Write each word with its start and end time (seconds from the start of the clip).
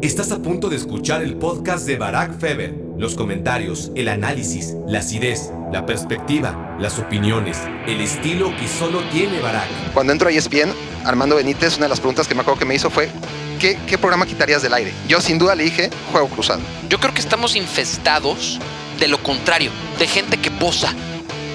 Estás 0.00 0.30
a 0.30 0.38
punto 0.38 0.68
de 0.68 0.76
escuchar 0.76 1.22
el 1.22 1.36
podcast 1.38 1.84
de 1.84 1.96
Barack 1.96 2.38
Feber. 2.38 2.72
Los 2.96 3.16
comentarios, 3.16 3.90
el 3.96 4.06
análisis, 4.06 4.76
la 4.86 5.00
acidez, 5.00 5.50
la 5.72 5.86
perspectiva, 5.86 6.76
las 6.78 7.00
opiniones, 7.00 7.58
el 7.88 8.00
estilo 8.00 8.56
que 8.56 8.68
solo 8.68 9.02
tiene 9.10 9.40
Barack. 9.40 9.66
Cuando 9.94 10.12
entro 10.12 10.28
a 10.28 10.32
ESPN, 10.32 10.72
Armando 11.04 11.34
Benítez, 11.34 11.78
una 11.78 11.86
de 11.86 11.88
las 11.88 11.98
preguntas 11.98 12.28
que 12.28 12.36
me 12.36 12.42
acuerdo 12.42 12.60
que 12.60 12.64
me 12.64 12.76
hizo 12.76 12.90
fue, 12.90 13.10
¿qué, 13.58 13.76
qué 13.88 13.98
programa 13.98 14.24
quitarías 14.24 14.62
del 14.62 14.72
aire? 14.74 14.92
Yo 15.08 15.20
sin 15.20 15.36
duda 15.36 15.56
le 15.56 15.64
dije, 15.64 15.90
Juego 16.12 16.28
Cruzado. 16.28 16.60
Yo 16.88 17.00
creo 17.00 17.12
que 17.12 17.20
estamos 17.20 17.56
infestados 17.56 18.60
de 19.00 19.08
lo 19.08 19.20
contrario, 19.20 19.72
de 19.98 20.06
gente 20.06 20.36
que 20.36 20.52
posa, 20.52 20.94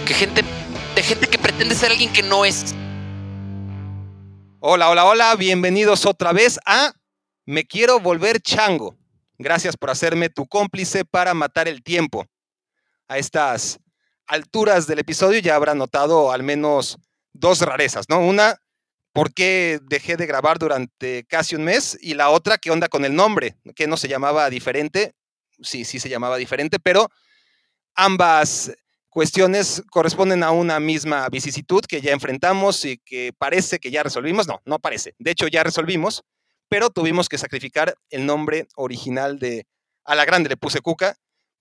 que 0.05 0.13
gente, 0.13 0.43
de 0.95 1.01
gente 1.01 1.27
que 1.27 1.37
pretende 1.37 1.75
ser 1.75 1.91
alguien 1.91 2.11
que 2.11 2.23
no 2.23 2.43
es. 2.43 2.75
Hola, 4.59 4.89
hola, 4.89 5.05
hola, 5.05 5.33
bienvenidos 5.37 6.05
otra 6.05 6.33
vez 6.33 6.59
a 6.65 6.91
Me 7.45 7.65
quiero 7.65 7.99
volver 7.99 8.39
chango. 8.41 8.95
Gracias 9.37 9.75
por 9.75 9.89
hacerme 9.89 10.29
tu 10.29 10.47
cómplice 10.47 11.03
para 11.03 11.33
matar 11.33 11.67
el 11.67 11.83
tiempo. 11.83 12.25
A 13.07 13.17
estas 13.17 13.79
alturas 14.27 14.87
del 14.87 14.99
episodio 14.99 15.39
ya 15.39 15.55
habrá 15.55 15.75
notado 15.75 16.31
al 16.31 16.43
menos 16.43 16.97
dos 17.33 17.59
rarezas, 17.61 18.07
¿no? 18.07 18.19
Una, 18.19 18.55
¿por 19.11 19.33
qué 19.33 19.79
dejé 19.83 20.15
de 20.15 20.25
grabar 20.25 20.57
durante 20.57 21.25
casi 21.25 21.55
un 21.55 21.65
mes? 21.65 21.97
Y 22.01 22.13
la 22.13 22.29
otra, 22.29 22.57
¿qué 22.57 22.71
onda 22.71 22.87
con 22.87 23.03
el 23.03 23.13
nombre? 23.13 23.57
¿Que 23.75 23.87
no 23.87 23.97
se 23.97 24.07
llamaba 24.07 24.49
diferente? 24.49 25.13
Sí, 25.61 25.83
sí 25.83 25.99
se 25.99 26.09
llamaba 26.09 26.37
diferente, 26.37 26.79
pero 26.79 27.09
ambas 27.95 28.71
cuestiones 29.09 29.83
corresponden 29.91 30.43
a 30.43 30.51
una 30.51 30.79
misma 30.79 31.27
vicisitud 31.29 31.83
que 31.87 32.01
ya 32.01 32.13
enfrentamos 32.13 32.85
y 32.85 32.97
que 32.99 33.33
parece 33.37 33.79
que 33.79 33.91
ya 33.91 34.01
resolvimos. 34.01 34.47
No, 34.47 34.61
no 34.65 34.79
parece. 34.79 35.13
De 35.19 35.31
hecho, 35.31 35.47
ya 35.47 35.63
resolvimos, 35.63 36.23
pero 36.73 36.89
tuvimos 36.89 37.29
que 37.29 37.37
sacrificar 37.37 37.95
el 38.09 38.25
nombre 38.25 38.67
original 38.73 39.37
de 39.37 39.67
a 40.05 40.15
la 40.15 40.25
grande 40.25 40.49
le 40.49 40.57
puse 40.57 40.81
Cuca, 40.81 41.15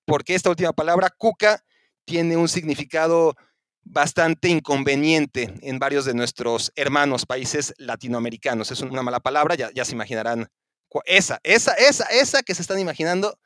porque 0.07 0.35
esta 0.35 0.49
última 0.49 0.73
palabra, 0.73 1.11
Cuca, 1.11 1.63
tiene 2.07 2.39
un 2.39 2.49
significado 2.49 3.37
bastante 3.83 4.49
inconveniente 4.49 5.53
en 5.61 5.79
varios 5.79 6.07
de 6.07 6.15
nuestros 6.15 6.73
hermanos 6.77 7.27
países 7.27 7.75
latinoamericanos. 7.77 8.71
Es 8.71 8.81
una 8.81 9.03
mala 9.03 9.21
palabra, 9.21 9.55
ya, 9.55 9.85
se 9.85 9.93
imaginarán. 9.93 10.49
Esa, 11.05 11.41
esa, 11.43 11.75
esa, 11.75 12.05
esa 12.05 12.43
que 12.43 12.55
se 12.55 12.63
están 12.63 12.79
imaginando, 12.79 13.39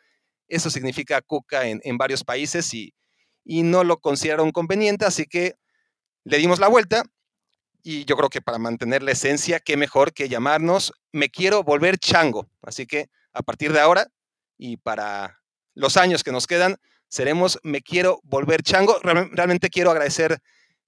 eso 0.47 0.71
significa 0.71 1.21
Cuca 1.21 1.67
en, 1.67 1.81
en 1.83 1.99
varios 1.99 2.23
países 2.23 2.73
y, 2.75 2.95
y 3.43 3.65
no 3.65 3.83
lo 3.83 3.99
consideraron 3.99 4.53
conveniente, 4.53 5.05
así 5.05 5.27
que 5.27 5.57
le 6.23 6.39
dimos 6.39 6.61
la 6.61 6.69
vuelta 6.69 7.03
y 7.89 8.05
yo 8.05 8.17
creo 8.17 8.29
que 8.29 8.43
para 8.43 8.59
mantener 8.59 9.05
la 9.05 9.13
esencia, 9.13 9.61
qué 9.61 9.77
mejor 9.77 10.13
que 10.13 10.29
llamarnos 10.29 10.93
Me 11.13 11.29
quiero 11.29 11.63
volver 11.63 11.99
chango. 11.99 12.49
Así 12.63 12.85
que 12.85 13.11
a 13.33 13.43
partir 13.43 13.73
de 13.73 13.79
ahora 13.79 14.09
y 14.59 14.79
para 14.79 15.41
los 15.75 15.97
años 15.97 16.25
que 16.25 16.33
nos 16.33 16.49
quedan, 16.49 16.79
seremos 17.07 17.61
Me 17.63 17.83
quiero 17.83 18.19
volver 18.25 18.65
chango. 18.65 18.99
Realmente 19.05 19.71
quiero 19.71 19.93
agradecer 19.93 20.41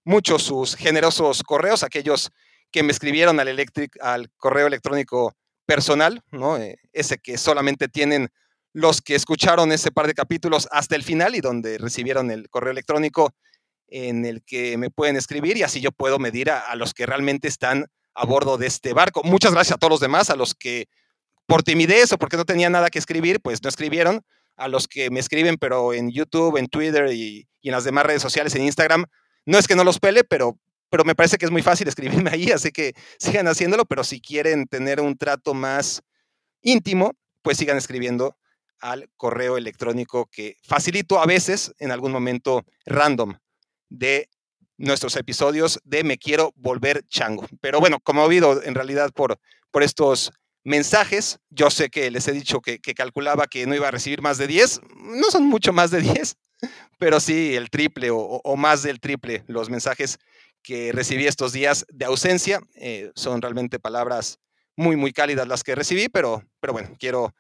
mucho 0.03 0.41
sus 0.41 0.75
generosos 0.75 1.45
correos, 1.45 1.85
aquellos 1.85 2.33
que 2.73 2.83
me 2.83 2.91
escribieron 2.91 3.39
al, 3.39 3.67
al 4.01 4.31
correo 4.37 4.67
electrónico 4.67 5.37
personal, 5.67 6.25
¿no? 6.33 6.57
Eh, 6.57 6.81
ese 6.93 7.19
que 7.19 7.39
solamente 7.39 7.87
tienen 7.87 8.29
los 8.73 9.03
que 9.03 9.15
escucharon 9.15 9.71
ese 9.71 9.93
par 9.93 10.09
de 10.09 10.15
capítulos 10.15 10.67
hasta 10.73 10.97
el 10.97 11.05
final 11.05 11.37
y 11.37 11.41
donde 11.41 11.79
recibieron 11.79 12.33
el 12.33 12.49
correo 12.51 12.73
electrónico 12.73 13.35
en 13.89 14.25
el 14.25 14.43
que 14.43 14.77
me 14.77 14.91
pueden 14.91 15.17
escribir 15.17 15.57
y 15.57 15.63
así 15.63 15.81
yo 15.81 15.93
puedo 15.93 16.19
medir 16.19 16.51
a, 16.51 16.75
los 16.77 16.95
que 16.95 17.07
realmente 17.07 17.49
están 17.49 17.87
a 18.15 18.25
bordo 18.25 18.59
de 18.59 18.67
este 18.67 18.93
barco. 18.93 19.23
Muchas 19.25 19.53
gracias 19.53 19.77
a 19.77 19.79
todos 19.79 19.93
los 19.93 20.01
demás, 20.01 20.31
a 20.31 20.37
los 20.37 20.55
que 20.55 20.89
por 21.47 21.63
timidez 21.63 22.13
o 22.13 22.19
porque 22.19 22.37
no 22.37 22.45
tenía 22.45 22.69
nada 22.69 22.91
que 22.91 22.99
escribir, 22.99 23.41
pues 23.41 23.63
no 23.63 23.69
escribieron, 23.69 24.23
a 24.57 24.69
los 24.69 24.89
que 24.89 25.11
me 25.11 25.21
escriben 25.21 25.57
pero 25.57 25.95
en 25.95 26.11
YouTube, 26.11 26.59
en 26.59 26.67
Twitter 26.67 27.13
y, 27.13 27.49
y 27.61 27.69
en 27.69 27.73
las 27.73 27.85
demás 27.85 28.05
redes 28.05 28.23
sociales, 28.23 28.55
en 28.55 28.65
Instagram. 28.65 29.07
No 29.47 29.59
es 29.59 29.67
que 29.67 29.75
no 29.75 29.85
los 29.85 29.99
pele, 29.99 30.25
pero, 30.25 30.59
pero 30.91 31.05
me 31.05 31.15
parece 31.15 31.39
que 31.39 31.47
es 31.47 31.51
muy 31.51 31.63
fácil 31.63 31.89
escribirme 31.89 32.31
ahí, 32.33 32.51
así 32.51 32.71
que 32.71 32.95
sigan 33.19 33.49
haciéndolo, 33.49 33.87
pero 33.87 34.05
si 34.05 34.21
quieren 34.21 34.67
tener 34.67 35.01
un 35.01 35.17
trato 35.17 35.55
más 35.55 36.03
íntimo, 36.61 37.13
pues 37.43 37.57
sigan 37.57 37.79
escribiendo 37.79 38.37
al 38.81 39.11
correo 39.17 39.57
electrónico 39.57 40.27
que 40.31 40.57
facilito 40.63 41.21
a 41.21 41.27
veces 41.27 41.73
en 41.79 41.91
algún 41.91 42.13
momento 42.13 42.65
random 42.87 43.35
de 43.89 44.29
nuestros 44.77 45.17
episodios 45.17 45.81
de 45.85 46.05
Me 46.05 46.19
Quiero 46.19 46.53
Volver 46.57 47.07
Chango. 47.09 47.47
Pero 47.61 47.81
bueno, 47.81 47.99
como 48.01 48.23
he 48.23 48.27
oído 48.27 48.63
en 48.63 48.75
realidad 48.75 49.11
por, 49.13 49.39
por 49.71 49.83
estos 49.83 50.33
mensajes, 50.65 51.39
yo 51.51 51.71
sé 51.71 51.91
que 51.91 52.11
les 52.11 52.29
he 52.29 52.33
dicho 52.33 52.61
que, 52.61 52.79
que, 52.79 52.95
calculaba 52.95 53.47
que 53.47 53.67
no 53.67 53.75
iba 53.75 53.89
a 53.89 53.93
recibir 53.93 54.23
más 54.23 54.39
de 54.39 54.47
10, 54.47 54.81
no 54.97 55.31
son 55.31 55.45
mucho 55.47 55.73
más 55.73 55.91
de 55.91 56.01
10, 56.01 56.37
pero 56.99 57.21
sí 57.21 57.55
el 57.55 57.71
triple 57.71 58.11
o, 58.11 58.19
o 58.19 58.57
más 58.57 58.83
del 58.83 59.01
triple 59.01 59.45
los 59.47 59.71
mensajes 59.71 60.19
que 60.63 60.93
recibí 60.93 61.27
estos 61.27 61.53
días 61.53 61.87
de 61.89 62.05
ausencia. 62.05 62.61
Eh, 62.75 63.11
son 63.15 63.41
realmente 63.41 63.79
palabras 63.79 64.39
muy, 64.77 64.97
muy 64.97 65.13
cálidas 65.13 65.49
las 65.49 65.65
que 65.65 65.75
recibí, 65.75 66.09
pero, 66.09 66.45
pero 66.61 66.73
bueno, 66.73 66.91
quiero 66.99 67.35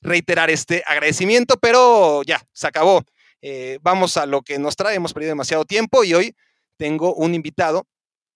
reiterar 0.00 0.50
este 0.50 0.82
agradecimiento, 0.86 1.56
pero 1.56 2.22
ya, 2.24 2.40
se 2.52 2.66
acabó. 2.66 3.02
Eh, 3.46 3.78
vamos 3.82 4.16
a 4.16 4.24
lo 4.24 4.40
que 4.40 4.58
nos 4.58 4.74
trae, 4.74 4.94
hemos 4.94 5.12
perdido 5.12 5.32
demasiado 5.32 5.66
tiempo 5.66 6.02
y 6.02 6.14
hoy 6.14 6.34
tengo 6.78 7.14
un 7.14 7.34
invitado. 7.34 7.86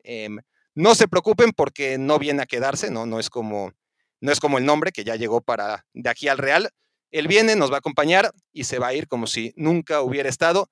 Eh, 0.04 0.28
no 0.74 0.94
se 0.94 1.08
preocupen 1.08 1.52
porque 1.52 1.96
no 1.96 2.18
viene 2.18 2.42
a 2.42 2.46
quedarse, 2.46 2.90
no, 2.90 3.06
no, 3.06 3.18
es 3.18 3.30
como, 3.30 3.72
no 4.20 4.32
es 4.32 4.38
como 4.38 4.58
el 4.58 4.66
nombre 4.66 4.92
que 4.92 5.04
ya 5.04 5.16
llegó 5.16 5.40
para 5.40 5.86
de 5.94 6.10
aquí 6.10 6.28
al 6.28 6.36
Real. 6.36 6.68
Él 7.10 7.26
viene, 7.26 7.56
nos 7.56 7.70
va 7.70 7.76
a 7.76 7.78
acompañar 7.78 8.32
y 8.52 8.64
se 8.64 8.78
va 8.78 8.88
a 8.88 8.94
ir 8.94 9.08
como 9.08 9.26
si 9.26 9.54
nunca 9.56 10.02
hubiera 10.02 10.28
estado, 10.28 10.68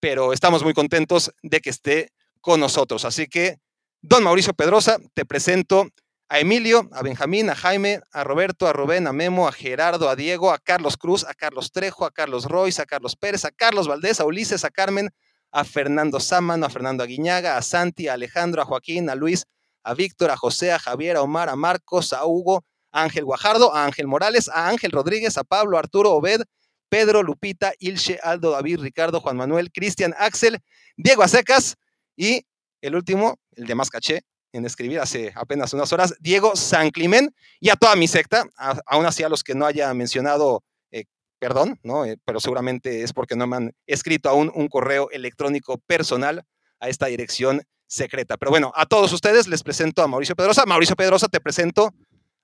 pero 0.00 0.32
estamos 0.32 0.64
muy 0.64 0.74
contentos 0.74 1.32
de 1.44 1.60
que 1.60 1.70
esté 1.70 2.10
con 2.40 2.58
nosotros. 2.58 3.04
Así 3.04 3.28
que, 3.28 3.60
don 4.02 4.24
Mauricio 4.24 4.52
Pedrosa, 4.52 4.98
te 5.14 5.24
presento 5.24 5.86
a 6.28 6.40
Emilio, 6.40 6.88
a 6.92 7.02
Benjamín, 7.02 7.50
a 7.50 7.54
Jaime, 7.54 8.00
a 8.12 8.24
Roberto, 8.24 8.66
a 8.66 8.72
Rubén, 8.72 9.06
a 9.06 9.12
Memo, 9.12 9.46
a 9.46 9.52
Gerardo, 9.52 10.08
a 10.08 10.16
Diego, 10.16 10.52
a 10.52 10.58
Carlos 10.58 10.96
Cruz, 10.96 11.24
a 11.24 11.34
Carlos 11.34 11.70
Trejo, 11.70 12.04
a 12.04 12.10
Carlos 12.10 12.46
Royce, 12.46 12.82
a 12.82 12.86
Carlos 12.86 13.14
Pérez, 13.14 13.44
a 13.44 13.52
Carlos 13.52 13.86
Valdés, 13.86 14.18
a 14.20 14.24
Ulises, 14.24 14.64
a 14.64 14.70
Carmen, 14.70 15.10
a 15.52 15.64
Fernando 15.64 16.18
Sámano, 16.18 16.66
a 16.66 16.70
Fernando 16.70 17.04
Aguiñaga, 17.04 17.56
a 17.56 17.62
Santi, 17.62 18.08
a 18.08 18.14
Alejandro, 18.14 18.60
a 18.60 18.64
Joaquín, 18.64 19.08
a 19.08 19.14
Luis, 19.14 19.46
a 19.84 19.94
Víctor, 19.94 20.30
a 20.30 20.36
José, 20.36 20.72
a 20.72 20.80
Javier, 20.80 21.16
a 21.16 21.22
Omar, 21.22 21.48
a 21.48 21.54
Marcos, 21.54 22.12
a 22.12 22.26
Hugo, 22.26 22.64
a 22.90 23.04
Ángel 23.04 23.24
Guajardo, 23.24 23.72
a 23.72 23.84
Ángel 23.84 24.08
Morales, 24.08 24.48
a 24.48 24.68
Ángel 24.68 24.90
Rodríguez, 24.90 25.38
a 25.38 25.44
Pablo, 25.44 25.78
Arturo 25.78 26.10
Obed, 26.12 26.42
Pedro, 26.88 27.22
Lupita, 27.22 27.72
Ilche, 27.78 28.18
Aldo, 28.20 28.50
David, 28.50 28.80
Ricardo, 28.80 29.20
Juan 29.20 29.36
Manuel, 29.36 29.70
Cristian, 29.70 30.12
Axel, 30.18 30.58
Diego 30.96 31.22
Acecas 31.22 31.76
y 32.16 32.46
el 32.80 32.96
último, 32.96 33.38
el 33.52 33.66
de 33.66 33.74
más 33.76 33.90
caché, 33.90 34.22
en 34.56 34.66
escribir 34.66 35.00
hace 35.00 35.32
apenas 35.34 35.72
unas 35.72 35.92
horas, 35.92 36.14
Diego 36.20 36.56
San 36.56 36.90
Climen, 36.90 37.34
y 37.60 37.70
a 37.70 37.76
toda 37.76 37.96
mi 37.96 38.08
secta, 38.08 38.44
a, 38.56 38.80
aún 38.86 39.06
así 39.06 39.22
a 39.22 39.28
los 39.28 39.44
que 39.44 39.54
no 39.54 39.66
haya 39.66 39.92
mencionado, 39.94 40.62
eh, 40.90 41.04
perdón, 41.38 41.78
¿no? 41.82 42.04
Eh, 42.04 42.16
pero 42.24 42.40
seguramente 42.40 43.02
es 43.02 43.12
porque 43.12 43.36
no 43.36 43.46
me 43.46 43.56
han 43.56 43.72
escrito 43.86 44.28
aún 44.28 44.50
un 44.54 44.68
correo 44.68 45.10
electrónico 45.10 45.78
personal 45.86 46.44
a 46.80 46.88
esta 46.88 47.06
dirección 47.06 47.62
secreta. 47.86 48.36
Pero 48.36 48.50
bueno, 48.50 48.72
a 48.74 48.86
todos 48.86 49.12
ustedes 49.12 49.46
les 49.46 49.62
presento 49.62 50.02
a 50.02 50.08
Mauricio 50.08 50.34
Pedrosa. 50.34 50.66
Mauricio 50.66 50.96
Pedrosa, 50.96 51.28
te 51.28 51.40
presento 51.40 51.94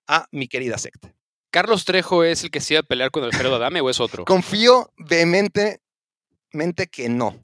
a 0.06 0.26
mi 0.30 0.48
querida 0.48 0.78
secta. 0.78 1.14
¿Carlos 1.50 1.84
Trejo 1.84 2.24
es 2.24 2.44
el 2.44 2.50
que 2.50 2.60
se 2.60 2.74
iba 2.74 2.80
a 2.80 2.84
pelear 2.84 3.10
con 3.10 3.24
Alfredo 3.24 3.56
Adame 3.56 3.80
o 3.80 3.90
es 3.90 4.00
otro? 4.00 4.24
Confío 4.24 4.90
vehementemente 4.96 6.86
que 6.90 7.08
no. 7.08 7.36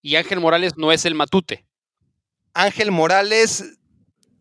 ¿Y 0.00 0.16
Ángel 0.16 0.40
Morales 0.40 0.76
no 0.76 0.90
es 0.90 1.04
el 1.04 1.14
matute? 1.14 1.66
Ángel 2.54 2.90
Morales 2.90 3.76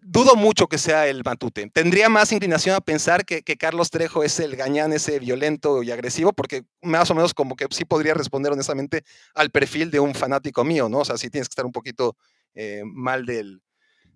dudo 0.06 0.36
mucho 0.36 0.68
que 0.68 0.78
sea 0.78 1.08
el 1.08 1.24
Matute. 1.24 1.70
Tendría 1.74 2.10
más 2.10 2.32
inclinación 2.32 2.76
a 2.76 2.82
pensar 2.82 3.26
que, 3.26 3.42
que, 3.42 3.58
Carlos 3.58 3.90
Trejo 3.90 4.24
es 4.24 4.40
el 4.40 4.56
gañán 4.56 4.94
ese 4.94 5.20
violento 5.20 5.82
y 5.82 5.92
agresivo, 5.92 6.32
porque 6.32 6.64
más 6.82 7.10
o 7.10 7.16
menos 7.16 7.34
como 7.34 7.56
que 7.56 7.66
sí 7.72 7.86
podría 7.86 8.14
responder 8.14 8.52
honestamente 8.52 9.04
al 9.34 9.50
perfil 9.50 9.90
de 9.90 10.00
un 10.00 10.14
fanático 10.14 10.64
mío, 10.64 10.90
¿no? 10.90 11.00
O 11.00 11.06
sea, 11.06 11.18
sí 11.18 11.30
tienes 11.30 11.50
que 11.50 11.54
estar 11.54 11.66
un 11.66 11.72
poquito 11.72 12.16
eh, 12.54 12.84
mal 12.86 13.26
del, 13.26 13.64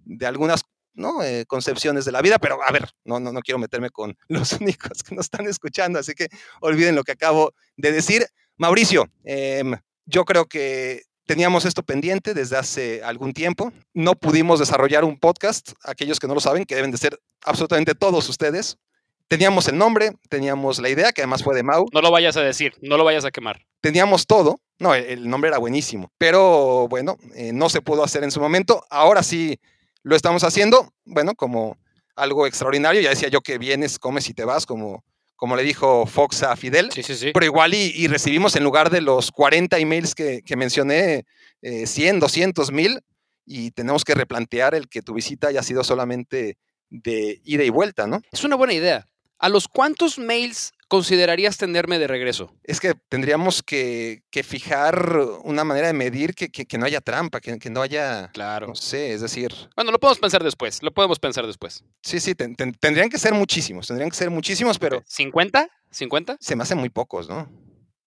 de 0.06 0.28
algunas 0.28 0.64
¿no? 0.94 1.24
Eh, 1.24 1.46
concepciones 1.48 2.06
de 2.06 2.12
la 2.12 2.22
vida, 2.22 2.38
pero 2.38 2.62
a 2.62 2.72
ver, 2.72 2.90
no, 3.06 3.20
no, 3.20 3.32
no 3.32 3.40
quiero 3.40 3.58
meterme 3.58 3.90
con 3.90 4.16
los 4.28 4.54
únicos 4.54 5.02
que 5.02 5.16
nos 5.16 5.26
están 5.26 5.48
escuchando, 5.48 5.98
así 5.98 6.14
que 6.14 6.28
olviden 6.62 6.96
lo 6.96 7.04
que 7.04 7.14
acabo 7.14 7.54
de 7.78 7.92
decir. 7.92 8.26
Mauricio, 8.58 9.10
eh, 9.24 9.64
yo 10.06 10.26
creo 10.26 10.46
que 10.46 11.04
Teníamos 11.30 11.64
esto 11.66 11.84
pendiente 11.84 12.34
desde 12.34 12.58
hace 12.58 13.04
algún 13.04 13.34
tiempo. 13.34 13.72
No 13.94 14.16
pudimos 14.16 14.58
desarrollar 14.58 15.04
un 15.04 15.16
podcast, 15.16 15.74
aquellos 15.84 16.20
que 16.20 16.26
no 16.26 16.34
lo 16.34 16.40
saben, 16.40 16.66
que 16.66 16.74
deben 16.74 16.90
de 16.90 16.98
ser 16.98 17.20
absolutamente 17.44 17.94
todos 17.94 18.28
ustedes. 18.30 18.80
Teníamos 19.28 19.68
el 19.68 19.78
nombre, 19.78 20.14
teníamos 20.28 20.80
la 20.80 20.90
idea, 20.90 21.12
que 21.12 21.22
además 21.22 21.44
fue 21.44 21.54
de 21.54 21.62
Mau. 21.62 21.86
No 21.94 22.02
lo 22.02 22.10
vayas 22.10 22.36
a 22.36 22.42
decir, 22.42 22.74
no 22.82 22.98
lo 22.98 23.04
vayas 23.04 23.26
a 23.26 23.30
quemar. 23.30 23.64
Teníamos 23.80 24.26
todo. 24.26 24.60
No, 24.80 24.96
el, 24.96 25.30
nombre 25.30 25.50
era 25.50 25.60
buenísimo, 25.60 26.12
pero 26.18 26.88
bueno, 26.88 27.16
eh, 27.36 27.52
no 27.54 27.70
se 27.70 27.82
pudo 27.82 28.04
hacer 28.04 28.24
en 28.24 28.32
su 28.32 28.40
momento. 28.40 28.84
Ahora 28.90 29.22
sí 29.22 29.60
lo 30.02 30.16
estamos 30.16 30.44
haciendo, 30.44 30.92
bueno, 31.06 31.36
como 31.36 31.78
algo 32.16 32.48
extraordinario. 32.48 33.02
Ya 33.02 33.12
decía 33.12 33.30
yo 33.30 33.42
que 33.42 33.60
vienes, 33.60 34.00
comes 34.00 34.28
y 34.30 34.34
te 34.34 34.46
vas, 34.46 34.66
como, 34.66 35.04
como 35.40 35.56
le 35.56 35.64
dijo 35.64 36.06
Fox 36.06 36.44
a 36.44 36.56
Fidel. 36.58 36.92
Sí, 36.92 37.02
sí, 37.02 37.16
sí. 37.16 37.32
Pero 37.34 37.46
igual 37.46 37.74
y, 37.74 37.94
y 37.96 38.08
recibimos 38.08 38.58
en 38.58 38.64
lugar 38.66 38.90
de 38.90 39.00
los 39.00 39.32
40 39.32 39.78
emails 39.78 40.14
que, 40.14 40.42
que 40.42 40.58
mencioné, 40.58 41.26
eh, 41.62 41.88
100, 41.88 42.20
200 42.20 42.74
mil, 42.74 43.00
y 43.46 43.72
tenemos 43.72 44.04
que 44.04 44.16
replantear 44.16 44.76
el 44.76 44.90
que 44.90 45.02
tu 45.02 45.14
visita 45.14 45.48
haya 45.48 45.64
sido 45.64 45.86
solamente 45.86 46.58
de 46.90 47.40
ida 47.46 47.64
y 47.64 47.70
vuelta, 47.70 48.06
¿no? 48.06 48.22
Es 48.34 48.44
una 48.44 48.58
buena 48.58 48.74
idea. 48.74 49.08
¿A 49.38 49.48
los 49.48 49.70
cuántos 49.70 50.20
mails 50.20 50.74
considerarías 50.90 51.56
tenerme 51.58 51.98
de 52.00 52.08
regreso? 52.08 52.54
Es 52.66 52.82
que 52.82 52.94
tendríamos 53.08 53.64
que, 53.64 54.24
que 54.32 54.44
fijar 54.44 55.18
una 55.44 55.64
manera 55.64 55.88
de 55.88 55.94
medir 55.94 56.36
que, 56.36 56.50
que- 56.50 56.66
que 56.66 56.78
no 56.78 56.86
haya 56.86 57.00
trampa, 57.00 57.40
que, 57.40 57.58
que 57.60 57.70
no 57.70 57.82
haya, 57.82 58.30
Claro. 58.34 58.68
no 58.68 58.76
sé, 58.76 59.14
es 59.14 59.22
decir, 59.22 59.54
Bueno, 59.78 59.92
lo 59.92 60.00
podemos 60.00 60.20
pensar 60.20 60.44
después. 60.44 60.84
Lo 60.84 60.92
podemos 60.92 61.18
pensar 61.20 61.48
después. 61.48 61.86
sí, 62.02 62.20
sí, 62.20 62.36
ten- 62.36 62.56
ten- 62.56 62.74
tendrían 62.74 63.10
que 63.10 63.18
ser 63.18 63.34
muchísimos, 63.34 63.88
tendrían 63.88 64.10
que 64.10 64.18
ser 64.18 64.30
muchísimos, 64.30 64.78
pero 64.78 65.02
¿50? 65.04 65.70
¿50? 65.94 66.38
se 66.42 66.56
me 66.58 66.64
hacen 66.64 66.78
muy 66.78 66.90
pocos, 66.90 67.30
¿no? 67.30 67.50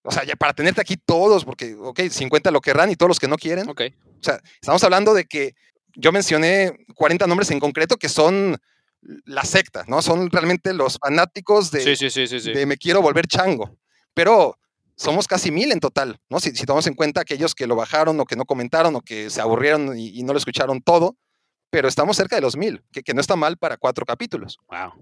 O 0.05 0.11
sea, 0.11 0.25
ya 0.25 0.35
para 0.35 0.53
tenerte 0.53 0.81
aquí 0.81 0.97
todos, 0.97 1.45
porque, 1.45 1.75
ok, 1.79 2.01
50 2.11 2.51
lo 2.51 2.61
querrán 2.61 2.91
y 2.91 2.97
todos 2.97 3.09
los 3.09 3.21
que 3.21 3.29
no 3.29 3.37
quieren. 3.37 3.69
Ok. 3.71 3.83
O 4.21 4.23
sea, 4.25 4.41
estamos 4.61 4.83
hablando 4.83 5.15
de 5.15 5.25
que 5.27 5.55
yo 5.95 6.11
mencioné 6.11 6.85
40 6.97 7.27
nombres 7.29 7.51
en 7.53 7.61
concreto 7.61 7.97
que 7.97 8.09
son 8.09 8.59
la 9.25 9.45
secta, 9.45 9.85
¿no? 9.89 10.01
Son 10.03 10.31
realmente 10.31 10.73
los 10.73 10.99
fanáticos 10.99 11.71
de, 11.71 11.97
Sí, 11.97 12.11
sí, 12.11 12.27
sí, 12.27 12.53
de 12.53 12.67
me 12.67 12.77
quiero 12.77 13.03
volver 13.03 13.27
chango. 13.27 13.77
Pero 14.15 14.59
somos 14.97 15.27
casi 15.27 15.51
mil 15.51 15.73
en 15.73 15.81
total, 15.81 16.21
¿no? 16.29 16.39
Si, 16.41 16.51
si 16.53 16.65
tomamos 16.65 16.87
en 16.87 16.95
cuenta 16.95 17.21
aquellos 17.23 17.55
que 17.55 17.67
lo 17.67 17.75
bajaron 17.77 18.19
o 18.21 18.25
que 18.25 18.37
no 18.37 18.45
comentaron 18.45 18.95
o 18.97 19.01
que 19.01 19.31
se 19.31 19.41
aburrieron 19.41 19.99
y, 19.99 20.09
y 20.19 20.23
no 20.23 20.33
lo 20.33 20.39
escucharon 20.39 20.81
todo, 20.83 21.17
pero 21.71 21.89
estamos 21.89 22.17
cerca 22.17 22.37
de 22.37 22.43
los 22.43 22.57
mil, 22.57 22.83
que, 22.93 23.03
que 23.03 23.15
no 23.15 23.21
está 23.21 23.35
mal 23.35 23.57
para 23.57 23.77
cuatro 23.79 24.05
capítulos. 24.07 24.59
Wow. 24.69 24.93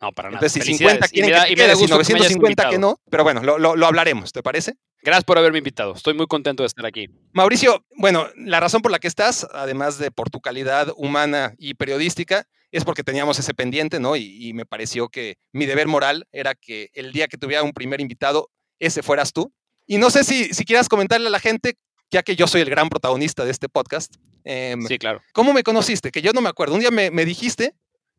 No, 0.00 0.12
para 0.12 0.28
nada. 0.28 0.36
Entonces, 0.38 0.52
si 0.52 0.60
Felicidades. 0.60 1.08
50 1.08 1.08
quieren 1.08 1.30
y 1.30 1.32
me 1.32 1.38
da, 1.38 1.46
que 1.46 1.52
y 1.52 1.56
me 1.56 1.66
da 1.66 1.74
gusto 1.74 1.86
que 1.86 2.12
me 2.12 2.20
hayas 2.20 2.36
950 2.36 2.70
que 2.70 2.78
no, 2.78 3.00
pero 3.10 3.24
bueno, 3.24 3.42
lo, 3.42 3.58
lo- 3.58 3.74
lo 3.74 3.86
hablaremos, 3.86 4.30
¿te 4.32 4.44
parece? 4.44 4.74
Gracias 5.02 5.24
por 5.24 5.38
haberme 5.38 5.58
invitado. 5.58 5.94
Estoy 5.94 6.14
muy 6.14 6.26
contento 6.28 6.62
de 6.62 6.68
estar 6.68 6.86
aquí. 6.86 7.08
Mauricio, 7.32 7.84
bueno, 7.96 8.28
la 8.36 8.60
razón 8.60 8.80
por 8.82 8.92
la 8.92 9.00
que 9.00 9.08
estás, 9.08 9.48
además 9.52 9.98
de 9.98 10.12
por 10.12 10.30
tu 10.30 10.40
calidad 10.40 10.92
humana 10.96 11.54
y 11.58 11.74
periodística, 11.74 12.46
es 12.70 12.84
porque 12.84 13.02
teníamos 13.04 13.38
ese 13.38 13.54
pendiente, 13.54 14.00
¿no? 14.00 14.16
Y, 14.16 14.48
y 14.48 14.52
me 14.52 14.66
pareció 14.66 15.08
que 15.08 15.36
mi 15.52 15.66
deber 15.66 15.86
moral 15.86 16.26
era 16.32 16.54
que 16.54 16.90
el 16.94 17.12
día 17.12 17.28
que 17.28 17.38
tuviera 17.38 17.62
un 17.62 17.72
primer 17.72 18.00
invitado, 18.00 18.50
ese 18.78 19.02
fueras 19.02 19.32
tú. 19.32 19.52
Y 19.86 19.98
no 19.98 20.10
sé 20.10 20.22
si, 20.24 20.52
si 20.52 20.64
quieras 20.64 20.88
comentarle 20.88 21.28
a 21.28 21.30
la 21.30 21.40
gente, 21.40 21.74
ya 22.10 22.22
que 22.22 22.36
yo 22.36 22.46
soy 22.46 22.60
el 22.60 22.70
gran 22.70 22.88
protagonista 22.88 23.44
de 23.44 23.50
este 23.50 23.68
podcast, 23.68 24.14
em, 24.44 24.86
Sí, 24.86 24.98
claro. 24.98 25.20
¿cómo 25.32 25.52
me 25.52 25.62
conociste? 25.62 26.10
Que 26.10 26.22
yo 26.22 26.32
no 26.32 26.40
me 26.40 26.48
acuerdo. 26.48 26.74
Un 26.74 26.80
día 26.80 26.90
me, 26.90 27.10
me 27.10 27.24
dijiste, 27.24 27.74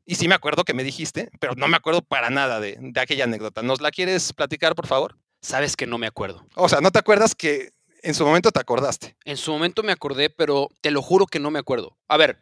y 0.06 0.16
sí 0.16 0.28
me 0.28 0.34
acuerdo 0.36 0.63
que 0.63 0.74
me 0.74 0.84
dijiste, 0.84 1.30
pero 1.40 1.54
no 1.56 1.68
me 1.68 1.78
acuerdo 1.78 2.02
para 2.02 2.30
nada 2.31 2.60
de, 2.60 2.78
de 2.80 3.00
aquella 3.00 3.25
anécdota. 3.25 3.62
¿Nos 3.62 3.81
la 3.81 3.92
quieres 3.92 4.34
platicar, 4.34 4.74
por 4.74 4.88
favor? 4.88 5.18
Sabes 5.42 5.75
que 5.75 5.86
no 5.88 5.98
me 6.00 6.07
acuerdo. 6.07 6.45
O 6.56 6.68
sea, 6.68 6.81
¿no 6.81 6.90
te 6.92 7.00
acuerdas 7.00 7.36
que 7.36 7.69
en 8.02 8.13
su 8.16 8.25
momento 8.25 8.52
te 8.52 8.60
acordaste? 8.60 9.16
En 9.25 9.38
su 9.38 9.52
momento 9.52 9.84
me 9.84 9.92
acordé, 9.92 10.30
pero 10.31 10.69
te 10.81 10.90
lo 10.92 11.02
juro 11.04 11.28
que 11.28 11.40
no 11.40 11.52
me 11.52 11.60
acuerdo. 11.60 11.98
A 12.07 12.18
ver, 12.18 12.40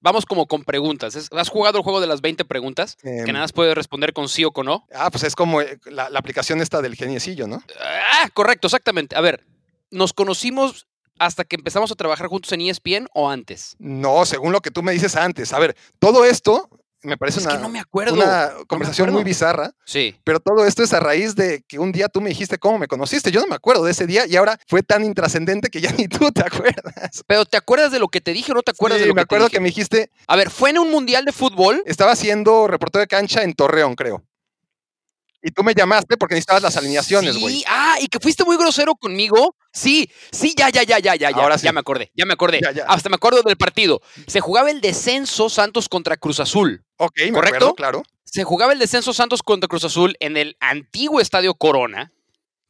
vamos 0.00 0.26
como 0.26 0.46
con 0.46 0.64
preguntas. 0.64 1.16
¿Has 1.30 1.48
jugado 1.48 1.78
el 1.78 1.84
juego 1.84 2.00
de 2.00 2.06
las 2.06 2.20
20 2.20 2.44
preguntas? 2.44 2.96
Que 3.02 3.20
Em, 3.20 3.26
nada 3.26 3.40
más 3.40 3.52
puedes 3.52 3.74
responder 3.74 4.12
con 4.12 4.28
sí 4.28 4.44
o 4.44 4.52
con 4.52 4.66
no. 4.66 4.86
Ah, 4.94 5.10
pues 5.10 5.24
es 5.24 5.34
como 5.34 5.60
eh, 5.60 5.78
la, 5.86 6.10
la 6.10 6.18
aplicación 6.18 6.60
esta 6.60 6.82
del 6.82 6.96
geniecillo, 6.96 7.46
¿no? 7.46 7.62
Ah, 7.80 8.28
correcto, 8.34 8.66
exactamente. 8.66 9.16
A 9.16 9.20
ver, 9.20 9.44
¿nos 9.90 10.12
conocimos 10.12 10.86
hasta 11.18 11.44
que 11.44 11.56
empezamos 11.56 11.92
a 11.92 11.96
trabajar 11.96 12.28
juntos 12.28 12.50
en 12.52 12.62
ESPN 12.62 13.06
o 13.12 13.28
antes? 13.28 13.76
No, 13.78 14.24
según 14.24 14.52
lo 14.52 14.60
que 14.60 14.70
tú 14.70 14.82
me 14.82 14.92
dices 14.92 15.16
antes. 15.16 15.52
A 15.52 15.58
ver, 15.58 15.76
todo 15.98 16.24
esto 16.24 16.68
me 17.02 17.16
parece 17.16 17.40
Es 17.40 17.46
una, 17.46 17.56
que 17.56 17.62
no 17.62 17.68
me 17.68 17.80
acuerdo. 17.80 18.14
una 18.14 18.50
conversación 18.66 19.06
muy 19.08 19.20
acuerdo. 19.20 19.24
bizarra, 19.28 19.70
Sí. 19.84 20.16
pero 20.24 20.40
todo 20.40 20.64
esto 20.66 20.82
es 20.82 20.92
a 20.92 21.00
raíz 21.00 21.34
de 21.34 21.62
que 21.66 21.78
un 21.78 21.92
día 21.92 22.08
tú 22.08 22.20
me 22.20 22.28
dijiste 22.30 22.58
cómo 22.58 22.78
me 22.78 22.88
conociste. 22.88 23.30
Yo 23.30 23.40
no 23.40 23.46
me 23.46 23.54
acuerdo 23.54 23.84
de 23.84 23.92
ese 23.92 24.06
día 24.06 24.26
y 24.26 24.36
ahora 24.36 24.58
fue 24.68 24.82
tan 24.82 25.04
intrascendente 25.04 25.68
que 25.70 25.80
ya 25.80 25.90
ni 25.98 26.08
tú 26.08 26.30
te 26.32 26.42
acuerdas. 26.42 27.22
Pero 27.26 27.44
¿te 27.44 27.56
acuerdas 27.56 27.92
de 27.92 27.98
lo 27.98 28.08
que 28.08 28.20
te 28.20 28.32
dije 28.32 28.52
o 28.52 28.54
no 28.54 28.62
te 28.62 28.70
acuerdas 28.72 28.98
Sí, 28.98 29.02
de 29.04 29.08
lo 29.08 29.14
me 29.14 29.22
que 29.22 29.26
te 29.26 29.28
acuerdo 29.34 29.46
dije? 29.46 29.56
que 29.56 29.60
me 29.60 29.68
dijiste, 29.68 30.10
A 30.26 30.36
ver, 30.36 30.50
fue 30.50 30.70
en 30.70 30.78
un 30.78 30.90
mundial 30.90 31.24
de 31.24 31.32
fútbol. 31.32 31.82
estaba 31.86 32.12
haciendo 32.12 32.66
reportero 32.66 33.00
de 33.00 33.06
cancha 33.08 33.42
en 33.42 33.54
Torreón, 33.54 33.94
creo. 33.94 34.22
Y 35.42 35.50
tú 35.52 35.62
me 35.62 35.74
llamaste 35.74 36.16
porque 36.18 36.34
necesitabas 36.34 36.62
las 36.62 36.76
alineaciones, 36.76 37.38
güey. 37.38 37.56
Sí, 37.56 37.64
ah, 37.66 37.96
y 38.00 38.08
que 38.08 38.18
fuiste 38.20 38.44
muy 38.44 38.56
grosero 38.58 38.94
conmigo. 38.94 39.56
Sí, 39.72 40.10
sí, 40.32 40.54
ya, 40.56 40.68
ya, 40.68 40.82
ya, 40.82 40.98
ya, 40.98 41.14
ya, 41.14 41.30
ya. 41.30 41.36
Ahora 41.36 41.56
sí. 41.56 41.64
Ya 41.64 41.72
me 41.72 41.80
acordé, 41.80 42.10
ya 42.14 42.26
me 42.26 42.34
acordé. 42.34 42.60
Ya, 42.62 42.72
ya. 42.72 42.84
Hasta 42.86 43.08
me 43.08 43.14
acuerdo 43.14 43.42
del 43.42 43.56
partido. 43.56 44.02
Se 44.26 44.40
jugaba 44.40 44.70
el 44.70 44.80
descenso 44.80 45.48
Santos 45.48 45.88
contra 45.88 46.16
Cruz 46.18 46.40
Azul. 46.40 46.84
Ok, 46.98 47.12
me 47.24 47.32
¿Correcto? 47.32 47.56
acuerdo, 47.56 47.74
claro. 47.74 48.02
Se 48.24 48.44
jugaba 48.44 48.72
el 48.74 48.78
descenso 48.78 49.12
Santos 49.14 49.42
contra 49.42 49.66
Cruz 49.66 49.84
Azul 49.84 50.14
en 50.20 50.36
el 50.36 50.56
antiguo 50.60 51.20
Estadio 51.20 51.54
Corona, 51.54 52.12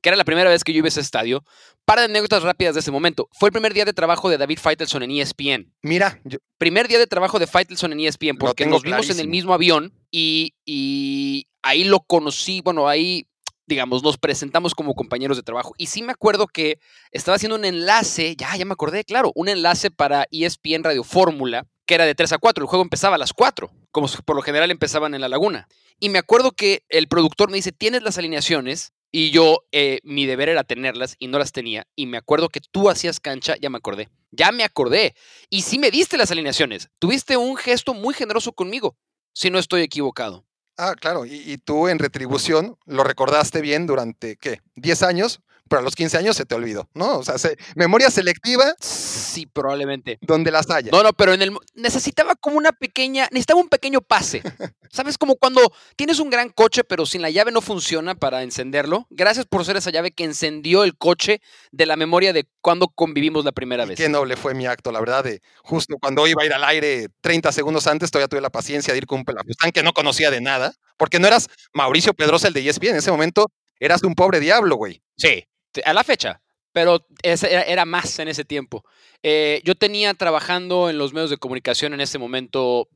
que 0.01 0.09
era 0.11 0.17
la 0.17 0.25
primera 0.25 0.49
vez 0.49 0.63
que 0.65 0.73
yo 0.73 0.79
iba 0.79 0.87
a 0.87 0.89
ese 0.89 1.01
estadio. 1.01 1.45
Para 1.85 2.03
de 2.03 2.05
anécdotas 2.07 2.43
rápidas 2.45 2.75
de 2.75 2.81
ese 2.81 2.93
momento. 2.93 3.29
Fue 3.33 3.49
el 3.49 3.53
primer 3.53 3.75
día 3.75 3.85
de 3.85 3.93
trabajo 3.93 4.31
de 4.31 4.39
David 4.39 4.59
Feitelson 4.61 5.03
en 5.03 5.11
ESPN. 5.11 5.73
Mira, 5.83 6.21
yo- 6.25 6.39
Primer 6.57 6.87
día 6.87 6.99
de 7.01 7.07
trabajo 7.09 7.39
de 7.41 7.47
Feitelson 7.49 7.93
en 7.95 8.01
ESPN, 8.01 8.37
porque 8.39 8.65
nos 8.67 8.83
vimos 8.83 9.11
en 9.11 9.19
el 9.19 9.27
mismo 9.29 9.55
avión 9.55 9.93
y, 10.11 10.55
y 10.65 11.49
ahí 11.63 11.85
lo 11.85 12.01
conocí, 12.01 12.61
bueno, 12.61 12.89
ahí, 12.89 13.27
digamos, 13.67 14.03
nos 14.03 14.19
presentamos 14.19 14.75
como 14.75 14.95
compañeros 14.95 15.37
de 15.37 15.43
trabajo. 15.43 15.75
Y 15.79 15.87
sí 15.87 16.03
me 16.03 16.13
acuerdo 16.13 16.47
que 16.47 16.79
estaba 17.11 17.37
haciendo 17.37 17.57
un 17.57 17.65
enlace, 17.65 18.37
ya, 18.37 18.57
ya 18.57 18.65
me 18.65 18.73
acordé, 18.73 19.05
claro, 19.05 19.33
un 19.35 19.49
enlace 19.49 19.91
para 19.91 20.27
ESPN 20.31 20.85
Radio 20.85 21.05
Fórmula, 21.05 21.67
que 21.87 21.95
era 21.95 22.07
de 22.07 22.15
3 22.15 22.33
a 22.33 22.39
4. 22.39 22.65
El 22.65 22.69
juego 22.69 22.83
empezaba 22.83 23.17
a 23.17 23.19
las 23.19 23.33
4, 23.33 23.71
como 23.91 24.09
por 24.25 24.37
lo 24.37 24.43
general 24.43 24.71
empezaban 24.71 25.15
en 25.15 25.21
la 25.21 25.29
laguna. 25.29 25.69
Y 25.99 26.09
me 26.09 26.19
acuerdo 26.19 26.53
que 26.53 26.85
el 26.89 27.09
productor 27.09 27.51
me 27.51 27.57
dice, 27.57 27.73
¿tienes 27.73 28.03
las 28.03 28.17
alineaciones? 28.17 28.93
Y 29.13 29.31
yo, 29.31 29.65
eh, 29.73 29.99
mi 30.05 30.25
deber 30.25 30.49
era 30.49 30.63
tenerlas 30.63 31.17
y 31.19 31.27
no 31.27 31.39
las 31.39 31.53
tenía. 31.53 31.87
Y 31.97 32.07
me 32.07 32.17
acuerdo 32.17 32.49
que 32.49 32.61
tú 32.61 32.89
hacías 32.89 33.19
cancha, 33.19 33.57
ya 33.61 33.69
me 33.69 33.79
acordé. 33.79 34.09
Ya 34.31 34.53
me 34.53 34.63
acordé. 34.63 35.15
Y 35.49 35.63
sí 35.63 35.79
me 35.79 35.91
diste 35.91 36.17
las 36.17 36.31
alineaciones. 36.31 36.91
Tuviste 37.01 37.37
un 37.37 37.57
gesto 37.57 37.93
muy 37.93 38.15
generoso 38.15 38.53
conmigo, 38.53 38.97
si 39.33 39.51
no 39.51 39.59
estoy 39.59 39.83
equivocado. 39.83 40.47
Ah, 40.83 40.95
claro, 40.99 41.27
y, 41.27 41.59
tú 41.59 41.89
en 41.89 41.99
retribución 41.99 42.79
lo 42.87 43.05
recordaste 43.05 43.61
bien 43.61 43.87
durante, 43.87 44.37
¿qué? 44.37 44.63
10 44.77 45.03
años, 45.03 45.43
pero 45.71 45.81
a 45.81 45.83
los 45.85 45.95
15 45.95 46.19
años 46.19 46.37
se 46.37 46.45
te 46.45 46.57
olvidó, 46.57 46.89
¿no? 46.95 47.19
O 47.19 47.25
sea, 47.25 47.39
se- 47.39 47.57
memoria 47.77 48.11
selectiva 48.11 48.75
Sí, 48.81 49.47
probablemente. 49.47 50.19
donde 50.21 50.51
las 50.51 50.69
haya. 50.69 50.91
No, 50.91 51.03
no, 51.05 51.13
pero 51.13 51.33
en 51.33 51.43
el 51.43 51.57
necesitaba 51.75 52.35
como 52.35 52.57
una 52.59 52.73
pequeña, 52.73 53.29
necesitaba 53.31 53.61
un 53.61 53.69
pequeño 53.69 54.01
pase. 54.01 54.43
¿Sabes? 54.91 55.17
Como 55.17 55.37
cuando 55.37 55.61
tienes 55.95 56.19
un 56.19 56.31
gran 56.31 56.49
coche, 56.51 56.83
pero 56.83 57.07
sin 57.07 57.23
la 57.23 57.31
llave 57.31 57.53
no 57.53 57.61
funciona 57.61 58.17
para 58.17 58.43
encenderlo. 58.43 59.07
Gracias 59.11 59.47
por 59.47 59.65
ser 59.65 59.77
esa 59.77 59.91
llave 59.91 60.11
que 60.11 60.25
encendió 60.25 60.83
el 60.83 60.97
coche 60.99 61.41
de 61.71 61.87
la 61.87 61.95
memoria 61.95 62.33
de 62.33 62.49
cuando 62.61 62.89
convivimos 62.89 63.45
la 63.45 63.53
primera 63.53 63.85
vez. 63.85 63.97
Qué 63.97 64.09
noble 64.09 64.37
fue 64.37 64.53
mi 64.55 64.67
acto, 64.67 64.91
la 64.91 64.99
verdad, 64.99 65.23
de 65.23 65.41
justo 65.63 65.95
cuando 66.03 66.27
iba 66.27 66.43
a 66.43 66.47
ir 66.47 66.53
al 66.53 66.65
aire 66.65 67.07
30 67.21 67.53
segundos 67.53 67.87
antes, 67.87 68.11
todavía 68.11 68.27
tuve 68.27 68.41
la 68.41 68.51
paciencia 68.51 68.93
de 68.93 68.99
ir 68.99 69.07
con 69.07 69.21
un 69.21 69.25
pelafustán 69.25 69.71
que 69.71 69.85
no 69.85 69.93
conocía 69.93 70.33
de 70.33 70.41
nada, 70.41 70.75
porque 70.97 71.21
no 71.21 71.29
eras 71.29 71.47
Mauricio 71.73 72.13
Pedrosa 72.13 72.49
el 72.49 72.55
de 72.55 72.69
ESPN, 72.69 72.89
en 72.91 72.97
ese 72.97 73.13
momento 73.13 73.47
eras 73.79 74.03
un 74.03 74.15
pobre 74.17 74.41
diablo, 74.41 74.75
güey. 74.77 75.01
Sí, 75.17 75.45
a 75.85 75.93
la 75.93 76.05
fecha. 76.05 76.41
Pero 76.73 77.05
era, 77.23 77.85
más 77.85 78.19
en 78.21 78.29
ese 78.29 78.45
tiempo. 78.45 78.85
Eh, 79.23 79.61
yo 79.65 79.75
tenía 79.75 80.15
trabajando 80.15 80.89
en 80.89 80.99
los 80.99 81.13
medios 81.13 81.31
de 81.31 81.37
comunicación 81.37 81.95
en 81.95 82.01
ese 82.01 82.19
momento 82.19 82.89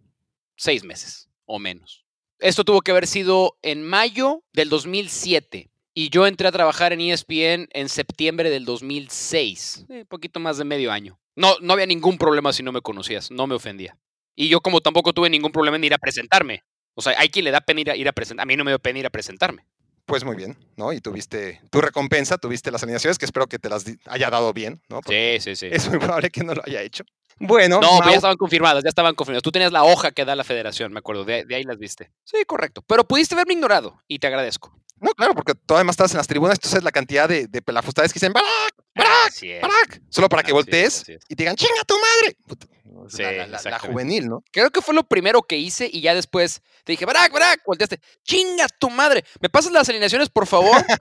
seis 0.57 0.85
meses 0.85 1.29
o 1.45 1.59
menos. 1.59 2.05
Esto 2.39 2.65
tuvo 2.65 2.83
que 2.83 2.93
haber 2.93 3.07
sido 3.07 3.59
en 3.63 3.83
mayo 3.83 4.45
del 4.53 4.69
2007. 4.69 5.71
Y 5.93 6.11
yo 6.11 6.27
entré 6.27 6.49
a 6.49 6.53
trabajar 6.53 6.93
en 6.93 7.01
ESPN 7.01 7.69
en 7.73 7.89
septiembre 7.89 8.51
del 8.51 8.65
2006. 8.65 9.87
Un 9.89 10.07
poquito 10.07 10.41
más 10.41 10.59
de 10.59 10.65
medio 10.65 10.93
año. 10.93 11.19
No, 11.37 11.57
no 11.61 11.73
había 11.73 11.87
ningún 11.87 12.19
problema 12.19 12.53
si 12.53 12.63
no 12.63 12.73
me 12.73 12.81
conocías. 12.81 13.31
No 13.31 13.47
me 13.47 13.55
ofendía. 13.55 13.97
Y 14.35 14.49
yo 14.49 14.61
como 14.61 14.81
tampoco 14.81 15.13
tuve 15.13 15.31
ningún 15.31 15.53
problema 15.53 15.77
en 15.77 15.85
ir 15.85 15.95
a 15.95 15.99
presentarme. 15.99 16.65
O 16.95 17.03
sea, 17.03 17.19
hay 17.19 17.29
quien 17.29 17.45
le 17.45 17.51
da 17.51 17.61
pena 17.61 17.81
ir 17.81 17.91
a, 17.91 17.97
ir 17.97 18.09
a 18.09 18.13
presentar. 18.13 18.43
A 18.43 18.47
mí 18.47 18.57
no 18.57 18.65
me 18.65 18.71
dio 18.71 18.79
pena 18.79 18.99
ir 18.99 19.07
a 19.07 19.11
presentarme. 19.11 19.67
Pues 20.07 20.25
muy 20.25 20.37
bien, 20.37 20.57
¿no? 20.77 20.93
Y 20.93 21.01
tuviste 21.01 21.61
tu 21.71 21.81
recompensa, 21.81 22.37
tuviste 22.37 22.71
las 22.71 22.83
alineaciones, 22.83 23.19
que 23.19 23.25
espero 23.25 23.47
que 23.47 23.59
te 23.59 23.69
las 23.71 23.85
haya 24.07 24.29
dado 24.31 24.53
bien, 24.53 24.83
¿no? 24.89 25.01
Porque 25.01 25.39
Sí, 25.41 25.55
sí, 25.55 25.69
sí. 25.69 25.75
Es 25.75 25.89
muy 25.89 25.99
probable 25.99 26.31
que 26.31 26.45
no 26.45 26.55
lo 26.55 26.63
haya 26.67 26.83
hecho. 26.83 27.05
Bueno, 27.39 27.81
No, 27.81 28.01
ya 28.05 28.15
estaban 28.15 28.37
confirmadas, 28.37 28.85
ya 28.85 28.89
estaban 28.89 29.15
confirmadas. 29.15 29.43
Tú 29.43 29.51
tenías 29.51 29.73
la 29.73 29.83
hoja 29.83 30.13
que 30.13 30.25
da 30.25 30.37
la 30.37 30.45
federación, 30.45 30.93
me 30.93 30.99
acuerdo, 31.01 31.25
de, 31.25 31.45
de 31.45 31.55
ahí 31.57 31.65
las 31.65 31.79
viste. 31.79 32.13
Sí, 32.23 32.45
correcto. 32.47 32.83
Pero 32.87 33.05
pudiste 33.05 33.35
haberme 33.35 33.55
ignorado 33.55 34.01
y 34.07 34.19
te 34.19 34.27
agradezco. 34.29 34.73
No, 35.01 35.11
claro, 35.13 35.35
porque 35.35 35.55
tú 35.55 35.75
además 35.75 35.95
estás 35.95 36.11
en 36.13 36.19
las 36.19 36.27
tribunas, 36.27 36.57
entonces 36.57 36.83
la 36.83 36.93
cantidad 36.93 37.29
de, 37.29 37.47
de 37.47 37.63
pelafustades 37.63 38.13
que 38.13 38.19
dicen 38.19 38.33
¡Barak! 38.33 38.75
¡Barak! 38.95 39.33
¡Barak! 39.63 40.03
Solo 40.09 40.29
para 40.29 40.43
que 40.43 40.49
Así 40.49 40.55
voltees 40.55 41.09
es. 41.09 41.19
y 41.29 41.35
te 41.37 41.43
digan 41.43 41.57
¡Chinga 41.57 41.83
tu 41.87 41.95
madre! 41.95 42.37
Puta, 42.47 42.67
o 42.97 43.11
sea, 43.11 43.31
Sí, 43.45 43.51
la, 43.51 43.71
la- 43.71 43.79
juvenil, 43.81 44.29
¿no? 44.29 44.43
Creo 44.53 44.71
que 44.71 44.81
fue 44.81 44.95
lo 44.95 45.03
primero 45.05 45.43
que 45.43 45.59
hice 45.59 45.89
y 45.93 46.01
ya 46.01 46.15
después 46.15 46.63
te 46.85 46.93
dije, 46.93 47.05
Barack, 47.05 47.33
Barack, 47.33 47.63
volteaste. 47.67 48.01
¡Chinga 48.23 48.67
tu 48.79 48.89
madre! 48.91 49.25
¿Me 49.41 49.51
pasas 49.51 49.73
las 49.73 49.89
alineaciones, 49.89 50.29
por 50.31 50.47
favor? 50.47 50.77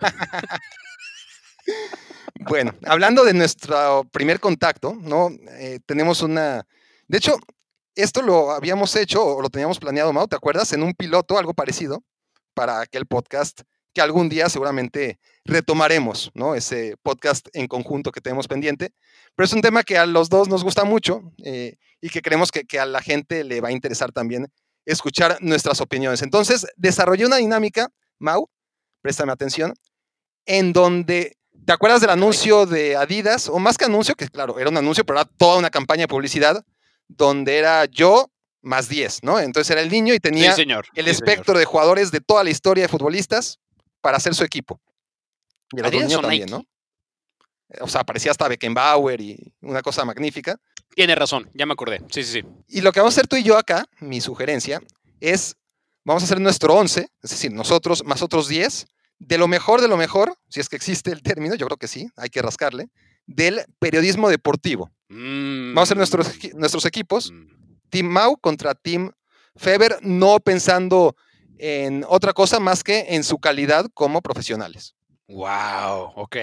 Bueno, 2.40 2.74
hablando 2.86 3.24
de 3.24 3.34
nuestro 3.34 4.04
primer 4.12 4.40
contacto, 4.40 4.96
¿no? 5.00 5.30
Eh, 5.52 5.80
tenemos 5.86 6.22
una. 6.22 6.68
De 7.08 7.18
hecho, 7.18 7.38
esto 7.96 8.22
lo 8.22 8.52
habíamos 8.52 8.96
hecho 8.96 9.24
o 9.24 9.42
lo 9.42 9.50
teníamos 9.50 9.80
planeado, 9.80 10.12
Mau, 10.12 10.28
¿te 10.28 10.36
acuerdas? 10.36 10.74
En 10.74 10.84
un 10.84 10.94
piloto, 10.94 11.38
algo 11.38 11.54
parecido, 11.54 12.04
para 12.54 12.82
aquel 12.82 13.06
podcast 13.06 13.62
que 13.94 14.02
algún 14.02 14.30
día 14.30 14.50
seguramente 14.50 15.20
retomaremos, 15.46 16.32
¿no? 16.34 16.56
Ese 16.56 16.96
podcast 17.04 17.48
en 17.54 17.68
conjunto 17.68 18.12
que 18.12 18.22
tenemos 18.22 18.48
pendiente. 18.48 18.92
Pero 19.36 19.46
es 19.46 19.54
un 19.54 19.62
tema 19.62 19.84
que 19.84 19.98
a 19.98 20.06
los 20.06 20.30
dos 20.30 20.48
nos 20.48 20.64
gusta 20.64 20.84
mucho 20.84 21.22
eh, 21.44 21.76
y 22.02 22.10
que 22.10 22.22
creemos 22.22 22.52
que, 22.52 22.64
que 22.66 22.80
a 22.80 22.86
la 22.86 23.02
gente 23.02 23.44
le 23.44 23.62
va 23.62 23.70
a 23.70 23.72
interesar 23.72 24.12
también 24.12 24.52
escuchar 24.86 25.38
nuestras 25.42 25.80
opiniones. 25.80 26.22
Entonces, 26.22 26.66
desarrollé 26.76 27.26
una 27.26 27.38
dinámica, 27.38 27.90
Mau, 28.20 28.50
préstame 29.02 29.32
atención, 29.32 29.74
en 30.46 30.74
donde, 30.74 31.38
¿te 31.66 31.72
acuerdas 31.74 32.02
del 32.02 32.10
anuncio 32.10 32.66
de 32.66 32.96
Adidas? 32.96 33.48
O 33.48 33.60
más 33.60 33.78
que 33.78 33.86
anuncio, 33.86 34.16
que 34.16 34.28
claro, 34.28 34.60
era 34.60 34.70
un 34.70 34.78
anuncio, 34.78 35.06
pero 35.06 35.20
era 35.20 35.30
toda 35.38 35.58
una 35.58 35.70
campaña 35.70 36.04
de 36.04 36.08
publicidad, 36.08 36.66
donde 37.08 37.58
era 37.58 37.86
yo 37.86 38.30
más 38.62 38.88
10, 38.90 39.24
¿no? 39.24 39.40
Entonces 39.40 39.70
era 39.72 39.82
el 39.82 39.90
niño 39.90 40.14
y 40.14 40.20
tenía 40.20 40.52
Sí, 40.52 40.62
señor. 40.62 40.86
el 40.96 41.06
Sí, 41.06 41.12
espectro 41.12 41.58
de 41.58 41.66
jugadores 41.66 42.12
de 42.12 42.22
toda 42.22 42.44
la 42.44 42.50
historia 42.50 42.84
de 42.84 42.88
futbolistas 42.88 43.60
para 44.03 44.17
hacer 44.17 44.36
su 44.36 44.43
equipo. 44.43 44.79
Y 45.72 45.79
el 45.79 45.86
otro 45.88 46.00
¿Adidas 46.00 46.22
también, 46.22 46.41
Nike? 46.45 46.51
¿no? 46.51 46.65
O 47.81 47.88
sea, 47.88 48.01
aparecía 48.01 48.29
hasta 48.31 48.48
Beckenbauer 48.48 49.19
y 49.22 49.53
una 49.62 49.81
cosa 49.81 50.05
magnífica. 50.05 50.60
Tiene 50.93 51.15
razón, 51.15 51.50
ya 51.55 51.65
me 51.65 51.74
acordé. 51.74 52.01
Sí, 52.12 52.22
sí, 52.24 52.41
sí. 52.41 52.48
Y 52.67 52.81
lo 52.81 52.91
que 52.91 53.00
vamos 53.00 53.13
a 53.13 53.22
hacer 53.22 53.27
tú 53.27 53.36
y 53.36 53.43
yo 53.43 53.57
acá, 53.57 53.86
mi 54.00 54.22
sugerencia, 54.22 54.79
es, 55.19 55.55
vamos 56.03 56.22
a 56.22 56.25
hacer 56.25 56.39
nuestro 56.39 56.75
11, 56.75 57.07
es 57.24 57.29
decir, 57.31 57.51
nosotros 57.51 58.03
más 58.05 58.22
otros 58.22 58.48
10, 58.48 58.86
de 59.17 59.38
lo 59.39 59.48
mejor 59.48 59.81
de 59.81 59.88
lo 59.88 59.98
mejor, 59.98 60.36
si 60.50 60.60
es 60.60 60.69
que 60.69 60.75
existe 60.75 61.12
el 61.12 61.24
término, 61.24 61.55
yo 61.55 61.65
creo 61.65 61.77
que 61.77 61.88
sí, 61.88 62.07
hay 62.17 62.29
que 62.29 62.41
rascarle, 62.43 62.89
del 63.25 63.62
periodismo 63.79 64.29
deportivo. 64.29 64.91
Vamos 65.10 65.77
a 65.79 65.83
hacer 65.83 65.98
nuestros, 65.98 66.38
equi- 66.38 66.53
nuestros 66.53 66.86
equipos, 66.86 67.31
Mm. 67.31 67.48
Team 67.89 68.07
Mau 68.07 68.38
contra 68.38 68.75
Team 68.75 69.12
Feber, 69.55 69.98
no 70.01 70.39
pensando 70.39 71.15
en 71.63 72.03
otra 72.10 72.34
cosa 72.34 72.60
más 72.60 72.84
que 72.84 73.15
en 73.15 73.24
su 73.24 73.39
calidad 73.39 73.86
como 73.93 74.22
profesionales. 74.22 74.96
Wow, 75.29 76.12
ok, 76.15 76.36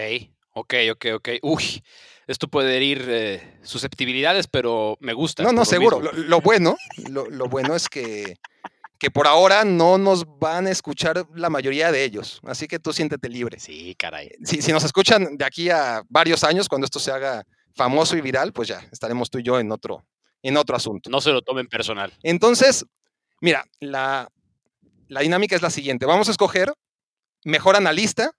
ok, 0.54 0.74
ok, 0.92 1.06
ok. 1.16 1.28
Uy, 1.42 1.82
esto 2.26 2.48
puede 2.48 2.74
herir 2.74 3.04
eh, 3.06 3.58
susceptibilidades, 3.62 4.46
pero 4.46 4.96
me 4.98 5.12
gusta. 5.12 5.42
No, 5.42 5.52
no, 5.52 5.60
lo 5.60 5.64
seguro. 5.66 6.00
Lo, 6.00 6.10
lo 6.12 6.40
bueno, 6.40 6.74
lo, 7.10 7.28
lo 7.28 7.48
bueno 7.48 7.76
es 7.76 7.90
que, 7.90 8.38
que 8.98 9.10
por 9.10 9.26
ahora 9.26 9.66
no 9.66 9.98
nos 9.98 10.24
van 10.38 10.66
a 10.66 10.70
escuchar 10.70 11.26
la 11.34 11.50
mayoría 11.50 11.92
de 11.92 12.02
ellos. 12.02 12.40
Así 12.44 12.66
que 12.66 12.78
tú 12.78 12.94
siéntete 12.94 13.28
libre. 13.28 13.60
Sí, 13.60 13.94
caray. 13.98 14.30
Si, 14.42 14.62
si 14.62 14.72
nos 14.72 14.84
escuchan 14.84 15.36
de 15.36 15.44
aquí 15.44 15.68
a 15.68 16.02
varios 16.08 16.44
años, 16.44 16.66
cuando 16.66 16.86
esto 16.86 16.98
se 16.98 17.12
haga 17.12 17.44
famoso 17.74 18.16
y 18.16 18.22
viral, 18.22 18.54
pues 18.54 18.68
ya 18.68 18.88
estaremos 18.90 19.28
tú 19.28 19.38
y 19.38 19.42
yo 19.42 19.60
en 19.60 19.70
otro, 19.70 20.02
en 20.42 20.56
otro 20.56 20.76
asunto. 20.76 21.10
No 21.10 21.20
se 21.20 21.30
lo 21.30 21.42
tomen 21.42 21.66
personal. 21.66 22.10
Entonces, 22.22 22.86
mira, 23.42 23.66
la, 23.80 24.30
la 25.10 25.20
dinámica 25.20 25.56
es 25.56 25.62
la 25.62 25.70
siguiente. 25.70 26.06
Vamos 26.06 26.28
a 26.28 26.30
escoger 26.30 26.72
mejor 27.44 27.76
analista, 27.76 28.32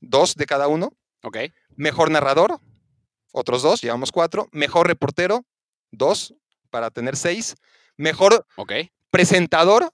dos 0.00 0.34
de 0.34 0.46
cada 0.46 0.66
uno, 0.66 0.92
Ok, 1.22 1.36
mejor 1.76 2.10
narrador, 2.10 2.58
otros 3.32 3.62
dos, 3.62 3.82
llevamos 3.82 4.10
cuatro, 4.10 4.48
mejor 4.52 4.86
reportero, 4.86 5.44
dos, 5.90 6.34
para 6.70 6.90
tener 6.90 7.14
seis, 7.14 7.56
mejor 7.98 8.46
ok. 8.56 8.72
presentador 9.10 9.92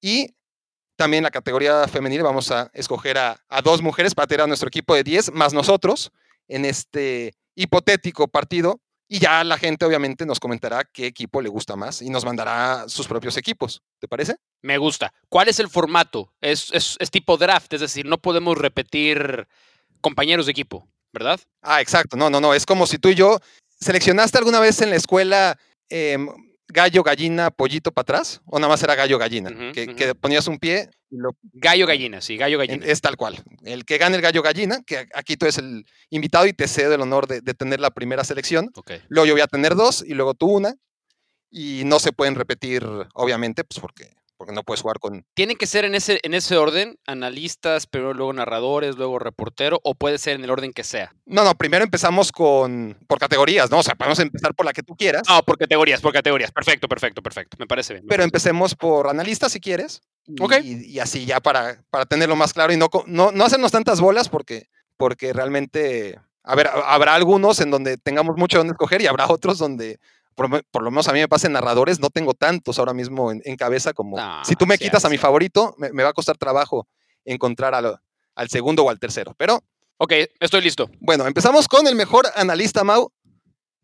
y 0.00 0.34
también 0.96 1.22
la 1.22 1.30
categoría 1.30 1.86
femenil 1.86 2.24
vamos 2.24 2.50
a 2.50 2.68
escoger 2.74 3.16
a, 3.16 3.40
a 3.48 3.62
dos 3.62 3.80
mujeres 3.80 4.16
para 4.16 4.26
tener 4.26 4.42
a 4.42 4.46
nuestro 4.48 4.66
equipo 4.66 4.94
de 4.96 5.04
10 5.04 5.32
más 5.32 5.54
nosotros 5.54 6.10
en 6.48 6.64
este 6.64 7.34
hipotético 7.54 8.26
partido 8.26 8.80
y 9.12 9.18
ya 9.18 9.42
la 9.42 9.58
gente 9.58 9.84
obviamente 9.84 10.24
nos 10.24 10.38
comentará 10.38 10.84
qué 10.84 11.04
equipo 11.06 11.42
le 11.42 11.48
gusta 11.48 11.74
más 11.74 12.00
y 12.00 12.10
nos 12.10 12.24
mandará 12.24 12.84
sus 12.86 13.08
propios 13.08 13.36
equipos. 13.36 13.82
¿Te 13.98 14.06
parece? 14.06 14.36
Me 14.62 14.78
gusta. 14.78 15.12
¿Cuál 15.28 15.48
es 15.48 15.58
el 15.58 15.68
formato? 15.68 16.32
Es, 16.40 16.70
es, 16.72 16.96
es 17.00 17.10
tipo 17.10 17.36
draft, 17.36 17.72
es 17.72 17.80
decir, 17.80 18.06
no 18.06 18.18
podemos 18.18 18.56
repetir 18.56 19.48
compañeros 20.00 20.46
de 20.46 20.52
equipo, 20.52 20.88
¿verdad? 21.12 21.40
Ah, 21.60 21.80
exacto. 21.80 22.16
No, 22.16 22.30
no, 22.30 22.40
no. 22.40 22.54
Es 22.54 22.64
como 22.64 22.86
si 22.86 22.98
tú 22.98 23.08
y 23.08 23.16
yo 23.16 23.40
seleccionaste 23.80 24.38
alguna 24.38 24.60
vez 24.60 24.80
en 24.80 24.90
la 24.90 24.96
escuela 24.96 25.58
em, 25.88 26.28
gallo, 26.68 27.02
gallina, 27.02 27.50
pollito 27.50 27.90
para 27.90 28.02
atrás 28.02 28.40
o 28.46 28.60
nada 28.60 28.68
más 28.68 28.80
era 28.84 28.94
gallo, 28.94 29.18
gallina, 29.18 29.50
que, 29.72 30.14
ponías 30.20 30.46
un 30.46 30.60
pie 30.60 30.88
lo 31.10 31.30
Gallo 31.52 31.86
gallina, 31.86 32.20
sí, 32.20 32.36
gallo 32.36 32.58
gallina. 32.58 32.84
Es 32.86 33.00
tal 33.00 33.16
cual. 33.16 33.42
El 33.64 33.84
que 33.84 33.98
gane 33.98 34.16
el 34.16 34.22
gallo 34.22 34.42
gallina, 34.42 34.80
que 34.86 35.08
aquí 35.14 35.36
tú 35.36 35.46
eres 35.46 35.58
el 35.58 35.84
invitado 36.08 36.46
y 36.46 36.52
te 36.52 36.68
cedo 36.68 36.94
el 36.94 37.00
honor 37.00 37.26
de, 37.26 37.40
de 37.40 37.54
tener 37.54 37.80
la 37.80 37.90
primera 37.90 38.24
selección. 38.24 38.70
Ok. 38.74 38.92
Luego 39.08 39.26
yo 39.26 39.34
voy 39.34 39.42
a 39.42 39.46
tener 39.46 39.74
dos 39.74 40.04
y 40.06 40.14
luego 40.14 40.34
tú 40.34 40.46
una. 40.46 40.74
Y 41.52 41.82
no 41.84 41.98
se 41.98 42.12
pueden 42.12 42.36
repetir, 42.36 42.86
obviamente, 43.12 43.64
pues 43.64 43.80
porque, 43.80 44.14
porque 44.40 44.54
no 44.54 44.62
puedes 44.62 44.80
jugar 44.80 44.98
con... 44.98 45.22
¿Tienen 45.34 45.58
que 45.58 45.66
ser 45.66 45.84
en 45.84 45.94
ese, 45.94 46.18
en 46.22 46.32
ese 46.32 46.56
orden? 46.56 46.98
Analistas, 47.06 47.86
pero 47.86 48.14
luego 48.14 48.32
narradores, 48.32 48.96
luego 48.96 49.18
reportero, 49.18 49.80
o 49.84 49.94
puede 49.94 50.16
ser 50.16 50.36
en 50.36 50.44
el 50.44 50.50
orden 50.50 50.72
que 50.72 50.82
sea. 50.82 51.12
No, 51.26 51.44
no, 51.44 51.54
primero 51.54 51.84
empezamos 51.84 52.32
con 52.32 52.96
por 53.06 53.18
categorías, 53.18 53.70
¿no? 53.70 53.80
O 53.80 53.82
sea, 53.82 53.94
podemos 53.96 54.18
empezar 54.18 54.54
por 54.54 54.64
la 54.64 54.72
que 54.72 54.82
tú 54.82 54.96
quieras, 54.96 55.24
No, 55.28 55.42
por 55.42 55.58
categorías, 55.58 56.00
por 56.00 56.14
categorías. 56.14 56.50
Perfecto, 56.52 56.88
perfecto, 56.88 57.22
perfecto. 57.22 57.58
Me 57.60 57.66
parece 57.66 57.92
bien. 57.92 58.04
me 58.04 58.08
pero 58.08 58.20
parece 58.22 58.28
empecemos 58.28 58.74
por 58.74 59.08
analistas 59.08 59.52
si 59.52 59.60
quieres. 59.60 60.00
Y, 60.26 60.42
Ok. 60.42 60.54
y 60.64 60.98
así 61.00 61.26
ya 61.26 61.40
para, 61.40 61.84
para 61.90 62.06
tenerlo 62.06 62.34
más 62.34 62.54
claro 62.54 62.72
y 62.72 62.78
no, 62.78 62.88
no, 63.04 63.32
no 63.32 63.44
hacernos 63.44 63.72
tantas 63.72 64.00
bolas 64.00 64.30
porque, 64.30 64.70
porque 64.96 65.34
realmente, 65.34 66.18
a 66.44 66.54
ver, 66.54 66.68
ha- 66.68 66.94
habrá 66.94 67.14
algunos 67.14 67.60
en 67.60 67.70
donde 67.70 67.98
tengamos 67.98 68.38
mucho 68.38 68.56
donde 68.56 68.72
escoger 68.72 69.02
y 69.02 69.06
habrá 69.06 69.26
otros 69.28 69.58
donde, 69.58 69.98
por, 70.40 70.48
lo 70.48 70.56
me- 70.56 70.62
por 70.70 70.82
lo 70.82 70.90
menos 70.90 71.06
a 71.06 71.12
mí 71.12 71.18
me 71.18 71.28
pasa 71.28 71.48
en 71.48 71.52
narradores, 71.52 72.00
no 72.00 72.08
tengo 72.08 72.32
tantos 72.32 72.78
ahora 72.78 72.94
mismo 72.94 73.30
en, 73.30 73.42
en 73.44 73.56
cabeza 73.56 73.92
como 73.92 74.16
si 74.44 74.56
tú 74.56 74.64
me 74.66 74.78
quitas 74.78 75.04
a 75.04 75.10
mi 75.10 75.18
favorito, 75.18 75.74
me, 75.76 75.92
me 75.92 76.02
va 76.02 76.08
a 76.08 76.12
costar 76.14 76.38
trabajo 76.38 76.88
encontrar 77.26 77.74
al, 77.74 77.98
al 78.34 78.48
segundo 78.48 78.84
o 78.84 78.88
al 78.90 78.98
tercero. 78.98 79.34
Pero. 79.36 79.62
Ok, 79.98 80.14
estoy 80.40 80.62
listo. 80.62 80.90
bueno, 81.00 81.26
empezamos 81.26 81.68
con 81.68 81.86
el 81.86 81.94
mejor 81.94 82.24
analista, 82.34 82.84
Mau. 82.84 83.12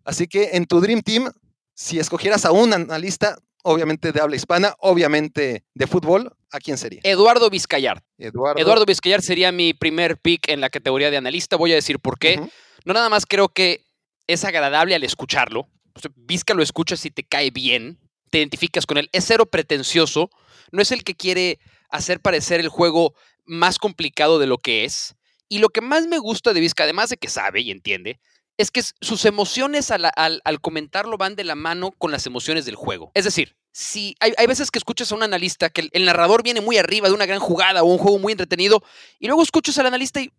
Así 0.03 0.27
que 0.27 0.51
en 0.55 0.65
tu 0.65 0.81
Dream 0.81 1.03
Team, 1.03 1.31
si 1.75 1.99
escogieras 1.99 2.47
a 2.47 2.53
un 2.53 2.73
analista, 2.73 3.37
obviamente 3.63 4.13
de 4.13 4.21
habla 4.23 4.37
hispana, 4.37 4.75
obviamente 4.79 5.65
de 5.75 5.87
fútbol, 5.87 6.35
¿a 6.51 6.59
quién 6.59 6.79
sería? 6.79 7.01
Eduardo 7.05 7.51
Vizcayar. 7.51 8.03
Eduardo. 8.17 8.59
Eduardo 8.63 8.87
Vizcayar 8.87 9.21
sería 9.21 9.53
mi 9.53 9.75
primer 9.75 10.17
pick 10.19 10.49
en 10.49 10.63
la 10.63 10.71
categoría 10.71 11.11
de 11.11 11.19
analista. 11.19 11.57
Voy 11.57 11.73
a 11.73 11.75
decir 11.75 11.99
por 12.01 12.19
qué. 12.19 12.37
Ujú. 12.39 12.51
No 12.87 12.95
nada 12.95 13.11
más 13.11 13.27
creo 13.27 13.51
que 13.51 13.85
es 14.27 14.43
agradable 14.47 14.95
al 14.95 15.05
escucharlo. 15.05 15.69
O 15.97 16.09
Vizca 16.17 16.55
lo 16.55 16.63
escuchas 16.63 17.05
y 17.07 17.11
te 17.11 17.25
cae 17.25 17.51
bien, 17.51 17.99
te 18.31 18.39
identificas 18.39 18.87
con 18.87 18.99
él. 18.99 19.09
Es 19.13 19.25
cero 19.27 19.47
pretencioso, 19.47 20.31
no 20.73 20.83
es 20.83 20.93
el 20.93 21.05
que 21.05 21.15
quiere 21.15 21.59
hacer 21.89 22.21
parecer 22.21 22.61
el 22.61 22.69
juego 22.69 23.15
más 23.45 23.79
complicado 23.79 24.39
de 24.39 24.47
lo 24.47 24.59
que 24.59 24.85
es. 24.85 25.15
Y 25.49 25.59
lo 25.59 25.69
que 25.69 25.81
más 25.81 26.07
me 26.07 26.19
gusta 26.19 26.53
de 26.53 26.61
Vizca, 26.61 26.85
además 26.85 27.09
de 27.11 27.17
que 27.17 27.29
sabe 27.29 27.61
y 27.61 27.71
entiende, 27.71 28.21
es 28.59 28.71
que 28.71 28.83
sus 29.01 29.25
emociones 29.25 29.91
al, 29.91 30.61
comentarlo 30.61 31.19
van 31.19 31.37
de 31.37 31.45
la 31.45 31.55
mano 31.55 31.93
con 31.93 32.11
las 32.11 32.27
emociones 32.27 32.65
del 32.65 32.75
juego. 32.75 33.13
Es 33.15 33.25
decir, 33.25 33.57
si 33.71 34.17
hay, 34.21 34.47
veces 34.47 34.71
que 34.71 34.79
escuchas 34.79 35.13
a 35.13 35.15
un 35.15 35.23
analista 35.23 35.69
que 35.69 35.83
el, 35.83 35.91
el 35.93 36.05
narrador 36.07 36.43
viene 36.43 36.63
muy 36.63 36.79
arriba 36.79 37.09
de 37.09 37.15
una 37.15 37.27
gran 37.27 37.39
jugada 37.41 37.83
o 37.83 37.87
un 37.87 37.99
juego 37.99 38.19
muy 38.19 38.33
entretenido, 38.33 38.83
y 39.19 39.27
luego 39.27 39.43
escuchas 39.43 39.79
al 39.79 39.87
analista 39.87 40.21
y 40.21 40.27
eh, 40.27 40.33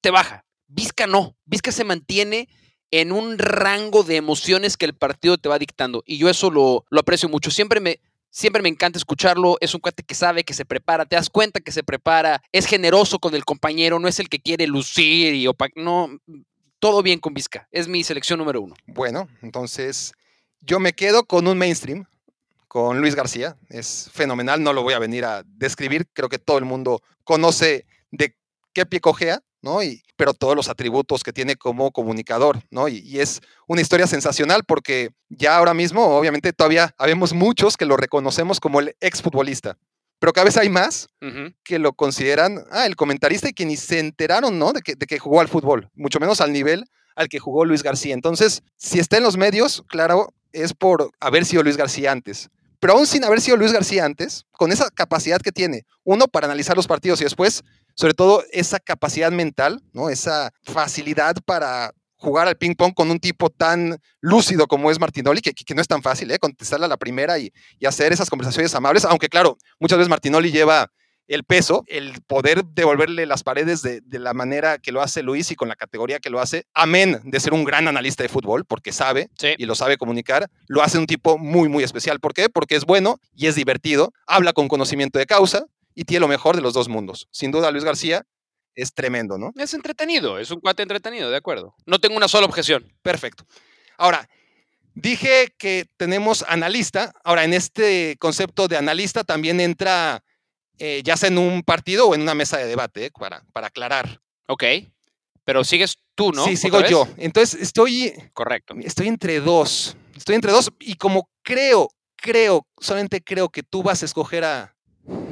te 0.00 0.10
baja. 0.10 0.44
Vizca 0.68 1.06
no. 1.06 1.36
Vizca 1.44 1.72
se 1.72 1.84
mantiene 1.84 2.48
en 2.90 3.12
un 3.12 3.38
rango 3.38 4.02
de 4.02 4.16
emociones 4.16 4.76
que 4.76 4.86
el 4.86 4.94
partido 4.94 5.38
te 5.38 5.48
va 5.48 5.58
dictando. 5.58 6.02
Y 6.06 6.18
yo 6.18 6.28
eso 6.28 6.50
lo, 6.50 6.84
lo 6.90 7.00
aprecio 7.00 7.28
mucho. 7.28 7.50
Siempre 7.50 7.80
me, 7.80 8.00
siempre 8.30 8.62
me 8.62 8.68
encanta 8.68 8.98
escucharlo. 8.98 9.56
Es 9.60 9.74
un 9.74 9.80
cuate 9.80 10.02
que 10.02 10.14
sabe, 10.14 10.44
que 10.44 10.54
se 10.54 10.64
prepara. 10.64 11.04
Te 11.06 11.16
das 11.16 11.28
cuenta 11.30 11.60
que 11.60 11.72
se 11.72 11.82
prepara. 11.82 12.42
Es 12.52 12.66
generoso 12.66 13.18
con 13.18 13.34
el 13.34 13.44
compañero. 13.44 13.98
No 13.98 14.08
es 14.08 14.20
el 14.20 14.28
que 14.28 14.38
quiere 14.40 14.66
lucir 14.66 15.34
y 15.34 15.46
opa- 15.46 15.72
No, 15.74 16.10
todo 16.78 17.02
bien 17.02 17.18
con 17.18 17.34
Vizca. 17.34 17.68
Es 17.72 17.88
mi 17.88 18.04
selección 18.04 18.38
número 18.38 18.60
uno. 18.60 18.74
Bueno, 18.86 19.28
entonces 19.42 20.12
yo 20.60 20.78
me 20.80 20.92
quedo 20.92 21.24
con 21.24 21.46
un 21.48 21.58
mainstream, 21.58 22.04
con 22.68 23.00
Luis 23.00 23.14
García. 23.14 23.56
Es 23.68 24.10
fenomenal, 24.12 24.62
no 24.62 24.72
lo 24.72 24.82
voy 24.82 24.94
a 24.94 24.98
venir 24.98 25.24
a 25.24 25.42
describir. 25.44 26.06
Creo 26.12 26.28
que 26.28 26.38
todo 26.38 26.58
el 26.58 26.64
mundo 26.64 27.02
conoce 27.24 27.86
de 28.10 28.36
qué 28.72 28.86
pie 28.86 29.00
cojea, 29.00 29.40
¿no? 29.62 29.82
Y, 29.82 30.02
pero 30.16 30.34
todos 30.34 30.56
los 30.56 30.68
atributos 30.68 31.22
que 31.22 31.32
tiene 31.32 31.56
como 31.56 31.92
comunicador, 31.92 32.60
¿no? 32.70 32.88
Y, 32.88 32.98
y 32.98 33.20
es 33.20 33.40
una 33.66 33.80
historia 33.80 34.06
sensacional 34.06 34.64
porque 34.66 35.10
ya 35.28 35.56
ahora 35.56 35.74
mismo, 35.74 36.04
obviamente, 36.16 36.52
todavía 36.52 36.94
habemos 36.98 37.32
muchos 37.32 37.76
que 37.76 37.86
lo 37.86 37.96
reconocemos 37.96 38.60
como 38.60 38.80
el 38.80 38.96
exfutbolista. 39.00 39.76
Pero 40.18 40.32
cada 40.32 40.46
vez 40.46 40.56
hay 40.56 40.70
más 40.70 41.08
que 41.62 41.78
lo 41.78 41.92
consideran, 41.92 42.64
ah, 42.70 42.86
el 42.86 42.96
comentarista 42.96 43.50
y 43.50 43.52
que 43.52 43.66
ni 43.66 43.76
se 43.76 43.98
enteraron, 43.98 44.58
¿no? 44.58 44.72
De 44.72 44.80
que, 44.80 44.94
de 44.94 45.06
que 45.06 45.18
jugó 45.18 45.40
al 45.40 45.48
fútbol, 45.48 45.90
mucho 45.94 46.20
menos 46.20 46.40
al 46.40 46.52
nivel 46.52 46.86
al 47.16 47.28
que 47.28 47.38
jugó 47.38 47.64
Luis 47.64 47.82
García. 47.82 48.14
Entonces, 48.14 48.62
si 48.76 49.00
está 49.00 49.16
en 49.16 49.24
los 49.24 49.36
medios, 49.36 49.82
claro, 49.88 50.32
es 50.52 50.74
por 50.74 51.10
haber 51.18 51.44
sido 51.44 51.62
Luis 51.62 51.76
García 51.76 52.12
antes. 52.12 52.50
Pero 52.78 52.92
aún 52.92 53.06
sin 53.06 53.24
haber 53.24 53.40
sido 53.40 53.56
Luis 53.56 53.72
García 53.72 54.04
antes, 54.04 54.44
con 54.52 54.70
esa 54.70 54.90
capacidad 54.90 55.40
que 55.40 55.50
tiene, 55.50 55.86
uno, 56.04 56.28
para 56.28 56.46
analizar 56.46 56.76
los 56.76 56.86
partidos 56.86 57.20
y 57.20 57.24
después, 57.24 57.64
sobre 57.96 58.14
todo, 58.14 58.44
esa 58.52 58.78
capacidad 58.78 59.32
mental, 59.32 59.82
¿no? 59.92 60.10
Esa 60.10 60.52
facilidad 60.62 61.34
para 61.44 61.92
jugar 62.18 62.48
al 62.48 62.56
ping-pong 62.56 62.94
con 62.94 63.10
un 63.10 63.18
tipo 63.18 63.50
tan 63.50 63.98
lúcido 64.20 64.66
como 64.66 64.90
es 64.90 65.00
Martinoli, 65.00 65.40
que, 65.40 65.52
que 65.52 65.74
no 65.74 65.80
es 65.80 65.88
tan 65.88 66.02
fácil, 66.02 66.30
¿eh? 66.30 66.38
Contestarle 66.38 66.86
a 66.86 66.88
la 66.88 66.96
primera 66.96 67.38
y, 67.38 67.52
y 67.78 67.86
hacer 67.86 68.12
esas 68.12 68.30
conversaciones 68.30 68.74
amables, 68.74 69.04
aunque 69.04 69.28
claro, 69.28 69.56
muchas 69.80 69.98
veces 69.98 70.08
Martinoli 70.08 70.50
lleva 70.50 70.90
el 71.28 71.42
peso, 71.42 71.82
el 71.88 72.22
poder 72.26 72.64
devolverle 72.64 73.26
las 73.26 73.42
paredes 73.42 73.82
de, 73.82 74.00
de, 74.00 74.18
la 74.20 74.32
manera 74.32 74.78
que 74.78 74.92
lo 74.92 75.02
hace 75.02 75.24
Luis 75.24 75.50
y 75.50 75.56
con 75.56 75.68
la 75.68 75.74
categoría 75.74 76.20
que 76.20 76.30
lo 76.30 76.40
hace, 76.40 76.66
amén 76.72 77.20
de 77.24 77.40
ser 77.40 77.52
un 77.52 77.64
gran 77.64 77.88
analista 77.88 78.22
de 78.22 78.28
fútbol, 78.28 78.64
porque 78.64 78.92
sabe 78.92 79.28
Sí. 79.36 79.54
y 79.58 79.66
lo 79.66 79.74
sabe 79.74 79.98
comunicar, 79.98 80.48
lo 80.68 80.82
hace 80.82 80.98
un 80.98 81.06
tipo 81.06 81.36
muy, 81.36 81.68
muy 81.68 81.82
especial. 81.82 82.20
¿Por 82.20 82.32
qué? 82.32 82.48
Porque 82.48 82.76
es 82.76 82.84
bueno 82.84 83.18
y 83.34 83.46
es 83.48 83.56
divertido, 83.56 84.12
habla 84.26 84.52
con 84.52 84.68
conocimiento 84.68 85.18
de 85.18 85.26
causa 85.26 85.66
y 85.96 86.04
tiene 86.04 86.20
lo 86.20 86.28
mejor 86.28 86.54
de 86.54 86.62
los 86.62 86.74
dos 86.74 86.88
mundos. 86.88 87.26
Sin 87.32 87.50
duda, 87.50 87.72
Luis 87.72 87.82
García 87.82 88.24
es 88.76 88.92
tremendo, 88.92 89.38
¿no? 89.38 89.50
Es 89.56 89.74
entretenido, 89.74 90.38
es 90.38 90.52
un 90.52 90.60
cuate 90.60 90.82
entretenido, 90.82 91.30
de 91.30 91.36
acuerdo. 91.36 91.74
No 91.86 91.98
tengo 91.98 92.16
una 92.16 92.28
sola 92.28 92.46
objeción. 92.46 92.92
Perfecto. 93.02 93.44
Ahora, 93.96 94.28
dije 94.94 95.54
que 95.58 95.86
tenemos 95.96 96.44
analista. 96.46 97.12
Ahora, 97.24 97.44
en 97.44 97.54
este 97.54 98.16
concepto 98.20 98.68
de 98.68 98.76
analista 98.76 99.24
también 99.24 99.58
entra 99.58 100.22
eh, 100.78 101.00
ya 101.02 101.16
sea 101.16 101.30
en 101.30 101.38
un 101.38 101.62
partido 101.62 102.06
o 102.06 102.14
en 102.14 102.20
una 102.20 102.34
mesa 102.34 102.58
de 102.58 102.66
debate, 102.66 103.06
eh, 103.06 103.10
para, 103.18 103.42
para 103.52 103.68
aclarar. 103.68 104.20
Ok. 104.46 104.64
Pero 105.44 105.64
sigues 105.64 105.96
tú, 106.14 106.32
¿no? 106.32 106.44
Sí, 106.44 106.50
¿Otra 106.50 106.56
sigo 106.60 106.78
vez? 106.80 106.90
yo. 106.90 107.08
Entonces, 107.16 107.60
estoy, 107.60 108.12
Correcto. 108.34 108.74
estoy 108.82 109.08
entre 109.08 109.40
dos. 109.40 109.96
Estoy 110.14 110.34
entre 110.34 110.52
dos 110.52 110.70
y 110.80 110.96
como 110.96 111.30
creo, 111.42 111.88
creo, 112.16 112.66
solamente 112.78 113.22
creo 113.22 113.48
que 113.48 113.62
tú 113.62 113.82
vas 113.82 114.02
a 114.02 114.06
escoger 114.06 114.44
a, 114.44 114.75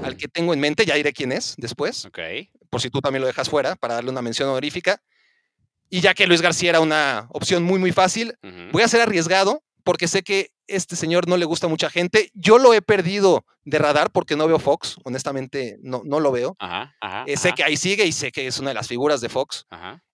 al 0.03 0.17
que 0.17 0.29
tengo 0.29 0.53
en 0.53 0.61
mente, 0.61 0.85
ya 0.85 0.95
diré 0.95 1.13
quién 1.13 1.33
es 1.33 1.55
después, 1.57 2.09
por 2.71 2.81
si 2.81 2.91
tú 2.91 3.01
también 3.01 3.21
lo 3.21 3.27
dejas 3.27 3.49
fuera, 3.49 3.77
para 3.77 3.95
darle 3.95 4.11
una 4.11 4.23
mención 4.23 4.49
honorífica. 4.49 5.01
Y 5.91 6.01
ya 6.01 6.15
que 6.15 6.27
Luis 6.27 6.43
García 6.43 6.71
era 6.71 6.81
una 6.81 7.29
opción 7.31 7.63
muy, 7.63 7.79
muy 7.79 7.93
fácil. 7.93 8.37
Voy 8.73 8.83
a 8.83 8.89
ser 8.89 9.01
arriesgado 9.01 9.63
porque 9.85 10.09
sé 10.09 10.23
que 10.23 10.51
este 10.67 10.97
señor 10.97 11.29
no 11.29 11.37
le 11.37 11.45
gusta 11.45 11.67
a 11.67 11.71
mucha 11.71 11.91
gente. 11.91 12.31
Yo 12.35 12.59
lo 12.59 12.75
he 12.75 12.83
perdido 12.83 13.45
de 13.65 13.79
radar 13.79 14.11
porque 14.11 14.35
no 14.35 14.47
veo 14.47 14.59
Fox. 14.59 14.97
Honestamente, 15.05 15.79
no, 15.83 16.03
no 16.05 16.21
lo 16.21 16.33
veo. 16.33 16.57
Ajá, 16.59 16.97
ajá. 17.01 17.25
Eh, 17.27 17.37
sé 17.37 17.49
ajá, 17.49 17.57
que 17.57 17.65
ahí 17.65 17.77
sigue 17.77 18.07
y 18.07 18.13
sé 18.13 18.33
que 18.33 18.47
es 18.47 18.59
una 18.59 18.71
de 18.71 18.75
las 18.75 18.89
figuras 18.89 19.21
de 19.21 19.29
Fox. 19.29 19.67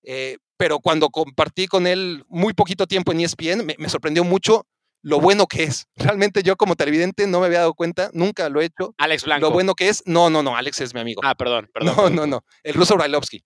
Eh, 0.03 0.39
pero 0.57 0.81
cuando 0.81 1.09
compartí 1.09 1.67
con 1.67 1.87
él 1.87 2.25
muy 2.29 2.53
poquito 2.53 2.87
tiempo 2.87 3.13
en 3.13 3.21
ESPN, 3.21 3.65
me, 3.65 3.77
me 3.79 3.89
sorprendió 3.89 4.25
mucho 4.25 4.67
lo 5.03 5.21
bueno 5.21 5.47
que 5.47 5.65
es. 5.65 5.87
Realmente 5.97 6.43
yo 6.43 6.57
como 6.57 6.77
televidente 6.77 7.27
no 7.27 7.41
me 7.41 7.47
había 7.47 7.61
dado 7.61 7.75
cuenta, 7.75 8.11
nunca 8.13 8.49
lo 8.49 8.61
he 8.61 8.67
hecho. 8.67 8.95
Alex 8.99 9.25
Blanco. 9.25 9.47
Lo 9.47 9.53
bueno 9.53 9.75
que 9.75 9.89
es, 9.89 10.03
no, 10.07 10.31
no, 10.31 10.43
no, 10.43 10.57
Alex 10.57 10.81
es 10.81 10.95
mi 10.95 11.01
amigo. 11.01 11.21
Ah, 11.25 11.35
perdón, 11.35 11.69
perdón. 11.75 11.95
no, 11.97 12.11
no, 12.11 12.27
no. 12.27 12.45
El 12.63 12.75
ruso 12.75 12.97
Brailovsky, 12.97 13.45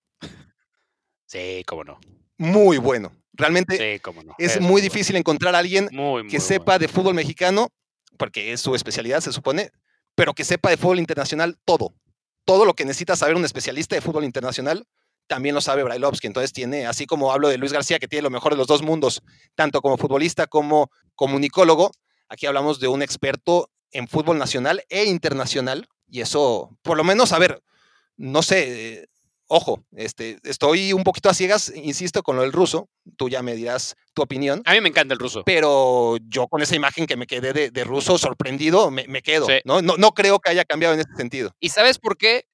Sí, 1.26 1.62
cómo 1.66 1.84
no. 1.84 1.98
muy 2.38 2.78
bueno. 2.78 3.12
Realmente 3.32 3.76
Sí, 3.94 4.00
cómo 4.00 4.22
no. 4.22 4.34
es 4.38 4.60
muy 4.60 4.70
muy 4.70 4.80
difícil 4.80 5.16
encontrar 5.16 5.54
a 5.54 5.58
alguien 5.58 5.86
bueno. 5.86 6.02
Muy, 6.02 6.22
muy 6.22 6.30
que 6.30 6.36
bueno. 6.38 6.46
sepa 6.48 6.78
de 6.78 6.86
fútbol 6.88 7.14
mexicano, 7.14 7.68
porque 8.16 8.52
es 8.52 8.60
su 8.60 8.74
especialidad, 8.76 9.20
se 9.20 9.32
supone, 9.32 9.70
pero 10.14 10.34
que 10.34 10.44
sepa 10.44 10.70
de 10.70 10.76
fútbol 10.76 11.00
internacional 11.00 11.56
todo. 11.64 11.94
Todo 12.44 12.64
lo 12.64 12.74
que 12.74 12.84
necesita 12.84 13.16
saber 13.16 13.34
un 13.34 13.44
especialista 13.44 13.96
de 13.96 14.02
fútbol 14.02 14.22
internacional, 14.24 14.86
también 15.26 15.54
lo 15.54 15.60
sabe 15.60 15.82
Brailovsky. 15.82 16.26
Entonces 16.26 16.52
tiene, 16.52 16.86
así 16.86 17.06
como 17.06 17.32
hablo 17.32 17.48
de 17.48 17.58
Luis 17.58 17.72
García, 17.72 17.98
que 17.98 18.08
tiene 18.08 18.22
lo 18.22 18.30
mejor 18.30 18.52
de 18.52 18.58
los 18.58 18.66
dos 18.66 18.82
mundos, 18.82 19.22
tanto 19.54 19.80
como 19.80 19.96
futbolista 19.96 20.46
como 20.46 20.90
comunicólogo, 21.14 21.90
aquí 22.28 22.46
hablamos 22.46 22.80
de 22.80 22.88
un 22.88 23.02
experto 23.02 23.70
en 23.90 24.08
fútbol 24.08 24.38
nacional 24.38 24.82
e 24.88 25.04
internacional. 25.04 25.88
Y 26.08 26.20
eso, 26.20 26.76
por 26.82 26.96
lo 26.96 27.04
menos, 27.04 27.32
a 27.32 27.38
ver, 27.38 27.62
no 28.16 28.42
sé, 28.42 28.98
eh, 29.02 29.06
ojo, 29.46 29.84
este, 29.92 30.38
estoy 30.44 30.92
un 30.92 31.04
poquito 31.04 31.28
a 31.28 31.34
ciegas, 31.34 31.72
insisto, 31.74 32.22
con 32.22 32.36
lo 32.36 32.42
del 32.42 32.52
ruso. 32.52 32.88
Tú 33.16 33.28
ya 33.28 33.42
me 33.42 33.54
dirás 33.54 33.96
tu 34.14 34.22
opinión 34.22 34.62
A 34.64 34.72
mí 34.72 34.80
me 34.80 34.88
encanta 34.88 35.14
el 35.14 35.20
ruso. 35.20 35.42
pero 35.44 36.16
yo 36.28 36.46
con 36.48 36.62
esa 36.62 36.76
imagen 36.76 37.06
que 37.06 37.16
me 37.16 37.26
quedé 37.26 37.52
de, 37.52 37.70
de 37.70 37.84
ruso 37.84 38.18
sorprendido, 38.18 38.90
me, 38.90 39.06
me 39.08 39.22
quedo. 39.22 39.46
Sí. 39.46 39.54
¿no? 39.64 39.82
No, 39.82 39.96
no 39.96 40.12
creo 40.12 40.38
que 40.38 40.50
haya 40.50 40.64
cambiado 40.64 40.94
en 40.94 41.00
ese 41.00 41.14
sentido. 41.16 41.52
¿Y 41.60 41.70
sabes 41.70 41.98
por 41.98 42.16
qué? 42.16 42.44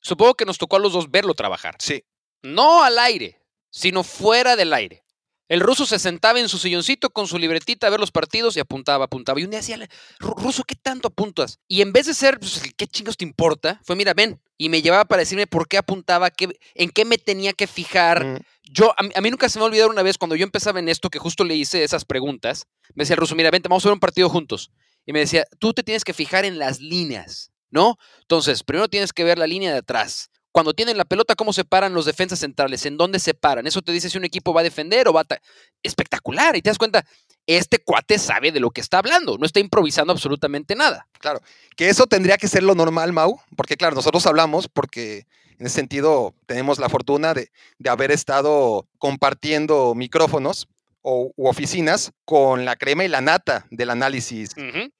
Supongo 0.00 0.34
que 0.34 0.44
nos 0.44 0.58
tocó 0.58 0.76
a 0.76 0.80
los 0.80 0.92
dos 0.92 1.10
verlo 1.10 1.34
trabajar. 1.34 1.76
Sí, 1.78 2.04
No 2.42 2.84
al 2.84 2.98
aire, 2.98 3.40
sino 3.70 4.04
fuera 4.04 4.54
del 4.56 4.72
aire. 4.72 5.02
El 5.48 5.60
ruso 5.60 5.86
se 5.86 5.98
sentaba 5.98 6.38
en 6.40 6.48
su 6.48 6.58
silloncito 6.58 7.08
con 7.08 7.26
su 7.26 7.38
libretita 7.38 7.86
a 7.86 7.90
ver 7.90 7.98
los 8.00 8.10
partidos 8.12 8.54
y 8.56 8.60
apuntaba, 8.60 9.06
apuntaba. 9.06 9.40
Y 9.40 9.44
un 9.44 9.50
día 9.50 9.60
decía, 9.60 9.78
"Ru- 10.20 10.34
Ruso, 10.36 10.62
¿qué 10.62 10.74
tanto 10.74 11.08
apuntas? 11.08 11.58
Y 11.66 11.80
en 11.80 11.90
vez 11.92 12.04
de 12.06 12.12
ser, 12.12 12.38
pues, 12.38 12.60
¿qué 12.76 12.86
chingos 12.86 13.16
te 13.16 13.24
importa? 13.24 13.80
Fue, 13.82 13.96
mira, 13.96 14.12
ven. 14.12 14.40
Y 14.58 14.68
me 14.68 14.82
llevaba 14.82 15.06
para 15.06 15.20
decirme 15.20 15.46
por 15.46 15.66
qué 15.66 15.78
apuntaba, 15.78 16.30
qué, 16.30 16.50
en 16.74 16.90
qué 16.90 17.04
me 17.06 17.16
tenía 17.16 17.54
que 17.54 17.66
fijar. 17.66 18.24
mm, 18.24 18.38
Yo, 18.70 18.92
a 18.98 19.02
mí, 19.02 19.08
a 19.14 19.20
mí 19.22 19.30
nunca 19.30 19.48
se 19.48 19.58
me 19.58 19.62
va 19.62 19.66
a 19.66 19.70
olvidar 19.70 19.88
una 19.88 20.02
vez 20.02 20.18
cuando 20.18 20.36
yo 20.36 20.44
empezaba 20.44 20.78
en 20.80 20.90
esto, 20.90 21.08
que 21.08 21.18
justo 21.18 21.42
le 21.44 21.54
hice 21.56 21.82
esas 21.82 22.04
preguntas. 22.04 22.66
Me 22.94 23.02
decía 23.04 23.14
el 23.14 23.20
ruso, 23.20 23.34
mira, 23.34 23.50
vente, 23.50 23.68
vamos 23.70 23.84
a 23.86 23.88
ver 23.88 23.94
un 23.94 24.00
partido 24.00 24.28
juntos. 24.28 24.70
Y 25.06 25.14
me 25.14 25.20
decía, 25.20 25.46
tú 25.58 25.72
te 25.72 25.82
tienes 25.82 26.04
que 26.04 26.12
fijar 26.12 26.44
en 26.44 26.58
las 26.58 26.78
líneas, 26.80 27.50
¿no? 27.70 27.96
Entonces, 28.20 28.62
primero 28.62 28.88
tienes 28.88 29.12
que 29.12 29.24
ver 29.24 29.38
la 29.38 29.46
línea 29.46 29.72
de 29.72 29.78
atrás. 29.78 30.30
Cuando 30.52 30.72
tienen 30.72 30.96
la 30.96 31.04
pelota, 31.04 31.36
¿cómo 31.36 31.52
se 31.52 31.64
paran 31.64 31.94
los 31.94 32.06
defensas 32.06 32.40
centrales? 32.40 32.84
¿En 32.86 32.96
dónde 32.96 33.18
se 33.18 33.34
paran? 33.34 33.66
Eso 33.66 33.82
te 33.82 33.92
dice 33.92 34.10
si 34.10 34.18
un 34.18 34.24
equipo 34.24 34.52
va 34.52 34.62
a 34.62 34.64
defender 34.64 35.06
o 35.06 35.12
va 35.12 35.20
a... 35.20 35.38
Espectacular. 35.82 36.56
Y 36.56 36.62
te 36.62 36.70
das 36.70 36.78
cuenta, 36.78 37.04
este 37.46 37.78
cuate 37.78 38.18
sabe 38.18 38.50
de 38.50 38.58
lo 38.58 38.70
que 38.70 38.80
está 38.80 38.98
hablando. 38.98 39.38
No 39.38 39.46
está 39.46 39.60
improvisando 39.60 40.12
absolutamente 40.12 40.74
nada. 40.74 41.06
claro. 41.18 41.40
Que 41.76 41.90
eso 41.90 42.06
tendría 42.06 42.38
que 42.38 42.48
ser 42.48 42.62
lo 42.64 42.74
normal, 42.74 43.12
Mau, 43.12 43.40
porque 43.56 43.76
claro, 43.76 43.94
nosotros 43.94 44.26
hablamos 44.26 44.68
porque 44.68 45.26
en 45.58 45.66
ese 45.66 45.76
sentido 45.76 46.34
tenemos 46.46 46.78
la 46.78 46.88
fortuna 46.88 47.34
de, 47.34 47.52
de 47.78 47.90
haber 47.90 48.10
estado 48.10 48.88
compartiendo 48.98 49.94
micrófonos 49.94 50.66
o, 51.10 51.32
u 51.36 51.48
oficinas 51.48 52.12
con 52.26 52.66
la 52.66 52.76
crema 52.76 53.02
y 53.02 53.08
la 53.08 53.22
nata 53.22 53.66
del 53.70 53.88
análisis 53.88 54.50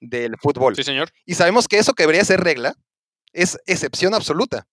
del 0.00 0.36
fútbol. 0.38 0.74
Sí, 0.74 0.82
señor. 0.82 1.10
Y 1.26 1.34
sabemos 1.34 1.68
que 1.68 1.76
eso 1.76 1.92
que 1.92 2.04
debería 2.04 2.24
ser 2.24 2.40
regla 2.40 2.74
es 3.34 3.58
excepción 3.66 4.14
absoluta. 4.14 4.66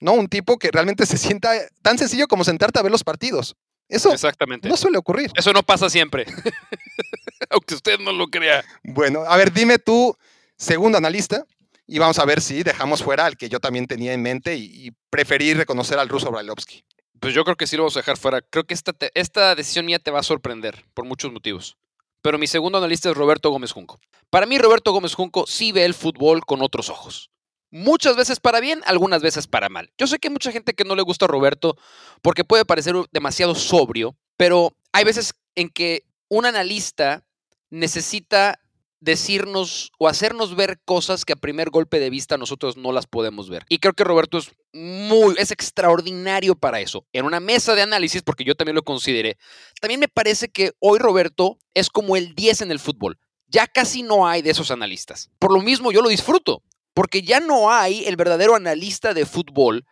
¿No? 0.00 0.12
Un 0.12 0.28
tipo 0.28 0.58
que 0.58 0.70
realmente 0.70 1.04
se 1.04 1.18
sienta 1.18 1.52
tan 1.82 1.98
sencillo 1.98 2.26
como 2.26 2.44
sentarte 2.44 2.78
a 2.78 2.82
ver 2.82 2.90
los 2.90 3.04
partidos. 3.04 3.56
Eso 3.88 4.10
Exactamente. 4.10 4.70
no 4.70 4.76
suele 4.78 4.96
ocurrir. 4.96 5.30
Eso 5.34 5.52
no 5.52 5.62
pasa 5.62 5.90
siempre. 5.90 6.24
Aunque 7.50 7.74
usted 7.74 7.98
no 7.98 8.12
lo 8.12 8.28
crea. 8.28 8.64
Bueno, 8.82 9.24
a 9.26 9.36
ver, 9.36 9.52
dime 9.52 9.78
tú, 9.78 10.16
segundo 10.56 10.96
analista, 10.96 11.44
y 11.86 11.98
vamos 11.98 12.18
a 12.18 12.24
ver 12.24 12.40
si 12.40 12.62
dejamos 12.62 13.02
fuera 13.02 13.26
al 13.26 13.36
que 13.36 13.50
yo 13.50 13.60
también 13.60 13.86
tenía 13.86 14.14
en 14.14 14.22
mente 14.22 14.56
y, 14.56 14.86
y 14.86 14.92
preferí 15.10 15.52
reconocer 15.52 15.98
al 15.98 16.08
ruso 16.08 16.30
Brailovsky. 16.30 16.82
Pues 17.20 17.34
yo 17.34 17.44
creo 17.44 17.56
que 17.56 17.66
sí 17.66 17.76
lo 17.76 17.82
vamos 17.82 17.96
a 17.96 18.00
dejar 18.00 18.16
fuera. 18.16 18.40
Creo 18.40 18.64
que 18.64 18.74
esta, 18.74 18.94
esta 19.14 19.54
decisión 19.54 19.84
mía 19.84 19.98
te 19.98 20.10
va 20.10 20.20
a 20.20 20.24
sorprender 20.24 20.84
por 20.94 21.04
muchos 21.04 21.30
motivos. 21.32 21.76
Pero 22.22 22.38
mi 22.38 22.46
segundo 22.46 22.78
analista 22.78 23.10
es 23.10 23.16
Roberto 23.16 23.50
Gómez 23.50 23.72
Junco. 23.72 24.00
Para 24.30 24.46
mí, 24.46 24.58
Roberto 24.58 24.92
Gómez 24.92 25.14
Junco 25.14 25.46
sí 25.46 25.72
ve 25.72 25.84
el 25.84 25.94
fútbol 25.94 26.44
con 26.44 26.62
otros 26.62 26.88
ojos. 26.88 27.30
Muchas 27.70 28.16
veces 28.16 28.40
para 28.40 28.60
bien, 28.60 28.80
algunas 28.86 29.22
veces 29.22 29.46
para 29.46 29.68
mal. 29.68 29.92
Yo 29.96 30.06
sé 30.06 30.18
que 30.18 30.28
hay 30.28 30.32
mucha 30.32 30.50
gente 30.50 30.74
que 30.74 30.84
no 30.84 30.96
le 30.96 31.02
gusta 31.02 31.26
a 31.26 31.28
Roberto 31.28 31.76
porque 32.20 32.42
puede 32.42 32.64
parecer 32.64 32.96
demasiado 33.12 33.54
sobrio, 33.54 34.16
pero 34.36 34.74
hay 34.92 35.04
veces 35.04 35.34
en 35.54 35.68
que 35.68 36.04
un 36.28 36.46
analista 36.46 37.22
necesita 37.70 38.58
decirnos 39.00 39.92
o 39.98 40.08
hacernos 40.08 40.54
ver 40.54 40.78
cosas 40.84 41.24
que 41.24 41.32
a 41.32 41.36
primer 41.36 41.70
golpe 41.70 41.98
de 41.98 42.10
vista 42.10 42.36
nosotros 42.36 42.76
no 42.76 42.92
las 42.92 43.06
podemos 43.06 43.48
ver. 43.48 43.64
Y 43.68 43.78
creo 43.78 43.94
que 43.94 44.04
Roberto 44.04 44.38
es 44.38 44.50
muy, 44.72 45.34
es 45.38 45.50
extraordinario 45.50 46.54
para 46.54 46.80
eso. 46.80 47.06
En 47.12 47.24
una 47.24 47.40
mesa 47.40 47.74
de 47.74 47.82
análisis, 47.82 48.22
porque 48.22 48.44
yo 48.44 48.54
también 48.54 48.76
lo 48.76 48.82
consideré, 48.82 49.38
también 49.80 50.00
me 50.00 50.08
parece 50.08 50.48
que 50.48 50.72
hoy 50.78 50.98
Roberto 50.98 51.58
es 51.74 51.88
como 51.88 52.16
el 52.16 52.34
10 52.34 52.62
en 52.62 52.70
el 52.70 52.78
fútbol. 52.78 53.18
Ya 53.46 53.66
casi 53.66 54.02
no 54.02 54.28
hay 54.28 54.42
de 54.42 54.50
esos 54.50 54.70
analistas. 54.70 55.30
Por 55.38 55.52
lo 55.52 55.60
mismo 55.60 55.90
yo 55.90 56.02
lo 56.02 56.08
disfruto, 56.08 56.62
porque 56.94 57.22
ya 57.22 57.40
no 57.40 57.72
hay 57.72 58.04
el 58.04 58.16
verdadero 58.16 58.54
analista 58.54 59.14
de 59.14 59.26
fútbol 59.26 59.86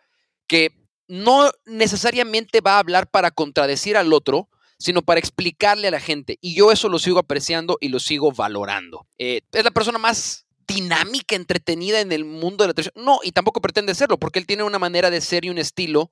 que 0.47 0.71
no 1.07 1.51
necesariamente 1.65 2.61
va 2.61 2.75
a 2.75 2.79
hablar 2.79 3.09
para 3.09 3.31
contradecir 3.31 3.97
al 3.97 4.13
otro, 4.13 4.47
sino 4.79 5.01
para 5.01 5.19
explicarle 5.19 5.89
a 5.89 5.91
la 5.91 5.99
gente. 5.99 6.37
Y 6.41 6.55
yo 6.55 6.71
eso 6.71 6.89
lo 6.89 6.97
sigo 6.99 7.19
apreciando 7.19 7.77
y 7.81 7.89
lo 7.89 7.99
sigo 7.99 8.31
valorando. 8.31 9.05
Eh, 9.17 9.41
es 9.51 9.63
la 9.63 9.71
persona 9.71 9.99
más 9.99 10.45
dinámica, 10.67 11.35
entretenida 11.35 11.99
en 11.99 12.11
el 12.11 12.25
mundo 12.25 12.63
de 12.63 12.69
la 12.69 12.73
televisión. 12.73 13.05
No, 13.05 13.19
y 13.23 13.31
tampoco 13.31 13.59
pretende 13.61 13.93
serlo, 13.93 14.17
porque 14.17 14.39
él 14.39 14.45
tiene 14.47 14.63
una 14.63 14.79
manera 14.79 15.09
de 15.09 15.19
ser 15.21 15.45
y 15.45 15.49
un 15.49 15.57
estilo 15.57 16.11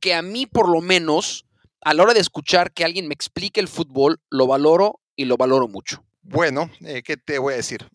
que 0.00 0.14
a 0.14 0.22
mí, 0.22 0.46
por 0.46 0.68
lo 0.68 0.80
menos, 0.80 1.46
a 1.82 1.94
la 1.94 2.02
hora 2.02 2.14
de 2.14 2.20
escuchar 2.20 2.72
que 2.72 2.84
alguien 2.84 3.06
me 3.06 3.14
explique 3.14 3.60
el 3.60 3.68
fútbol, 3.68 4.20
lo 4.30 4.46
valoro 4.46 5.00
y 5.14 5.26
lo 5.26 5.36
valoro 5.36 5.68
mucho. 5.68 6.02
Bueno, 6.22 6.70
eh, 6.84 7.02
¿qué 7.04 7.16
te 7.16 7.38
voy 7.38 7.54
a 7.54 7.56
decir? 7.56 7.86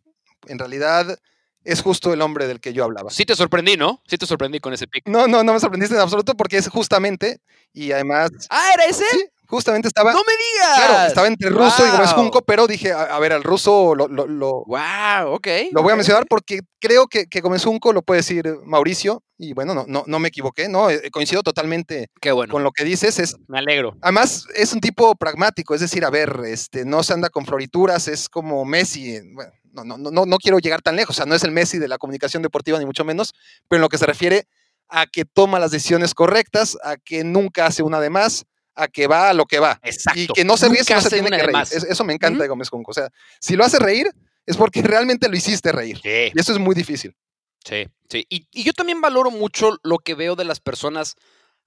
En 0.47 0.59
realidad 0.59 1.17
es 1.63 1.81
justo 1.81 2.13
el 2.13 2.21
hombre 2.21 2.47
del 2.47 2.59
que 2.59 2.73
yo 2.73 2.83
hablaba. 2.83 3.09
Sí 3.09 3.25
te 3.25 3.35
sorprendí, 3.35 3.77
¿no? 3.77 4.01
Sí 4.07 4.17
te 4.17 4.25
sorprendí 4.25 4.59
con 4.59 4.73
ese 4.73 4.87
pick. 4.87 5.07
No, 5.07 5.27
no, 5.27 5.43
no 5.43 5.53
me 5.53 5.59
sorprendiste 5.59 5.95
en 5.95 6.01
absoluto 6.01 6.35
porque 6.35 6.57
es 6.57 6.67
justamente, 6.67 7.39
y 7.73 7.91
además, 7.91 8.31
Ah, 8.49 8.71
¿era 8.73 8.85
ese? 8.85 9.05
sí, 9.11 9.25
Justamente 9.53 9.87
estaba, 9.87 10.11
¡No 10.13 10.21
me 10.25 10.33
digas! 10.33 10.75
claro, 10.87 11.07
estaba 11.07 11.27
entre 11.27 11.49
ruso 11.49 11.85
y 11.85 11.91
Gómez. 11.91 12.11
Junco, 12.13 12.41
pero 12.41 12.65
dije, 12.65 12.91
a, 12.91 13.03
a 13.03 13.19
ver, 13.19 13.33
al 13.33 13.43
ruso 13.43 13.93
lo, 13.93 14.07
lo- 14.07 14.25
lo- 14.25 14.63
Wow, 14.65 15.33
ok. 15.35 15.47
lo 15.71 15.83
voy 15.83 15.93
a 15.93 15.95
mencionar 15.95 16.25
porque 16.27 16.61
creo 16.79 17.05
que, 17.05 17.27
que 17.27 17.39
Gómez 17.41 17.63
Junco 17.63 17.93
lo 17.93 18.01
puede 18.01 18.21
decir 18.21 18.57
Mauricio, 18.65 19.21
y 19.37 19.53
bueno, 19.53 19.75
no, 19.75 19.85
no, 19.87 20.03
no 20.07 20.17
me 20.19 20.29
equivoqué, 20.29 20.69
¿no? 20.69 20.89
Eh, 20.89 21.11
coincido 21.11 21.43
totalmente 21.43 22.07
Qué 22.19 22.31
bueno. 22.31 22.51
con 22.51 22.63
lo 22.63 22.71
que 22.71 22.83
dices, 22.83 23.19
es, 23.19 23.35
Me 23.47 23.59
alegro. 23.59 23.95
además 24.01 24.45
es 24.55 24.73
un 24.73 24.79
tipo 24.81 25.13
pragmático, 25.15 25.75
es 25.75 25.81
decir, 25.81 26.03
a 26.03 26.09
ver, 26.09 26.41
este, 26.47 26.83
no 26.83 27.03
se 27.03 27.13
anda 27.13 27.29
con 27.29 27.45
florituras, 27.45 28.07
es 28.07 28.29
como 28.29 28.65
Messi, 28.65 29.17
eh, 29.17 29.21
bueno, 29.33 29.51
no, 29.73 29.97
no, 29.97 30.09
no, 30.11 30.25
no 30.25 30.37
quiero 30.37 30.57
llegar 30.57 30.81
tan 30.81 30.95
lejos, 30.95 31.15
o 31.15 31.17
sea, 31.17 31.25
no 31.27 31.35
es 31.35 31.43
el 31.43 31.51
Messi 31.51 31.77
de 31.77 31.87
la 31.87 31.99
comunicación 31.99 32.41
deportiva, 32.41 32.79
ni 32.79 32.85
mucho 32.85 33.05
menos, 33.05 33.33
pero 33.67 33.77
en 33.77 33.81
lo 33.81 33.89
que 33.89 33.97
se 33.99 34.05
refiere 34.07 34.47
a 34.89 35.05
que 35.07 35.25
toma 35.25 35.59
las 35.59 35.71
decisiones 35.71 36.13
correctas, 36.13 36.77
a 36.83 36.97
que 36.97 37.23
nunca 37.23 37.65
hace 37.65 37.83
una 37.83 37.99
de 37.99 38.09
más, 38.09 38.45
a 38.75 38.87
que 38.87 39.07
va 39.07 39.29
a 39.29 39.33
lo 39.33 39.45
que 39.45 39.59
va. 39.59 39.79
Exacto. 39.83 40.19
Y 40.19 40.27
que 40.27 40.43
no 40.43 40.57
se 40.57 40.69
ríe 40.69 40.83
si 40.83 40.93
no 40.93 41.01
se 41.01 41.09
tiene 41.09 41.29
que 41.29 41.43
reír. 41.43 41.61
Es- 41.63 41.83
eso 41.83 42.03
me 42.03 42.13
encanta 42.13 42.41
de 42.43 42.49
Gómez 42.49 42.69
Junco. 42.69 42.91
O 42.91 42.93
sea, 42.93 43.09
si 43.39 43.55
lo 43.55 43.63
hace 43.63 43.79
reír, 43.79 44.07
es 44.45 44.57
porque 44.57 44.81
realmente 44.81 45.29
lo 45.29 45.35
hiciste 45.35 45.71
reír. 45.71 45.99
Sí, 46.01 46.31
Y 46.33 46.39
eso 46.39 46.51
es 46.53 46.59
muy 46.59 46.75
difícil. 46.75 47.15
sí, 47.63 47.87
sí. 48.09 48.25
Y, 48.29 48.47
y 48.51 48.63
yo 48.63 48.73
también 48.73 48.99
valoro 49.01 49.31
mucho 49.31 49.77
lo 49.83 49.97
que 49.99 50.15
veo 50.15 50.35
de 50.35 50.43
las 50.45 50.59
personas 50.59 51.15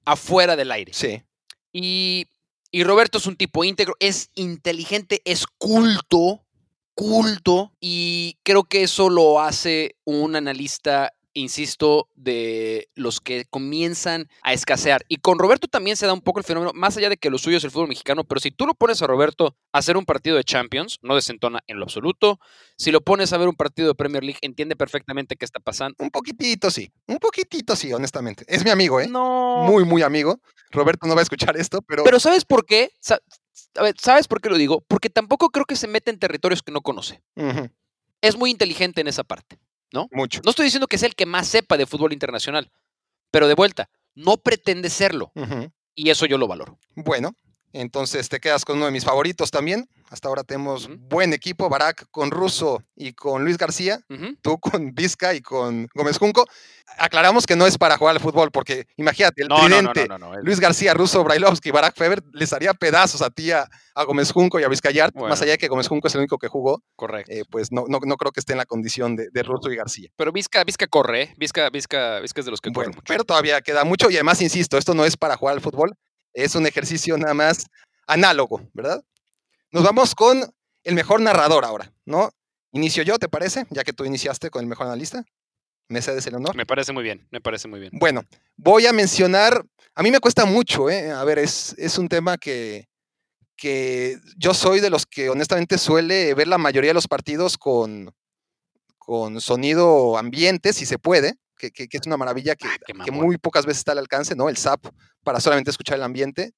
afuera 0.05 0.57
del 0.57 0.71
aire. 0.73 0.92
Sí. 0.92 1.23
Y, 1.73 2.27
y 2.71 2.85
Roberto 2.85 3.19
es 3.19 3.27
un 3.27 3.37
tipo 3.37 3.64
íntegro, 3.64 3.95
es 4.01 4.31
inteligente, 4.35 5.23
es 5.25 5.47
culto, 5.59 6.45
culto, 6.95 7.73
y 7.81 8.38
creo 8.42 8.64
que 8.64 8.83
eso 8.83 9.11
lo 9.11 9.40
hace 9.40 9.97
un 10.05 10.37
analista, 10.37 11.12
insisto, 11.38 12.09
de 12.14 12.88
los 12.94 13.20
que 13.20 13.44
comienzan 13.51 14.29
a 14.42 14.53
escasear. 14.53 15.05
Y 15.09 15.16
con 15.16 15.38
Roberto 15.38 15.68
también 15.68 15.96
se 15.96 16.07
da 16.07 16.12
un 16.12 16.20
poco 16.22 16.38
el 16.38 16.44
fenómeno, 16.44 16.72
más 16.75 16.96
allá 16.96 17.09
de 17.09 17.16
que 17.16 17.31
lo 17.31 17.38
suyo 17.38 17.59
es 17.59 17.64
el 17.64 17.70
fútbol 17.70 17.88
mexicano, 17.88 18.25
pero 18.25 18.40
si 18.40 18.51
tú 18.51 18.66
lo 18.66 18.75
pones 18.75 19.01
a 19.03 19.07
Roberto 19.07 19.57
a 19.72 19.79
hacer 19.79 19.96
un 19.96 20.05
partido 20.05 20.37
de 20.37 20.44
Champions, 20.44 20.99
no 21.03 21.14
desentona 21.14 21.61
en 21.66 21.79
lo 21.79 21.85
absoluto. 21.85 22.40
Si 22.77 22.90
lo 22.90 23.01
pones 23.01 23.33
a 23.33 23.38
ver 23.38 23.49
un 23.49 23.55
partido 23.55 23.88
de 23.88 23.94
Premier 23.94 24.25
League, 24.25 24.38
entiende 24.42 24.77
perfectamente 24.77 25.37
qué 25.37 25.44
está 25.44 25.61
pasando. 25.61 25.94
Un 25.99 26.11
poquitito 26.11 26.70
sí. 26.70 26.90
Un 27.07 27.18
poquitito 27.18 27.77
sí, 27.77 27.92
honestamente. 27.92 28.44
Es 28.49 28.64
mi 28.64 28.70
amigo, 28.70 29.01
¿eh? 29.01 29.07
No. 29.09 29.64
Muy, 29.66 29.85
muy 29.85 30.03
amigo. 30.03 30.40
Roberto 30.70 31.07
no 31.07 31.14
va 31.14 31.20
a 31.20 31.22
escuchar 31.22 31.57
esto, 31.57 31.81
pero, 31.83 32.03
Pero 32.05 32.18
¿sabes 32.18 32.44
por 32.44 32.66
qué? 32.66 32.90
Sa- 33.01 33.20
a 33.77 33.83
ver, 33.83 33.94
¿Sabes 34.01 34.27
por 34.27 34.40
qué 34.40 34.49
lo 34.49 34.57
digo? 34.57 34.83
Porque 34.88 35.11
tampoco 35.11 35.51
creo 35.51 35.64
que 35.66 35.77
se 35.77 35.87
mete 35.87 36.11
en 36.11 36.18
territorios 36.18 36.62
que 36.62 36.72
no 36.72 36.81
conoce. 36.81 37.22
Es 38.22 38.37
muy 38.37 38.51
inteligente 38.51 39.01
en 39.03 39.09
esa 39.09 39.22
parte. 39.22 39.59
Mucho. 40.11 40.40
No 40.44 40.51
estoy 40.51 40.64
diciendo 40.64 40.87
que 40.87 40.99
sea 40.99 41.09
el 41.09 41.14
que 41.14 41.27
más 41.27 41.49
sepa 41.49 41.77
de 41.77 41.87
fútbol 41.87 42.12
internacional, 42.12 42.70
pero 43.31 43.49
de 43.49 43.55
vuelta, 43.55 43.90
no 44.14 44.37
pretende 44.37 44.90
serlo. 44.90 45.33
Y 45.94 46.11
eso 46.11 46.27
yo 46.27 46.38
lo 46.38 46.46
valoro. 46.46 46.79
Bueno, 46.94 47.37
entonces 47.72 48.29
te 48.29 48.40
quedas 48.40 48.64
con 48.64 48.76
uno 48.76 48.87
de 48.87 48.92
mis 48.92 49.05
favoritos 49.05 49.50
también. 49.50 49.88
Hasta 50.09 50.29
ahora 50.29 50.44
tenemos 50.44 50.88
buen 51.09 51.33
equipo, 51.33 51.68
Barak 51.68 52.07
con 52.12 52.31
Russo 52.31 52.81
y 52.94 53.12
con 53.12 53.44
Luis 53.44 53.59
García. 53.59 54.00
Tú 54.40 54.59
con 54.59 54.94
Vizca 54.94 55.35
y 55.35 55.40
con 55.42 55.88
Gómez 55.94 56.18
Junco. 56.18 56.46
Aclaramos 56.98 57.44
que 57.44 57.57
no 57.57 57.66
es 57.66 57.76
para 57.76 57.98
jugar 57.98 58.14
al 58.14 58.22
fútbol, 58.22 58.52
porque 58.52 58.87
imagínate, 58.96 59.42
el 59.42 59.48
No, 59.48 59.68
no, 59.68 59.83
no, 59.83 59.92
tridente, 59.92 60.09
no, 60.09 60.18
no, 60.18 60.40
Luis 60.40 60.61
García, 60.61 60.94
Russo, 60.94 61.24
Brailovsky 61.24 61.72
Barak 61.72 61.96
Feber 61.96 62.22
les 62.33 62.52
haría 62.52 62.72
pedazos 62.72 63.20
a 63.20 63.31
ti, 63.31 63.50
a, 63.50 63.68
a 63.96 64.05
Gómez 64.05 64.31
Junco 64.31 64.61
y 64.61 64.62
a 64.62 64.68
Vizcayart, 64.68 65.12
Bueno. 65.12 65.29
más 65.31 65.42
allá 65.42 65.52
de 65.52 65.59
que 65.59 65.66
Gómez 65.66 65.88
Junco 65.88 66.07
es 66.07 66.14
el 66.14 66.20
único 66.20 66.38
que 66.38 66.46
jugó, 66.46 66.83
Correcto. 66.94 67.33
eh, 67.33 67.42
pues 67.50 67.72
no, 67.72 67.87
no, 67.88 67.98
no 68.05 68.16
creo 68.16 68.31
que 68.31 68.38
esté 68.40 68.52
en 68.52 68.59
la 68.59 68.66
condición 68.66 69.16
de, 69.16 69.29
de 69.33 69.42
Russo 69.42 69.70
y 69.72 69.76
García. 69.76 70.09
Pero 70.16 70.31
Vizca, 70.31 70.62
Vizca 70.62 70.87
corre, 70.87 71.22
¿eh? 71.22 71.35
Vizca, 71.37 71.68
Vizca, 71.70 72.20
Vizca 72.20 72.40
es 72.40 72.44
de 72.44 72.50
los 72.52 72.61
que 72.61 72.70
Bueno, 72.70 72.90
corre 72.92 72.96
mucho. 72.98 73.09
pero 73.12 73.24
todavía 73.24 73.61
queda 73.61 73.83
mucho 73.85 74.09
y 74.09 74.14
además, 74.14 74.40
insisto, 74.40 74.79
esto 74.79 74.94
no 74.94 75.05
es 75.05 75.16
para 75.16 75.37
jugar 75.37 75.57
al 75.57 75.61
fútbol, 75.61 75.96
es 76.37 76.55
un 76.55 76.66
ejercicio 76.66 77.16
nada 77.16 77.35
más 77.35 77.66
análogo, 78.07 78.61
¿verdad? 78.75 79.03
Nos 79.72 79.83
vamos 79.83 80.14
con 80.14 80.44
el 80.85 80.94
mejor 80.94 81.20
narrador 81.20 81.64
ahora, 81.64 81.92
¿no? 82.05 82.31
Inicio 82.72 83.03
yo, 83.03 83.18
¿te 83.18 83.29
parece? 83.29 83.66
Ya 83.70 83.83
que 83.83 83.94
tú 83.94 84.05
iniciaste 84.05 84.51
con 84.51 84.61
el 84.61 84.68
mejor 84.68 84.87
analista. 84.87 85.25
¿Me 85.88 86.03
cedes 86.03 86.27
el 86.27 86.35
honor? 86.35 86.55
Me 86.55 86.66
parece 86.66 86.92
muy 86.92 87.03
bien, 87.03 87.27
me 87.31 87.40
parece 87.40 87.68
muy 87.68 87.81
bien. 87.81 87.92
Bueno, 87.94 88.25
voy 88.57 88.87
a 88.87 88.92
mencionar, 88.92 89.64
a 89.94 90.03
mí 90.03 90.11
me 90.11 90.20
cuesta 90.20 90.44
mucho, 90.44 90.90
¿eh? 90.90 91.11
A 91.11 91.25
ver, 91.25 91.38
es, 91.38 91.75
es 91.79 91.96
un 91.96 92.09
tema 92.09 92.37
que, 92.37 92.88
que 93.57 94.18
yo 94.37 94.53
soy 94.53 94.81
de 94.81 94.90
los 94.90 95.07
que 95.07 95.31
honestamente 95.31 95.79
suele 95.79 96.35
ver 96.35 96.49
la 96.49 96.59
mayoría 96.59 96.90
de 96.90 96.94
los 96.94 97.09
partidos 97.09 97.57
con, 97.57 98.12
con 98.99 99.40
sonido 99.40 100.18
ambiente, 100.18 100.72
si 100.72 100.85
se 100.85 100.99
puede, 100.99 101.38
que, 101.57 101.71
que- 101.71 101.88
que 101.88 101.97
es 101.99 102.07
una 102.07 102.16
maravilla 102.16 102.55
que, 102.57 102.66
Ah, 102.69 103.05
que 103.05 103.11
muy 103.11 103.38
pocas 103.38 103.66
veces 103.66 103.79
está 103.79 103.92
al 103.92 103.99
alcance, 103.99 104.35
¿no? 104.35 104.49
El 104.49 104.57
SAP 104.57 104.87
para 105.25 105.40
solamente 105.40 105.71
escuchar 105.71 105.97
el 105.97 106.03
ambiente. 106.05 106.53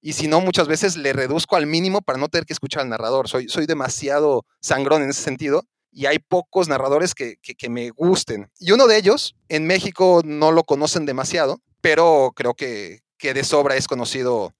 Y 0.00 0.12
si 0.12 0.28
no, 0.28 0.40
muchas 0.40 0.68
veces 0.68 0.96
le 0.96 1.12
reduzco 1.12 1.56
al 1.56 1.66
mínimo 1.66 2.00
para 2.02 2.18
no 2.18 2.28
tener 2.28 2.46
que 2.46 2.52
escuchar 2.52 2.82
al 2.82 2.88
narrador. 2.88 3.28
Soy, 3.28 3.48
soy 3.48 3.66
demasiado 3.66 4.44
sangrón 4.60 5.02
en 5.02 5.10
ese 5.10 5.22
sentido 5.22 5.64
y 5.90 6.06
hay 6.06 6.18
pocos 6.20 6.68
narradores 6.68 7.14
que, 7.14 7.36
que- 7.42 7.54
que 7.54 7.68
me 7.68 7.90
gusten. 7.90 8.48
Y 8.60 8.70
uno 8.72 8.86
de 8.86 8.96
ellos, 8.96 9.34
en 9.48 9.66
México 9.66 10.22
no 10.24 10.52
lo 10.52 10.62
conocen 10.64 11.04
demasiado, 11.06 11.60
pero 11.80 12.32
creo 12.36 12.54
que, 12.54 13.00
que 13.18 13.34
de 13.34 13.42
sobra 13.44 13.74
es 13.76 13.88
conocido 13.88 14.54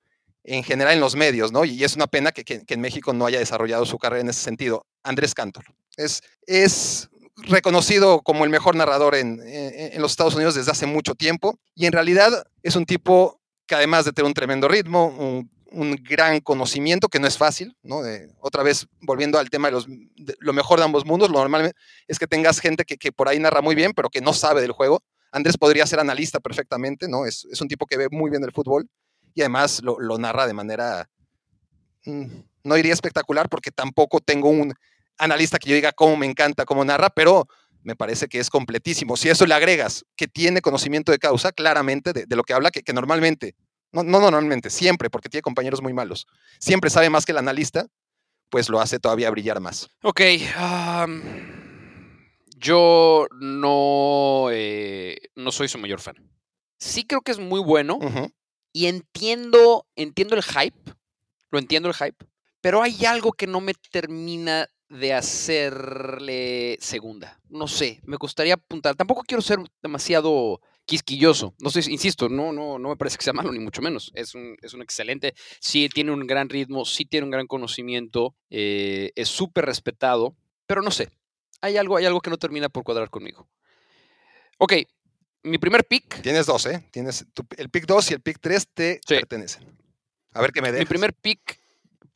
en 0.44 0.64
general 0.64 0.94
en 0.94 1.01
los 1.01 1.14
medios, 1.14 1.53
¿no? 1.53 1.64
Y 1.64 1.85
es 1.85 1.94
una 1.94 2.07
pena 2.07 2.33
que, 2.33 2.42
que- 2.44 2.64
que 2.64 2.74
en 2.74 2.81
México 2.81 3.12
no 3.12 3.27
haya 3.27 3.38
desarrollado 3.38 3.85
su 3.87 3.98
carrera 3.98 4.22
en 4.22 4.31
ese 4.31 4.40
sentido. 4.40 4.87
Andrés 5.05 5.35
Cantor. 5.35 5.64
Es, 5.96 6.22
es 6.46 7.09
reconocido 7.44 8.20
como 8.22 8.44
el 8.44 8.51
mejor 8.51 8.74
narrador 8.77 9.14
en, 9.14 9.40
en- 9.44 10.01
los 10.03 10.12
Estados 10.12 10.35
Unidos 10.35 10.55
desde 10.55 10.70
hace 10.70 10.87
mucho 10.87 11.14
tiempo 11.14 11.59
y 11.74 11.87
en 11.87 11.92
realidad 11.92 12.44
es 12.62 12.77
un 12.77 12.85
tipo 12.85 13.40
que 13.66 13.74
además 13.74 14.05
de 14.05 14.12
tener 14.12 14.27
un 14.27 14.35
tremendo 14.35 14.66
ritmo, 14.66 15.07
un, 15.09 15.51
gran 16.03 16.40
conocimiento, 16.40 17.09
que 17.09 17.20
no 17.20 17.27
es 17.27 17.37
fácil, 17.37 17.77
¿no? 17.83 18.01
Otra 18.40 18.62
vez, 18.62 18.87
volviendo 19.03 19.38
al 19.38 19.51
tema 19.51 19.68
de, 19.68 19.72
los, 19.72 19.87
lo 20.38 20.53
mejor 20.55 20.79
de 20.79 20.87
ambos 20.87 21.05
mundos, 21.05 21.29
lo 21.29 21.38
normal 21.38 21.74
es 22.07 22.18
que 22.18 22.27
tengas 22.27 22.59
gente 22.59 22.87
que, 22.87 22.96
que 22.96 23.12
por 23.12 23.29
ahí 23.29 23.38
narra 23.38 23.61
muy 23.61 23.74
bien, 23.74 23.92
pero 23.94 24.09
que 24.09 24.22
no 24.22 24.33
sabe 24.33 24.62
del 24.62 24.72
juego. 24.72 25.03
Andrés 25.31 25.59
podría 25.59 25.87
ser 25.87 26.01
analista 26.01 26.40
perfectamente, 26.40 27.07
¿no? 27.07 27.27
Es, 27.27 27.46
es 27.53 27.61
un 27.61 27.68
tipo 27.68 27.85
que 27.85 27.98
ve 27.98 28.09
muy 28.11 28.31
bien 28.31 28.42
el 28.44 28.53
fútbol 28.53 28.88
y 29.35 29.42
además 29.42 29.83
lo, 29.83 30.01
lo 30.01 30.16
narra 30.16 30.46
de 30.46 30.55
manera, 30.55 31.11
mm, 32.07 32.24
no 32.64 32.74
diría 32.74 32.94
espectacular, 32.94 33.51
porque 33.51 33.70
tampoco 33.70 34.20
tengo 34.20 34.48
un 34.48 34.72
analista 35.18 35.59
que 35.59 35.70
yo 35.70 35.74
diga 35.74 35.92
cómo 35.92 36.16
me 36.16 36.26
encanta, 36.26 36.64
cómo 36.64 36.85
narra, 36.85 37.11
pero 37.11 37.46
me 37.83 37.96
parece 37.96 38.28
que 38.28 38.38
es 38.38 38.50
completísimo. 38.50 39.16
Si 39.16 39.28
eso 39.28 39.46
le 39.46 39.54
agregas 39.54 40.04
que 40.16 40.28
tiene 40.28 40.61
conocimiento 40.61 41.12
de 41.12 41.18
causa, 41.18 41.52
claramente, 41.52 42.12
de, 42.12 42.26
de 42.26 42.37
lo 42.37 42.42
que 42.42 42.52
habla, 42.52 42.70
que, 42.70 42.83
que 42.83 42.92
normalmente, 42.92 43.54
no, 43.92 44.02
no 44.02 44.20
normalmente, 44.20 44.70
siempre, 44.70 45.11
porque 45.11 45.28
tiene 45.28 45.42
compañeros 45.42 45.83
muy 45.83 45.92
malos, 45.92 46.26
siempre 46.59 46.90
sabe 46.90 47.11
más 47.11 47.24
que 47.24 47.33
el 47.33 47.38
analista, 47.38 47.87
pues 48.50 48.68
lo 48.68 48.81
hace 48.81 48.98
todavía 48.98 49.31
brillar 49.31 49.61
más. 49.61 49.88
Ok. 50.02 50.20
yo 52.57 53.26
no, 53.40 54.48
eh, 54.50 55.18
no 55.35 55.52
soy 55.52 55.68
su 55.68 55.78
mayor 55.78 56.00
fan. 56.00 56.16
Sí 56.78 57.04
creo 57.07 57.20
que 57.20 57.33
es 57.33 57.38
muy 57.38 57.61
bueno 57.61 57.98
y 58.72 58.87
entiendo, 58.87 59.87
entiendo 59.96 60.37
el 60.37 60.42
hype. 60.42 60.92
Lo 61.50 61.59
entiendo 61.59 61.88
el 61.88 61.94
hype. 61.94 62.26
Pero 62.61 62.83
hay 62.83 63.04
algo 63.04 63.33
que 63.33 63.46
no 63.46 63.61
me 63.61 63.74
termina 63.90 64.68
de 64.88 65.12
hacerle 65.14 66.77
segunda. 66.81 67.40
No 67.48 67.68
sé, 67.68 68.01
me 68.05 68.16
gustaría 68.16 68.55
apuntar. 68.55 68.94
Tampoco 68.96 69.22
quiero 69.22 69.42
ser 69.42 69.59
demasiado 69.83 70.61
quisquilloso. 70.87 71.55
No 71.61 71.70
sé, 71.70 71.81
insisto, 71.90 72.29
no, 72.29 72.53
no, 72.53 72.79
no 72.79 72.88
me 72.88 72.96
parece 72.96 73.18
que 73.18 73.24
sea 73.24 73.33
malo, 73.35 73.53
ni 73.53 73.59
mucho 73.59 73.83
menos. 73.83 74.11
Es 74.14 74.35
un, 74.35 74.57
es 74.62 74.72
un 74.74 74.83
excelente. 74.83 75.35
Sí 75.61 75.88
tiene 75.88 76.12
un 76.12 76.27
gran 76.27 76.48
ritmo, 76.48 76.85
sí 76.85 77.05
tiene 77.05 77.24
un 77.24 77.31
gran 77.31 77.46
conocimiento, 77.46 78.35
eh, 78.51 79.11
es 79.14 79.29
súper 79.29 79.66
respetado, 79.66 80.35
pero 80.66 80.81
no 80.83 80.90
sé. 80.90 81.11
Hay 81.61 81.77
algo, 81.77 81.96
hay 81.96 82.07
algo 82.07 82.20
que 82.20 82.31
no 82.31 82.38
termina 82.38 82.68
por 82.68 82.85
cuadrar 82.85 83.11
conmigo. 83.11 83.48
Ok, 84.59 84.72
mi 85.42 85.59
primer 85.59 85.85
pick. 85.85 86.22
Tienes 86.22 86.46
dos, 86.46 86.64
¿eh? 86.66 86.88
Tienes 86.90 87.27
tu- 87.35 87.46
el 87.57 87.68
pick 87.68 87.85
2 87.87 88.11
y 88.11 88.14
el 88.14 88.20
pick 88.20 88.38
3 88.40 88.66
te 88.72 88.94
Sí. 89.07 89.14
pertenecen. 89.16 89.64
A 90.33 90.40
ver 90.40 90.53
qué 90.53 90.62
me 90.62 90.68
Mi 90.68 90.72
dejas. 90.74 90.88
primer 90.88 91.14
pick, 91.14 91.61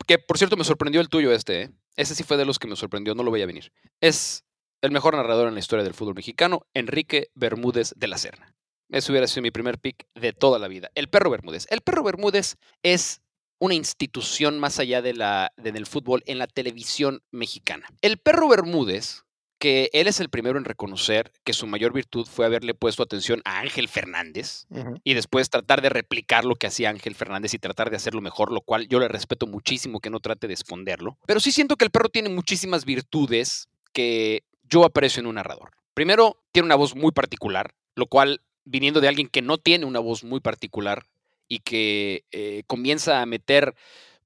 que 0.07 0.17
por 0.17 0.37
cierto 0.37 0.57
me 0.57 0.63
sorprendió 0.63 0.99
el 1.01 1.09
tuyo 1.09 1.31
este, 1.31 1.63
¿eh? 1.63 1.69
Ese 1.95 2.15
sí 2.15 2.23
fue 2.23 2.37
de 2.37 2.45
los 2.45 2.59
que 2.59 2.67
me 2.67 2.75
sorprendió, 2.75 3.15
no 3.15 3.23
lo 3.23 3.31
veía 3.31 3.45
venir. 3.45 3.71
Es 4.01 4.45
el 4.81 4.91
mejor 4.91 5.15
narrador 5.15 5.47
en 5.47 5.53
la 5.53 5.59
historia 5.59 5.83
del 5.83 5.93
fútbol 5.93 6.15
mexicano, 6.15 6.65
Enrique 6.73 7.29
Bermúdez 7.35 7.93
de 7.95 8.07
la 8.07 8.17
Serna. 8.17 8.55
Ese 8.89 9.11
hubiera 9.11 9.27
sido 9.27 9.41
mi 9.43 9.51
primer 9.51 9.79
pick 9.79 10.05
de 10.13 10.33
toda 10.33 10.59
la 10.59 10.67
vida. 10.67 10.89
El 10.95 11.09
perro 11.09 11.29
Bermúdez. 11.29 11.65
El 11.69 11.81
perro 11.81 12.03
Bermúdez 12.03 12.57
es 12.83 13.21
una 13.59 13.75
institución 13.75 14.59
más 14.59 14.79
allá 14.79 15.01
de 15.01 15.13
la, 15.13 15.51
de- 15.57 15.71
del 15.71 15.85
fútbol 15.85 16.21
en 16.25 16.37
la 16.37 16.47
televisión 16.47 17.21
mexicana. 17.31 17.87
El 18.01 18.17
perro 18.17 18.49
Bermúdez, 18.49 19.22
que 19.63 19.89
él 19.93 20.07
es 20.07 20.19
el 20.19 20.27
primero 20.27 20.57
en 20.57 20.65
reconocer 20.65 21.31
que 21.45 21.53
su 21.53 21.67
mayor 21.67 21.93
virtud 21.93 22.27
fue 22.27 22.45
haberle 22.45 22.73
puesto 22.73 23.01
atención 23.01 23.41
a 23.45 23.59
Ángel 23.59 23.87
Fernández, 23.87 24.67
y 25.05 25.13
después 25.13 25.49
tratar 25.49 25.81
de 25.81 25.87
replicar 25.87 26.43
lo 26.43 26.55
que 26.55 26.67
hacía 26.67 26.89
Ángel 26.89 27.15
Fernández 27.15 27.53
y 27.53 27.59
tratar 27.59 27.89
de 27.89 27.95
hacerlo 27.95 28.19
mejor, 28.19 28.51
lo 28.51 28.59
cual 28.59 28.89
yo 28.89 28.99
le 28.99 29.07
respeto 29.07 29.47
muchísimo 29.47 30.01
que 30.01 30.09
no 30.09 30.19
trate 30.19 30.49
de 30.49 30.53
esconderlo. 30.53 31.17
Pero 31.25 31.39
sí 31.39 31.53
siento 31.53 31.77
que 31.77 31.85
el 31.85 31.91
perro 31.91 32.09
tiene 32.09 32.27
muchísimas 32.27 32.83
virtudes 32.83 33.69
que 33.93 34.43
yo 34.69 34.83
aprecio 34.83 35.21
en 35.21 35.27
un 35.27 35.35
narrador. 35.35 35.71
Primero, 35.93 36.35
tiene 36.51 36.65
una 36.65 36.75
voz 36.75 36.93
muy 36.93 37.13
particular, 37.13 37.73
lo 37.95 38.07
cual, 38.07 38.41
viniendo 38.65 38.99
de 38.99 39.07
alguien 39.07 39.29
que 39.29 39.41
no 39.41 39.57
tiene 39.57 39.85
una 39.85 39.99
voz 39.99 40.25
muy 40.25 40.41
particular 40.41 41.05
y 41.47 41.59
que 41.59 42.25
eh, 42.33 42.63
comienza 42.67 43.21
a 43.21 43.25
meter 43.25 43.75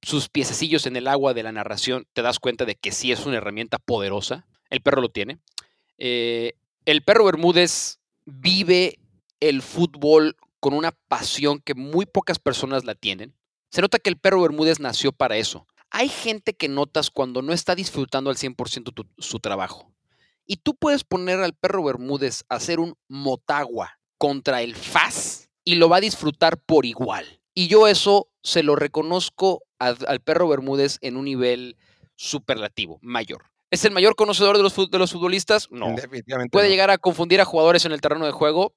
sus 0.01 0.29
piececillos 0.29 0.87
en 0.87 0.95
el 0.95 1.07
agua 1.07 1.35
de 1.35 1.43
la 1.43 1.51
narración, 1.51 2.07
te 2.13 2.23
das 2.23 2.39
cuenta 2.39 2.65
de 2.65 2.73
que 2.73 2.91
sí 2.91 3.11
es 3.11 3.27
una 3.27 3.37
herramienta 3.37 3.77
poderosa. 3.77 4.47
El 4.69 4.81
perro 4.81 5.01
lo 5.01 5.09
tiene. 5.09 5.39
Eh, 5.97 6.53
el 6.85 7.01
perro 7.03 7.25
Bermúdez 7.25 7.99
vive 8.25 8.99
el 9.39 9.61
fútbol 9.61 10.35
con 10.59 10.73
una 10.73 10.91
pasión 10.91 11.59
que 11.59 11.75
muy 11.75 12.05
pocas 12.05 12.39
personas 12.39 12.85
la 12.85 12.95
tienen. 12.95 13.35
Se 13.71 13.81
nota 13.81 13.99
que 13.99 14.09
el 14.09 14.17
perro 14.17 14.41
Bermúdez 14.41 14.79
nació 14.79 15.11
para 15.11 15.37
eso. 15.37 15.67
Hay 15.89 16.09
gente 16.09 16.53
que 16.53 16.67
notas 16.67 17.09
cuando 17.09 17.41
no 17.41 17.53
está 17.53 17.75
disfrutando 17.75 18.29
al 18.29 18.37
100% 18.37 19.07
su 19.17 19.39
trabajo. 19.39 19.91
Y 20.45 20.57
tú 20.57 20.75
puedes 20.75 21.03
poner 21.03 21.39
al 21.39 21.53
perro 21.53 21.83
Bermúdez 21.83 22.43
a 22.49 22.55
hacer 22.55 22.79
un 22.79 22.95
motagua 23.07 23.99
contra 24.17 24.61
el 24.61 24.75
FAS 24.75 25.49
y 25.63 25.75
lo 25.75 25.89
va 25.89 25.97
a 25.97 26.01
disfrutar 26.01 26.57
por 26.57 26.85
igual. 26.85 27.41
Y 27.53 27.67
yo 27.67 27.87
eso 27.87 28.29
se 28.43 28.63
lo 28.63 28.75
reconozco 28.75 29.63
al 29.79 30.21
perro 30.21 30.47
Bermúdez 30.47 30.97
en 31.01 31.17
un 31.17 31.25
nivel 31.25 31.75
superlativo, 32.15 32.99
mayor. 33.01 33.43
¿Es 33.69 33.83
el 33.85 33.91
mayor 33.91 34.15
conocedor 34.15 34.57
de 34.57 34.63
los, 34.63 34.75
de 34.75 34.97
los 34.99 35.11
futbolistas? 35.11 35.69
No. 35.71 35.93
Definitivamente. 35.95 36.51
¿Puede 36.51 36.67
no. 36.67 36.71
llegar 36.71 36.89
a 36.89 36.97
confundir 36.97 37.41
a 37.41 37.45
jugadores 37.45 37.85
en 37.85 37.91
el 37.91 38.01
terreno 38.01 38.25
de 38.25 38.31
juego? 38.31 38.73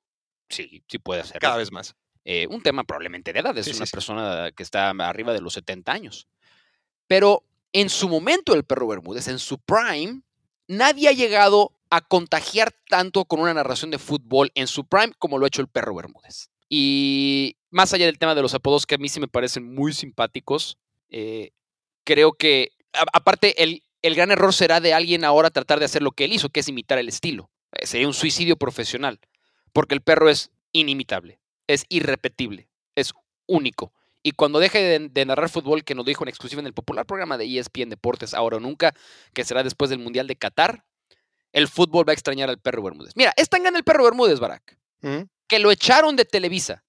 Sí, 0.49 0.83
sí 0.89 0.99
puede 0.99 1.21
hacerlo. 1.21 1.41
Cada 1.41 1.57
vez 1.59 1.71
más. 1.71 1.95
Eh, 2.25 2.47
un 2.49 2.63
tema 2.63 2.85
probablemente 2.85 3.33
de 3.33 3.39
edad, 3.41 3.57
es 3.57 3.67
Sí, 3.67 3.73
una 3.77 3.87
sí. 3.87 3.93
persona 3.93 4.51
que 4.55 4.63
está 4.63 4.91
arriba 4.91 5.33
de 5.33 5.41
los 5.41 5.55
70 5.55 5.93
años. 5.93 6.29
Pero 7.07 7.45
en 7.73 7.89
su 7.89 8.09
momento 8.09 8.55
el 8.55 8.65
perro 8.65 8.89
Bermúdez, 8.89 9.29
en 9.29 9.39
su 9.39 9.59
prime, 9.59 10.23
nadie 10.69 11.09
ha 11.09 11.13
llegado 11.13 11.73
a 11.89 12.01
contagiar 12.01 12.73
tanto 12.89 13.25
con 13.25 13.41
una 13.41 13.55
narración 13.55 13.91
de 13.91 13.99
fútbol 13.99 14.51
en 14.55 14.67
su 14.67 14.87
prime 14.87 15.13
como 15.19 15.39
lo 15.39 15.45
ha 15.45 15.49
hecho 15.49 15.63
el 15.63 15.69
perro 15.69 15.95
Bermúdez. 15.95 16.51
Y 16.69 17.57
más 17.71 17.93
allá 17.93 18.07
del 18.07 18.19
tema 18.19 18.35
de 18.35 18.43
los 18.43 18.55
apodos 18.55 18.87
que 18.87 18.95
a 18.97 18.99
mí 18.99 19.09
sí 19.09 19.19
me 19.21 19.27
parecen 19.29 19.73
muy 19.75 19.93
simpáticos, 19.93 20.79
eh, 21.09 21.51
creo 22.05 22.33
que, 22.33 22.71
a- 22.93 23.07
aparte, 23.13 23.61
el, 23.63 23.83
el 24.03 24.15
gran 24.15 24.31
error 24.31 24.55
será 24.55 24.81
de 24.81 24.95
alguien 24.95 25.25
ahora 25.25 25.51
tratar 25.51 25.79
de 25.79 25.85
hacer 25.85 26.03
lo 26.03 26.13
que 26.13 26.25
él 26.25 26.33
hizo, 26.33 26.49
que 26.49 26.61
es 26.61 26.69
imitar 26.69 26.99
el 26.99 27.09
estilo. 27.09 27.51
Eh, 27.73 27.87
sería 27.87 28.07
un 28.07 28.15
suicidio 28.15 28.57
profesional, 28.57 29.21
porque 29.73 29.95
el 29.95 30.01
perro 30.01 30.29
es 30.29 30.51
inimitable, 30.73 31.41
es 31.67 31.85
irrepetible, 31.89 32.69
es 32.95 33.13
único. 33.47 33.93
Y 34.23 34.33
cuando 34.33 34.59
deje 34.59 34.79
de, 34.79 35.09
de 35.09 35.25
narrar 35.25 35.49
fútbol, 35.49 35.83
que 35.85 35.95
nos 35.95 36.05
dijo 36.05 36.25
en 36.25 36.29
exclusiva 36.29 36.61
en 36.61 36.67
el 36.67 36.75
popular 36.75 37.07
programa 37.07 37.39
de 37.39 37.59
ESPN 37.59 37.89
Deportes, 37.91 38.35
ahora 38.35 38.59
o 38.59 38.61
nunca, 38.61 38.95
que 39.33 39.45
será 39.45 39.63
después 39.63 39.91
del 39.91 39.99
Mundial 39.99 40.27
de 40.27 40.37
Qatar, 40.37 40.85
el 41.53 41.69
fútbol 41.69 42.07
va 42.09 42.13
a 42.13 42.15
extrañar 42.15 42.49
al 42.49 42.59
perro 42.59 42.83
Bermúdez. 42.83 43.15
Mira, 43.17 43.33
es 43.37 43.49
tan 43.49 43.63
grande 43.63 43.79
el 43.79 43.85
perro 43.85 44.05
Bermúdez, 44.05 44.39
Barack, 44.39 44.79
Ujú. 45.03 45.29
que 45.49 45.59
lo 45.59 45.71
echaron 45.71 46.17
de 46.17 46.25
Televisa 46.25 46.85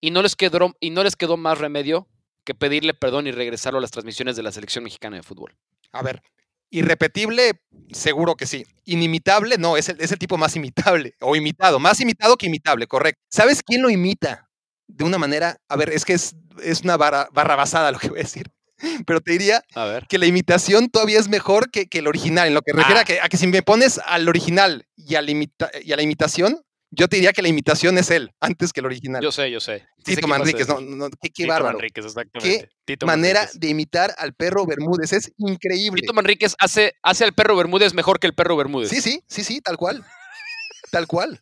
y 0.00 0.10
no 0.10 0.22
les 0.22 0.36
quedó, 0.36 0.74
y 0.80 0.90
no 0.90 1.02
les 1.04 1.16
quedó 1.16 1.36
más 1.36 1.58
remedio 1.58 2.08
que 2.44 2.54
pedirle 2.54 2.94
perdón 2.94 3.26
y 3.26 3.32
regresarlo 3.32 3.78
a 3.78 3.82
las 3.82 3.90
transmisiones 3.90 4.36
de 4.36 4.42
la 4.42 4.52
selección 4.52 4.84
mexicana 4.84 5.16
de 5.16 5.22
fútbol. 5.22 5.56
A 5.92 6.02
ver, 6.02 6.22
irrepetible, 6.70 7.60
seguro 7.92 8.34
que 8.36 8.46
sí. 8.46 8.66
Inimitable, 8.84 9.56
no, 9.58 9.76
es 9.76 9.88
el, 9.88 10.00
es 10.00 10.12
el 10.12 10.18
tipo 10.18 10.36
más 10.36 10.56
imitable. 10.56 11.14
O 11.20 11.36
imitado, 11.36 11.78
más 11.78 12.00
imitado 12.00 12.36
que 12.36 12.46
imitable, 12.46 12.86
correcto. 12.86 13.20
¿Sabes 13.30 13.62
quién 13.62 13.82
lo 13.82 13.90
imita? 13.90 14.48
De 14.86 15.04
una 15.04 15.16
manera, 15.18 15.56
a 15.68 15.76
ver, 15.76 15.88
es 15.90 16.04
que 16.04 16.12
es, 16.12 16.34
es 16.62 16.82
una 16.82 16.96
barra, 16.96 17.28
barra 17.32 17.56
basada 17.56 17.90
lo 17.92 17.98
que 17.98 18.08
voy 18.08 18.18
a 18.18 18.22
decir. 18.22 18.50
Pero 19.06 19.20
te 19.20 19.32
diría 19.32 19.62
A 19.74 19.84
ver. 19.86 20.06
que 20.08 20.18
la 20.18 20.26
imitación 20.26 20.90
todavía 20.90 21.18
es 21.20 21.28
mejor 21.28 21.70
que, 21.70 21.86
que 21.86 21.98
el 22.00 22.08
original. 22.08 22.48
En 22.48 22.54
lo 22.54 22.60
que 22.62 22.72
refiere 22.72 22.98
Ah. 22.98 23.02
a, 23.02 23.04
que, 23.04 23.20
a 23.20 23.28
que 23.28 23.36
si 23.36 23.46
me 23.46 23.62
pones 23.62 24.00
al 24.04 24.28
original 24.28 24.84
y 24.96 25.14
a, 25.14 25.22
la 25.22 25.30
imita- 25.30 25.70
y 25.82 25.92
a 25.92 25.96
la 25.96 26.02
imitación, 26.02 26.60
yo 26.94 27.08
te 27.08 27.16
diría 27.16 27.32
que 27.32 27.42
la 27.42 27.48
imitación 27.48 27.98
es 27.98 28.10
él, 28.10 28.30
antes 28.40 28.72
que 28.72 28.80
el 28.80 28.86
original. 28.86 29.22
Yo 29.22 29.32
sé, 29.32 29.50
yo 29.50 29.60
sé. 29.60 29.86
Tito 30.04 30.26
Manríquez, 30.26 30.68
no, 30.68 30.80
no, 30.80 31.10
qué, 31.10 31.16
qué 31.22 31.30
Tito 31.30 31.48
bárbaro. 31.48 31.78
Manríquez, 31.78 32.04
exactamente. 32.04 32.70
Tito 32.84 33.06
Manera 33.06 33.40
Manríquez. 33.40 33.60
de 33.60 33.68
imitar 33.68 34.14
al 34.18 34.34
perro 34.34 34.66
Bermúdez, 34.66 35.12
es 35.12 35.32
increíble. 35.38 36.00
Tito 36.00 36.12
Manríquez 36.12 36.54
hace, 36.58 36.94
hace 37.02 37.24
al 37.24 37.32
perro 37.32 37.56
Bermúdez 37.56 37.94
mejor 37.94 38.18
que 38.18 38.26
el 38.26 38.34
perro 38.34 38.56
Bermúdez. 38.56 38.90
Sí, 38.90 39.00
sí, 39.00 39.22
sí, 39.26 39.44
sí, 39.44 39.60
tal 39.60 39.76
cual. 39.76 40.04
tal 40.90 41.06
cual. 41.06 41.40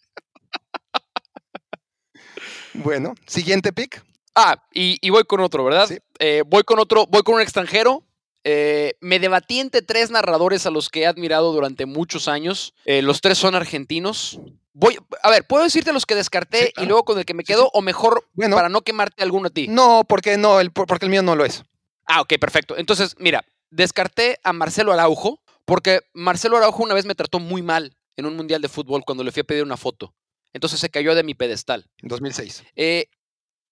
Bueno, 2.74 3.14
siguiente 3.26 3.72
pick. 3.72 4.02
Ah, 4.34 4.62
y, 4.72 4.98
y 5.06 5.10
voy 5.10 5.24
con 5.24 5.40
otro, 5.40 5.64
¿verdad? 5.64 5.86
Sí. 5.88 5.98
Eh, 6.18 6.42
voy 6.46 6.62
con 6.62 6.78
otro, 6.78 7.06
voy 7.06 7.22
con 7.22 7.34
un 7.34 7.40
extranjero. 7.42 8.04
Eh, 8.44 8.94
me 9.00 9.18
debatí 9.20 9.60
entre 9.60 9.82
tres 9.82 10.10
narradores 10.10 10.66
a 10.66 10.70
los 10.70 10.88
que 10.88 11.02
he 11.02 11.06
admirado 11.06 11.52
durante 11.52 11.86
muchos 11.86 12.26
años. 12.28 12.74
Eh, 12.84 13.02
los 13.02 13.20
tres 13.20 13.38
son 13.38 13.54
argentinos. 13.54 14.40
Voy, 14.74 14.98
a 15.22 15.30
ver, 15.30 15.46
¿puedo 15.46 15.64
decirte 15.64 15.92
los 15.92 16.06
que 16.06 16.14
descarté 16.14 16.72
Sí, 16.76 16.82
y 16.82 16.86
luego 16.86 17.04
con 17.04 17.18
el 17.18 17.24
que 17.24 17.34
me 17.34 17.44
quedo? 17.44 17.64
sí. 17.64 17.70
O 17.74 17.82
mejor, 17.82 18.26
Bueno. 18.32 18.56
para 18.56 18.68
no 18.68 18.82
quemarte 18.82 19.22
alguno 19.22 19.48
a 19.48 19.50
ti. 19.50 19.68
No, 19.68 20.04
porque 20.08 20.36
no, 20.38 20.60
el, 20.60 20.72
porque 20.72 21.04
el 21.06 21.10
mío 21.10 21.22
no 21.22 21.36
lo 21.36 21.44
es. 21.44 21.62
Ah, 22.06 22.20
ok, 22.22 22.34
perfecto. 22.40 22.76
Entonces, 22.76 23.14
mira, 23.18 23.44
descarté 23.70 24.38
a 24.42 24.52
Marcelo 24.52 24.92
Araujo 24.92 25.40
porque 25.64 26.00
Marcelo 26.14 26.56
Araujo 26.56 26.82
una 26.82 26.94
vez 26.94 27.04
me 27.04 27.14
trató 27.14 27.38
muy 27.38 27.62
mal 27.62 27.94
en 28.16 28.26
un 28.26 28.34
mundial 28.36 28.60
de 28.60 28.68
fútbol 28.68 29.04
cuando 29.04 29.22
le 29.24 29.30
fui 29.30 29.40
a 29.40 29.44
pedir 29.44 29.62
una 29.62 29.76
foto. 29.76 30.14
Entonces 30.52 30.80
se 30.80 30.90
cayó 30.90 31.14
de 31.14 31.22
mi 31.22 31.34
pedestal. 31.34 31.86
2006. 32.02 32.64
Eh, 32.76 33.06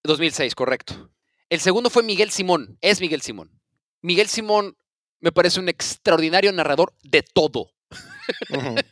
2006, 0.05 0.55
correcto. 0.55 1.11
El 1.49 1.61
segundo 1.61 1.91
fue 1.91 2.03
Miguel 2.03 2.31
Simón. 2.31 2.79
Es 2.81 3.01
Miguel 3.01 3.21
Simón. 3.23 3.51
Miguel 4.03 4.29
Simón 4.29 4.77
me 5.21 5.33
parece 5.33 5.61
un 5.61 5.69
extraordinario 5.69 6.53
narrador 6.53 6.95
de 7.03 7.23
todo. 7.23 7.71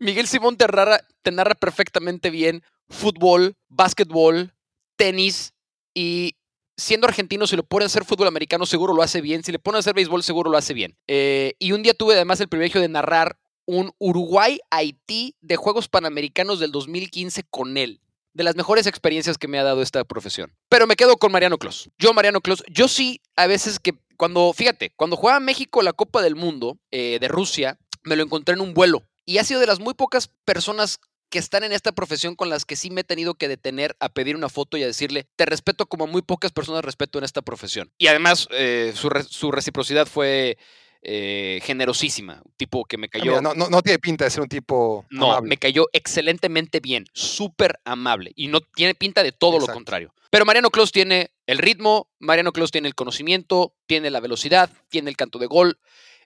Miguel 0.00 0.28
Simón 0.28 0.56
te 0.56 0.66
narra, 0.66 1.00
te 1.22 1.30
narra 1.32 1.54
perfectamente 1.54 2.30
bien 2.30 2.62
fútbol, 2.88 3.56
básquetbol, 3.68 4.52
tenis 4.96 5.54
y 5.94 6.36
siendo 6.76 7.08
argentino, 7.08 7.46
si 7.46 7.56
lo 7.56 7.64
pone 7.64 7.84
a 7.84 7.86
hacer 7.86 8.04
fútbol 8.04 8.28
americano, 8.28 8.64
seguro 8.64 8.94
lo 8.94 9.02
hace 9.02 9.20
bien. 9.20 9.42
Si 9.42 9.52
le 9.52 9.58
pone 9.58 9.76
a 9.76 9.80
hacer 9.80 9.94
béisbol, 9.94 10.22
seguro 10.22 10.50
lo 10.50 10.56
hace 10.56 10.72
bien. 10.74 10.96
Eh, 11.08 11.54
y 11.58 11.72
un 11.72 11.82
día 11.82 11.92
tuve 11.92 12.14
además 12.14 12.40
el 12.40 12.48
privilegio 12.48 12.80
de 12.80 12.88
narrar 12.88 13.38
un 13.66 13.92
Uruguay-Haití 13.98 15.36
de 15.40 15.56
Juegos 15.56 15.88
Panamericanos 15.88 16.60
del 16.60 16.72
2015 16.72 17.42
con 17.50 17.76
él. 17.76 18.00
De 18.38 18.44
las 18.44 18.54
mejores 18.54 18.86
experiencias 18.86 19.36
que 19.36 19.48
me 19.48 19.58
ha 19.58 19.64
dado 19.64 19.82
esta 19.82 20.04
profesión. 20.04 20.54
Pero 20.68 20.86
me 20.86 20.94
quedo 20.94 21.16
con 21.16 21.32
Mariano 21.32 21.58
Clos. 21.58 21.90
Yo, 21.98 22.14
Mariano 22.14 22.40
Clos, 22.40 22.62
yo 22.70 22.86
sí, 22.86 23.20
a 23.34 23.48
veces 23.48 23.80
que 23.80 23.94
cuando, 24.16 24.52
fíjate, 24.52 24.92
cuando 24.94 25.16
juega 25.16 25.40
México 25.40 25.82
la 25.82 25.92
Copa 25.92 26.22
del 26.22 26.36
Mundo 26.36 26.78
eh, 26.92 27.18
de 27.20 27.26
Rusia, 27.26 27.80
me 28.04 28.14
lo 28.14 28.22
encontré 28.22 28.54
en 28.54 28.60
un 28.60 28.74
vuelo. 28.74 29.02
Y 29.26 29.38
ha 29.38 29.44
sido 29.44 29.58
de 29.58 29.66
las 29.66 29.80
muy 29.80 29.94
pocas 29.94 30.30
personas 30.44 31.00
que 31.30 31.40
están 31.40 31.64
en 31.64 31.72
esta 31.72 31.90
profesión 31.90 32.36
con 32.36 32.48
las 32.48 32.64
que 32.64 32.76
sí 32.76 32.90
me 32.90 33.00
he 33.00 33.04
tenido 33.04 33.34
que 33.34 33.48
detener 33.48 33.96
a 33.98 34.08
pedir 34.08 34.36
una 34.36 34.48
foto 34.48 34.76
y 34.76 34.84
a 34.84 34.86
decirle, 34.86 35.26
te 35.34 35.44
respeto 35.44 35.86
como 35.86 36.06
muy 36.06 36.22
pocas 36.22 36.52
personas 36.52 36.84
respeto 36.84 37.18
en 37.18 37.24
esta 37.24 37.42
profesión. 37.42 37.90
Y 37.98 38.06
además, 38.06 38.46
eh, 38.52 38.92
su, 38.94 39.10
su 39.28 39.50
reciprocidad 39.50 40.06
fue 40.06 40.58
eh, 41.02 41.60
generosísima. 41.62 42.42
Un 42.44 42.52
tipo 42.56 42.84
que 42.84 42.98
me 42.98 43.06
Ah, 43.06 43.10
cayó... 43.10 43.24
mira, 43.32 43.40
no, 43.40 43.54
no, 43.54 43.68
no 43.68 43.82
tiene 43.82 43.98
pinta 43.98 44.24
de 44.24 44.30
ser 44.30 44.42
un 44.42 44.48
tipo 44.48 45.06
No, 45.10 45.32
amable. 45.32 45.48
me 45.50 45.56
cayó 45.56 45.86
excelentemente 45.92 46.80
bien, 46.80 47.04
súper 47.12 47.78
amable 47.84 48.32
y 48.34 48.48
no 48.48 48.60
tiene 48.60 48.94
pinta 48.94 49.22
de 49.22 49.32
todo 49.32 49.58
lo 49.58 49.66
contrario. 49.66 50.12
Pero 50.30 50.44
Mariano 50.44 50.70
Clos 50.70 50.92
tiene 50.92 51.30
el 51.46 51.58
ritmo, 51.58 52.10
Mariano 52.18 52.52
Clos 52.52 52.70
tiene 52.70 52.88
el 52.88 52.94
conocimiento, 52.94 53.74
tiene 53.86 54.10
la 54.10 54.20
velocidad, 54.20 54.68
tiene 54.90 55.08
el 55.08 55.16
canto 55.16 55.38
de 55.38 55.46
gol, 55.46 55.78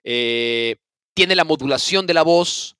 eh, 0.03 0.75
tiene 1.13 1.35
la 1.35 1.43
modulación 1.45 2.05
de 2.07 2.13
la 2.13 2.23
voz, 2.23 2.75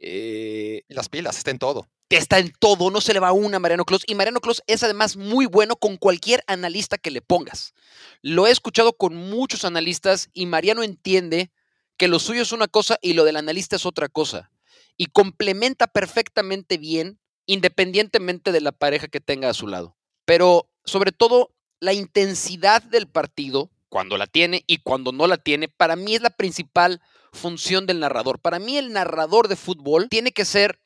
eh, 0.00 0.82
las 0.88 1.08
pilas, 1.08 1.36
está 1.36 1.50
en 1.50 1.58
todo. 1.58 1.88
está 2.08 2.38
en 2.38 2.52
todo, 2.58 2.90
no 2.90 3.00
se 3.00 3.12
le 3.12 3.20
va 3.20 3.32
una 3.32 3.56
a 3.56 3.60
Mariano 3.60 3.84
Clos. 3.84 4.04
Y 4.06 4.14
Mariano 4.14 4.40
Clos 4.40 4.62
es 4.66 4.82
además 4.82 5.16
muy 5.16 5.46
bueno 5.46 5.76
con 5.76 5.96
cualquier 5.96 6.42
analista 6.46 6.98
que 6.98 7.10
le 7.10 7.20
pongas. 7.20 7.74
Lo 8.22 8.46
he 8.46 8.50
escuchado 8.50 8.94
con 8.94 9.14
muchos 9.16 9.64
analistas 9.64 10.30
y 10.32 10.46
Mariano 10.46 10.82
entiende 10.82 11.50
que 11.96 12.08
lo 12.08 12.18
suyo 12.18 12.42
es 12.42 12.52
una 12.52 12.68
cosa 12.68 12.98
y 13.02 13.12
lo 13.12 13.24
del 13.24 13.36
analista 13.36 13.76
es 13.76 13.84
otra 13.84 14.08
cosa. 14.08 14.50
Y 14.96 15.06
complementa 15.06 15.86
perfectamente 15.86 16.78
bien, 16.78 17.18
independientemente 17.46 18.52
de 18.52 18.60
la 18.60 18.72
pareja 18.72 19.08
que 19.08 19.20
tenga 19.20 19.50
a 19.50 19.54
su 19.54 19.66
lado. 19.66 19.96
Pero 20.24 20.70
sobre 20.84 21.12
todo, 21.12 21.52
la 21.80 21.92
intensidad 21.92 22.82
del 22.82 23.08
partido, 23.08 23.70
cuando 23.88 24.16
la 24.16 24.26
tiene 24.26 24.64
y 24.66 24.78
cuando 24.78 25.12
no 25.12 25.26
la 25.26 25.36
tiene, 25.36 25.68
para 25.68 25.96
mí 25.96 26.14
es 26.14 26.22
la 26.22 26.30
principal 26.30 27.00
función 27.32 27.86
del 27.86 28.00
narrador. 28.00 28.38
Para 28.40 28.58
mí 28.58 28.76
el 28.76 28.92
narrador 28.92 29.48
de 29.48 29.56
fútbol 29.56 30.08
tiene 30.08 30.32
que 30.32 30.44
ser 30.44 30.78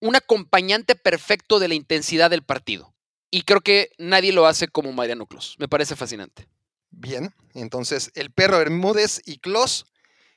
un 0.00 0.16
acompañante 0.16 0.94
perfecto 0.94 1.58
de 1.58 1.68
la 1.68 1.74
intensidad 1.74 2.30
del 2.30 2.42
partido. 2.42 2.94
Y 3.30 3.42
creo 3.42 3.60
que 3.60 3.90
nadie 3.98 4.32
lo 4.32 4.46
hace 4.46 4.68
como 4.68 4.92
Mariano 4.92 5.26
Clos. 5.26 5.56
Me 5.58 5.68
parece 5.68 5.96
fascinante. 5.96 6.48
Bien, 6.90 7.34
entonces 7.54 8.10
el 8.14 8.30
perro 8.30 8.58
Bermúdez 8.58 9.20
y 9.26 9.38
Klos. 9.38 9.86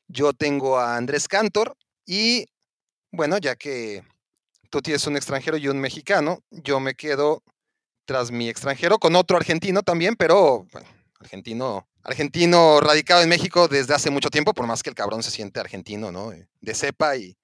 Yo 0.07 0.33
tengo 0.33 0.77
a 0.77 0.97
Andrés 0.97 1.27
Cantor 1.29 1.77
y 2.05 2.45
bueno, 3.11 3.37
ya 3.37 3.55
que 3.55 4.03
tú 4.69 4.81
tienes 4.81 5.05
un 5.07 5.15
extranjero 5.15 5.57
y 5.57 5.67
un 5.67 5.79
mexicano, 5.79 6.43
yo 6.49 6.79
me 6.79 6.95
quedo 6.95 7.43
tras 8.05 8.31
mi 8.31 8.49
extranjero 8.49 8.99
con 8.99 9.15
otro 9.15 9.37
argentino 9.37 9.83
también, 9.83 10.15
pero 10.15 10.65
argentino, 11.21 11.87
argentino 12.03 12.79
radicado 12.81 13.21
en 13.21 13.29
México 13.29 13.67
desde 13.67 13.93
hace 13.93 14.09
mucho 14.09 14.29
tiempo, 14.29 14.53
por 14.53 14.67
más 14.67 14.83
que 14.83 14.89
el 14.89 14.95
cabrón 14.95 15.23
se 15.23 15.31
siente 15.31 15.59
argentino, 15.59 16.11
¿no? 16.11 16.31
Eh, 16.33 16.47
De 16.61 16.73
cepa 16.73 17.15
y, 17.15 17.37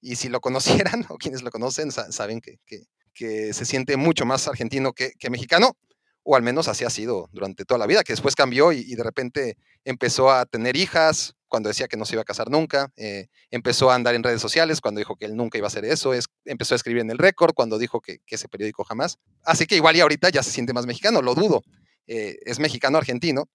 y 0.00 0.16
si 0.16 0.28
lo 0.28 0.40
conocieran 0.96 1.04
o 1.08 1.16
quienes 1.16 1.42
lo 1.42 1.50
conocen 1.50 1.90
sa- 1.92 2.10
saben 2.12 2.40
que, 2.40 2.58
que- 2.66 2.84
que 3.14 3.52
se 3.52 3.66
siente 3.66 3.98
mucho 3.98 4.24
más 4.24 4.48
argentino 4.48 4.94
que, 4.94 5.12
mexicano, 5.30 5.76
o 6.22 6.34
al 6.34 6.42
menos 6.42 6.66
así 6.68 6.84
ha 6.84 6.88
sido 6.90 7.28
durante 7.32 7.66
toda 7.66 7.76
la 7.78 7.86
vida, 7.86 8.02
que 8.04 8.14
después 8.14 8.34
cambió 8.34 8.72
y, 8.72 8.94
de 8.94 9.02
repente 9.02 9.56
empezó 9.84 10.30
a 10.30 10.46
tener 10.46 10.76
hijas 10.76 11.34
cuando 11.46 11.68
decía 11.68 11.88
que 11.88 11.98
no 11.98 12.06
se 12.06 12.14
iba 12.14 12.22
a 12.22 12.24
casar 12.24 12.48
nunca, 12.48 12.90
eh, 12.96 13.26
empezó 13.50 13.90
a 13.90 13.96
andar 13.96 14.14
en 14.14 14.22
redes 14.22 14.40
sociales 14.40 14.80
cuando 14.80 15.00
dijo 15.00 15.16
que 15.16 15.26
él 15.26 15.36
nunca 15.36 15.58
iba 15.58 15.66
a 15.66 15.68
hacer 15.68 15.84
eso, 15.84 16.14
es, 16.14 16.24
empezó 16.46 16.74
a 16.74 16.76
escribir 16.76 17.02
en 17.02 17.10
el 17.10 17.18
récord 17.18 17.52
cuando 17.52 17.78
dijo 17.78 18.00
que, 18.00 18.20
ese 18.26 18.48
periódico 18.48 18.82
jamás. 18.84 19.18
Así 19.44 19.66
que 19.66 19.76
igual 19.76 19.94
y 19.96 20.00
ahorita 20.00 20.30
ya 20.30 20.42
se 20.42 20.50
siente 20.52 20.72
más 20.72 20.86
mexicano, 20.86 21.20
lo 21.20 21.34
dudo. 21.34 21.62
Eh, 22.06 22.38
es 22.44 22.58
mexicano-argentino 22.58 23.48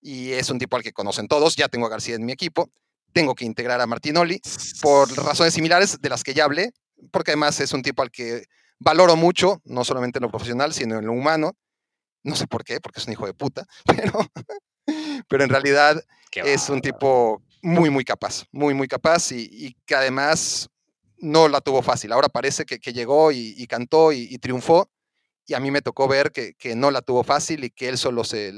y 0.00 0.32
es 0.32 0.50
un 0.50 0.58
tipo 0.58 0.76
al 0.76 0.82
que 0.82 0.92
conocen 0.92 1.28
todos, 1.28 1.56
ya 1.56 1.68
tengo 1.68 1.86
a 1.86 1.90
García 1.90 2.14
en 2.14 2.24
mi 2.24 2.32
equipo, 2.32 2.70
tengo 3.12 3.34
que 3.34 3.44
integrar 3.44 3.80
a 3.80 3.86
Martinoli 3.86 4.40
por 4.82 5.10
razones 5.16 5.54
similares 5.54 6.00
de 6.00 6.08
las 6.08 6.22
que 6.22 6.34
ya 6.34 6.44
hablé, 6.44 6.72
porque 7.10 7.30
además 7.30 7.60
es 7.60 7.72
un 7.72 7.82
tipo 7.82 8.02
al 8.02 8.10
que 8.10 8.44
valoro 8.78 9.16
mucho, 9.16 9.62
no 9.64 9.84
solamente 9.84 10.18
en 10.18 10.24
lo 10.24 10.30
profesional, 10.30 10.74
sino 10.74 10.98
en 10.98 11.06
lo 11.06 11.12
humano. 11.12 11.56
No 12.22 12.36
sé 12.36 12.46
por 12.46 12.64
qué, 12.64 12.80
porque 12.80 13.00
es 13.00 13.06
un 13.06 13.12
hijo 13.12 13.26
de 13.26 13.34
puta, 13.34 13.66
pero, 13.84 14.30
pero 15.28 15.44
en 15.44 15.50
realidad 15.50 16.02
es 16.32 16.68
un 16.68 16.80
tipo 16.80 17.42
muy, 17.62 17.90
muy 17.90 18.04
capaz, 18.04 18.44
muy, 18.52 18.74
muy 18.74 18.88
capaz 18.88 19.32
y, 19.32 19.76
que 19.86 19.94
además 19.94 20.68
no 21.18 21.48
la 21.48 21.60
tuvo 21.60 21.82
fácil. 21.82 22.12
Ahora 22.12 22.28
parece 22.28 22.64
que, 22.64 22.92
llegó 22.92 23.32
y, 23.32 23.66
cantó 23.66 24.12
y, 24.12 24.36
triunfó 24.38 24.90
y 25.46 25.54
a 25.54 25.60
mí 25.60 25.70
me 25.70 25.82
tocó 25.82 26.08
ver 26.08 26.32
que, 26.32 26.54
no 26.74 26.90
la 26.90 27.02
tuvo 27.02 27.22
fácil 27.22 27.64
y 27.64 27.70
que 27.70 27.88
él 27.88 27.98
solo 27.98 28.24
se, 28.24 28.52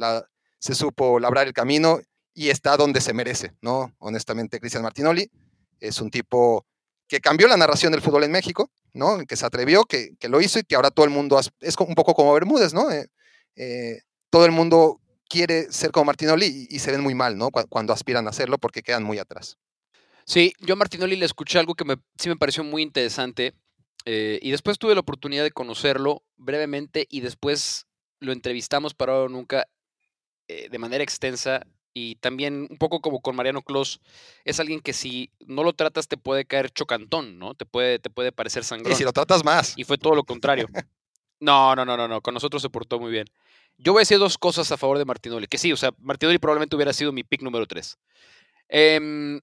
se 0.59 0.75
supo 0.75 1.19
labrar 1.19 1.47
el 1.47 1.53
camino 1.53 2.01
y 2.35 2.51
está 2.51 2.77
donde 2.77 3.01
se 3.01 3.15
merece, 3.15 3.55
¿no? 3.61 3.95
Honestamente, 3.99 4.61
Cristian 4.61 4.83
Martinoli 4.83 5.31
es 5.81 6.01
un 6.01 6.11
tipo 6.11 6.67
que 7.09 7.21
cambió 7.21 7.49
la 7.49 7.57
narración 7.57 7.93
del 7.93 8.03
fútbol 8.03 8.25
en 8.25 8.33
México, 8.33 8.71
¿no? 8.93 9.19
Que 9.27 9.37
se 9.37 9.47
atrevió, 9.47 9.85
que, 9.85 10.17
lo 10.29 10.41
hizo 10.41 10.59
y 10.59 10.65
que 10.65 10.75
ahora 10.75 10.91
todo 10.91 11.07
el 11.07 11.13
mundo 11.13 11.39
es 11.39 11.77
un 11.79 11.95
poco 11.95 12.15
como 12.15 12.35
Bermúdez, 12.35 12.75
¿no? 12.75 12.91
Eh, 12.91 13.07
eh, 13.57 14.01
todo 14.31 14.45
el 14.45 14.53
mundo 14.53 15.01
quiere 15.29 15.71
ser 15.73 15.91
como 15.93 16.07
Martinoli 16.07 16.67
y, 16.69 16.79
se 16.79 16.91
ven 16.91 17.01
muy 17.01 17.15
mal, 17.15 17.39
¿no? 17.39 17.51
Cuando, 17.51 17.93
aspiran 17.93 18.27
a 18.27 18.31
hacerlo 18.31 18.59
porque 18.59 18.83
quedan 18.83 19.03
muy 19.03 19.19
atrás. 19.19 19.59
Sí, 20.25 20.53
yo 20.61 20.75
a 20.75 20.77
Martinoli 20.77 21.17
le 21.17 21.27
escuché 21.27 21.59
algo 21.59 21.75
que 21.75 21.85
me, 21.85 21.97
sí 22.19 22.29
me 22.29 22.37
pareció 22.37 22.65
muy 22.65 22.83
interesante 22.83 23.55
eh, 24.05 24.39
y 24.43 24.51
después 24.51 24.79
tuve 24.79 24.95
la 24.95 25.01
oportunidad 25.01 25.43
de 25.43 25.51
conocerlo 25.51 26.23
brevemente 26.37 27.07
y 27.11 27.21
después 27.21 27.87
lo 28.21 28.33
entrevistamos 28.33 28.95
para 28.95 29.15
ahora 29.15 29.33
nunca 29.33 29.67
de 30.49 30.79
manera 30.79 31.03
extensa 31.03 31.67
y 31.99 32.17
también 32.17 32.67
un 32.69 32.77
poco 32.77 33.01
como 33.01 33.23
con 33.23 33.35
Mariano 33.35 33.63
Clos, 33.63 34.03
es 34.45 34.61
alguien 34.61 34.81
que 34.81 34.93
si 34.93 35.31
no 35.47 35.65
lo 35.65 35.73
tratas 35.73 36.09
te 36.09 36.19
puede 36.19 36.45
caer 36.45 36.69
chocantón, 36.69 37.39
¿no? 37.39 37.55
Te 37.55 37.65
puede, 37.65 37.99
te 37.99 38.11
puede 38.11 38.33
parecer 38.33 38.65
sangrón. 38.65 38.93
Y 38.93 38.97
si 38.97 39.03
lo 39.03 39.15
tratas 39.15 39.43
más. 39.43 39.73
Y 39.79 39.85
fue 39.85 39.97
todo 39.97 40.15
lo 40.15 40.23
contrario. 40.23 40.69
no, 41.41 41.75
no, 41.75 41.87
no, 41.87 41.97
no, 41.97 42.07
no, 42.07 42.21
con 42.21 42.35
nosotros 42.35 42.61
se 42.61 42.69
portó 42.69 43.01
muy 43.01 43.11
bien. 43.11 43.25
Yo 43.79 43.93
voy 43.93 44.01
a 44.01 44.03
decir 44.03 44.19
dos 44.19 44.37
cosas 44.37 44.71
a 44.73 44.77
favor 44.77 44.99
de 44.99 45.07
Martinoli, 45.07 45.47
que 45.47 45.57
sí, 45.57 45.73
o 45.73 45.77
sea, 45.79 45.91
Martinoli 45.97 46.39
probablemente 46.39 46.77
hubiera 46.77 46.93
sido 46.93 47.13
mi 47.13 47.25
pick 47.25 47.41
número 47.41 47.67
tres. 47.67 47.97
Em, 48.69 49.41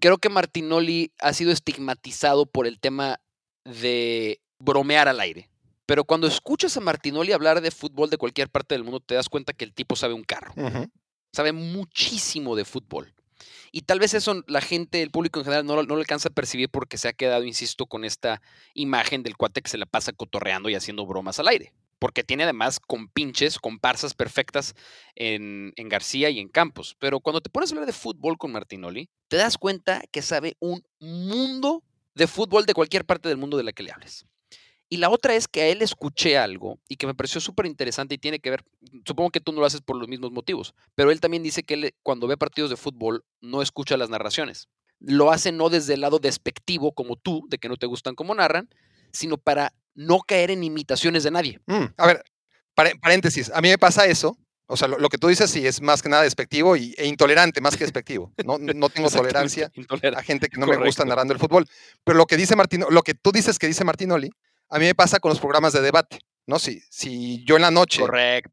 creo 0.00 0.16
que 0.16 0.30
Martinoli 0.30 1.12
ha 1.18 1.34
sido 1.34 1.52
estigmatizado 1.52 2.46
por 2.46 2.66
el 2.66 2.80
tema 2.80 3.20
de 3.68 4.40
bromear 4.58 5.08
al 5.08 5.20
aire. 5.20 5.50
Pero 5.86 6.04
cuando 6.04 6.26
escuchas 6.26 6.76
a 6.76 6.80
Martinoli 6.80 7.32
hablar 7.32 7.60
de 7.60 7.70
fútbol 7.70 8.10
de 8.10 8.18
cualquier 8.18 8.50
parte 8.50 8.74
del 8.74 8.84
mundo, 8.84 9.00
te 9.00 9.14
das 9.14 9.28
cuenta 9.28 9.52
que 9.52 9.64
el 9.64 9.72
tipo 9.72 9.96
sabe 9.96 10.14
un 10.14 10.24
carro 10.24 10.52
sabe 11.32 11.52
muchísimo 11.52 12.56
de 12.56 12.64
fútbol. 12.64 13.14
Y 13.70 13.82
tal 13.82 14.00
vez 14.00 14.14
eso 14.14 14.42
la 14.46 14.60
gente, 14.60 15.02
el 15.02 15.10
público 15.10 15.38
en 15.38 15.44
general, 15.44 15.66
no, 15.66 15.76
no 15.76 15.94
lo 15.94 16.00
alcanza 16.00 16.30
a 16.30 16.32
percibir 16.32 16.70
porque 16.70 16.98
se 16.98 17.08
ha 17.08 17.12
quedado, 17.12 17.44
insisto, 17.44 17.86
con 17.86 18.04
esta 18.04 18.40
imagen 18.74 19.22
del 19.22 19.36
cuate 19.36 19.62
que 19.62 19.70
se 19.70 19.78
la 19.78 19.86
pasa 19.86 20.12
cotorreando 20.12 20.68
y 20.68 20.74
haciendo 20.74 21.06
bromas 21.06 21.38
al 21.38 21.48
aire. 21.48 21.74
Porque 21.98 22.24
tiene 22.24 22.44
además 22.44 22.80
compinches, 22.80 23.58
comparsas 23.58 24.14
perfectas 24.14 24.74
en, 25.14 25.72
en 25.76 25.88
García 25.88 26.30
y 26.30 26.38
en 26.38 26.48
Campos. 26.48 26.96
Pero 26.98 27.20
cuando 27.20 27.40
te 27.40 27.50
pones 27.50 27.70
a 27.70 27.74
hablar 27.74 27.86
de 27.86 27.92
fútbol 27.92 28.38
con 28.38 28.52
Martinoli, 28.52 29.10
te 29.28 29.36
das 29.36 29.58
cuenta 29.58 30.02
que 30.10 30.22
sabe 30.22 30.56
un 30.60 30.82
mundo 30.98 31.82
de 32.18 32.26
fútbol 32.26 32.66
de 32.66 32.74
cualquier 32.74 33.04
parte 33.04 33.28
del 33.28 33.38
mundo 33.38 33.56
de 33.56 33.62
la 33.62 33.72
que 33.72 33.84
le 33.84 33.92
hables. 33.92 34.26
Y 34.90 34.96
la 34.96 35.08
otra 35.08 35.34
es 35.34 35.46
que 35.46 35.62
a 35.62 35.66
él 35.68 35.82
escuché 35.82 36.36
algo 36.36 36.80
y 36.88 36.96
que 36.96 37.06
me 37.06 37.14
pareció 37.14 37.40
súper 37.40 37.66
interesante 37.66 38.14
y 38.14 38.18
tiene 38.18 38.40
que 38.40 38.50
ver, 38.50 38.64
supongo 39.06 39.30
que 39.30 39.40
tú 39.40 39.52
no 39.52 39.60
lo 39.60 39.66
haces 39.66 39.82
por 39.82 39.96
los 39.96 40.08
mismos 40.08 40.32
motivos, 40.32 40.74
pero 40.94 41.12
él 41.12 41.20
también 41.20 41.42
dice 41.42 41.62
que 41.62 41.94
cuando 42.02 42.26
ve 42.26 42.36
partidos 42.36 42.70
de 42.70 42.76
fútbol 42.76 43.24
no 43.40 43.62
escucha 43.62 43.96
las 43.96 44.10
narraciones. 44.10 44.68
Lo 44.98 45.30
hace 45.30 45.52
no 45.52 45.68
desde 45.68 45.94
el 45.94 46.00
lado 46.00 46.18
despectivo 46.18 46.92
como 46.92 47.14
tú, 47.14 47.44
de 47.48 47.58
que 47.58 47.68
no 47.68 47.76
te 47.76 47.86
gustan 47.86 48.16
como 48.16 48.34
narran, 48.34 48.68
sino 49.12 49.38
para 49.38 49.72
no 49.94 50.18
caer 50.20 50.50
en 50.50 50.64
imitaciones 50.64 51.22
de 51.22 51.30
nadie. 51.30 51.60
Mm, 51.66 51.84
a 51.96 52.06
ver, 52.06 52.24
paréntesis, 52.74 53.52
a 53.54 53.60
mí 53.60 53.68
me 53.68 53.78
pasa 53.78 54.06
eso. 54.06 54.36
O 54.70 54.76
sea, 54.76 54.86
lo, 54.86 55.08
que 55.08 55.16
tú 55.16 55.28
dices 55.28 55.50
sí 55.50 55.66
es 55.66 55.80
más 55.80 56.02
que 56.02 56.10
nada 56.10 56.22
despectivo 56.22 56.76
y, 56.76 56.94
e 56.98 57.06
intolerante, 57.06 57.62
más 57.62 57.76
que 57.76 57.84
despectivo. 57.84 58.32
No, 58.44 58.58
no 58.58 58.88
tengo 58.90 59.10
tolerancia 59.10 59.70
a 60.14 60.22
gente 60.22 60.48
que 60.48 60.58
no 60.60 60.66
me 60.66 60.76
gusta 60.76 61.04
narrando 61.04 61.32
el 61.32 61.40
fútbol. 61.40 61.66
Pero 62.04 62.18
lo 62.18 62.26
que 62.26 62.36
dice 62.36 62.54
lo 62.90 63.02
que 63.02 63.14
tú 63.14 63.32
dices 63.32 63.58
que 63.58 63.66
dice 63.66 63.84
Martinoli, 63.84 64.30
a 64.68 64.78
mí 64.78 64.84
me 64.84 64.94
pasa 64.94 65.20
con 65.20 65.30
los 65.30 65.40
programas 65.40 65.72
de 65.72 65.80
debate. 65.80 66.18
¿no? 66.46 66.58
Si, 66.58 66.82
si 66.90 67.44
yo 67.44 67.56
en 67.56 67.62
la 67.62 67.70
noche 67.70 68.02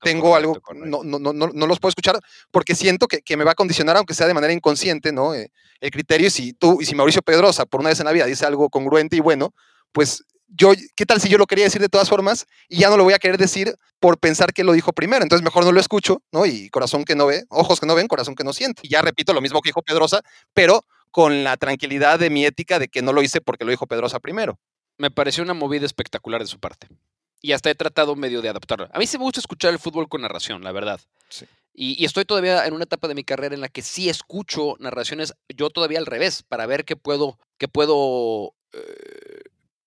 tengo 0.01 0.36
algo, 0.36 0.62
No, 0.73 1.04
no, 1.04 1.17
no, 1.17 1.34
no, 1.34 1.67
los 1.67 1.80
puedo 1.80 1.89
escuchar 1.89 2.19
porque 2.51 2.75
siento 2.75 3.08
que, 3.08 3.21
que, 3.21 3.38
me 3.38 3.45
va 3.45 3.51
a 3.51 3.56
condicionar, 3.56 3.95
aunque 3.95 4.13
sea 4.13 4.28
de 4.28 4.34
manera 4.34 4.51
inconsciente, 4.51 5.13
¿no? 5.13 5.34
Eh, 5.34 5.49
el 5.80 5.91
criterio, 5.91 6.30
si 6.30 6.51
tú 6.51 6.82
y 6.82 6.86
si 6.86 6.93
Mauricio 6.93 7.21
Pedrosa 7.21 7.65
por 7.65 7.80
una 7.80 7.89
vez 7.89 7.99
en 8.01 8.06
la 8.06 8.12
vida 8.12 8.25
dice 8.25 8.45
algo 8.45 8.69
congruente 8.69 9.15
y 9.15 9.21
bueno, 9.21 9.54
pues 9.93 10.25
yo, 10.47 10.73
¿qué 10.95 11.05
tal 11.05 11.19
si 11.21 11.29
yo 11.29 11.38
lo 11.38 11.47
quería 11.47 11.65
decir 11.65 11.81
de 11.81 11.89
todas 11.89 12.10
formas 12.10 12.47
y 12.69 12.79
ya 12.79 12.89
no 12.89 12.97
lo 12.97 13.03
voy 13.03 13.13
a 13.13 13.19
querer 13.19 13.38
decir 13.38 13.75
por 13.99 14.17
pensar 14.17 14.53
que 14.53 14.63
lo 14.63 14.73
dijo 14.73 14.93
primero? 14.93 15.23
Entonces 15.23 15.43
mejor 15.43 15.65
no 15.65 15.71
lo 15.71 15.79
escucho, 15.79 16.21
¿no? 16.31 16.45
Y 16.45 16.69
corazón 16.69 17.05
que 17.05 17.15
no 17.15 17.25
ve, 17.25 17.45
ojos 17.49 17.79
que 17.79 17.86
no 17.86 17.95
ven, 17.95 18.08
corazón 18.08 18.36
que 18.36 18.43
no 18.43 18.53
siente. 18.53 18.81
Y 18.84 18.89
ya 18.89 19.01
repito 19.01 19.34
lo 19.34 19.41
mismo 19.41 19.62
que 19.62 19.69
dijo 19.69 19.81
Pedrosa, 19.81 20.21
pero 20.53 20.86
con 21.12 21.43
la 21.43 21.58
tranquilidad 21.58 22.19
de 22.19 22.29
mi 22.29 22.45
ética 22.45 22.79
de 22.79 22.88
que 22.88 23.01
no 23.01 23.13
lo 23.13 23.21
hice 23.21 23.41
porque 23.41 23.65
lo 23.65 23.71
dijo 23.71 23.88
Pedrosa 23.88 24.19
primero 24.19 24.60
me 24.97 25.12
pareció 25.12 25.43
una 25.43 25.53
movida 25.53 25.86
espectacular 25.86 26.41
de 26.41 26.47
su 26.47 26.60
parte. 26.60 26.88
Y 27.41 27.51
hasta 27.51 27.69
he 27.69 27.75
tratado 27.75 28.15
medio 28.15 28.41
de 28.41 28.49
adaptarla. 28.49 28.89
A 28.93 28.99
mí 28.99 29.05
sí 29.05 29.17
me 29.17 29.23
gusta 29.23 29.39
escuchar 29.39 29.71
el 29.71 29.79
fútbol 29.79 30.08
con 30.10 30.21
narración, 30.21 30.63
la 30.63 30.71
verdad. 30.71 30.99
Y, 31.73 32.05
estoy 32.05 32.23
todavía 32.25 32.65
en 32.65 32.73
una 32.73 32.86
etapa 32.86 33.08
de 33.08 33.15
mi 33.15 33.23
carrera 33.23 33.53
en 33.53 33.62
la 33.62 33.67
que 33.67 33.81
sí 33.81 34.08
escucho 34.08 34.75
narraciones, 34.79 35.34
yo 35.49 35.69
todavía 35.69 35.99
al 35.99 36.05
revés, 36.05 36.41
para 36.43 36.65
ver 36.65 36.86
qué 36.86 36.95
puedo, 36.95 37.38
qué 37.58 37.67
puedo 37.67 38.53
eh, 38.71 39.04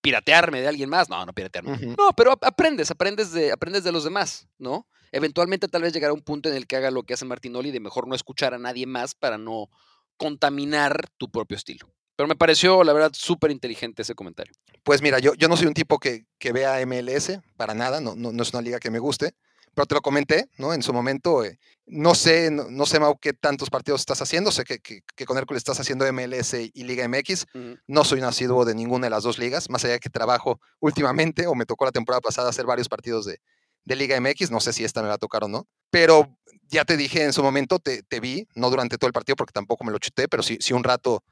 piratearme 0.01 0.61
de 0.61 0.67
alguien 0.67 0.89
más. 0.89 1.09
No, 1.09 1.25
no 1.25 1.33
piratearme. 1.33 1.95
No, 1.97 2.11
pero 2.15 2.31
aprendes, 2.41 2.91
aprendes 2.91 3.31
de, 3.31 3.51
aprendes 3.51 3.83
de 3.83 3.91
los 3.91 4.03
demás, 4.03 4.47
¿no? 4.57 4.87
Eventualmente 5.11 5.67
tal 5.67 5.81
vez 5.81 5.93
llegará 5.93 6.13
un 6.13 6.21
punto 6.21 6.49
en 6.49 6.55
el 6.55 6.67
que 6.67 6.75
haga 6.75 6.91
lo 6.91 7.03
que 7.03 7.13
hace 7.13 7.25
Martinoli 7.25 7.71
de 7.71 7.79
mejor 7.79 8.07
no 8.07 8.15
escuchar 8.15 8.53
a 8.53 8.59
nadie 8.59 8.85
más 8.85 9.15
para 9.15 9.37
no 9.37 9.69
contaminar 10.17 11.07
tu 11.17 11.31
propio 11.31 11.57
estilo. 11.57 11.91
Pero 12.15 12.27
me 12.27 12.35
pareció, 12.35 12.83
la 12.83 12.91
verdad, 12.91 13.11
súper 13.13 13.49
inteligente 13.49 14.01
ese 14.01 14.13
comentario. 14.13 14.53
Pues 14.83 15.01
mira, 15.01 15.19
yo, 15.19 15.33
yo 15.35 15.47
no 15.47 15.55
soy 15.55 15.67
un 15.67 15.73
tipo 15.73 15.99
que, 15.99 16.25
que 16.37 16.51
vea 16.51 16.85
MLS, 16.85 17.39
para 17.55 17.73
nada, 17.73 18.01
no, 18.01 18.13
no, 18.15 18.43
es 18.43 18.53
una 18.53 18.61
liga 18.61 18.79
que 18.79 18.91
me 18.91 18.99
guste, 18.99 19.35
pero 19.73 19.85
te 19.85 19.95
lo 19.95 20.01
comenté, 20.01 20.49
¿no? 20.57 20.73
En 20.73 20.81
su 20.81 20.93
momento, 20.93 21.43
eh, 21.43 21.59
no 21.85 22.15
sé, 22.15 22.51
no, 22.51 22.85
sé, 22.85 22.99
Mau, 22.99 23.17
qué 23.19 23.33
tantos 23.33 23.69
partidos 23.69 24.01
estás 24.01 24.21
haciendo, 24.21 24.51
sé 24.51 24.63
que, 24.63 24.79
que, 24.79 25.01
que 25.15 25.25
con 25.25 25.37
Hércules 25.37 25.61
estás 25.61 25.79
haciendo 25.79 26.11
MLS 26.11 26.53
y 26.53 26.83
Liga 26.83 27.07
MX, 27.07 27.47
no 27.87 28.03
soy 28.03 28.21
nacido 28.21 28.63
de 28.65 28.75
ninguna 28.75 29.07
de 29.07 29.11
las 29.11 29.23
dos 29.23 29.39
ligas, 29.39 29.69
más 29.69 29.83
allá 29.83 29.93
de 29.93 29.99
que 29.99 30.09
trabajo 30.09 30.59
últimamente, 30.79 31.47
o 31.47 31.55
me 31.55 31.65
tocó 31.65 31.85
la 31.85 31.91
temporada 31.91 32.21
pasada 32.21 32.49
hacer 32.49 32.65
varios 32.65 32.89
partidos 32.89 33.25
de, 33.25 33.39
de 33.85 33.95
Liga 33.95 34.19
MX, 34.19 34.51
no 34.51 34.59
sé 34.59 34.73
si 34.73 34.83
esta 34.83 35.01
me 35.01 35.07
va 35.07 35.15
a 35.15 35.17
tocar 35.19 35.43
o 35.43 35.47
no, 35.47 35.67
pero 35.89 36.37
ya 36.67 36.85
te 36.85 36.97
dije 36.97 37.23
en 37.23 37.33
su 37.33 37.41
momento, 37.41 37.79
te, 37.79 38.03
te 38.03 38.19
vi, 38.19 38.47
no 38.53 38.69
durante 38.69 38.97
todo 38.97 39.07
el 39.07 39.13
partido 39.13 39.35
porque 39.35 39.53
tampoco 39.53 39.83
me 39.83 39.91
lo 39.91 39.97
chuté, 39.97 40.27
pero 40.27 40.43
sí, 40.43 40.57
sí 40.61 40.73
un 40.73 40.83
rato 40.83 41.23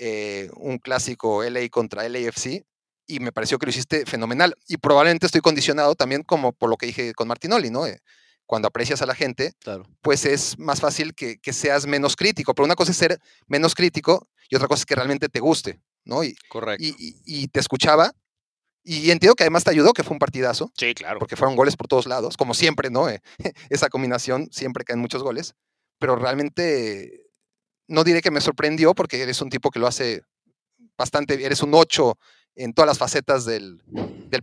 eh, 0.00 0.48
un 0.54 0.78
clásico 0.78 1.42
LA 1.42 1.68
contra 1.70 2.08
LAFC 2.08 2.64
y 3.08 3.20
me 3.20 3.32
pareció 3.32 3.58
que 3.58 3.66
lo 3.66 3.70
hiciste 3.70 4.06
fenomenal. 4.06 4.54
Y 4.68 4.76
probablemente 4.76 5.26
estoy 5.26 5.40
condicionado 5.40 5.96
también 5.96 6.22
como 6.22 6.52
por 6.52 6.70
lo 6.70 6.76
que 6.76 6.86
dije 6.86 7.14
con 7.14 7.26
Martinoli, 7.26 7.70
¿no? 7.70 7.86
Eh, 7.86 8.00
cuando 8.46 8.68
aprecias 8.68 9.02
a 9.02 9.06
la 9.06 9.14
gente, 9.14 9.54
pues 10.00 10.24
es 10.24 10.58
más 10.58 10.80
fácil 10.80 11.14
que, 11.14 11.38
seas 11.52 11.86
menos 11.86 12.16
crítico. 12.16 12.54
Pero 12.54 12.66
una 12.66 12.76
cosa 12.76 12.92
es 12.92 12.96
ser 12.96 13.18
menos 13.46 13.74
crítico 13.74 14.28
y 14.48 14.56
otra 14.56 14.68
cosa 14.68 14.82
es 14.82 14.86
que 14.86 14.94
realmente 14.94 15.28
te 15.28 15.40
guste, 15.40 15.80
¿no? 16.04 16.22
Y, 16.22 16.36
Correcto. 16.48 16.82
Y, 16.98 17.48
te 17.48 17.60
escuchaba. 17.60 18.12
Y 18.84 19.10
entiendo 19.10 19.34
que 19.34 19.42
además 19.42 19.64
te 19.64 19.70
ayudó, 19.70 19.92
que 19.92 20.02
fue 20.02 20.14
un 20.14 20.18
partidazo. 20.18 20.72
Sí, 20.76 20.94
claro. 20.94 21.18
Porque 21.18 21.36
fueron 21.36 21.56
goles 21.56 21.76
por 21.76 21.88
todos 21.88 22.06
lados, 22.06 22.36
como 22.36 22.54
siempre, 22.54 22.88
¿no? 22.88 23.08
Eh, 23.10 23.20
esa 23.70 23.88
combinación 23.90 24.48
siempre 24.50 24.84
caen 24.84 25.00
muchos 25.00 25.22
goles. 25.22 25.54
Pero 25.98 26.16
realmente 26.16 27.26
no 27.86 28.04
diré 28.04 28.22
que 28.22 28.30
me 28.30 28.40
sorprendió 28.40 28.94
porque 28.94 29.20
eres 29.22 29.42
un 29.42 29.50
tipo 29.50 29.70
que 29.70 29.78
lo 29.78 29.86
hace 29.86 30.22
bastante, 30.96 31.42
eres 31.44 31.62
un 31.62 31.74
8 31.74 32.18
en 32.58 32.72
todas 32.72 32.86
las 32.86 32.98
facetas 32.98 33.44
del, 33.44 33.82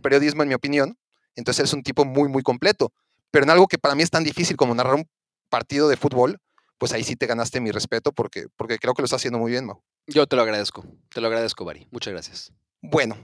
periodismo, 0.02 0.42
en 0.42 0.48
mi 0.48 0.54
opinión. 0.54 0.98
Entonces 1.34 1.60
eres 1.60 1.72
un 1.72 1.82
tipo 1.82 2.04
muy, 2.04 2.28
muy 2.28 2.42
completo. 2.42 2.92
Pero 3.30 3.44
en 3.44 3.50
algo 3.50 3.68
que 3.68 3.78
para 3.78 3.94
mí 3.94 4.02
es 4.02 4.10
tan 4.10 4.24
difícil 4.24 4.56
como 4.56 4.74
narrar 4.74 4.94
un 4.94 5.08
partido 5.48 5.88
de 5.88 5.96
fútbol, 5.96 6.40
pues 6.78 6.92
ahí 6.92 7.04
sí 7.04 7.16
te 7.16 7.26
ganaste 7.26 7.60
mi 7.60 7.70
respeto 7.70 8.12
porque, 8.12 8.46
porque 8.56 8.78
creo 8.78 8.94
que 8.94 9.02
lo 9.02 9.06
estás 9.06 9.20
haciendo 9.20 9.38
muy 9.38 9.52
bien, 9.52 9.66
Mau. 9.66 9.82
Yo 10.06 10.26
te 10.26 10.36
lo 10.36 10.42
agradezco, 10.42 10.84
te 11.10 11.20
lo 11.20 11.26
agradezco, 11.26 11.64
Bari. 11.64 11.88
Muchas 11.90 12.12
gracias. 12.12 12.52
Bueno, 12.80 13.16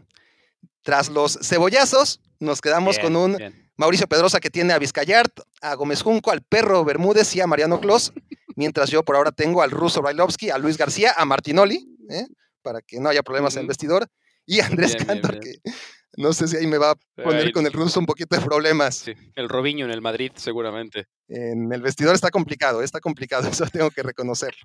Tras 0.82 1.09
los 1.09 1.38
cebollazos, 1.43 2.20
nos 2.40 2.61
quedamos 2.61 2.97
Bien, 2.97 3.07
con 3.07 3.16
un 3.16 3.36
bien. 3.36 3.70
Mauricio 3.76 4.09
Pedrosa 4.09 4.40
que 4.40 4.51
tiene 4.51 4.72
a 4.72 4.78
Vizcayart, 4.78 5.40
a 5.61 5.74
Gómez 5.74 6.03
Junco, 6.03 6.32
al 6.32 6.43
perro 6.43 6.84
Bermúdez 6.84 7.34
y 7.36 7.40
a 7.40 7.47
Mariano 7.47 7.80
Clos, 7.80 8.12
mientras 8.57 8.90
yo 8.90 9.05
por 9.05 9.16
ahora 9.16 9.30
tengo 9.30 9.62
al 9.62 9.70
ruso 9.70 10.03
Brailovsky, 10.03 10.51
a 10.51 10.59
Luis 10.59 10.76
García, 10.76 11.14
a 11.16 11.24
Martinoli, 11.24 11.88
¿eh? 12.11 12.26
para 12.62 12.82
que 12.82 12.99
no 12.99 13.09
haya 13.09 13.22
problemas 13.22 13.55
en 13.55 13.62
el 13.62 13.68
vestidor, 13.68 14.09
y 14.47 14.61
Andrés 14.61 14.95
Bien, 14.95 15.07
Cantor, 15.07 15.40
bien. 15.40 15.61
que 15.64 15.70
no 16.16 16.32
sé 16.34 16.47
si 16.49 16.57
ahí 16.59 16.66
me 16.66 16.76
va 16.78 16.90
a 16.90 16.95
poner 17.22 17.47
Ahí- 17.47 17.53
con 17.53 17.64
el 17.66 17.72
ruso 17.72 17.99
un 17.99 18.07
poquito 18.07 18.36
de 18.36 18.43
problemas. 18.43 18.97
Sí, 18.97 19.14
el 19.34 19.49
Robinho 19.49 19.86
en 19.86 19.90
el 19.93 20.03
Madrid, 20.03 20.32
seguramente. 20.34 21.07
En 21.28 21.72
el 21.72 21.80
vestidor 21.80 22.14
está 22.14 22.30
complicado, 22.30 22.82
está 22.82 23.01
complicado, 23.01 23.43
eso 23.64 23.66
tengo 23.66 23.90
que 23.90 24.03
reconocerlo. 24.03 24.61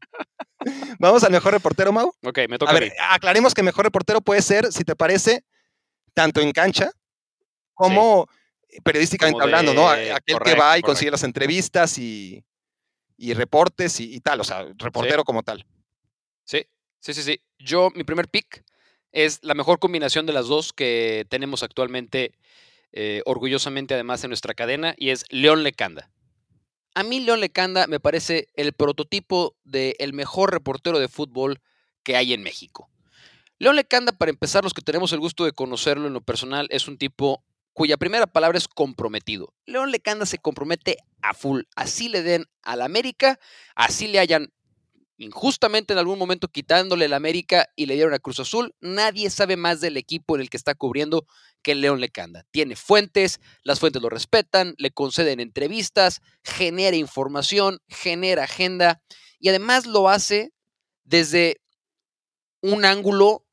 Vamos 1.00 1.24
al 1.24 1.32
mejor 1.32 1.54
reportero, 1.54 1.92
Mau. 1.94 2.12
Ok, 2.24 2.40
me 2.50 2.58
toca 2.58 2.72
A 2.72 2.76
a 2.76 2.80
ver, 2.80 2.90
mí. 2.90 2.96
aclaremos 3.12 3.54
que 3.54 3.64
mejor 3.64 3.86
reportero 3.86 4.20
puede 4.22 4.42
ser, 4.42 4.72
si 4.74 4.84
te 4.84 4.96
parece, 4.96 5.44
tanto 6.14 6.42
en 6.42 6.52
cancha 6.52 6.92
como 7.74 8.28
periodísticamente 8.84 9.34
Como 9.40 9.44
hablando, 9.46 9.74
¿no? 9.74 9.88
Aquel 9.90 10.40
que 10.44 10.56
va 10.56 10.78
y 10.78 10.82
consigue 10.82 11.12
las 11.12 11.24
entrevistas 11.24 11.98
y, 11.98 12.44
y 13.16 13.34
reportes 13.34 14.00
y, 14.02 14.16
y 14.16 14.20
tal, 14.20 14.42
o 14.42 14.44
sea, 14.44 14.66
reportero 14.78 15.24
como 15.24 15.44
tal. 15.44 15.66
Sí, 16.44 16.66
sí, 17.00 17.14
sí, 17.14 17.22
sí. 17.24 17.42
Yo, 17.60 17.90
mi 17.96 18.04
primer 18.04 18.28
pick 18.28 18.64
es 19.12 19.39
la 19.41 19.53
mejor 19.53 19.80
combinación 19.80 20.26
de 20.26 20.34
las 20.34 20.47
dos 20.47 20.74
que 20.74 21.26
tenemos 21.30 21.64
actualmente, 21.64 22.34
eh, 22.91 23.22
orgullosamente 23.26 23.93
además 23.93 24.24
en 24.24 24.30
nuestra 24.30 24.53
cadena, 24.53 24.95
y 24.97 25.10
es 25.10 25.26
León 25.30 25.64
Lecanda. 25.64 26.10
A 26.95 27.03
mí 27.03 27.20
León 27.20 27.41
Lecanda 27.41 27.88
me 27.88 27.99
parece 27.99 28.47
el 28.55 28.74
prototipo 28.74 29.55
del 29.64 30.14
mejor 30.14 30.51
reportero 30.51 30.99
de 30.99 31.08
fútbol 31.08 31.62
que 32.03 32.16
hay 32.16 32.34
en 32.34 32.41
México. 32.41 32.89
León 33.60 33.76
Lecanda, 33.76 34.12
para 34.12 34.30
empezar, 34.30 34.64
los 34.64 34.74
que 34.74 34.82
tenemos 34.82 35.12
el 35.14 35.20
gusto 35.20 35.45
de 35.45 35.51
conocerlo 35.51 36.08
en 36.08 36.14
lo 36.14 36.22
personal, 36.22 36.68
es 36.70 36.88
un 36.88 36.97
tipo 36.97 37.43
cuya 37.74 37.97
primera 37.97 38.26
palabra 38.26 38.58
es 38.58 38.68
comprometido. 38.68 39.53
León 39.66 39.91
Lecanda 39.91 40.26
se 40.26 40.39
compromete 40.39 40.97
a 41.22 41.36
full. 41.36 41.62
Así 41.76 42.10
le 42.10 42.24
den 42.24 42.45
al 42.64 42.82
América, 42.82 43.39
así 43.76 44.08
le 44.08 44.18
hayan 44.18 44.51
injustamente 45.18 45.93
en 45.93 45.99
algún 45.99 46.20
momento 46.20 46.47
quitándole 46.47 47.05
el 47.05 47.13
América 47.13 47.70
y 47.76 47.86
le 47.86 47.95
dieron 47.95 48.13
a 48.13 48.20
Cruz 48.20 48.39
Azul. 48.39 48.76
Nadie 48.80 49.30
sabe 49.30 49.57
más 49.57 49.82
del 49.82 49.97
equipo 49.97 50.36
en 50.36 50.41
el 50.41 50.49
que 50.49 50.57
está 50.57 50.76
cubriendo 50.76 51.26
que 51.61 51.72
el 51.74 51.82
León 51.82 51.99
Lecanda. 51.99 52.45
Tiene 52.51 52.76
fuentes, 52.76 53.39
las 53.63 53.80
fuentes 53.80 54.01
lo 54.01 54.09
respetan, 54.09 54.76
le 54.78 54.91
conceden 54.91 55.39
entrevistas, 55.39 56.22
genera 56.43 56.95
información, 56.95 57.80
genera 57.88 58.43
agenda 58.43 59.01
y 59.39 59.49
además 59.49 59.86
lo 59.86 60.09
hace 60.09 60.53
desde 61.03 61.61
un 62.61 62.86
ángulo 62.86 63.45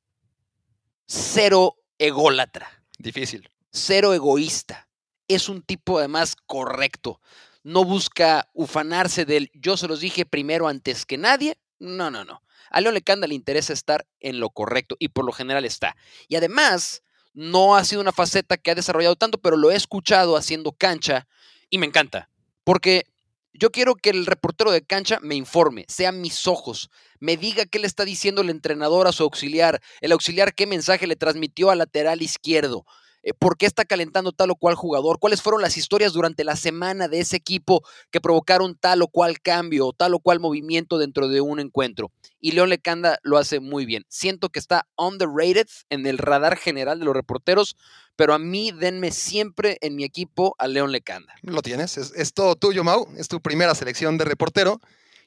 cero 1.07 1.77
ególatra 1.99 2.85
Difícil. 2.99 3.49
cero 3.71 4.15
egoísta. 4.15 4.89
Es 5.29 5.49
un 5.49 5.63
tipo 5.63 5.99
además 5.99 6.37
correcto. 6.47 7.21
No 7.65 7.85
busca 7.85 8.49
ufanarse 8.53 9.25
del 9.25 9.51
yo 9.55 9.77
se 9.77 9.89
los 9.89 10.01
dije 10.01 10.25
primero 10.25 10.69
antes 10.69 11.05
que 11.05 11.19
nadie. 11.19 11.59
No, 11.81 12.11
no, 12.11 12.25
no. 12.25 12.43
A 12.71 12.81
León 12.81 12.95
Lecanda 12.95 13.27
le 13.27 13.35
interesa 13.35 13.73
estar 13.73 14.07
en 14.21 14.39
lo 14.39 14.51
correcto 14.51 14.97
y 14.99 15.09
por 15.09 15.25
lo 15.25 15.33
general 15.33 15.65
está. 15.65 15.97
Y 16.29 16.37
además, 16.37 17.03
no 17.33 17.75
ha 17.75 17.85
sido 17.85 18.01
una 18.01 18.13
faceta 18.13 18.57
que 18.57 18.71
ha 18.71 18.75
desarrollado 18.75 19.17
tanto, 19.17 19.39
pero 19.39 19.57
lo 19.57 19.71
he 19.71 19.77
escuchado 19.77 20.37
haciendo 20.37 20.73
cancha 20.73 21.27
y 21.69 21.79
me 21.79 21.87
encanta. 21.87 22.31
Porque 22.63 23.07
yo 23.53 23.71
quiero 23.71 23.95
que 23.95 24.11
el 24.11 24.27
reportero 24.27 24.71
de 24.71 24.83
cancha 24.83 25.19
me 25.21 25.35
informe, 25.35 25.85
sean 25.89 26.21
mis 26.21 26.47
ojos, 26.47 26.91
me 27.19 27.37
diga 27.37 27.67
qué 27.67 27.79
le 27.79 27.87
está 27.87 28.05
diciendo 28.05 28.43
el 28.43 28.51
entrenador 28.51 29.07
a 29.07 29.13
su 29.13 29.23
auxiliar, 29.23 29.81
el 30.01 30.13
auxiliar 30.13 30.55
qué 30.55 30.67
mensaje 30.67 31.07
le 31.07 31.17
transmitió 31.17 31.71
al 31.71 31.79
lateral 31.79 32.21
izquierdo, 32.21 32.85
eh, 33.25 33.33
por 33.37 33.57
qué 33.57 33.67
está 33.67 33.85
calentando 33.85 34.31
tal 34.33 34.51
o 34.51 34.55
cual 34.55 34.75
jugador, 34.77 35.19
cuáles 35.19 35.43
fueron 35.43 35.63
las 35.63 35.77
historias 35.77 36.13
durante 36.13 36.45
la 36.45 36.55
semana 36.57 37.09
de 37.09 37.19
ese 37.21 37.37
equipo 37.37 37.83
que 38.11 38.21
provocaron 38.21 38.77
tal 38.77 39.03
o 39.03 39.09
cual 39.09 39.41
cambio 39.41 39.89
o 39.89 39.93
tal 39.93 40.15
o 40.15 40.19
cual 40.21 40.39
movimiento 40.39 40.99
dentro 40.99 41.27
de 41.29 41.41
un 41.41 41.59
encuentro. 41.59 42.13
Y 42.41 42.53
León 42.53 42.69
Lecanda 42.69 43.19
lo 43.23 43.39
hace 43.39 43.59
muy 43.61 43.87
bien. 43.87 44.05
Siento 44.09 44.51
que 44.51 44.59
está 44.59 44.87
underrated 44.97 45.67
en 45.91 46.07
el 46.07 46.19
radar 46.19 46.57
general 46.57 46.99
de 46.99 47.07
los 47.07 47.15
reporteros, 47.15 47.77
pero 48.17 48.35
a 48.35 48.39
mí 48.39 48.71
denme 48.71 49.11
siempre 49.11 49.79
en 49.81 49.97
mi 49.97 50.05
equipo 50.05 50.55
a 50.59 50.69
León 50.69 50.93
Lecanda. 50.93 51.35
Lo 51.43 51.63
tienes, 51.63 51.97
es, 51.99 52.13
es 52.15 52.33
todo 52.35 52.55
tuyo, 52.55 52.85
Mau. 52.85 53.09
Es 53.17 53.29
tu 53.29 53.41
primera 53.41 53.75
selección 53.75 54.19
de 54.19 54.25
reportero. 54.27 54.81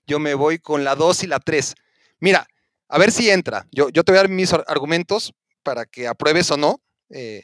Yo 0.05 0.19
me 0.19 0.35
voy 0.35 0.59
con 0.59 0.83
la 0.83 0.95
2 0.95 1.23
y 1.23 1.27
la 1.27 1.39
3. 1.39 1.73
Mira, 2.19 2.47
a 2.87 2.97
ver 2.97 3.11
si 3.11 3.29
entra. 3.29 3.67
Yo, 3.71 3.89
yo 3.89 4.03
te 4.03 4.11
voy 4.13 4.19
a 4.19 4.21
dar 4.21 4.29
mis 4.29 4.53
ar- 4.53 4.63
argumentos 4.67 5.33
para 5.63 5.85
que 5.85 6.07
apruebes 6.07 6.49
o 6.51 6.55
no. 6.57 6.79
eh, 7.09 7.43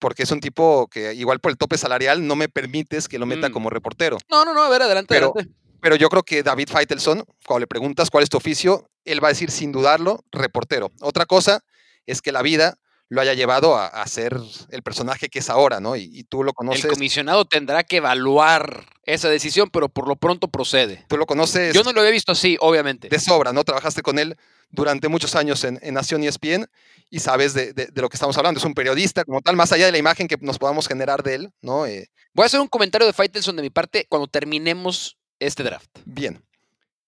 porque 0.00 0.24
es 0.24 0.30
un 0.32 0.40
tipo 0.40 0.88
que 0.88 1.14
igual 1.14 1.38
por 1.38 1.52
el 1.52 1.56
tope 1.58 1.78
salarial 1.78 2.26
no 2.26 2.34
me 2.34 2.48
permites 2.48 3.06
que 3.06 3.18
lo 3.20 3.26
meta 3.26 3.48
Mm. 3.48 3.52
como 3.52 3.70
reportero. 3.70 4.18
No, 4.28 4.44
no, 4.44 4.52
no, 4.54 4.62
a 4.64 4.68
ver, 4.68 4.82
adelante, 4.82 5.14
Pero- 5.14 5.32
adelante. 5.36 5.54
Pero 5.82 5.96
yo 5.96 6.10
creo 6.10 6.22
que 6.24 6.42
David 6.42 6.68
Feitelson, 6.70 7.24
cuando 7.46 7.60
le 7.60 7.66
preguntas 7.66 8.10
cuál 8.10 8.22
es 8.24 8.28
tu 8.28 8.36
oficio, 8.36 8.90
él 9.06 9.22
va 9.24 9.28
a 9.28 9.30
decir 9.30 9.50
sin 9.50 9.72
dudarlo, 9.72 10.24
reportero. 10.30 10.90
Otra 11.00 11.24
cosa 11.24 11.64
es 12.04 12.20
que 12.20 12.32
la 12.32 12.42
vida 12.42 12.76
lo 13.10 13.20
haya 13.20 13.34
llevado 13.34 13.76
a, 13.76 13.86
a 13.88 14.06
ser 14.06 14.36
el 14.70 14.82
personaje 14.82 15.28
que 15.28 15.40
es 15.40 15.50
ahora, 15.50 15.80
¿no? 15.80 15.96
Y, 15.96 16.04
y 16.12 16.24
tú 16.24 16.42
lo 16.42 16.50
El 16.50 16.54
conoces, 16.54 16.86
comisionado 16.86 17.44
tendrá 17.44 17.82
que 17.84 17.96
evaluar 17.96 18.86
esa 19.04 19.28
decisión, 19.28 19.68
pero 19.70 19.88
por 19.88 20.08
lo 20.08 20.16
pronto 20.16 20.48
procede. 20.48 21.04
tú 21.08 21.16
lo 21.18 21.26
conoces 21.26 21.74
Yo 21.74 21.82
no 21.82 21.92
lo 21.92 22.00
había 22.00 22.12
visto 22.12 22.32
así, 22.32 22.56
obviamente. 22.60 23.08
de 23.08 23.18
sobra, 23.18 23.52
¿no? 23.52 23.64
Trabajaste 23.64 24.00
con 24.02 24.18
él 24.18 24.36
durante 24.70 25.08
muchos 25.08 25.34
años 25.34 25.64
en, 25.64 25.78
en 25.82 25.94
Nación 25.94 26.22
ESPN 26.22 26.66
y 27.10 27.18
sabes 27.18 27.52
de, 27.52 27.72
de- 27.72 27.86
de 27.86 28.00
lo 28.00 28.08
que 28.08 28.16
estamos 28.16 28.38
hablando. 28.38 28.58
Es 28.58 28.64
un 28.64 28.74
periodista 28.74 29.24
como 29.24 29.40
tal, 29.42 29.56
más 29.56 29.72
allá 29.72 29.86
de 29.86 29.92
la 29.92 29.98
imagen 29.98 30.28
que 30.28 30.36
nos 30.40 30.58
podamos 30.58 30.86
generar 30.86 31.24
de 31.24 31.34
él, 31.34 31.50
¿no? 31.60 31.86
Eh, 31.86 32.08
Voy 32.32 32.44
a 32.44 32.46
hacer 32.46 32.60
un 32.60 32.68
comentario 32.68 33.06
de 33.08 33.12
Faitelson 33.12 33.56
de 33.56 33.62
mi 33.62 33.70
parte 33.70 34.06
cuando 34.08 34.28
terminemos 34.28 35.18
este 35.40 35.64
draft. 35.64 35.90
bien, 36.04 36.44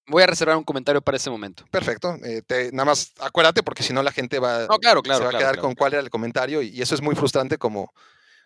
Voy 0.07 0.23
a 0.23 0.27
reservar 0.27 0.57
un 0.57 0.65
comentario 0.65 1.01
para 1.01 1.17
ese 1.17 1.31
momento. 1.31 1.65
perfecto. 1.71 2.17
Eh, 2.25 2.43
te- 2.47 2.73
nada 2.73 2.85
más 2.87 3.13
acuérdate 3.21 3.63
porque 3.63 3.83
si 3.83 3.93
no 3.93 4.03
la 4.03 4.11
gente 4.13 4.39
va, 4.39 4.67
No, 4.67 4.79
claro, 4.79 5.03
claro. 5.03 5.19
se 5.19 5.25
va 5.25 5.31
claro, 5.31 5.37
a 5.47 5.51
quedar 5.53 5.59
con 5.63 5.75
cuál 5.75 5.93
era 5.95 6.03
el 6.03 6.11
comentario 6.11 6.61
y, 6.63 6.69
y 6.69 6.83
eso 6.83 6.95
es 6.95 7.01
muy 7.03 7.15
frustrante 7.15 7.57
como, 7.59 7.93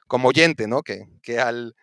como 0.07 0.29
oyente, 0.29 0.67
¿no? 0.69 0.83
Que, 0.83 1.07
que, 1.23 1.39
al, 1.41 1.75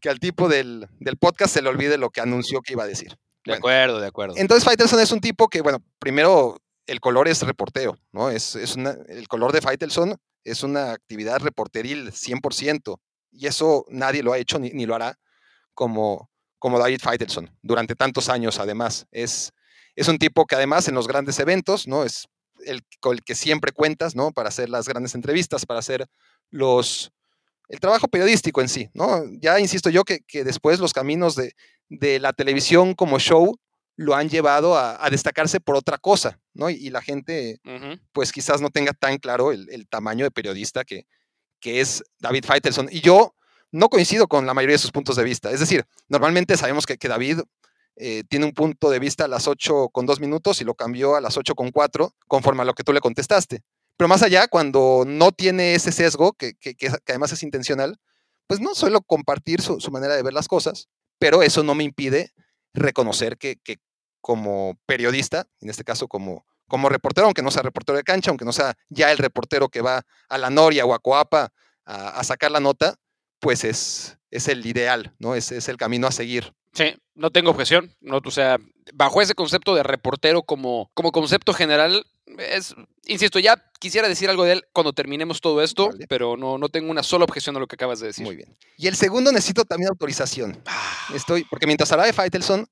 que 0.00 0.08
al 0.08 0.20
tipo 0.20 0.48
del, 0.48 0.86
del 1.00 1.16
podcast 1.16 1.52
se 1.54 1.62
le 1.62 1.68
olvide 1.68 1.98
lo 1.98 2.10
que 2.10 2.20
anunció 2.20 2.60
que 2.62 2.74
iba 2.74 2.84
a 2.84 2.86
decir. 2.86 3.10
De 3.10 3.16
Bueno, 3.52 3.58
acuerdo, 3.58 4.00
de 4.00 4.06
acuerdo. 4.06 4.34
Entonces 4.36 4.64
Faitelson 4.64 5.00
es 5.00 5.10
un 5.12 5.20
tipo 5.20 5.48
que, 5.48 5.60
bueno, 5.60 5.82
primero 5.98 6.56
el 6.86 7.00
color 7.00 7.26
es 7.28 7.42
reporteo, 7.42 7.98
¿no? 8.12 8.30
Es, 8.30 8.54
es 8.56 8.76
una- 8.76 8.96
el 9.08 9.26
color 9.28 9.52
de 9.52 9.60
Faitelson 9.60 10.16
es 10.44 10.62
una 10.62 10.92
actividad 10.92 11.40
reporteril 11.40 12.12
100%, 12.12 13.00
y 13.32 13.48
eso 13.48 13.84
nadie 13.88 14.22
lo 14.22 14.32
ha 14.32 14.38
hecho 14.38 14.58
ni, 14.60 14.70
ni 14.70 14.86
lo 14.86 14.94
hará 14.94 15.18
como, 15.74 16.30
como 16.58 16.78
David 16.78 17.00
Faitelson 17.02 17.50
durante 17.62 17.94
tantos 17.94 18.28
años 18.28 18.58
además. 18.58 19.06
Es, 19.10 19.52
es 19.94 20.08
un 20.08 20.18
tipo 20.18 20.46
que 20.46 20.54
además 20.54 20.88
en 20.88 20.94
los 20.94 21.06
grandes 21.06 21.38
eventos, 21.38 21.86
¿no? 21.86 22.04
Es 22.04 22.26
el 22.64 22.82
con 23.00 23.14
el 23.14 23.22
que 23.22 23.34
siempre 23.34 23.72
cuentas, 23.72 24.14
¿no? 24.14 24.32
Para 24.32 24.48
hacer 24.48 24.68
las 24.68 24.88
grandes 24.88 25.14
entrevistas, 25.14 25.66
para 25.66 25.80
hacer 25.80 26.06
los... 26.50 27.10
El 27.68 27.80
trabajo 27.80 28.06
periodístico 28.06 28.60
en 28.60 28.68
sí, 28.68 28.88
¿no? 28.94 29.24
Ya 29.40 29.58
insisto 29.58 29.90
yo 29.90 30.04
que, 30.04 30.20
que 30.20 30.44
después 30.44 30.78
los 30.78 30.92
caminos 30.92 31.34
de, 31.34 31.54
de 31.88 32.20
la 32.20 32.32
televisión 32.32 32.94
como 32.94 33.18
show 33.18 33.58
lo 33.96 34.14
han 34.14 34.28
llevado 34.28 34.76
a, 34.76 35.04
a 35.04 35.10
destacarse 35.10 35.58
por 35.58 35.74
otra 35.74 35.98
cosa, 35.98 36.38
¿no? 36.54 36.70
Y, 36.70 36.74
y 36.74 36.90
la 36.90 37.02
gente, 37.02 37.60
pues 38.12 38.30
quizás 38.30 38.60
no 38.60 38.70
tenga 38.70 38.92
tan 38.92 39.18
claro 39.18 39.52
el, 39.52 39.68
el 39.70 39.88
tamaño 39.88 40.24
de 40.24 40.30
periodista 40.30 40.84
que, 40.84 41.06
que 41.60 41.80
es 41.80 42.04
David 42.18 42.44
Feitelson. 42.44 42.88
Y 42.90 43.00
yo 43.00 43.34
no 43.72 43.88
coincido 43.88 44.26
con 44.28 44.46
la 44.46 44.54
mayoría 44.54 44.74
de 44.74 44.78
sus 44.78 44.92
puntos 44.92 45.16
de 45.16 45.24
vista. 45.24 45.50
Es 45.50 45.60
decir, 45.60 45.84
normalmente 46.08 46.56
sabemos 46.56 46.86
que, 46.86 46.96
David 47.08 47.40
eh, 47.96 48.24
tiene 48.28 48.44
un 48.46 48.52
punto 48.52 48.90
de 48.90 48.98
vista 48.98 49.24
a 49.24 49.28
las 49.28 49.46
8 49.48 49.88
con 49.90 50.06
2 50.06 50.20
minutos 50.20 50.60
y 50.60 50.64
lo 50.64 50.74
cambió 50.74 51.16
a 51.16 51.20
las 51.20 51.36
8 51.36 51.54
con 51.54 51.70
4 51.70 52.12
conforme 52.28 52.62
a 52.62 52.64
lo 52.64 52.74
que 52.74 52.84
tú 52.84 52.92
le 52.92 53.00
contestaste. 53.00 53.62
Pero 53.96 54.08
más 54.08 54.22
allá, 54.22 54.48
cuando 54.48 55.04
no 55.06 55.32
tiene 55.32 55.74
ese 55.74 55.92
sesgo, 55.92 56.32
que, 56.34 56.54
que- 56.54 56.74
que- 56.74 56.88
que 56.88 57.12
además 57.12 57.32
es 57.32 57.42
intencional, 57.42 57.98
pues 58.46 58.60
no 58.60 58.74
suelo 58.74 59.00
compartir 59.00 59.62
su, 59.62 59.80
su 59.80 59.90
manera 59.90 60.14
de 60.14 60.22
ver 60.22 60.34
las 60.34 60.46
cosas, 60.48 60.88
pero 61.18 61.42
eso 61.42 61.62
no 61.62 61.74
me 61.74 61.84
impide 61.84 62.32
reconocer 62.74 63.38
que, 63.38 63.56
que 63.64 63.78
como 64.20 64.76
periodista, 64.86 65.46
en 65.60 65.70
este 65.70 65.84
caso 65.84 66.08
como, 66.08 66.44
como 66.68 66.88
reportero, 66.88 67.26
aunque 67.26 67.42
no 67.42 67.50
sea 67.50 67.62
reportero 67.62 67.96
de 67.96 68.04
cancha, 68.04 68.30
aunque 68.30 68.44
no 68.44 68.52
sea 68.52 68.74
ya 68.90 69.10
el 69.12 69.18
reportero 69.18 69.68
que 69.68 69.80
va 69.80 70.02
a 70.28 70.38
la 70.38 70.50
Noria 70.50 70.84
o 70.84 70.92
a 70.94 70.98
Coapa 70.98 71.50
a, 71.84 72.08
a 72.10 72.24
sacar 72.24 72.50
la 72.50 72.60
nota, 72.60 72.96
pues 73.40 73.64
es, 73.64 74.18
es 74.30 74.48
el 74.48 74.64
ideal, 74.66 75.14
¿no? 75.18 75.34
Es, 75.34 75.52
es 75.52 75.68
el 75.68 75.76
camino 75.76 76.06
a 76.06 76.12
seguir. 76.12 76.52
Sí, 76.72 76.94
no 77.14 77.30
tengo 77.30 77.50
objeción. 77.50 77.94
No, 78.00 78.20
o 78.22 78.30
sea, 78.30 78.58
bajo 78.94 79.22
ese 79.22 79.34
concepto 79.34 79.74
de 79.74 79.82
reportero 79.82 80.42
como, 80.42 80.90
como 80.94 81.10
concepto 81.10 81.54
general, 81.54 82.04
es, 82.38 82.74
insisto, 83.06 83.38
ya 83.38 83.62
quisiera 83.78 84.08
decir 84.08 84.28
algo 84.28 84.44
de 84.44 84.52
él 84.52 84.64
cuando 84.72 84.92
terminemos 84.92 85.40
todo 85.40 85.62
esto, 85.62 85.88
Vale. 85.88 86.06
pero 86.08 86.36
no, 86.36 86.58
no 86.58 86.68
tengo 86.68 86.90
una 86.90 87.02
sola 87.02 87.24
objeción 87.24 87.56
a 87.56 87.60
lo 87.60 87.66
que 87.66 87.76
acabas 87.76 88.00
de 88.00 88.08
decir. 88.08 88.24
Muy 88.24 88.36
bien. 88.36 88.54
Y 88.76 88.88
el 88.88 88.96
segundo 88.96 89.32
necesito 89.32 89.64
también 89.64 89.88
autorización. 89.88 90.60
Ah, 90.66 91.08
Estoy, 91.14 91.44
porque 91.44 91.66
mientras 91.66 91.90
hablaba 91.92 92.06
de 92.06 92.12
Faitelson, 92.12 92.66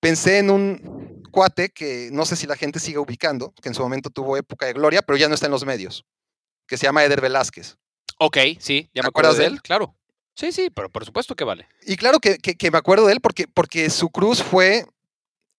pensé 0.00 0.38
en 0.38 0.50
un 0.50 1.22
cuate 1.30 1.70
que 1.70 2.10
no 2.12 2.26
sé 2.26 2.36
si 2.36 2.46
la 2.46 2.56
gente 2.56 2.80
sigue 2.80 2.98
ubicando, 2.98 3.54
que 3.62 3.68
en 3.68 3.74
su 3.74 3.82
momento 3.82 4.10
tuvo 4.10 4.36
época 4.36 4.66
de 4.66 4.72
gloria, 4.72 5.00
pero 5.00 5.16
ya 5.16 5.28
no 5.28 5.34
está 5.34 5.46
en 5.46 5.52
los 5.52 5.64
medios, 5.64 6.04
que 6.66 6.76
se 6.76 6.84
llama 6.84 7.04
Eder 7.04 7.20
Velázquez. 7.20 7.78
Ok, 8.24 8.36
sí, 8.60 8.88
ya 8.94 9.02
¿Te 9.02 9.02
me 9.02 9.08
acuerdo 9.08 9.34
de 9.34 9.46
él, 9.46 9.52
él? 9.54 9.62
claro. 9.62 9.96
Sí, 10.34 10.52
sí, 10.52 10.70
pero 10.70 10.88
por 10.88 11.04
supuesto 11.04 11.34
que 11.34 11.44
vale. 11.44 11.66
Y 11.86 11.96
claro 11.96 12.18
que, 12.20 12.38
que- 12.38 12.54
que 12.54 12.70
me 12.70 12.78
acuerdo 12.78 13.06
de 13.06 13.12
él 13.14 13.20
porque, 13.20 13.46
porque 13.48 13.90
su 13.90 14.10
cruz 14.10 14.42
fue 14.42 14.86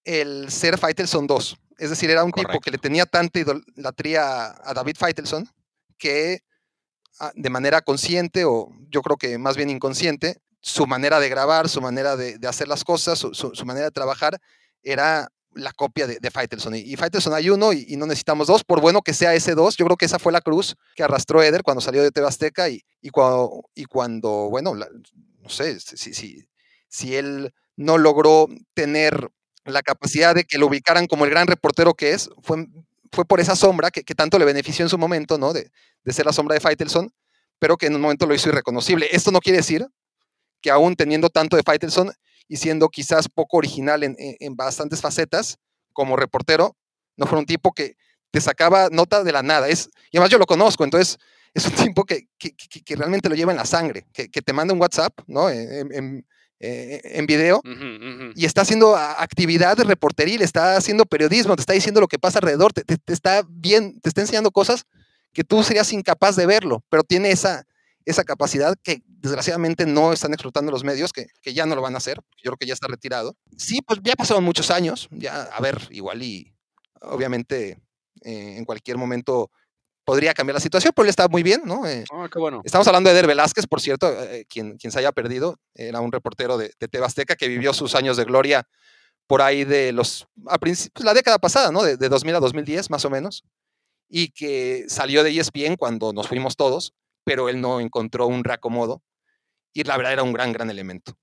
el 0.05 0.49
ser 0.49 0.77
Faitelson 0.77 1.27
2. 1.27 1.57
Es 1.77 1.89
decir, 1.89 2.09
era 2.09 2.23
un 2.23 2.31
tipo 2.31 2.59
que 2.59 2.71
le 2.71 2.77
tenía 2.77 3.05
tanta 3.05 3.39
idolatría 3.39 4.45
a, 4.63 4.73
David 4.73 4.95
Faitelson 4.97 5.47
que 5.97 6.39
ah, 7.19 7.31
de 7.35 7.49
manera 7.49 7.81
consciente 7.81 8.45
o 8.45 8.69
yo 8.89 9.01
creo 9.01 9.17
que 9.17 9.37
más 9.37 9.57
bien 9.57 9.69
inconsciente, 9.69 10.37
su 10.61 10.87
manera 10.87 11.19
de 11.19 11.29
grabar, 11.29 11.67
su 11.69 11.81
manera 11.81 12.15
de, 12.15 12.37
de 12.37 12.47
hacer 12.47 12.67
las 12.67 12.83
cosas, 12.83 13.19
su, 13.19 13.33
su- 13.33 13.53
su 13.53 13.65
manera 13.65 13.85
de 13.87 13.91
trabajar 13.91 14.39
era 14.81 15.27
la 15.55 15.71
copia 15.71 16.07
de, 16.07 16.19
de 16.19 16.31
Faitelson. 16.31 16.75
Y, 16.75 16.79
y 16.79 16.95
Faitelson 16.95 17.33
hay 17.33 17.49
uno 17.49 17.73
y, 17.73 17.95
no 17.97 18.05
necesitamos 18.05 18.47
dos, 18.47 18.63
por 18.63 18.81
bueno 18.81 19.01
que 19.01 19.13
sea 19.13 19.33
ese 19.33 19.55
dos. 19.55 19.77
Yo 19.77 19.85
creo 19.85 19.97
que 19.97 20.05
esa 20.05 20.19
fue 20.19 20.31
la 20.31 20.41
cruz 20.41 20.75
que 20.95 21.03
arrastró 21.03 21.41
Eder 21.41 21.63
cuando 21.63 21.81
salió 21.81 22.01
de 22.01 22.11
TV 22.11 22.27
Azteca 22.27 22.69
y, 22.69 22.83
y, 23.01 23.09
cuando, 23.09 23.69
y 23.75 23.85
cuando, 23.85 24.29
bueno, 24.49 24.73
no 24.75 25.49
sé, 25.49 25.79
si, 25.79 26.13
si, 26.13 26.47
si 26.87 27.15
él 27.15 27.53
no 27.75 27.97
logró 27.97 28.47
tener 28.73 29.29
la 29.65 29.81
capacidad 29.81 30.35
de 30.35 30.43
que 30.43 30.57
lo 30.57 30.67
ubicaran 30.67 31.07
como 31.07 31.25
el 31.25 31.31
gran 31.31 31.47
reportero 31.47 31.93
que 31.93 32.11
es, 32.11 32.29
fue, 32.41 32.67
fue 33.11 33.25
por 33.25 33.39
esa 33.39 33.55
sombra 33.55 33.91
que, 33.91 34.03
que 34.03 34.15
tanto 34.15 34.37
le 34.37 34.45
benefició 34.45 34.83
en 34.83 34.89
su 34.89 34.97
momento, 34.97 35.37
¿no? 35.37 35.53
De, 35.53 35.71
de 36.03 36.13
ser 36.13 36.25
la 36.25 36.33
sombra 36.33 36.53
de 36.53 36.59
Faitelson, 36.59 37.13
pero 37.59 37.77
que 37.77 37.87
en 37.87 37.95
un 37.95 38.01
momento 38.01 38.25
lo 38.25 38.35
hizo 38.35 38.49
irreconocible. 38.49 39.07
Esto 39.11 39.31
no 39.31 39.39
quiere 39.39 39.57
decir 39.57 39.87
que 40.61 40.71
aún 40.71 40.95
teniendo 40.95 41.29
tanto 41.29 41.55
de 41.55 41.63
Faitelson 41.63 42.11
y 42.47 42.57
siendo 42.57 42.89
quizás 42.89 43.27
poco 43.29 43.57
original 43.57 44.03
en, 44.03 44.15
en- 44.19 44.35
en 44.39 44.55
bastantes 44.55 45.01
facetas 45.01 45.57
como 45.93 46.15
reportero, 46.15 46.75
no 47.17 47.25
fuera 47.25 47.39
un 47.39 47.45
tipo 47.45 47.71
que 47.71 47.95
te 48.31 48.41
sacaba 48.41 48.89
nota 48.91 49.23
de 49.23 49.31
la 49.31 49.43
nada. 49.43 49.67
Es, 49.69 49.89
y 50.11 50.17
además 50.17 50.31
yo 50.31 50.37
lo 50.39 50.45
conozco, 50.45 50.83
entonces 50.83 51.17
es 51.53 51.65
un 51.67 51.73
tipo 51.95 52.03
que, 52.05 52.27
que- 52.37 52.51
que- 52.55 52.81
que 52.83 52.95
realmente 52.95 53.29
lo 53.29 53.35
lleva 53.35 53.51
en 53.51 53.57
la 53.57 53.65
sangre, 53.65 54.05
que, 54.13 54.29
que 54.29 54.41
te 54.41 54.53
manda 54.53 54.73
un 54.73 54.81
WhatsApp, 54.81 55.13
¿no? 55.27 55.49
En, 55.49 55.93
en- 55.93 56.27
eh, 56.65 57.01
en 57.03 57.25
video 57.25 57.59
y 58.37 58.45
está 58.45 58.61
haciendo 58.61 58.95
actividad 58.95 59.77
reporteril, 59.79 60.41
está 60.41 60.77
haciendo 60.77 61.05
periodismo, 61.05 61.55
te 61.57 61.61
está 61.61 61.73
diciendo 61.73 61.99
lo 61.99 62.07
que 62.07 62.19
pasa 62.19 62.39
alrededor, 62.39 62.71
te, 62.71 62.83
te- 62.85 62.97
te 62.97 63.11
está 63.11 63.43
bien, 63.49 63.99
te 63.99 64.07
está 64.07 64.21
enseñando 64.21 64.49
cosas 64.49 64.85
que 65.33 65.43
tú 65.43 65.61
serías 65.63 65.91
incapaz 65.91 66.37
de 66.37 66.45
verlo, 66.45 66.81
pero 66.89 67.03
tiene 67.03 67.31
esa, 67.31 67.65
esa 68.05 68.23
capacidad 68.23 68.75
que 68.81 69.01
desgraciadamente 69.07 69.85
no 69.85 70.13
están 70.13 70.33
explotando 70.33 70.71
los 70.71 70.83
medios, 70.83 71.13
que, 71.13 71.27
que 71.41 71.53
ya 71.53 71.65
no 71.65 71.75
lo 71.75 71.81
van 71.81 71.95
a 71.95 71.97
hacer, 71.97 72.19
yo 72.37 72.51
creo 72.51 72.57
que 72.57 72.65
ya 72.65 72.73
está 72.73 72.87
retirado. 72.87 73.35
Sí, 73.57 73.81
pues 73.81 73.99
ya 74.03 74.15
pasaron 74.15 74.43
muchos 74.43 74.71
años, 74.71 75.07
ya, 75.11 75.43
a 75.43 75.61
ver, 75.61 75.87
igual 75.91 76.21
y 76.21 76.53
obviamente 77.01 77.81
eh, 78.21 78.55
en 78.57 78.65
cualquier 78.65 78.97
momento 78.97 79.51
podría 80.05 80.33
cambiar 80.33 80.55
la 80.55 80.59
situación, 80.59 80.91
pero 80.95 81.05
él 81.05 81.09
está 81.09 81.27
muy 81.27 81.43
bien, 81.43 81.61
¿no? 81.65 81.85
Eh, 81.87 82.03
Ah, 82.11 82.27
qué 82.31 82.39
bueno. 82.39 82.61
Estamos 82.65 82.87
hablando 82.87 83.09
de 83.09 83.13
Eder 83.13 83.27
Velázquez, 83.27 83.67
por 83.67 83.79
cierto, 83.79 84.11
eh, 84.23 84.45
quien, 84.49 84.77
quien 84.77 84.91
se 84.91 84.99
haya 84.99 85.11
perdido, 85.11 85.59
era 85.75 86.01
un 86.01 86.11
reportero 86.11 86.57
de, 86.57 86.73
de 86.79 86.87
TV 86.87 87.05
Azteca 87.05 87.35
que 87.35 87.47
vivió 87.47 87.73
sus 87.73 87.95
años 87.95 88.17
de 88.17 88.25
gloria 88.25 88.67
por 89.27 89.41
ahí 89.41 89.63
de 89.63 89.93
los, 89.93 90.27
a 90.47 90.57
principios, 90.57 90.91
pues, 90.93 91.05
la 91.05 91.13
década 91.13 91.39
pasada, 91.39 91.71
¿no? 91.71 91.83
De, 91.83 91.95
de 91.95 92.09
2000 92.09 92.35
a 92.35 92.39
2010, 92.41 92.89
más 92.89 93.05
o 93.05 93.09
menos, 93.09 93.45
y 94.09 94.29
que 94.29 94.85
salió 94.89 95.23
de 95.23 95.31
ESPN 95.39 95.77
cuando 95.77 96.11
nos 96.11 96.27
fuimos 96.27 96.57
todos, 96.57 96.93
pero 97.23 97.49
él 97.49 97.61
no 97.61 97.79
encontró 97.79 98.27
un 98.27 98.43
reacomodo, 98.43 99.01
y 99.73 99.83
la 99.83 99.97
verdad 99.97 100.13
era 100.13 100.23
un 100.23 100.33
gran, 100.33 100.51
gran 100.51 100.69
elemento. 100.69 101.17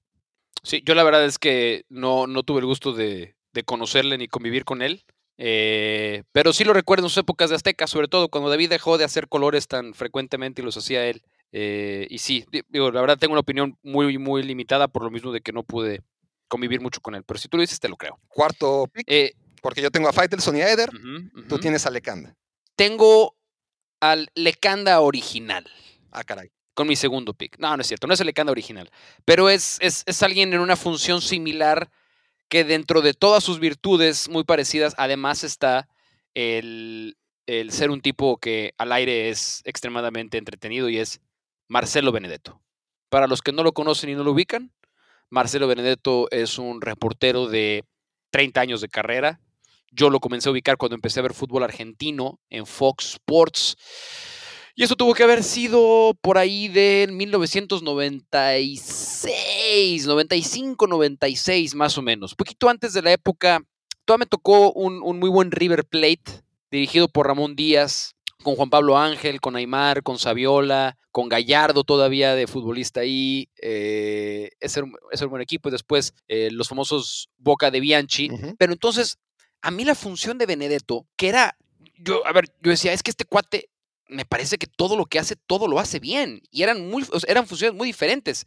Sí, 0.63 0.83
yo 0.85 0.95
la 0.95 1.05
verdad 1.05 1.25
es 1.25 1.39
que 1.39 1.85
no, 1.89 2.27
no 2.27 2.43
tuve 2.43 2.61
el 2.61 2.67
gusto 2.67 2.93
de, 2.93 3.37
de 3.53 3.63
conocerle 3.65 4.19
ni 4.19 4.29
convivir 4.29 4.65
con 4.65 4.83
él. 4.83 5.05
eh, 5.39 6.23
pero 6.33 6.53
sí 6.53 6.65
lo 6.65 6.75
recuerdo 6.75 7.07
en 7.07 7.11
sus 7.11 7.19
épocas 7.23 7.49
de 7.49 7.57
Azteca, 7.57 7.87
sobre 7.87 8.09
todo 8.09 8.29
cuando 8.29 8.51
David 8.51 8.69
dejó 8.69 8.99
de 8.99 9.05
hacer 9.05 9.27
colores 9.29 9.67
tan 9.69 9.95
frecuentemente 9.95 10.61
y 10.61 10.65
los 10.65 10.77
hacía 10.77 11.07
él. 11.07 11.23
eh, 11.53 12.07
y 12.11 12.19
sí, 12.19 12.45
di- 12.53 12.63
digo, 12.69 12.91
la 12.93 13.01
verdad 13.01 13.17
tengo 13.19 13.33
una 13.33 13.41
opinión 13.41 13.77
muy, 13.83 14.19
muy 14.19 14.43
limitada 14.43 14.87
por 14.89 15.03
lo 15.03 15.11
mismo 15.11 15.33
de 15.33 15.41
que 15.41 15.53
no 15.53 15.63
pude 15.63 16.03
convivir 16.49 16.81
mucho 16.83 17.01
con 17.01 17.15
él. 17.15 17.25
Pero 17.25 17.39
si 17.41 17.49
tú 17.49 17.57
lo 17.57 17.63
dices, 17.63 17.81
te 17.81 17.89
lo 17.89 17.97
creo. 17.97 18.21
Cuarto 18.29 18.87
pick, 18.93 19.05
Eh, 19.09 19.33
porque 19.63 19.81
yo 19.83 19.91
tengo 19.91 20.09
a 20.09 20.13
Faitelson 20.13 20.57
y 20.57 20.61
a 20.63 20.71
Eder, 20.71 20.91
tú 21.49 21.59
tienes 21.59 21.87
a 21.87 21.91
Lecanda. 21.91 22.35
Tengo 22.77 23.35
al 24.01 24.29
Lecanda 24.35 25.01
original. 25.01 25.65
Ah, 26.11 26.25
caray. 26.25 26.51
con 26.75 26.89
mi 26.89 26.97
segundo 26.97 27.35
pick. 27.35 27.59
No, 27.59 27.77
no 27.77 27.83
es 27.83 27.89
cierto, 27.89 28.07
no 28.07 28.15
es 28.15 28.21
el 28.21 28.27
Lecanda 28.27 28.53
original. 28.53 28.91
Pero 29.25 29.51
es, 29.51 29.79
es, 29.81 30.03
es 30.07 30.23
alguien 30.23 30.53
en 30.55 30.61
una 30.61 30.77
función 30.77 31.21
similar 31.21 31.91
que 32.49 32.65
dentro 32.65 33.01
de 33.03 33.15
todas 33.15 33.45
sus 33.45 33.61
virtudes 33.61 34.29
muy 34.29 34.45
parecidas, 34.45 34.95
además 34.97 35.45
está 35.45 35.89
el, 36.35 37.17
el 37.47 37.73
ser 37.73 37.91
un 37.91 38.01
tipo 38.01 38.39
que 38.39 38.75
al 38.79 38.93
aire 38.93 39.29
es 39.29 39.63
extremadamente 39.65 40.39
entretenido 40.39 40.89
y 40.89 40.99
es 40.99 41.21
Marcelo 41.69 42.13
Benedetto. 42.13 42.61
Para 43.09 43.27
los 43.27 43.43
que 43.43 43.53
no 43.53 43.63
lo 43.63 43.73
conocen 43.73 44.11
y 44.11 44.15
no 44.15 44.25
lo 44.25 44.33
ubican, 44.33 44.73
Marcelo 45.31 45.69
Benedetto 45.69 46.29
es 46.31 46.59
un 46.59 46.81
reportero 46.81 47.47
de 47.47 47.85
30 48.31 48.61
años 48.61 48.81
de 48.81 48.89
carrera. 48.89 49.41
Yo 49.93 50.11
lo 50.11 50.21
comencé 50.21 50.49
a 50.49 50.53
ubicar 50.53 50.77
cuando 50.77 50.95
empecé 50.95 51.21
a 51.21 51.25
ver 51.25 51.35
fútbol 51.35 51.63
argentino 51.63 52.41
en 52.51 52.67
Fox 52.67 53.13
Sports. 53.15 53.77
Y 54.75 54.85
eso 54.85 54.97
tuvo 54.97 55.15
que 55.15 55.25
haber 55.25 55.43
sido 55.43 56.15
por 56.21 56.37
ahí 56.39 56.69
del 56.69 57.13
1996, 57.13 60.07
95, 60.07 60.87
96 60.87 61.75
más 61.75 61.99
o 61.99 62.03
menos. 62.03 62.35
Poquito 62.35 62.69
antes 62.69 62.93
de 62.93 63.03
la 63.03 63.13
época, 63.13 63.61
todavía 64.05 64.25
me 64.25 64.29
tocó 64.29 64.73
un, 64.73 65.03
un 65.03 65.19
muy 65.19 65.31
buen 65.31 65.51
River 65.51 65.85
Plate, 65.85 66.43
dirigido 66.71 67.09
por 67.09 67.27
Ramón 67.27 67.57
Díaz, 67.57 68.15
con 68.43 68.57
Juan 68.57 68.71
Pablo 68.71 68.99
Ángel, 68.99 69.41
con 69.41 69.57
Aymar, 69.57 70.03
con 70.03 70.19
Saviola, 70.19 70.97
con 71.11 71.29
Gallardo 71.29 71.85
todavía 71.85 72.35
de 72.35 72.47
futbolista 72.47 73.01
ahí. 73.01 73.49
Eh, 73.61 74.51
ese, 74.61 74.81
ese 74.81 75.25
era 75.25 75.27
un 75.27 75.31
buen 75.31 75.43
equipo. 75.43 75.69
Y 75.69 75.73
después 75.73 76.15
eh, 76.29 76.51
los 76.51 76.69
famosos 76.69 77.31
Boca 77.39 77.71
de 77.71 77.81
Bianchi. 77.81 78.31
Pero 78.59 78.73
entonces, 78.73 79.19
a 79.63 79.71
mí 79.71 79.85
la 79.85 79.95
función 79.95 80.39
de 80.39 80.47
Benedetto, 80.47 81.07
que 81.17 81.29
era, 81.29 81.57
yo, 81.99 82.27
a 82.27 82.33
ver, 82.33 82.47
yo 82.63 82.71
decía, 82.71 82.93
es 82.93 83.03
que 83.03 83.11
este 83.11 83.25
cuate 83.25 83.70
me 84.11 84.25
parece 84.25 84.59
que 84.59 84.67
todo 84.67 84.97
lo 84.97 85.07
que 85.07 85.19
hace, 85.19 85.37
todo 85.37 85.69
lo 85.69 85.79
hace 85.79 85.99
bien. 85.99 86.43
Y 86.51 86.63
eran, 86.63 86.89
muy, 86.89 87.07
eran 87.27 87.47
funciones 87.47 87.77
muy 87.77 87.87
diferentes. 87.87 88.47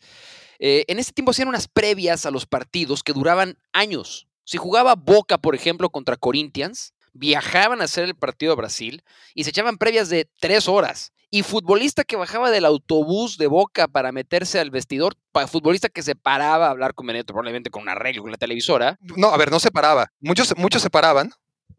Eh, 0.59 0.85
en 0.87 0.99
ese 0.99 1.11
tiempo 1.11 1.31
hacían 1.31 1.47
unas 1.47 1.67
previas 1.67 2.25
a 2.25 2.31
los 2.31 2.45
partidos 2.45 3.03
que 3.03 3.13
duraban 3.13 3.57
años. 3.71 4.27
Si 4.45 4.57
jugaba 4.57 4.95
Boca, 4.95 5.37
por 5.37 5.55
ejemplo, 5.55 5.89
contra 5.89 6.17
Corinthians, 6.17 6.93
viajaban 7.13 7.81
a 7.81 7.85
hacer 7.85 8.05
el 8.05 8.15
partido 8.15 8.53
a 8.53 8.55
Brasil 8.55 9.03
y 9.33 9.43
se 9.43 9.51
echaban 9.51 9.77
previas 9.77 10.09
de 10.09 10.29
tres 10.39 10.67
horas. 10.67 11.11
Y 11.29 11.41
futbolista 11.41 12.03
que 12.03 12.15
bajaba 12.15 12.51
del 12.51 12.65
autobús 12.65 13.37
de 13.39 13.47
Boca 13.47 13.87
para 13.87 14.11
meterse 14.11 14.59
al 14.59 14.69
vestidor, 14.69 15.15
futbolista 15.47 15.89
que 15.89 16.03
se 16.03 16.15
paraba 16.15 16.67
a 16.67 16.69
hablar 16.69 16.93
con 16.93 17.07
Benedetto, 17.07 17.33
probablemente 17.33 17.71
con 17.71 17.81
un 17.81 17.89
arreglo 17.89 18.21
con 18.21 18.29
la 18.29 18.37
televisora. 18.37 18.99
No, 19.01 19.29
a 19.29 19.37
ver, 19.37 19.49
no 19.49 19.59
se 19.59 19.71
paraba. 19.71 20.11
Muchos, 20.19 20.55
muchos 20.57 20.83
se 20.83 20.91
paraban, 20.91 21.31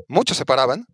muchos 0.09 0.37
se 0.37 0.45
paraban, 0.45 0.87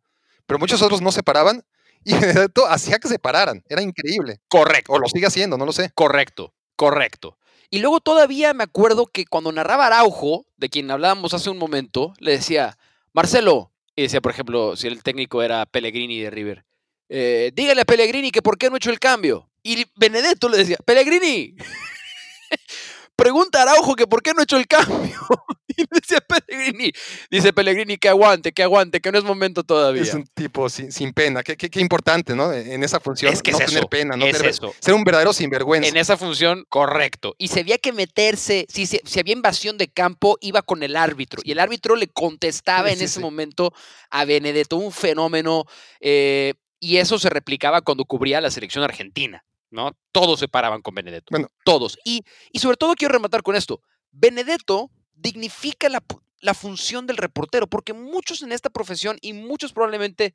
pero 0.44 0.58
muchos 0.58 0.82
otros 0.82 1.00
no 1.00 1.10
se 1.10 1.22
paraban 1.22 1.62
y 2.04 2.14
Benedetto 2.14 2.66
hacía 2.66 2.98
que 2.98 3.08
se 3.08 3.18
pararan. 3.18 3.62
Era 3.68 3.82
increíble. 3.82 4.40
Correcto. 4.48 4.92
O 4.92 4.98
lo 4.98 5.08
sigue 5.08 5.26
haciendo, 5.26 5.56
no 5.58 5.66
lo 5.66 5.72
sé. 5.72 5.90
Correcto, 5.94 6.54
correcto. 6.76 7.38
Y 7.70 7.78
luego 7.78 8.00
todavía 8.00 8.52
me 8.52 8.64
acuerdo 8.64 9.06
que 9.06 9.26
cuando 9.26 9.52
narraba 9.52 9.86
Araujo, 9.86 10.46
de 10.56 10.68
quien 10.68 10.90
hablábamos 10.90 11.34
hace 11.34 11.50
un 11.50 11.58
momento, 11.58 12.14
le 12.18 12.32
decía, 12.32 12.76
Marcelo, 13.12 13.72
y 13.94 14.02
decía, 14.02 14.20
por 14.20 14.32
ejemplo, 14.32 14.76
si 14.76 14.88
el 14.88 15.02
técnico 15.02 15.42
era 15.42 15.66
Pellegrini 15.66 16.20
de 16.20 16.30
River, 16.30 16.64
eh, 17.08 17.52
dígale 17.54 17.82
a 17.82 17.84
Pellegrini 17.84 18.32
que 18.32 18.42
por 18.42 18.58
qué 18.58 18.68
no 18.68 18.74
ha 18.74 18.78
hecho 18.78 18.90
el 18.90 18.98
cambio. 18.98 19.48
Y 19.62 19.86
Benedetto 19.94 20.48
le 20.48 20.56
decía, 20.56 20.78
Pellegrini, 20.84 21.54
pregunta 23.20 23.58
a 23.60 23.62
Araujo 23.62 23.94
que 23.94 24.06
por 24.06 24.22
qué 24.22 24.32
no 24.32 24.40
ha 24.40 24.44
hecho 24.44 24.56
el 24.56 24.66
cambio. 24.66 25.16
Y 25.76 25.84
decía 25.88 26.18
Pellegrini, 26.20 26.92
dice 27.30 27.52
Pellegrini 27.54 27.96
que 27.96 28.08
aguante, 28.08 28.52
que 28.52 28.62
aguante, 28.62 29.00
que 29.00 29.10
no 29.12 29.16
es 29.18 29.24
momento 29.24 29.62
todavía. 29.62 30.02
Es 30.02 30.12
un 30.12 30.26
tipo 30.34 30.68
sin, 30.68 30.90
sin 30.92 31.12
pena. 31.14 31.42
Qué, 31.44 31.56
qué- 31.56 31.70
qué 31.70 31.80
importante, 31.80 32.34
¿no? 32.34 32.52
En 32.52 32.82
esa 32.82 32.98
función. 33.00 33.32
Es 33.32 33.40
que 33.40 33.52
no 33.52 33.58
es 33.60 33.64
tener 33.66 33.78
eso, 33.78 33.88
pena, 33.88 34.16
no 34.16 34.26
es 34.26 34.36
tener- 34.36 34.50
eso. 34.50 34.74
ser 34.80 34.92
un 34.94 35.04
verdadero 35.04 35.32
sinvergüenza. 35.32 35.88
En 35.88 35.96
esa 35.96 36.16
función, 36.18 36.66
correcto. 36.68 37.34
Y 37.38 37.48
si 37.48 37.60
había 37.60 37.78
que 37.78 37.92
meterse, 37.92 38.66
si, 38.68 38.84
si, 38.84 39.00
si 39.04 39.20
había 39.20 39.32
invasión 39.32 39.78
de 39.78 39.88
campo, 39.88 40.36
iba 40.42 40.60
con 40.60 40.82
el 40.82 40.96
árbitro. 40.96 41.40
Y 41.44 41.52
el 41.52 41.60
árbitro 41.60 41.94
le 41.96 42.08
contestaba 42.08 42.88
Sí, 42.88 42.92
en 42.94 42.98
sí, 42.98 43.04
ese 43.04 43.14
sí. 43.14 43.20
momento 43.20 43.72
a 44.10 44.24
Benedetto, 44.26 44.76
un 44.76 44.92
fenómeno. 44.92 45.64
eh, 46.00 46.54
y 46.80 46.96
eso 46.96 47.18
se 47.18 47.30
replicaba 47.30 47.80
cuando 47.80 48.04
cubría 48.04 48.40
la 48.40 48.50
selección 48.50 48.82
argentina, 48.84 49.44
¿no? 49.70 49.96
Todos 50.12 50.40
se 50.40 50.48
paraban 50.48 50.82
con 50.82 50.94
Benedetto. 50.94 51.28
Bueno. 51.30 51.48
Todos. 51.64 51.98
Y, 52.04 52.24
y 52.52 52.58
sobre 52.58 52.76
todo 52.76 52.94
quiero 52.94 53.12
rematar 53.12 53.42
con 53.42 53.56
esto. 53.56 53.82
Benedetto 54.10 54.90
dignifica 55.14 55.88
la, 55.88 56.02
la 56.40 56.54
función 56.54 57.06
del 57.06 57.16
reportero, 57.16 57.66
porque 57.66 57.92
muchos 57.92 58.42
en 58.42 58.52
esta 58.52 58.70
profesión 58.70 59.18
y 59.20 59.32
muchos 59.32 59.72
probablemente 59.72 60.34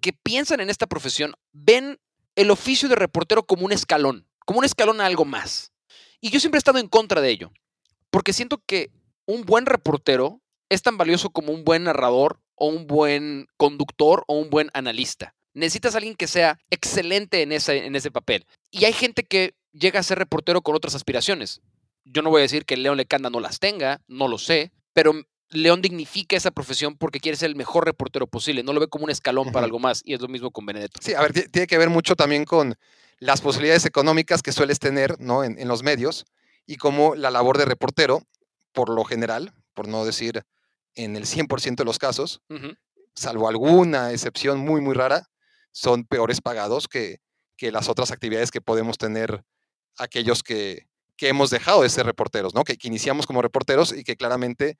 que 0.00 0.12
piensan 0.12 0.60
en 0.60 0.70
esta 0.70 0.86
profesión 0.86 1.34
ven 1.52 1.98
el 2.34 2.50
oficio 2.50 2.88
de 2.88 2.96
reportero 2.96 3.44
como 3.44 3.64
un 3.64 3.72
escalón, 3.72 4.26
como 4.44 4.58
un 4.60 4.64
escalón 4.64 5.00
a 5.00 5.06
algo 5.06 5.24
más. 5.24 5.72
Y 6.20 6.30
yo 6.30 6.40
siempre 6.40 6.56
he 6.56 6.60
estado 6.60 6.78
en 6.78 6.88
contra 6.88 7.20
de 7.20 7.30
ello, 7.30 7.52
porque 8.10 8.32
siento 8.32 8.62
que 8.66 8.90
un 9.26 9.42
buen 9.42 9.66
reportero 9.66 10.40
es 10.68 10.82
tan 10.82 10.96
valioso 10.96 11.30
como 11.30 11.52
un 11.52 11.64
buen 11.64 11.84
narrador 11.84 12.40
o 12.54 12.66
un 12.66 12.86
buen 12.86 13.46
conductor 13.56 14.24
o 14.26 14.38
un 14.38 14.50
buen 14.50 14.70
analista. 14.72 15.34
Necesitas 15.54 15.94
a 15.94 15.98
alguien 15.98 16.14
que 16.14 16.26
sea 16.26 16.58
excelente 16.70 17.42
en 17.42 17.52
ese, 17.52 17.84
en 17.84 17.96
ese 17.96 18.10
papel. 18.10 18.46
Y 18.70 18.84
hay 18.84 18.92
gente 18.92 19.22
que 19.22 19.54
llega 19.72 20.00
a 20.00 20.02
ser 20.02 20.18
reportero 20.18 20.62
con 20.62 20.74
otras 20.74 20.94
aspiraciones. 20.94 21.60
Yo 22.04 22.22
no 22.22 22.30
voy 22.30 22.40
a 22.40 22.42
decir 22.42 22.64
que 22.64 22.76
León 22.76 22.96
Lecanda 22.96 23.30
no 23.30 23.40
las 23.40 23.58
tenga, 23.58 24.00
no 24.08 24.28
lo 24.28 24.38
sé, 24.38 24.72
pero 24.92 25.12
León 25.52 25.82
dignifica 25.82 26.36
esa 26.36 26.50
profesión 26.50 26.96
porque 26.96 27.20
quiere 27.20 27.36
ser 27.36 27.50
el 27.50 27.56
mejor 27.56 27.84
reportero 27.84 28.26
posible, 28.26 28.62
no 28.62 28.72
lo 28.72 28.80
ve 28.80 28.88
como 28.88 29.04
un 29.04 29.10
escalón 29.10 29.52
para 29.52 29.64
algo 29.64 29.78
más, 29.78 30.02
y 30.04 30.14
es 30.14 30.20
lo 30.20 30.28
mismo 30.28 30.50
con 30.50 30.66
Benedetto. 30.66 31.00
Sí, 31.02 31.14
a 31.14 31.20
ver, 31.20 31.32
tiene 31.32 31.66
que 31.66 31.78
ver 31.78 31.90
mucho 31.90 32.16
también 32.16 32.44
con 32.44 32.74
las 33.18 33.40
posibilidades 33.40 33.84
económicas 33.84 34.42
que 34.42 34.52
sueles 34.52 34.78
tener 34.78 35.20
¿no? 35.20 35.44
en, 35.44 35.68
los 35.68 35.82
medios 35.82 36.24
y 36.66 36.76
cómo 36.76 37.14
la 37.14 37.30
labor 37.30 37.58
de 37.58 37.66
reportero, 37.66 38.22
por 38.72 38.88
lo 38.88 39.04
general, 39.04 39.52
por 39.74 39.88
no 39.88 40.04
decir 40.04 40.42
en 40.94 41.16
el 41.16 41.24
100% 41.24 41.76
de 41.76 41.84
los 41.84 41.98
casos, 41.98 42.40
salvo 43.14 43.48
alguna 43.48 44.12
excepción 44.12 44.58
muy, 44.58 44.80
muy 44.80 44.94
rara, 44.94 45.28
son 45.72 46.04
peores 46.04 46.40
pagados 46.40 46.86
que, 46.88 47.20
que 47.56 47.72
las 47.72 47.88
otras 47.88 48.10
actividades 48.10 48.50
que 48.50 48.60
podemos 48.60 48.98
tener 48.98 49.44
aquellos 49.96 50.42
que, 50.42 50.86
que 51.16 51.28
hemos 51.28 51.50
dejado 51.50 51.82
de 51.82 51.88
ser 51.88 52.06
reporteros, 52.06 52.54
¿no? 52.54 52.64
Que, 52.64 52.76
que, 52.76 52.88
iniciamos 52.88 53.26
como 53.26 53.42
reporteros 53.42 53.92
y 53.92 54.04
que 54.04 54.16
claramente 54.16 54.78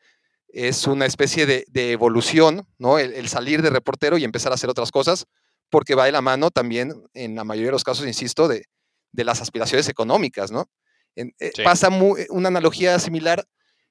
es 0.48 0.86
una 0.86 1.06
especie 1.06 1.46
de, 1.46 1.64
de 1.68 1.92
evolución, 1.92 2.66
¿no? 2.78 2.98
El, 2.98 3.28
salir 3.28 3.62
de 3.62 3.70
reportero 3.70 4.18
y 4.18 4.24
empezar 4.24 4.52
a 4.52 4.56
hacer 4.56 4.70
otras 4.70 4.90
cosas, 4.90 5.26
porque 5.70 5.94
va 5.94 6.06
de 6.06 6.12
la 6.12 6.20
mano 6.20 6.50
también, 6.50 6.92
en 7.14 7.34
la 7.34 7.44
mayoría 7.44 7.68
de 7.68 7.72
los 7.72 7.84
casos, 7.84 8.06
insisto, 8.06 8.48
de, 8.48 8.66
de 9.12 9.24
las 9.24 9.40
aspiraciones 9.40 9.88
económicas, 9.88 10.50
¿no? 10.50 10.68
En, 11.16 11.34
eh, 11.40 11.52
Pasa 11.64 11.88
una 12.30 12.48
analogía 12.48 12.98
similar, 12.98 13.46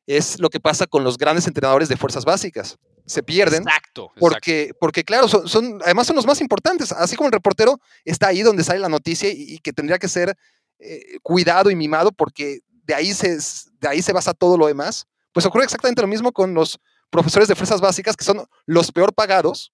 es 0.07 0.39
lo 0.39 0.49
que 0.49 0.59
pasa 0.59 0.87
con 0.87 1.03
los 1.03 1.17
grandes 1.17 1.47
entrenadores 1.47 1.89
de 1.89 1.97
fuerzas 1.97 2.25
básicas 2.25 2.77
se 3.05 3.23
pierden. 3.23 3.63
Exacto. 3.63 4.11
Porque, 4.19 4.73
porque 4.79 5.03
claro, 5.03 5.27
son, 5.27 5.81
además 5.83 6.07
son 6.07 6.15
los 6.15 6.25
más 6.25 6.41
importantes. 6.41 6.91
Así 6.91 7.15
como 7.15 7.27
el 7.27 7.33
reportero 7.33 7.79
está 8.05 8.27
ahí 8.27 8.41
donde 8.41 8.63
sale 8.63 8.79
la 8.79 8.89
noticia 8.89 9.29
y, 9.29 9.59
que 9.59 9.73
tendría 9.73 9.99
que 9.99 10.07
ser 10.07 10.35
eh, 10.79 11.17
cuidado 11.21 11.69
y 11.69 11.75
mimado 11.75 12.11
porque 12.11 12.61
de 12.83 12.93
ahí, 12.93 13.13
se, 13.13 13.37
de 13.79 13.87
ahí 13.87 14.01
se 14.01 14.13
basa 14.13 14.33
todo 14.33 14.57
lo 14.57 14.67
demás. 14.67 15.07
Pues 15.33 15.45
ocurre 15.45 15.65
exactamente 15.65 16.01
lo 16.01 16.07
mismo 16.07 16.31
con 16.31 16.53
los 16.53 16.79
profesores 17.09 17.47
de 17.47 17.55
fuerzas 17.55 17.81
básicas, 17.81 18.15
que 18.15 18.23
son 18.23 18.45
los 18.65 18.91
peor 18.91 19.13
pagados 19.13 19.73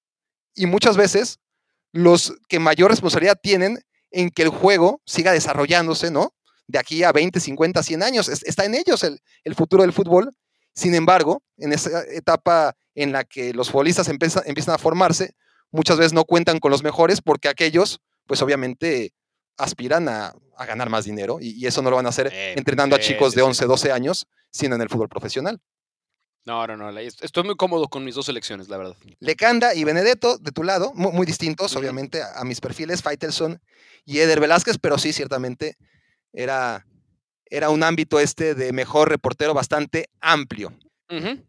y 0.54 0.66
muchas 0.66 0.98
veces 0.98 1.40
los 1.92 2.34
que 2.48 2.60
mayor 2.60 2.92
responsabilidad 2.92 3.40
tienen 3.42 3.80
en 4.12 4.30
que 4.30 4.44
el 4.44 4.50
juego 4.50 5.02
siga 5.06 5.32
desarrollándose, 5.32 6.12
¿no? 6.12 6.34
De 6.68 6.78
aquí 6.78 7.04
a 7.04 7.12
20, 7.12 7.40
50, 7.40 7.82
100 7.82 8.04
años. 8.04 8.30
Está 8.30 8.66
en 8.66 8.76
ellos 8.76 9.04
el, 9.04 9.20
el 9.44 9.56
futuro 9.56 9.84
del 9.84 9.94
fútbol. 9.94 10.32
Sin 10.74 10.94
embargo, 10.94 11.42
en 11.58 11.74
esa 11.74 12.04
etapa 12.04 12.76
en 12.94 13.12
la 13.12 13.24
que 13.24 13.54
los 13.54 13.70
futbolistas 13.70 14.10
empiezan, 14.10 14.44
empiezan 14.46 14.76
a 14.76 14.78
formarse, 14.78 15.36
muchas 15.72 15.98
veces 15.98 16.14
no 16.14 16.26
cuentan 16.26 16.60
con 16.60 16.72
los 16.72 16.84
mejores 16.84 17.22
porque 17.22 17.48
aquellos, 17.48 18.00
pues 18.26 18.42
obviamente 18.42 19.14
aspiran 19.58 20.10
a, 20.10 20.34
ganar 20.68 20.90
más 20.90 21.06
dinero 21.06 21.38
y, 21.40 21.68
eso 21.68 21.84
no 21.84 21.92
lo 21.92 21.98
van 21.98 22.08
a 22.08 22.10
hacer 22.10 22.34
entrenando 22.34 22.96
a 22.96 23.00
chicos 23.00 23.36
de 23.36 23.44
11, 23.44 23.66
12 23.66 23.92
años, 23.92 24.26
sino 24.50 24.74
en 24.74 24.82
el 24.82 24.90
fútbol 24.90 25.08
profesional. 25.08 25.62
No, 26.46 26.66
no, 26.66 26.78
no. 26.78 26.98
Estoy 26.98 27.44
muy 27.44 27.56
cómodo 27.56 27.90
con 27.90 28.04
mis 28.04 28.16
dos 28.16 28.26
selecciones, 28.26 28.70
la 28.70 28.78
verdad. 28.78 28.96
Lecanda 29.20 29.76
y 29.76 29.84
Benedetto, 29.84 30.40
de 30.40 30.52
tu 30.52 30.64
lado, 30.64 30.94
muy, 30.96 31.26
distintos, 31.28 31.76
obviamente, 31.76 32.22
a, 32.24 32.44
mis 32.44 32.60
perfiles, 32.60 33.04
Faitelson 33.04 33.62
y 34.06 34.20
Eder 34.20 34.40
Velázquez, 34.40 34.78
pero 34.80 34.98
sí, 34.98 35.14
ciertamente 35.14 35.76
era, 36.38 36.86
era 37.50 37.70
un 37.70 37.84
ámbito 37.84 38.20
este 38.20 38.54
de 38.54 38.72
mejor 38.72 39.10
reportero 39.10 39.54
bastante 39.54 40.10
amplio. 40.22 40.72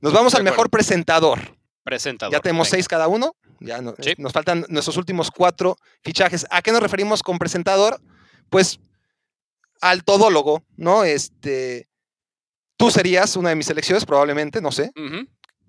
Nos 0.01 0.13
vamos 0.13 0.35
al 0.35 0.45
mejor 0.45 0.71
presentador. 0.71 1.39
Presentador. 1.85 2.33
Ya 2.33 2.41
tenemos 2.41 2.69
seis 2.69 2.89
cada 2.89 3.07
uno. 3.09 3.35
Ya 3.61 3.81
nos 3.81 4.33
faltan 4.33 4.65
nuestros 4.69 4.97
últimos 4.97 5.31
cuatro 5.31 5.77
fichajes. 6.03 6.47
¿A 6.51 6.63
qué 6.63 6.73
nos 6.73 6.81
referimos 6.81 7.23
con 7.23 7.39
presentador? 7.39 8.01
Pues 8.51 8.81
al 9.81 10.05
todólogo, 10.05 10.63
¿no? 10.77 11.05
Este, 11.05 11.89
tú 12.77 12.91
serías 12.91 13.37
una 13.37 13.51
de 13.51 13.57
mis 13.57 13.69
elecciones, 13.69 14.07
probablemente, 14.07 14.61
no 14.61 14.73
sé. 14.73 14.91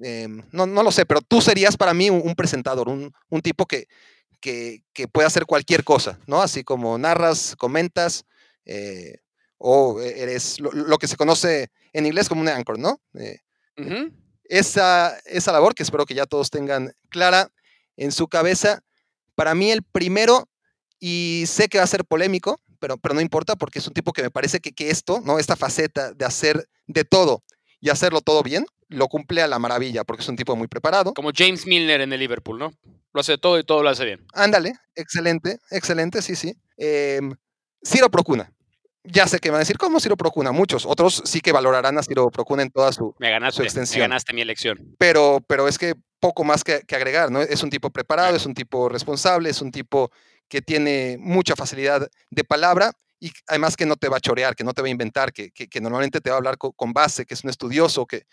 Em, 0.02 0.44
no, 0.52 0.66
no, 0.66 0.84
lo 0.84 0.92
sé, 0.92 1.06
pero 1.06 1.20
tú 1.22 1.42
serías 1.42 1.76
para 1.76 1.94
mí 1.94 2.10
un, 2.10 2.36
presentador, 2.36 2.88
un, 2.88 3.42
tipo 3.42 3.66
que, 3.66 3.88
que, 4.40 5.08
puede 5.12 5.28
hacer 5.28 5.46
cualquier 5.46 5.84
cosa, 5.84 6.20
¿no? 6.26 6.42
Así 6.42 6.64
como 6.64 6.98
narras, 6.98 7.56
comentas, 7.58 8.26
eh, 8.70 9.18
o 9.58 10.00
eres 10.00 10.60
lo, 10.60 10.98
que 11.00 11.08
se 11.08 11.18
conoce 11.18 11.70
en 11.92 12.06
inglés 12.06 12.30
como 12.30 12.42
un 12.42 12.48
anchor, 12.48 12.78
¿no? 12.78 13.02
Eh, 13.16 13.40
esa, 14.46 15.18
esa 15.26 15.52
labor 15.52 15.74
que 15.74 15.84
espero 15.84 16.06
que 16.06 16.14
ya 16.14 16.26
todos 16.26 16.50
tengan 16.50 16.94
clara 17.10 17.52
en 17.98 18.12
su 18.12 18.28
cabeza. 18.28 18.84
Para 19.36 19.56
mí 19.56 19.72
el 19.72 19.82
primero, 19.84 20.48
y 21.00 21.46
sé 21.48 21.68
que 21.68 21.80
va 21.80 21.84
a 21.84 21.88
ser 21.88 22.06
polémico, 22.06 22.62
pero, 22.80 22.98
pero 22.98 23.16
no 23.16 23.22
importa 23.22 23.56
porque 23.56 23.80
es 23.80 23.88
un 23.88 23.94
tipo 23.94 24.14
que 24.14 24.22
me 24.22 24.32
parece 24.32 24.60
que, 24.60 24.72
que 24.72 24.92
esto, 24.92 25.22
¿no? 25.26 25.40
esta 25.40 25.56
faceta 25.56 26.14
de 26.14 26.26
hacer 26.26 26.70
de 26.88 27.04
todo 27.04 27.44
y 27.82 27.90
hacerlo 27.90 28.22
todo 28.22 28.44
bien, 28.44 28.66
lo 28.88 29.08
cumple 29.08 29.42
a 29.42 29.48
la 29.48 29.60
maravilla 29.60 30.04
porque 30.04 30.22
es 30.22 30.30
un 30.30 30.36
tipo 30.36 30.56
muy 30.56 30.68
preparado. 30.68 31.14
Como 31.16 31.32
James 31.36 31.66
Milner 31.66 32.02
en 32.02 32.14
el 32.14 32.20
Liverpool, 32.20 32.60
¿no? 32.60 32.74
Lo 33.14 33.22
hace 33.22 33.38
todo 33.38 33.58
y 33.58 33.64
todo 33.64 33.82
lo 33.82 33.90
hace 33.90 34.06
bien. 34.06 34.26
Ándale, 34.34 34.74
excelente, 34.96 35.60
excelente, 35.72 36.22
sí, 36.22 36.36
sí. 36.36 36.56
Em, 36.78 37.34
Ciro 37.84 38.10
Procuna 38.10 38.54
ya 39.04 39.28
sé 39.28 39.40
que 39.40 39.50
van 39.50 39.58
a 39.58 39.60
decir, 39.60 39.78
¿cómo 39.78 40.00
Ciro 40.00 40.18
Procuna? 40.18 40.52
Muchos, 40.52 40.86
otros 40.86 41.22
sí 41.26 41.42
que 41.42 41.52
valorarán 41.52 41.98
a 41.98 42.04
Ciro 42.04 42.30
Procuna 42.30 42.64
en 42.64 42.72
toda 42.72 42.92
su, 42.92 43.16
me 43.20 43.30
ganaste, 43.30 43.64
extensión. 43.64 44.02
Me 44.02 44.08
ganaste 44.10 44.34
mi 44.34 44.42
elección. 44.42 44.96
Pero, 44.98 45.44
pero 45.48 45.68
es 45.68 45.78
que 45.78 45.96
poco 46.20 46.44
más 46.44 46.64
que, 46.64 46.84
agregar, 46.92 47.32
¿no? 47.32 47.42
Es 47.42 47.64
un 47.64 47.70
tipo 47.70 47.90
preparado, 47.90 48.36
es 48.36 48.46
un 48.46 48.54
tipo 48.54 48.90
responsable, 48.90 49.50
es 49.50 49.62
un 49.62 49.72
tipo 49.72 50.12
que 50.48 50.62
tiene 50.62 51.18
mucha 51.20 51.56
facilidad 51.56 52.10
de 52.30 52.44
palabra 52.44 52.92
y 53.20 53.32
además 53.48 53.78
que 53.78 53.86
no 53.86 53.96
te 53.96 54.10
va 54.10 54.18
a 54.18 54.22
chorear, 54.22 54.56
que 54.56 54.64
no 54.64 54.74
te 54.74 54.82
va 54.82 54.88
a 54.88 54.92
inventar, 54.92 55.32
que, 55.32 55.52
que, 55.52 55.82
normalmente 55.82 56.22
te 56.22 56.30
va 56.30 56.38
a 56.38 56.40
hablar 56.40 56.58
con, 56.58 56.94
base, 56.94 57.26
que 57.26 57.34
es 57.34 57.44
un 57.44 57.50
estudioso, 57.50 58.06
que, 58.06 58.26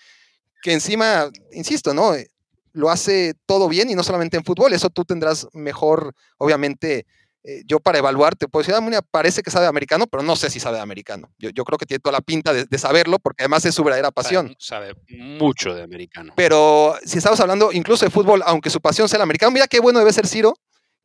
que 0.62 0.73
encima, 0.73 1.29
insisto, 1.53 1.93
¿no? 1.93 2.14
Eh, 2.14 2.31
lo 2.73 2.91
hace 2.91 3.35
todo 3.47 3.69
bien 3.69 3.91
y 3.91 3.95
no 3.95 4.03
solamente 4.03 4.37
en 4.37 4.45
fútbol, 4.45 4.73
eso 4.73 4.91
tú 4.91 5.05
tendrás 5.05 5.49
mejor, 5.53 6.14
obviamente, 6.39 7.07
eh, 7.49 7.62
yo 7.64 7.78
para 7.78 7.99
evaluar 7.99 8.34
te 8.34 8.49
puedo 8.49 8.66
decir, 8.66 8.74
ah, 8.74 9.03
parece 9.09 9.40
que 9.40 9.53
sabe 9.53 9.66
americano, 9.66 10.09
pero 10.09 10.24
no 10.24 10.34
sé 10.34 10.51
si 10.51 10.59
sabe 10.59 10.80
americano. 10.80 11.32
Yo, 11.38 11.51
yo 11.51 11.62
creo 11.62 11.78
que 11.78 11.86
tiene 11.86 12.01
toda 12.01 12.14
la 12.14 12.20
pinta 12.20 12.53
de, 12.53 12.76
saberlo, 12.76 13.20
porque 13.20 13.44
además 13.44 13.64
es 13.64 13.72
su 13.72 13.84
verdadera 13.84 14.11
pasión. 14.11 14.57
Sabe, 14.59 14.97
mucho 15.11 15.72
de 15.72 15.84
americano. 15.84 16.32
Pero 16.34 16.97
si 17.05 17.18
estamos 17.18 17.38
hablando 17.38 17.70
incluso 17.70 18.05
de 18.05 18.11
fútbol, 18.11 18.42
aunque 18.44 18.68
su 18.68 18.80
pasión 18.80 19.09
sea 19.09 19.18
el 19.18 19.22
americano, 19.22 19.53
mira 19.53 19.68
qué 19.68 19.78
bueno 19.78 20.01
debe 20.01 20.12
ser 20.12 20.26
Ciro, 20.26 20.59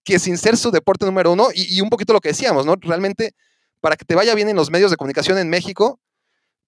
que 0.03 0.17
sin 0.17 0.35
ser 0.39 0.57
su 0.57 0.71
deporte 0.71 1.05
número 1.05 1.31
uno, 1.31 1.49
y, 1.53 1.79
un 1.79 1.91
poquito 1.91 2.11
lo 2.11 2.19
que 2.19 2.29
decíamos, 2.29 2.65
¿no? 2.65 2.75
Realmente, 2.75 3.35
para 3.79 3.95
que 3.95 4.03
te 4.03 4.15
vaya 4.15 4.33
bien 4.33 4.49
en 4.49 4.55
los 4.55 4.71
medios 4.71 4.89
de 4.89 4.97
comunicación 4.97 5.37
en 5.37 5.47
México, 5.47 5.99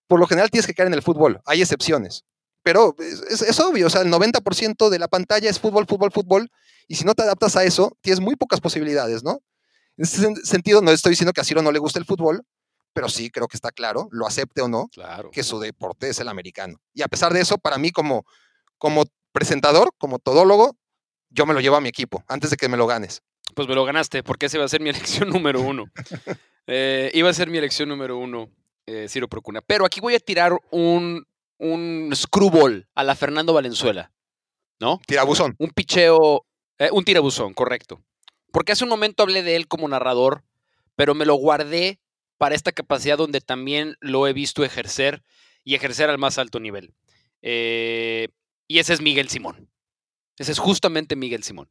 por 0.05 0.19
lo 0.19 0.27
general 0.27 0.51
tienes 0.51 0.67
que 0.67 0.75
caer 0.75 0.85
en 0.85 0.93
el 0.93 1.01
fútbol. 1.01 1.41
Hay 1.47 1.63
excepciones. 1.63 2.25
Pero 2.61 2.95
es, 2.99 3.41
es 3.41 3.59
obvio, 3.59 3.87
o 3.87 3.89
sea, 3.89 4.01
el 4.01 4.11
90% 4.11 4.89
de 4.89 4.99
la 4.99 5.07
pantalla 5.07 5.49
es 5.49 5.59
fútbol, 5.59 5.87
fútbol, 5.87 6.11
fútbol, 6.11 6.51
y 6.87 6.93
si 6.93 7.05
no 7.05 7.15
te 7.15 7.23
adaptas 7.23 7.55
a 7.55 7.63
eso, 7.63 7.97
tienes 8.01 8.19
muy 8.19 8.35
pocas 8.35 8.61
posibilidades, 8.61 9.23
¿no? 9.23 9.41
En 9.97 10.03
ese 10.03 10.35
sentido, 10.43 10.81
no 10.81 10.91
estoy 10.91 11.11
diciendo 11.11 11.33
que 11.33 11.41
a 11.41 11.43
Ciro 11.43 11.61
no 11.61 11.71
le 11.71 11.79
guste 11.79 11.99
el 11.99 12.05
fútbol, 12.05 12.43
pero 12.93 13.09
sí 13.09 13.29
creo 13.29 13.47
que 13.47 13.57
está 13.57 13.71
claro, 13.71 14.07
lo 14.11 14.25
acepte 14.25 14.61
o 14.61 14.67
no, 14.67 14.89
que 15.31 15.43
su 15.43 15.59
deporte 15.59 16.09
es 16.09 16.19
el 16.19 16.27
americano. 16.27 16.79
Y 16.93 17.01
a 17.01 17.07
pesar 17.07 17.33
de 17.33 17.41
eso, 17.41 17.57
para 17.57 17.77
mí 17.77 17.91
como, 17.91 18.25
como 18.77 19.05
presentador, 19.31 19.91
como 19.97 20.19
todólogo, 20.19 20.77
yo 21.29 21.45
me 21.45 21.53
lo 21.53 21.59
llevo 21.59 21.75
a 21.75 21.81
mi 21.81 21.89
equipo 21.89 22.23
antes 22.27 22.49
de 22.51 22.57
que 22.57 22.69
me 22.69 22.77
lo 22.77 22.87
ganes. 22.87 23.21
Pues 23.55 23.67
me 23.67 23.75
lo 23.75 23.83
ganaste, 23.83 24.23
porque 24.23 24.45
esa 24.45 24.57
iba 24.57 24.65
a 24.65 24.69
ser 24.69 24.81
mi 24.81 24.89
elección 24.91 25.29
número 25.29 25.61
uno. 25.61 25.85
Eh, 26.67 27.11
iba 27.13 27.29
a 27.29 27.33
ser 27.33 27.49
mi 27.49 27.57
elección 27.57 27.89
número 27.89 28.17
uno, 28.17 28.49
eh, 28.85 29.07
Ciro 29.09 29.27
Procuna. 29.27 29.61
Pero 29.61 29.85
aquí 29.85 29.99
voy 29.99 30.15
a 30.15 30.19
tirar 30.19 30.57
un, 30.71 31.25
un 31.57 32.11
screwball 32.15 32.87
a 32.95 33.03
la 33.03 33.15
Fernando 33.15 33.53
Valenzuela, 33.53 34.11
¿no? 34.79 34.99
Tirabuzón. 35.05 35.55
Un 35.59 35.71
picheo, 35.71 36.45
eh, 36.77 36.89
un 36.91 37.03
tirabuzón, 37.03 37.53
correcto. 37.53 38.01
Porque 38.53 38.71
hace 38.71 38.83
un 38.83 38.91
momento 38.91 39.23
hablé 39.23 39.41
de 39.41 39.55
él 39.55 39.67
como 39.67 39.87
narrador, 39.87 40.43
pero 40.95 41.15
me 41.15 41.25
lo 41.25 41.33
guardé 41.33 41.99
para 42.37 42.53
esta 42.53 42.71
capacidad 42.71 43.17
donde 43.17 43.41
también 43.41 43.97
lo 43.99 44.27
he 44.27 44.33
visto 44.33 44.63
ejercer 44.63 45.23
y 45.63 45.73
ejercer 45.73 46.07
al 46.11 46.19
más 46.19 46.37
alto 46.37 46.59
nivel. 46.59 46.93
Eh, 47.41 48.27
y 48.67 48.77
ese 48.77 48.93
es 48.93 49.01
Miguel 49.01 49.27
Simón. 49.27 49.71
Ese 50.37 50.51
es 50.51 50.59
justamente 50.59 51.15
Miguel 51.15 51.41
Simón. 51.41 51.67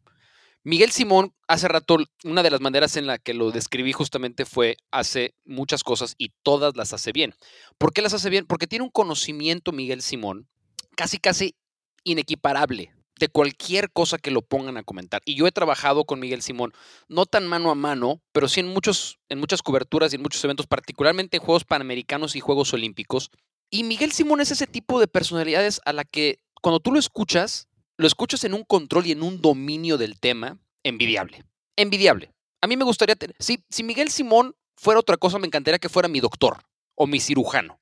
Miguel 0.65 0.91
Simón, 0.91 1.33
hace 1.47 1.69
rato, 1.69 1.99
una 2.25 2.43
de 2.43 2.51
las 2.51 2.61
maneras 2.61 2.97
en 2.97 3.07
la 3.07 3.19
que 3.19 3.33
lo 3.33 3.53
describí 3.53 3.93
justamente 3.93 4.45
fue 4.45 4.77
hace 4.91 5.37
muchas 5.45 5.85
cosas 5.85 6.17
y 6.19 6.33
todas 6.43 6.77
las 6.77 6.93
hace 6.93 7.13
bien. 7.13 7.37
¿Por 7.79 7.93
qué 7.93 8.03
las 8.03 8.15
hace 8.15 8.29
bien? 8.29 8.45
Porque 8.45 8.67
tiene 8.67 8.85
un 8.85 8.91
conocimiento 8.91 9.71
Miguel 9.71 10.03
Simón 10.03 10.49
casi, 10.97 11.19
casi 11.19 11.55
inequiparable 12.03 12.93
cualquier 13.29 13.91
cosa 13.91 14.19
que 14.19 14.31
lo 14.31 14.43
pongan 14.43 14.77
a 14.77 14.83
comentar. 14.83 15.23
Y 15.25 15.35
yo 15.35 15.47
he 15.47 15.53
trabajado 15.53 16.05
con 16.05 16.21
Miguel 16.21 16.43
Simón, 16.43 16.73
no 17.09 17.27
tan 17.27 17.47
mano 17.47 17.71
a 17.71 17.75
mano, 17.75 18.21
pero 18.33 18.49
sí 18.49 18.61
en, 18.61 18.69
muchos, 18.69 19.19
en 19.29 19.39
muchas 19.39 19.63
coberturas 19.63 20.13
y 20.13 20.17
en 20.17 20.23
muchos 20.23 20.43
eventos, 20.45 20.67
particularmente 20.67 21.37
en 21.37 21.43
Juegos 21.43 21.65
Panamericanos 21.65 22.37
y 22.37 22.41
Juegos 22.41 22.73
Olímpicos. 22.73 23.31
Y 23.71 23.85
Miguel 23.85 24.13
Simón 24.13 24.41
es 24.41 24.51
ese 24.51 24.67
tipo 24.67 25.01
de 25.01 25.09
personalidades 25.09 25.81
a 25.85 25.93
la 25.93 26.05
que 26.05 26.41
cuando 26.61 26.81
tú 26.81 26.93
lo 26.93 26.99
escuchas, 26.99 27.69
lo 27.97 28.07
escuchas 28.07 28.45
en 28.45 28.55
un 28.55 28.65
control 28.65 29.07
y 29.07 29.13
en 29.13 29.23
un 29.23 29.41
dominio 29.41 29.99
del 29.99 30.21
tema 30.21 30.59
envidiable. 30.83 31.45
envidiable. 31.77 32.33
A 32.61 32.67
mí 32.67 32.77
me 32.77 32.85
gustaría 32.85 33.17
tener. 33.17 33.35
Si, 33.39 33.65
si 33.71 33.83
Miguel 33.83 34.11
Simón 34.11 34.55
fuera 34.77 35.01
otra 35.01 35.17
cosa, 35.17 35.39
me 35.39 35.47
encantaría 35.47 35.79
que 35.79 35.89
fuera 35.89 36.09
mi 36.09 36.21
doctor 36.21 36.63
o 36.95 37.07
mi 37.07 37.21
cirujano. 37.21 37.81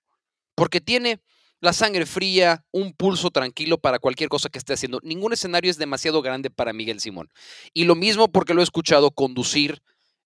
Porque 0.55 0.81
tiene 0.81 1.21
la 1.61 1.73
sangre 1.75 2.07
fría, 2.07 2.65
un 2.73 2.93
pulso 2.95 3.31
tranquilo 3.31 3.79
para 3.79 3.99
cualquier 3.99 4.29
cosa 4.29 4.49
que 4.49 4.59
esté 4.59 4.73
haciendo. 4.73 4.99
Ningún 5.03 5.33
escenario 5.33 5.71
es 5.71 5.77
demasiado 5.77 6.23
grande 6.23 6.51
para 6.51 6.73
Miguel 6.73 7.01
Simón. 7.01 7.31
Y 7.75 7.85
lo 7.85 7.95
mismo 7.95 8.29
porque 8.29 8.55
lo 8.55 8.61
he 8.61 8.65
escuchado 8.65 9.11
conducir 9.11 9.83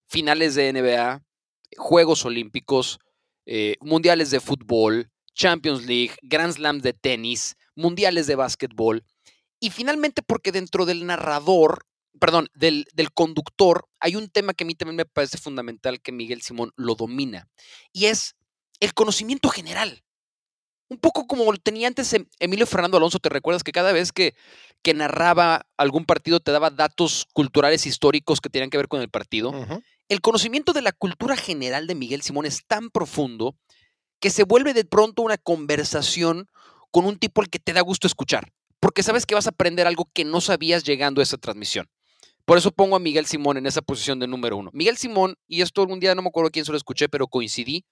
finales 0.06 0.54
de 0.54 0.72
NBA, 0.72 1.22
Juegos 1.76 2.24
Olímpicos, 2.24 3.00
eh, 3.46 3.76
Mundiales 3.80 4.30
de 4.30 4.40
Fútbol, 4.40 5.10
Champions 5.34 5.86
League, 5.86 6.14
Grand 6.22 6.52
Slam 6.52 6.80
de 6.80 6.92
tenis, 6.92 7.56
Mundiales 7.74 8.28
de 8.28 8.36
básquetbol. 8.36 9.04
Y 9.58 9.70
finalmente 9.70 10.22
porque 10.22 10.52
dentro 10.52 10.86
del 10.86 11.04
narrador, 11.04 11.84
perdón, 12.20 12.48
del, 12.54 12.86
del 12.94 13.12
conductor, 13.12 13.88
hay 13.98 14.14
un 14.14 14.28
tema 14.28 14.54
que 14.54 14.62
a 14.62 14.66
mí 14.68 14.76
también 14.76 14.96
me 14.96 15.04
parece 15.04 15.38
fundamental 15.38 16.00
que 16.00 16.12
Miguel 16.12 16.42
Simón 16.42 16.70
lo 16.76 16.94
domina. 16.94 17.48
Y 17.92 18.04
es 18.04 18.36
el 18.78 18.94
conocimiento 18.94 19.48
general 19.48 20.03
un 20.88 20.98
poco 20.98 21.26
como 21.26 21.50
lo 21.50 21.58
tenía 21.58 21.88
antes 21.88 22.12
em, 22.12 22.26
Emilio 22.38 22.66
Fernando 22.66 22.96
Alonso, 22.96 23.18
¿te 23.18 23.28
recuerdas 23.28 23.64
que 23.64 23.72
cada 23.72 23.92
vez 23.92 24.12
que, 24.12 24.34
que 24.82 24.94
narraba 24.94 25.66
algún 25.76 26.04
partido 26.04 26.40
te 26.40 26.52
daba 26.52 26.70
datos 26.70 27.26
culturales 27.32 27.86
históricos 27.86 28.40
que 28.40 28.50
tenían 28.50 28.70
que 28.70 28.76
ver 28.76 28.88
con 28.88 29.00
el 29.00 29.08
partido? 29.08 29.52
El 30.08 30.20
conocimiento 30.20 30.72
de 30.72 30.82
la 30.82 30.92
cultura 30.92 31.36
general 31.36 31.86
de 31.86 31.94
Miguel 31.94 32.22
Simón 32.22 32.46
es 32.46 32.66
tan 32.66 32.90
profundo 32.90 33.56
que 34.20 34.30
se 34.30 34.44
vuelve 34.44 34.74
de 34.74 34.84
pronto 34.84 35.22
una 35.22 35.38
conversación 35.38 36.48
con 36.90 37.06
un 37.06 37.18
tipo 37.18 37.40
al 37.40 37.48
que 37.48 37.58
te 37.58 37.72
da 37.72 37.80
gusto 37.80 38.06
escuchar, 38.06 38.52
porque 38.80 39.02
sabes 39.02 39.26
que 39.26 39.34
vas 39.34 39.46
a 39.46 39.50
aprender 39.50 39.86
algo 39.86 40.08
que 40.12 40.24
no 40.24 40.40
sabías 40.40 40.84
llegando 40.84 41.20
a 41.20 41.24
esa 41.24 41.38
transmisión. 41.38 41.88
Por 42.44 42.58
eso 42.58 42.70
pongo 42.70 42.94
a 42.94 43.00
Miguel 43.00 43.26
Simón 43.26 43.56
en 43.56 43.66
esa 43.66 43.80
posición 43.80 44.18
de 44.18 44.26
número 44.26 44.58
uno. 44.58 44.70
Miguel 44.74 44.98
Simón, 44.98 45.36
y 45.48 45.62
esto 45.62 45.80
algún 45.80 45.98
día 45.98 46.14
no 46.14 46.22
me 46.22 46.28
acuerdo 46.28 46.50
quién 46.50 46.66
se 46.66 46.72
lo 46.72 46.76
escuché, 46.76 47.08
pero 47.08 47.26
coincidí, 47.26 47.84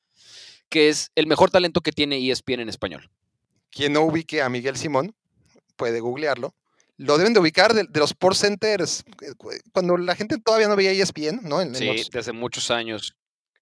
que 0.72 0.88
es 0.88 1.10
el 1.16 1.26
mejor 1.26 1.50
talento 1.50 1.82
que 1.82 1.92
tiene 1.92 2.30
ESPN 2.30 2.60
en 2.60 2.70
español. 2.70 3.10
Quien 3.70 3.92
no 3.92 4.00
ubique 4.00 4.40
a 4.40 4.48
Miguel 4.48 4.78
Simón, 4.78 5.14
puede 5.76 6.00
googlearlo. 6.00 6.54
Lo 6.96 7.18
deben 7.18 7.34
de 7.34 7.40
ubicar 7.40 7.74
de, 7.74 7.86
los 7.92 8.12
Sport 8.12 8.36
Centers, 8.36 9.04
eh, 9.20 9.34
cuando 9.72 9.98
la 9.98 10.16
gente 10.16 10.38
todavía 10.38 10.68
no 10.68 10.76
veía 10.76 10.92
ESPN, 10.92 11.40
¿no? 11.42 11.62
sí, 11.74 12.08
desde 12.10 12.32
muchos 12.32 12.70
años. 12.70 13.14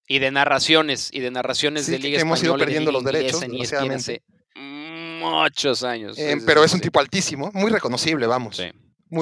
Y 0.07 0.19
de 0.19 0.31
narraciones, 0.31 1.09
y 1.11 1.19
de 1.19 1.31
narraciones 1.31 1.87
de 1.87 1.99
Liga 1.99 2.21
hemos 2.21 2.41
ido 2.41 2.57
perdiendo 2.57 2.93
los 2.93 3.03
derechos, 3.03 3.41
en 3.41 3.55
ESPN 3.55 3.91
hace 3.91 4.23
muchos 4.55 5.83
años. 5.83 6.17
Eh, 6.17 6.37
pero 6.45 6.63
es 6.63 6.73
un 6.73 6.79
tipo 6.79 7.01
altísimo, 7.01 7.51
muy 7.53 7.71
reconocible, 7.71 8.25
vamos. 8.25 8.55
Sí. 8.55 8.71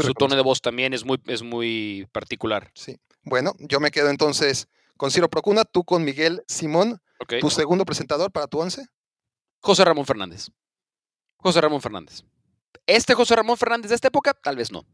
Su 0.03 0.13
tono 0.13 0.35
de 0.35 0.43
voz 0.43 0.61
también 0.61 0.93
es 0.93 1.03
muy, 1.03 1.19
es 1.25 1.41
muy 1.41 2.07
particular. 2.11 2.69
Sí. 2.75 2.97
Bueno, 3.23 3.55
yo 3.57 3.79
me 3.79 3.89
quedo 3.89 4.11
entonces 4.11 4.67
con 4.95 5.09
Ciro 5.09 5.27
Procuna, 5.27 5.65
tú 5.65 5.83
con 5.83 6.03
Miguel 6.03 6.43
Simón. 6.47 7.01
¿Tu 7.27 7.49
segundo 7.49 7.85
presentador 7.85 8.31
para 8.31 8.47
tu 8.47 8.59
once? 8.59 8.87
José 9.61 9.83
Ramón 9.83 10.05
Fernández. 10.05 10.49
José 11.37 11.61
Ramón 11.61 11.81
Fernández. 11.81 12.23
Este 12.85 13.13
José 13.13 13.35
Ramón 13.35 13.57
Fernández 13.57 13.89
de 13.89 13.95
esta 13.95 14.07
época, 14.07 14.33
tal 14.33 14.55
vez 14.55 14.71
no. 14.71 14.85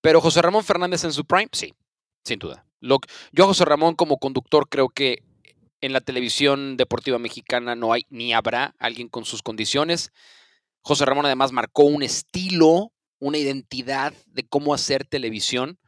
Pero 0.00 0.20
José 0.20 0.42
Ramón 0.42 0.64
Fernández 0.64 1.04
en 1.04 1.12
su 1.12 1.24
prime, 1.24 1.48
sí, 1.52 1.74
sin 2.24 2.38
duda. 2.38 2.64
yo 2.80 3.44
a 3.44 3.46
José 3.46 3.64
Ramón 3.64 3.94
como 3.94 4.18
conductor 4.18 4.68
creo 4.68 4.88
que 4.88 5.22
en 5.80 5.92
la 5.92 6.00
televisión 6.00 6.76
deportiva 6.76 7.18
mexicana 7.18 7.74
no 7.74 7.92
hay 7.92 8.06
ni 8.10 8.32
habrá 8.32 8.74
alguien 8.78 9.08
con 9.08 9.24
sus 9.24 9.42
condiciones. 9.42 10.12
José 10.82 11.04
Ramón 11.04 11.26
además 11.26 11.52
marcó 11.52 11.84
un 11.84 12.02
estilo, 12.02 12.92
una 13.18 13.38
identidad 13.38 14.12
de 14.26 14.46
cómo 14.46 14.74
hacer 14.74 15.06
televisión 15.06 15.78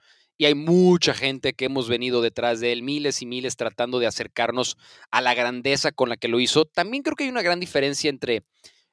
y 0.41 0.47
hay 0.47 0.55
mucha 0.55 1.13
gente 1.13 1.53
que 1.53 1.67
hemos 1.67 1.91
venido 1.91 2.23
detrás 2.23 2.61
de 2.61 2.73
él, 2.73 2.83
miles 2.83 3.21
y 3.21 3.27
miles 3.27 3.57
tratando 3.57 3.99
de 3.99 4.07
acercarnos 4.07 4.79
a 5.11 5.21
la 5.21 5.35
grandeza 5.35 5.93
con 5.93 6.09
la 6.09 6.17
que 6.17 6.29
lo 6.29 6.41
hizo. 6.41 6.65
También 6.65 7.03
creo 7.03 7.15
que 7.15 7.25
hay 7.25 7.29
una 7.29 7.43
gran 7.43 7.61
diferencia 7.61 8.09
entre 8.09 8.47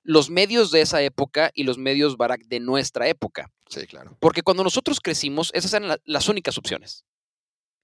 los 0.03 0.29
medios 0.29 0.71
de 0.71 0.81
esa 0.81 1.01
época 1.01 1.49
y 1.53 1.63
los 1.63 1.77
medios 1.77 2.17
Barack 2.17 2.47
de 2.47 2.59
nuestra 2.59 3.07
época. 3.07 3.49
Sí, 3.69 3.87
claro. 3.87 4.17
Porque 4.19 4.41
cuando 4.41 4.61
nosotros 4.65 4.99
crecimos, 4.99 5.51
esas 5.53 5.73
eran 5.73 5.97
las 6.03 6.27
únicas 6.27 6.57
opciones. 6.57 7.05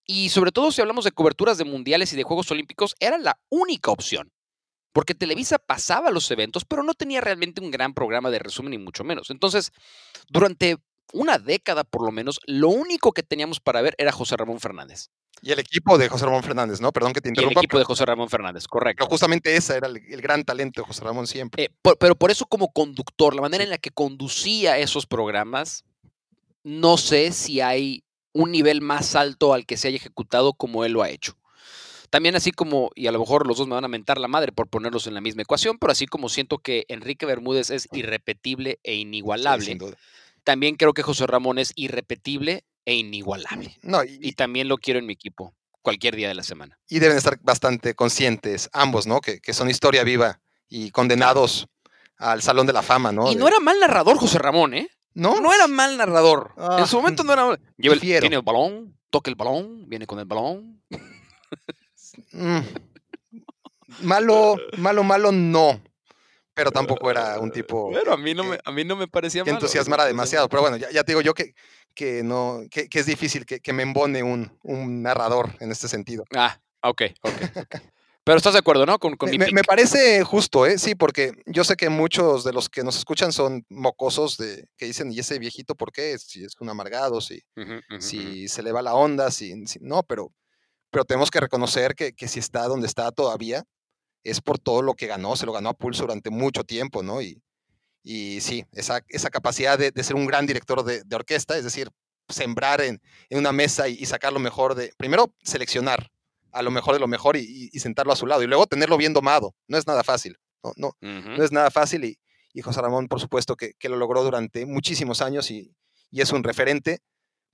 Y 0.03 0.27
sobre 0.27 0.51
todo 0.51 0.69
si 0.69 0.81
hablamos 0.81 1.05
de 1.05 1.13
coberturas 1.13 1.57
de 1.57 1.63
mundiales 1.63 2.11
y 2.11 2.17
de 2.17 2.23
Juegos 2.23 2.51
Olímpicos, 2.51 2.95
era 2.99 3.17
la 3.17 3.39
única 3.47 3.91
opción. 3.91 4.33
Porque 4.91 5.15
Televisa 5.15 5.57
pasaba 5.57 6.11
los 6.11 6.29
eventos, 6.31 6.65
pero 6.65 6.83
no 6.83 6.95
tenía 6.95 7.21
realmente 7.21 7.61
un 7.61 7.71
gran 7.71 7.93
programa 7.93 8.29
de 8.29 8.39
resumen, 8.39 8.71
ni 8.71 8.77
mucho 8.77 9.05
menos. 9.05 9.29
Entonces, 9.29 9.71
durante 10.27 10.79
una 11.11 11.37
década 11.37 11.83
por 11.83 12.03
lo 12.03 12.11
menos, 12.11 12.39
lo 12.45 12.69
único 12.69 13.11
que 13.11 13.23
teníamos 13.23 13.59
para 13.59 13.81
ver 13.81 13.95
era 13.97 14.11
José 14.11 14.37
Ramón 14.37 14.59
Fernández. 14.59 15.09
Y 15.41 15.51
el 15.51 15.59
equipo 15.59 15.97
de 15.97 16.07
José 16.07 16.25
Ramón 16.25 16.43
Fernández, 16.43 16.79
¿no? 16.79 16.91
Perdón 16.93 17.11
que 17.11 17.19
te 17.19 17.29
interrumpa. 17.29 17.59
el 17.59 17.65
equipo 17.65 17.77
de 17.77 17.83
José 17.83 18.05
Ramón 18.05 18.29
Fernández, 18.29 18.67
correcto. 18.67 19.03
Pero 19.03 19.09
justamente 19.09 19.55
ese 19.55 19.75
era 19.75 19.87
el, 19.87 19.99
gran 20.21 20.43
talento 20.45 20.81
de 20.81 20.87
José 20.87 21.03
Ramón 21.03 21.27
siempre. 21.27 21.65
Eh, 21.65 21.69
pero 21.99 22.15
por 22.15 22.31
eso 22.31 22.45
como 22.45 22.71
conductor, 22.71 23.35
la 23.35 23.41
manera 23.41 23.63
en 23.63 23.69
la 23.69 23.77
que 23.77 23.89
conducía 23.89 24.77
esos 24.77 25.05
programas, 25.05 25.83
no 26.63 26.97
sé 26.97 27.33
si 27.33 27.59
hay 27.59 28.03
un 28.31 28.51
nivel 28.51 28.81
más 28.81 29.15
alto 29.15 29.53
al 29.53 29.65
que 29.65 29.75
se 29.75 29.89
haya 29.89 29.97
ejecutado 29.97 30.53
como 30.53 30.85
él 30.85 30.93
lo 30.93 31.03
ha 31.03 31.09
hecho. 31.09 31.37
También 32.09 32.35
así 32.35 32.51
como, 32.51 32.91
y 32.95 33.07
a 33.07 33.11
lo 33.11 33.19
mejor 33.19 33.47
los 33.47 33.57
dos 33.57 33.67
me 33.67 33.73
van 33.75 33.85
a 33.85 33.89
mentar 33.89 34.19
la 34.19 34.27
madre 34.27 34.51
por 34.51 34.69
ponerlos 34.69 35.07
en 35.07 35.15
la 35.15 35.21
misma 35.21 35.41
ecuación, 35.41 35.77
pero 35.77 35.91
así 35.91 36.05
como 36.05 36.29
siento 36.29 36.59
que 36.59 36.85
Enrique 36.87 37.25
Bermúdez 37.25 37.69
es 37.69 37.89
irrepetible 37.91 38.79
e 38.83 38.95
inigualable. 38.95 39.65
sin 39.65 39.77
duda 39.79 39.97
también 40.43 40.75
creo 40.75 40.93
que 40.93 41.03
José 41.03 41.27
Ramón 41.27 41.57
es 41.57 41.73
irrepetible 41.75 42.65
e 42.85 42.95
inigualable. 42.95 43.77
No, 43.81 44.03
y, 44.03 44.33
también 44.33 44.67
lo 44.67 44.77
quiero 44.77 44.99
en 44.99 45.05
mi 45.05 45.13
equipo, 45.13 45.55
cualquier 45.81 46.15
día 46.15 46.27
de 46.27 46.35
la 46.35 46.43
semana. 46.43 46.79
Y 46.87 46.99
deben 46.99 47.17
estar 47.17 47.39
bastante 47.41 47.95
conscientes 47.95 48.69
ambos, 48.73 49.07
¿no? 49.07 49.21
Que, 49.21 49.41
son 49.53 49.69
historia 49.69 50.03
viva 50.03 50.39
y 50.67 50.91
condenados 50.91 51.67
al 52.17 52.41
Salón 52.41 52.67
de 52.67 52.73
la 52.73 52.81
Fama, 52.81 53.11
¿no? 53.11 53.31
Y 53.31 53.35
no 53.35 53.47
era 53.47 53.59
mal 53.59 53.79
narrador 53.79 54.17
José 54.17 54.37
Ramón, 54.37 54.73
¿eh? 54.73 54.89
No. 55.13 55.39
No 55.39 55.53
era 55.53 55.67
mal 55.67 55.97
narrador. 55.97 56.53
en 56.77 56.87
su 56.87 56.97
ah, 56.97 57.01
momento 57.01 57.23
no 57.23 57.33
era 57.33 57.45
mal. 57.45 57.59
Lleva 57.77 57.95
el, 57.95 58.01
tiene 58.01 58.35
el 58.35 58.41
balón, 58.41 58.97
toca 59.09 59.29
el 59.29 59.35
balón, 59.35 59.87
viene 59.87 60.07
con 60.07 60.19
el 60.19 60.25
balón. 60.25 60.81
Mm. 62.31 62.59
Malo, 64.01 64.57
malo, 64.77 65.03
malo, 65.03 65.31
no 65.31 65.79
pero 66.53 66.71
tampoco 66.71 67.09
era 67.11 67.39
un 67.39 67.51
tipo. 67.51 67.91
Pero 67.91 68.13
a 68.13 68.17
mí 68.17 68.33
no, 68.33 68.43
me, 68.43 68.59
a 68.63 68.71
mí 68.71 68.83
no 68.83 68.95
me 68.95 69.07
parecía 69.07 69.43
que 69.43 69.49
entusiasmara 69.49 70.05
demasiado. 70.05 70.49
Pero 70.49 70.61
bueno, 70.61 70.77
ya, 70.77 71.03
te 71.03 71.11
digo 71.11 71.21
yo 71.21 71.33
que, 71.33 71.53
que, 71.93 72.23
no, 72.23 72.61
que, 72.69 72.87
es 72.91 73.05
difícil 73.05 73.45
que, 73.45 73.73
me 73.73 73.83
embone 73.83 74.23
un, 74.23 74.57
un, 74.63 75.01
narrador 75.01 75.55
en 75.59 75.71
este 75.71 75.87
sentido. 75.87 76.23
Ah, 76.35 76.59
ok, 76.81 77.03
ok. 77.21 77.33
Pero 78.25 78.37
estás 78.37 78.53
de 78.53 78.59
acuerdo, 78.59 78.85
¿no? 78.85 78.99
Con, 78.99 79.17
con 79.17 79.29
me, 79.29 79.51
me, 79.51 79.63
parece 79.63 80.23
justo, 80.23 80.65
¿eh? 80.65 80.79
Sí, 80.79 80.95
porque 80.95 81.33
yo 81.45 81.65
sé 81.65 81.75
que 81.75 81.89
muchos 81.89 82.45
de 82.45 82.53
los 82.53 82.69
que 82.69 82.81
nos 82.81 82.97
escuchan 82.97 83.33
son 83.33 83.65
mocosos 83.67 84.37
de 84.37 84.65
que 84.77 84.85
dicen, 84.85 85.11
¿y 85.11 85.19
ese 85.19 85.39
viejito 85.39 85.75
por 85.75 85.91
qué? 85.91 86.17
Si 86.17 86.45
es 86.45 86.53
un 86.61 86.69
amargado, 86.69 87.19
si, 87.19 87.41
si 87.99 88.47
se 88.47 88.63
le 88.63 88.71
va 88.71 88.81
la 88.81 88.93
onda, 88.93 89.29
si, 89.29 89.65
no, 89.81 90.03
pero, 90.03 90.31
pero 90.89 91.03
tenemos 91.03 91.31
que 91.31 91.41
reconocer 91.41 91.95
que, 91.95 92.13
que 92.13 92.29
si 92.29 92.39
está 92.39 92.65
donde 92.67 92.87
está 92.87 93.11
todavía, 93.11 93.65
es 94.23 94.41
por 94.41 94.59
todo 94.59 94.81
lo 94.81 94.93
que 94.93 95.07
ganó, 95.07 95.35
se 95.35 95.45
lo 95.45 95.53
ganó 95.53 95.69
a 95.69 95.73
pulso 95.73 96.03
durante 96.03 96.29
mucho 96.29 96.63
tiempo, 96.63 97.03
¿no? 97.03 97.21
Y, 97.21 97.41
y 98.03 98.41
sí, 98.41 98.65
esa, 98.73 99.01
esa 99.09 99.29
capacidad 99.29 99.77
de, 99.77 100.03
ser 100.03 100.15
un 100.15 100.25
gran 100.25 100.45
director 100.45 100.83
de, 100.83 101.03
orquesta, 101.15 101.57
es 101.57 101.63
decir, 101.63 101.89
sembrar 102.29 102.81
en, 102.81 103.01
una 103.31 103.51
mesa 103.51 103.87
y, 103.87 104.05
sacar 104.05 104.33
lo 104.33 104.39
mejor 104.39 104.75
de, 104.75 104.93
primero 104.97 105.33
seleccionar 105.43 106.09
a 106.51 106.61
lo 106.61 106.69
mejor 106.69 106.93
de 106.93 106.99
lo 106.99 107.07
mejor 107.07 107.35
y, 107.35 107.69
sentarlo 107.79 108.13
a 108.13 108.15
su 108.15 108.27
lado 108.27 108.43
y 108.43 108.47
luego 108.47 108.67
tenerlo 108.67 108.97
bien 108.97 109.13
domado, 109.13 109.55
no 109.67 109.77
es 109.77 109.87
nada 109.87 110.03
fácil, 110.03 110.37
no, 110.63 110.73
no, 110.75 110.97
no 111.01 111.43
es 111.43 111.51
nada 111.51 111.71
fácil 111.71 112.05
y, 112.05 112.19
y 112.53 112.61
José 112.61 112.81
Ramón, 112.81 113.07
por 113.07 113.19
supuesto, 113.19 113.55
que, 113.55 113.73
lo 113.89 113.97
logró 113.97 114.23
durante 114.23 114.65
muchísimos 114.65 115.21
años 115.21 115.51
y, 115.51 115.75
es 116.11 116.31
un 116.31 116.43
referente, 116.43 116.99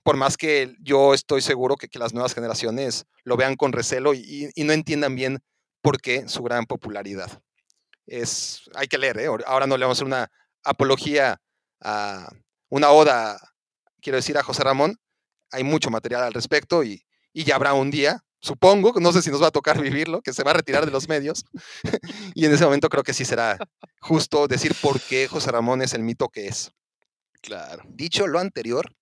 por 0.02 0.16
más 0.16 0.36
que 0.36 0.76
yo 0.80 1.14
estoy 1.14 1.40
seguro 1.40 1.76
que, 1.76 1.88
que 1.88 1.98
las 1.98 2.12
nuevas 2.12 2.34
generaciones 2.34 3.06
lo 3.24 3.38
vean 3.38 3.56
con 3.56 3.72
recelo 3.72 4.12
y, 4.12 4.52
no 4.56 4.72
entiendan 4.72 5.14
bien 5.14 5.38
por 5.82 6.00
qué 6.00 6.28
su 6.28 6.42
gran 6.42 6.66
popularidad. 6.66 7.42
Es, 8.06 8.62
hay 8.74 8.88
que 8.88 8.98
leer, 8.98 9.18
¿eh? 9.18 9.26
ahora 9.46 9.66
no 9.66 9.76
le 9.76 9.84
vamos 9.84 9.96
a 9.96 9.98
hacer 9.98 10.06
una 10.06 10.30
apología, 10.64 11.40
a, 11.80 12.28
una 12.68 12.90
oda, 12.90 13.38
quiero 14.00 14.16
decir, 14.16 14.36
a 14.38 14.42
José 14.42 14.64
Ramón. 14.64 14.98
Hay 15.52 15.64
mucho 15.64 15.90
material 15.90 16.22
al 16.22 16.32
respecto 16.32 16.82
y, 16.84 17.04
ya 17.34 17.54
habrá 17.54 17.74
un 17.74 17.90
día, 17.90 18.22
supongo, 18.40 18.92
no 19.00 19.12
sé 19.12 19.22
si 19.22 19.30
nos 19.30 19.42
va 19.42 19.48
a 19.48 19.52
tocar 19.52 19.80
vivirlo, 19.82 20.22
que 20.22 20.32
se 20.32 20.42
va 20.42 20.52
a 20.52 20.54
retirar 20.54 20.84
de 20.84 20.92
los 20.92 21.08
medios. 21.08 21.44
y 22.34 22.46
en 22.46 22.52
ese 22.52 22.64
momento 22.64 22.88
creo 22.88 23.04
que 23.04 23.14
sí 23.14 23.24
será 23.24 23.58
justo 24.00 24.48
decir 24.48 24.74
por 24.80 25.00
qué 25.00 25.28
José 25.28 25.50
Ramón 25.52 25.82
es 25.82 25.94
el 25.94 26.02
mito 26.02 26.28
que 26.28 26.48
es. 26.48 26.72
Claro. 27.42 27.82
Dicho 27.88 28.26
lo 28.26 28.38
anterior, 28.38 28.94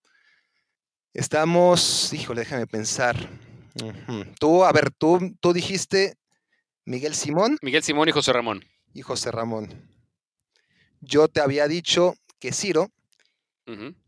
estamos, 1.13 2.13
híjole, 2.13 2.43
déjame 2.43 2.67
pensar. 2.67 3.17
Tú, 4.41 4.65
a 4.65 4.73
ver, 4.73 4.91
tú, 4.91 5.37
tú 5.41 5.53
dijiste 5.53 6.17
Miguel 6.89 7.15
Simón. 7.15 7.59
Miguel 7.61 7.83
Simón 7.83 8.09
y 8.09 8.13
José 8.13 8.33
Ramón. 8.33 8.65
Y 8.95 9.03
José 9.03 9.31
Ramón. 9.31 9.69
Yo 11.03 11.29
te 11.29 11.41
había 11.41 11.69
dicho 11.69 12.15
que 12.41 12.51
Ciro. 12.51 12.91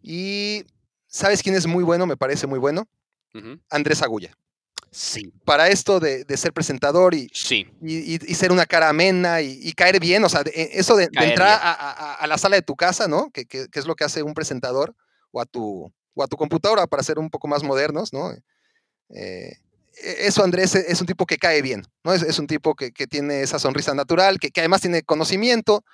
Y 0.01 0.64
¿sabes 1.07 1.43
quién 1.43 1.55
es 1.55 1.66
muy 1.66 1.85
bueno? 1.85 2.07
Me 2.07 2.16
parece 2.16 2.47
muy 2.47 2.59
bueno. 2.59 2.89
Andrés 3.68 4.01
Agulla. 4.01 4.35
Sí. 4.91 5.31
Para 5.45 5.68
esto 5.68 6.01
de, 6.01 6.24
ser 6.39 6.55
presentador 6.55 7.14
y, 7.14 7.28
sí. 7.35 7.68
y, 7.83 8.16
ser 8.35 8.51
una 8.51 8.64
cara 8.64 8.89
amena 8.89 9.43
y, 9.43 9.72
caer 9.74 10.01
bien, 10.01 10.24
o 10.24 10.31
sea, 10.31 10.41
e, 10.47 10.70
eso 10.72 10.97
de, 10.97 11.05
entrar 11.12 11.61
a, 11.62 12.26
la 12.26 12.39
sala 12.39 12.57
de 12.57 12.62
tu 12.62 12.76
casa, 12.76 13.07
¿no? 13.07 13.31
Que, 13.31 13.47
es 13.70 13.87
lo 13.87 13.95
que 13.95 14.05
hace 14.05 14.22
un 14.22 14.33
presentador 14.33 14.97
o 15.33 15.43
a 15.43 15.45
tu, 15.45 15.93
o 16.14 16.22
a 16.22 16.26
tu 16.26 16.39
computadora 16.39 16.87
para 16.87 17.03
ser 17.03 17.18
un 17.18 17.28
poco 17.28 17.47
más 17.47 17.62
modernos, 17.62 18.14
¿no? 18.14 18.33
Eh, 19.11 19.53
eso 20.03 20.43
Andrés 20.45 20.74
e, 20.74 20.84
es 20.88 21.01
un 21.01 21.07
tipo 21.07 21.26
que 21.26 21.38
cae 21.38 21.62
bien, 21.62 21.82
¿no? 22.05 22.12
Es, 22.12 22.38
un 22.38 22.47
tipo 22.47 22.74
que, 22.74 22.91
tiene 22.91 23.43
esa 23.43 23.59
sonrisa 23.59 23.95
natural, 23.95 24.38
que, 24.38 24.51
además 24.61 24.80
tiene 24.80 25.03
conocimiento, 25.03 25.84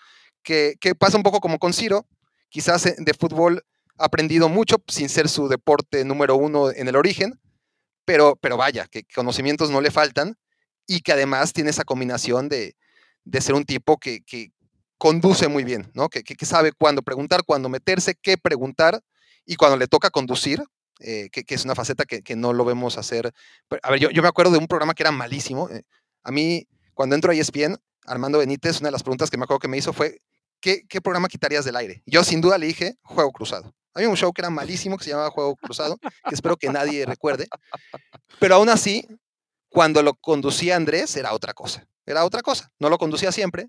que, 0.43 0.77
pasa 0.99 1.17
un 1.17 1.23
poco 1.23 1.41
como 1.41 1.59
con 1.59 1.73
Ciro, 1.73 2.07
quizás 2.49 2.87
eh, 2.87 2.97
de 2.99 3.15
fútbol 3.15 3.65
ha 3.99 4.05
aprendido 4.05 4.49
mucho 4.49 4.77
sin 4.89 5.09
ser 5.09 5.29
su 5.29 5.49
deporte 5.49 6.05
número 6.05 6.37
uno 6.37 6.71
en 6.71 6.89
el 6.89 6.97
origen, 6.97 7.41
pero, 8.05 8.37
pero 8.41 8.57
vaya, 8.57 8.87
que 8.87 9.05
conocimientos 9.05 9.71
no 9.71 9.81
le 9.81 9.91
faltan 9.91 10.37
y 10.87 11.01
que 11.01 11.13
además 11.13 11.53
tiene 11.53 11.71
esa 11.71 11.85
combinación 11.85 12.49
de, 12.49 12.77
ser 13.41 13.55
un 13.55 13.65
tipo 13.65 13.99
que, 13.99 14.23
conduce 14.99 15.49
muy 15.49 15.63
bien, 15.63 15.91
¿no? 15.93 16.09
Que, 16.09 16.23
sabe 16.47 16.73
cuándo 16.73 17.03
preguntar, 17.03 17.43
cuándo 17.45 17.69
meterse, 17.69 18.15
qué 18.15 18.39
preguntar 18.39 19.03
y 19.45 19.57
cuando 19.57 19.77
le 19.77 19.89
toca 19.89 20.11
conducir, 20.11 20.63
eh, 21.01 21.29
que, 21.31 21.45
es 21.55 21.65
una 21.65 21.75
faceta 21.75 22.05
que, 22.05 22.37
no 22.37 22.53
lo 22.53 22.65
vemos 22.65 22.99
hacer. 22.99 23.33
A 23.83 23.91
ver, 23.91 24.01
yo, 24.01 24.11
yo, 24.11 24.23
me 24.23 24.29
acuerdo 24.29 24.53
de 24.53 24.59
un 24.59 24.67
programa 24.67 24.95
que 24.95 25.03
era 25.03 25.13
malísimo. 25.13 25.69
Eh, 25.71 25.83
a 26.23 26.31
mí, 26.31 26.67
cuando 26.95 27.15
entro 27.15 27.33
a 27.33 27.35
ESPN, 27.35 27.77
Armando 28.05 28.39
Benítez, 28.39 28.81
una 28.81 28.89
de 28.89 28.93
las 28.93 29.03
preguntas 29.03 29.31
que 29.31 29.37
me 29.37 29.45
acuerdo 29.45 29.61
que 29.61 29.69
me 29.69 29.77
hizo 29.77 29.93
fue, 29.93 30.21
¿qué, 30.61 30.87
qué 30.89 31.01
programa 31.01 31.29
quitarías 31.29 31.65
del 31.65 31.77
aire? 31.77 32.03
Yo 32.07 32.25
sin 32.25 32.41
duda 32.41 32.59
le 32.59 32.67
dije, 32.67 32.97
Juego 33.03 33.33
Cruzado. 33.33 33.75
Había 33.95 34.09
un 34.09 34.17
show 34.17 34.33
que 34.33 34.43
era 34.43 34.51
malísimo 34.51 34.99
que 34.99 35.05
se 35.05 35.11
llamaba 35.11 35.31
Juego 35.31 35.57
Cruzado, 35.57 35.99
que 35.99 36.35
espero 36.35 36.57
que 36.57 36.69
nadie 36.69 37.07
recuerde. 37.07 37.49
Pero 38.39 38.57
aún 38.57 38.69
así, 38.69 39.07
cuando 39.69 40.03
lo 40.03 40.15
conducía 40.15 40.77
Andrés, 40.77 41.17
era 41.17 41.33
otra 41.33 41.55
cosa. 41.55 41.87
Era 42.05 42.25
otra 42.25 42.43
cosa. 42.43 42.71
No 42.79 42.89
lo 42.91 42.99
conducía 42.99 43.33
siempre, 43.33 43.69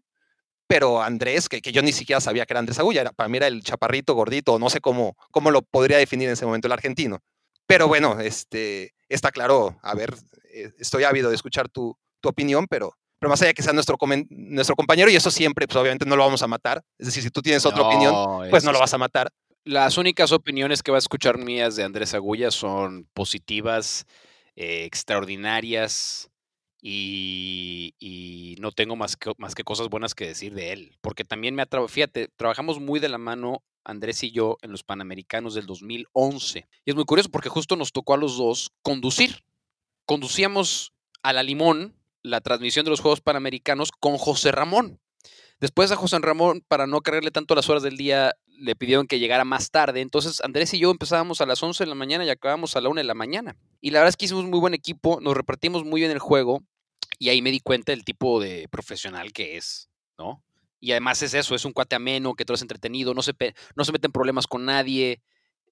pero 0.68 1.01
Andrés, 1.01 1.49
que, 1.49 1.61
que 1.61 1.72
yo 1.72 1.82
ni 1.82 1.93
siquiera 1.93 2.20
sabía 2.20 2.45
que 2.45 2.53
era 2.53 2.59
Andrés 2.59 2.80
Agulla, 2.80 3.11
para 3.11 3.30
mí 3.30 3.38
era 3.38 3.47
el 3.47 3.63
chaparrito 3.63 4.13
gordito, 4.13 4.59
no 4.59 4.70
sé 4.70 4.82
cómo, 4.82 5.15
cómo 5.32 5.49
lo 5.49 5.61
podría 5.61 5.97
definir 5.97 6.28
en 6.28 6.34
ese 6.34 6.45
momento 6.45 6.68
el 6.68 6.74
argentino. 6.74 7.20
Pero 7.65 7.88
bueno, 7.88 8.20
este, 8.20 8.93
está 9.09 9.32
claro, 9.32 9.78
a 9.82 9.95
ver, 9.95 10.13
eh, 10.53 10.72
estoy 10.80 11.03
ávido 11.03 11.30
de 11.30 11.36
escuchar 11.36 11.70
tu, 11.70 11.97
tu 12.22 12.30
opinión, 12.30 12.68
pero, 12.70 12.93
pero 13.20 13.30
más 13.30 13.41
allá 13.41 13.49
de 13.49 13.53
que 13.53 13.63
sea 13.63 13.74
nuestro, 13.74 13.97
nuestro 14.30 14.76
compañero, 14.76 15.09
y 15.09 15.15
eso 15.15 15.32
siempre, 15.32 15.68
pues 15.68 15.76
obviamente 15.78 16.05
no 16.05 16.15
lo 16.15 16.24
vamos 16.24 16.41
a 16.43 16.47
matar. 16.47 16.84
Es 16.97 17.07
decir, 17.07 17.24
si 17.24 17.30
tú 17.30 17.41
tienes 17.41 17.65
otra 17.65 17.84
opinión, 17.84 18.49
pues 18.49 18.63
no 18.63 18.72
lo 18.72 18.80
vas 18.80 18.93
a 18.93 18.97
matar. 18.97 19.32
Las 19.63 19.97
únicas 19.97 20.32
opiniones 20.32 20.82
que 20.82 20.91
va 20.91 20.97
a 20.97 20.99
escuchar 20.99 21.38
mías 21.38 21.76
de 21.76 21.84
Andrés 21.84 22.13
Agulla 22.13 22.51
son 22.51 23.07
positivas, 23.13 24.05
eh, 24.55 24.86
extraordinarias 24.86 26.30
y, 26.82 28.55
no 28.59 28.71
tengo 28.71 28.95
más 28.95 29.15
que, 29.15 29.32
más 29.38 29.55
que 29.55 29.63
cosas 29.63 29.89
buenas 29.89 30.15
que 30.15 30.28
decir 30.28 30.53
de 30.53 30.73
él. 30.73 30.97
Porque 31.01 31.23
también 31.23 31.55
me 31.55 31.61
ha 31.61 31.65
trabajado, 31.65 31.93
fíjate, 31.93 32.30
trabajamos 32.36 32.80
muy 32.80 32.99
de 32.99 33.09
la 33.09 33.17
mano 33.17 33.63
Andrés 33.84 34.23
y 34.23 34.32
yo 34.32 34.57
en 34.61 34.71
los 34.71 34.84
Panamericanos 34.84 35.53
del 35.53 35.65
2011. 35.65 36.67
Y 36.86 36.89
es 36.89 36.95
muy 36.95 37.05
curioso 37.05 37.30
porque 37.30 37.49
justo 37.49 37.75
nos 37.75 37.91
tocó 37.91 38.13
a 38.13 38.17
los 38.17 38.38
dos 38.38 38.71
conducir. 38.82 39.43
Conducíamos 40.05 40.93
a 41.23 41.34
la 41.34 41.43
Limón 41.43 41.95
la 42.23 42.41
transmisión 42.41 42.84
de 42.84 42.91
los 42.91 42.99
Juegos 42.99 43.21
Panamericanos 43.21 43.91
con 43.91 44.17
José 44.17 44.51
Ramón. 44.51 44.99
Después 45.59 45.91
a 45.91 45.95
José 45.95 46.19
Ramón, 46.19 46.63
para 46.67 46.86
no 46.86 47.01
cargarle 47.01 47.32
tanto 47.32 47.55
las 47.55 47.69
horas 47.69 47.82
del 47.82 47.97
día, 47.97 48.34
le 48.58 48.76
pidieron 48.76 49.08
que 49.08 49.20
llegara 49.20 49.45
más 49.45 49.72
tarde. 49.72 50.01
Entonces 50.01 50.41
Andrés 50.43 50.74
y 50.74 50.80
yo 50.80 50.91
empezábamos 50.91 51.41
a 51.41 51.45
las 51.45 51.62
11 51.62 51.84
de 51.84 51.89
la 51.89 51.95
mañana 51.95 52.26
y 52.26 52.30
acabábamos 52.30 52.76
a 52.76 52.82
la 52.82 52.89
1 52.89 52.99
de 52.99 53.05
la 53.05 53.14
mañana. 53.14 53.55
Y 53.82 53.91
la 53.91 53.99
verdad 53.99 54.10
es 54.10 54.18
que 54.18 54.26
hicimos 54.26 54.45
muy 54.45 54.60
buen 54.60 54.74
equipo, 54.74 55.20
nos 55.22 55.36
repartimos 55.36 55.84
muy 55.86 56.01
bien 56.01 56.12
el 56.12 56.20
juego 56.20 56.64
y 57.20 57.30
ahí 57.30 57.41
me 57.41 57.51
di 57.51 57.60
cuenta 57.60 57.91
del 57.91 58.03
tipo 58.03 58.39
de 58.39 58.68
profesional 58.70 59.34
que 59.34 59.58
es, 59.58 59.89
¿no? 60.18 60.43
Y 60.80 60.91
además 60.91 61.22
es 61.24 61.34
eso, 61.34 61.55
es 61.55 61.66
un 61.66 61.74
cuate 61.74 61.95
ameno, 61.95 62.36
que 62.36 62.45
todo 62.45 62.55
es 62.55 62.62
entretenido, 62.62 63.14
no 63.14 63.24
se, 63.24 63.34
no 63.76 63.84
se 63.84 63.91
mete 63.91 64.08
en 64.08 64.12
problemas 64.12 64.45
con 64.45 64.66
nadie. 64.66 65.22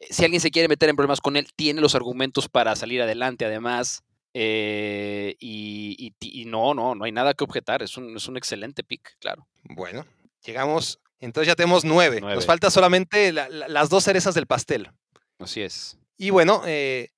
Si 0.09 0.23
alguien 0.23 0.41
se 0.41 0.49
quiere 0.49 0.67
meter 0.67 0.89
en 0.89 0.95
problemas 0.95 1.21
con 1.21 1.37
él, 1.37 1.47
tiene 1.55 1.79
los 1.79 1.93
argumentos 1.93 2.49
para 2.49 2.75
salir 2.75 3.01
adelante, 3.01 3.45
además. 3.45 4.03
Eh, 4.33 5.35
y, 5.39 6.13
no, 6.47 6.73
no, 6.73 6.95
no 6.95 7.05
hay 7.05 7.11
nada 7.11 7.33
que 7.33 7.43
objetar. 7.43 7.83
Es 7.83 7.97
un, 7.97 8.17
es 8.17 8.27
un 8.27 8.35
excelente 8.35 8.83
pick, 8.83 9.15
claro. 9.19 9.47
Bueno, 9.63 10.05
llegamos 10.43 10.99
entonces 11.19 11.47
ya 11.47 11.55
tenemos 11.55 11.85
nueve. 11.85 12.21
Nos 12.21 12.45
falta 12.45 12.69
solamente 12.69 13.31
las 13.31 13.89
dos 13.89 14.03
cerezas 14.03 14.35
del 14.35 14.47
pastel. 14.47 14.91
Así 15.39 15.61
es. 15.61 15.97
Y 16.17 16.29
bueno, 16.29 16.61
eh, 16.65 17.09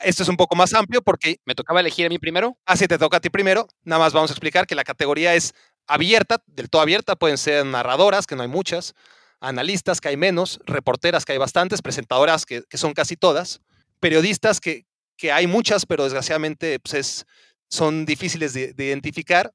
esto 0.00 0.22
es 0.22 0.28
un 0.28 0.36
poco 0.36 0.56
más 0.56 0.74
amplio 0.74 1.02
porque... 1.02 1.40
¿Me 1.44 1.54
tocaba 1.54 1.80
elegir 1.80 2.06
a 2.06 2.08
mí 2.08 2.18
primero? 2.18 2.56
Así 2.64 2.86
te 2.86 2.98
toca 2.98 3.18
a 3.18 3.20
ti 3.20 3.30
primero. 3.30 3.66
Nada 3.84 4.00
más 4.00 4.12
vamos 4.12 4.30
a 4.30 4.34
explicar 4.34 4.66
que 4.66 4.74
la 4.74 4.84
categoría 4.84 5.34
es 5.34 5.54
abierta, 5.86 6.42
del 6.46 6.70
todo 6.70 6.82
abierta. 6.82 7.16
Pueden 7.16 7.38
ser 7.38 7.64
narradoras, 7.66 8.26
que 8.26 8.36
no 8.36 8.42
hay 8.42 8.48
muchas, 8.48 8.94
analistas, 9.40 10.00
que 10.00 10.08
hay 10.08 10.16
menos, 10.16 10.60
reporteras, 10.64 11.24
que 11.24 11.32
hay 11.32 11.38
bastantes, 11.38 11.82
presentadoras, 11.82 12.46
que, 12.46 12.64
son 12.74 12.94
casi 12.94 13.16
todas, 13.16 13.60
periodistas, 14.00 14.60
que, 14.60 14.86
que, 15.16 15.32
hay 15.32 15.46
muchas, 15.46 15.86
pero 15.86 16.04
desgraciadamente 16.04 16.78
pues 16.80 17.26
son 17.68 18.06
difíciles 18.06 18.52
de, 18.54 18.72
de 18.72 18.84
identificar, 18.84 19.52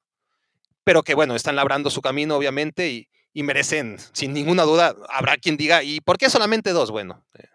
pero 0.83 1.03
que 1.03 1.15
bueno, 1.15 1.35
están 1.35 1.55
labrando 1.55 1.89
su 1.89 2.01
camino, 2.01 2.35
obviamente, 2.35 2.89
y, 2.89 3.07
y 3.33 3.43
merecen, 3.43 3.97
sin 4.13 4.33
ninguna 4.33 4.63
duda, 4.63 4.95
habrá 5.09 5.37
quien 5.37 5.57
diga, 5.57 5.83
¿y 5.83 6.01
por 6.01 6.17
qué 6.17 6.29
solamente 6.29 6.71
dos? 6.71 6.91
Bueno, 6.91 7.25
eh, 7.33 7.47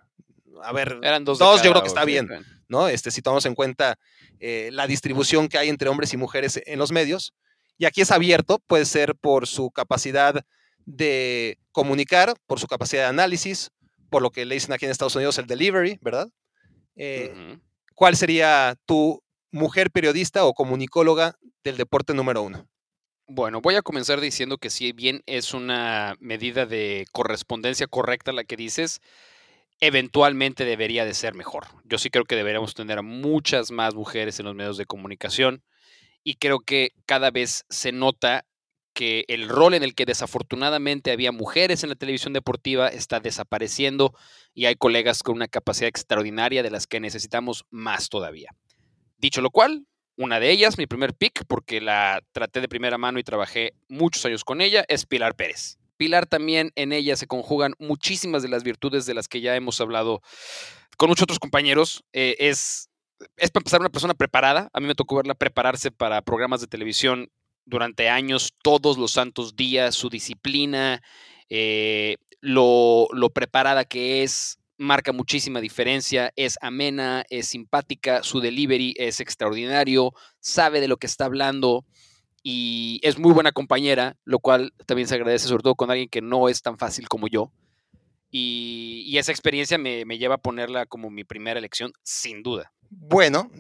a 0.62 0.72
ver, 0.72 0.99
Eran 1.03 1.24
dos, 1.24 1.39
yo 1.39 1.70
creo 1.70 1.83
que 1.83 1.89
está 1.89 2.05
bien, 2.05 2.29
¿no? 2.68 2.89
Este, 2.89 3.11
si 3.11 3.22
tomamos 3.22 3.47
en 3.47 3.55
cuenta 3.55 3.99
eh, 4.41 4.70
la 4.72 4.87
distribución 4.87 5.49
que 5.49 5.59
hay 5.59 5.68
entre 5.68 5.89
hombres 5.89 6.12
y 6.12 6.16
mujeres 6.16 6.61
en 6.66 6.79
los 6.79 6.91
medios, 6.91 7.33
y 7.76 7.85
aquí 7.85 8.01
es 8.01 8.11
abierto, 8.11 8.59
puede 8.66 8.85
ser 8.85 9.14
por 9.14 9.47
su 9.47 9.70
capacidad 9.70 10.45
de 10.85 11.59
comunicar, 11.70 12.35
por 12.47 12.59
su 12.59 12.66
capacidad 12.66 13.03
de 13.03 13.09
análisis, 13.09 13.70
por 14.11 14.22
lo 14.22 14.31
que 14.31 14.45
le 14.45 14.55
dicen 14.55 14.72
aquí 14.72 14.85
en 14.85 14.91
Estados 14.91 15.14
Unidos 15.14 15.39
el 15.39 15.47
delivery, 15.47 15.99
¿verdad? 16.01 16.29
Eh, 16.97 17.59
¿Cuál 17.95 18.16
sería 18.16 18.76
tu 18.85 19.22
mujer 19.53 19.91
periodista 19.91 20.45
o 20.45 20.55
comunicóloga 20.55 21.37
del 21.62 21.76
deporte 21.76 22.14
número 22.14 22.43
uno? 22.43 22.68
Bueno, 23.31 23.61
voy 23.61 23.74
a 23.74 23.83
comenzar 23.83 24.22
diciendo 24.22 24.57
que 24.57 24.70
si 24.70 24.93
bien 24.93 25.22
es 25.26 25.53
una 25.53 26.16
medida 26.18 26.64
de 26.64 27.05
correspondencia 27.12 27.87
correcta 27.87 28.33
la 28.33 28.45
que 28.45 28.57
dices, 28.57 29.03
eventualmente 29.81 30.64
debería 30.64 31.05
de 31.05 31.12
ser 31.12 31.35
mejor. 31.35 31.66
Yo 31.85 31.99
sí 31.99 32.09
creo 32.09 32.24
que 32.24 32.37
deberíamos 32.37 32.72
tener 32.72 32.97
a 32.97 33.03
muchas 33.03 33.70
más 33.70 33.95
mujeres 33.95 34.41
en 34.41 34.47
los 34.47 34.55
medios 34.55 34.79
de 34.79 34.87
comunicación 34.87 35.62
y 36.24 36.37
creo 36.37 36.61
que 36.61 36.93
cada 37.05 37.31
vez 37.31 37.66
se 37.68 37.93
nota 37.93 38.47
que 38.95 39.26
el 39.29 39.51
rol 39.51 39.74
en 39.74 39.83
el 39.83 39.95
que 39.95 40.07
desafortunadamente 40.07 41.12
había 41.12 41.31
mujeres 41.31 41.83
en 41.83 41.91
la 41.91 41.97
televisión 41.97 42.33
deportiva 42.33 42.89
está 42.89 43.20
desapareciendo 43.20 44.14
y 44.55 44.64
hay 44.64 44.76
colegas 44.76 45.22
con 45.22 45.37
una 45.37 45.49
capacidad 45.49 45.89
extraordinaria 45.89 46.62
de 46.62 46.70
las 46.70 46.87
que 46.87 46.99
necesitamos 46.99 47.66
más 47.68 48.09
todavía. 48.09 48.57
Dicho 49.18 49.43
lo 49.43 49.51
cual, 49.51 49.87
una 50.19 50.41
de 50.41 50.51
ellas, 50.51 50.79
mi 50.79 50.87
primer 50.87 51.14
pick, 51.14 51.45
porque 51.47 51.81
la 51.81 52.21
traté 52.33 52.61
de 52.61 52.69
primera 52.69 52.99
mano 52.99 53.21
y 53.21 53.25
trabajé 53.25 53.75
muchos 53.89 54.25
años 54.25 54.45
con 54.45 54.61
ella, 54.61 54.85
es 54.89 55.07
Pilar 55.07 55.37
Pérez. 55.37 55.79
Pilar 55.97 56.27
también 56.27 56.73
en 56.75 56.93
ella 56.93 57.16
se 57.16 57.29
conjugan 57.29 57.75
muchísimas 57.79 58.43
de 58.43 58.49
las 58.49 58.64
virtudes 58.64 59.07
de 59.07 59.14
las 59.14 59.29
que 59.29 59.41
ya 59.41 59.55
hemos 59.55 59.81
hablado 59.81 60.21
con 60.97 61.09
muchos 61.09 61.23
otros 61.23 61.39
compañeros. 61.39 62.05
Eh, 62.12 62.35
es, 62.41 62.91
es 63.37 63.51
para 63.53 63.61
empezar 63.61 63.81
una 63.81 63.91
persona 63.91 64.14
preparada. 64.14 64.69
A 64.73 64.81
mí 64.81 64.89
me 64.89 64.97
tocó 64.97 65.16
verla 65.16 65.35
prepararse 65.35 65.93
para 65.93 66.21
programas 66.23 66.61
de 66.61 66.66
televisión 66.66 67.31
durante 67.64 68.09
años, 68.09 68.55
todos 68.62 68.99
los 68.99 69.12
santos 69.12 69.55
días, 69.55 69.95
su 69.95 70.09
disciplina, 70.09 71.01
eh, 71.49 72.16
lo, 72.41 73.07
lo 73.12 73.31
preparada 73.31 73.85
que 73.85 74.25
es, 74.25 74.59
marca 74.79 75.12
muchísima 75.12 75.61
diferencia, 75.61 76.33
es 76.37 76.57
amena, 76.62 77.24
es 77.29 77.49
simpática, 77.49 78.22
su 78.22 78.41
delivery 78.41 78.95
es 78.97 79.20
extraordinario, 79.20 80.12
sabe 80.41 80.81
de 80.81 80.89
lo 80.89 80.97
que 80.97 81.07
está 81.07 81.26
hablando 81.26 81.85
y 82.43 83.01
es 83.03 83.18
muy 83.18 83.33
buena 83.33 83.53
compañera, 83.53 84.16
lo 84.24 84.39
cual 84.39 84.72
también 84.87 85.09
se 85.09 85.16
agradece 85.16 85.49
sobre 85.49 85.62
todo 85.62 85.74
con 85.74 85.91
alguien 85.91 86.09
que 86.09 86.22
no 86.22 86.49
es 86.49 86.62
tan 86.62 86.79
fácil 86.79 87.09
como 87.09 87.26
yo. 87.26 87.53
Y, 88.31 89.16
esa 89.18 89.33
experiencia 89.33 89.79
me, 89.79 90.05
lleva 90.18 90.37
a 90.37 90.39
ponerla 90.39 90.87
como 90.87 91.11
mi 91.11 91.24
primera 91.24 91.59
elección, 91.59 91.93
sin 92.03 92.43
duda. 92.43 92.72
Bueno, 92.89 93.51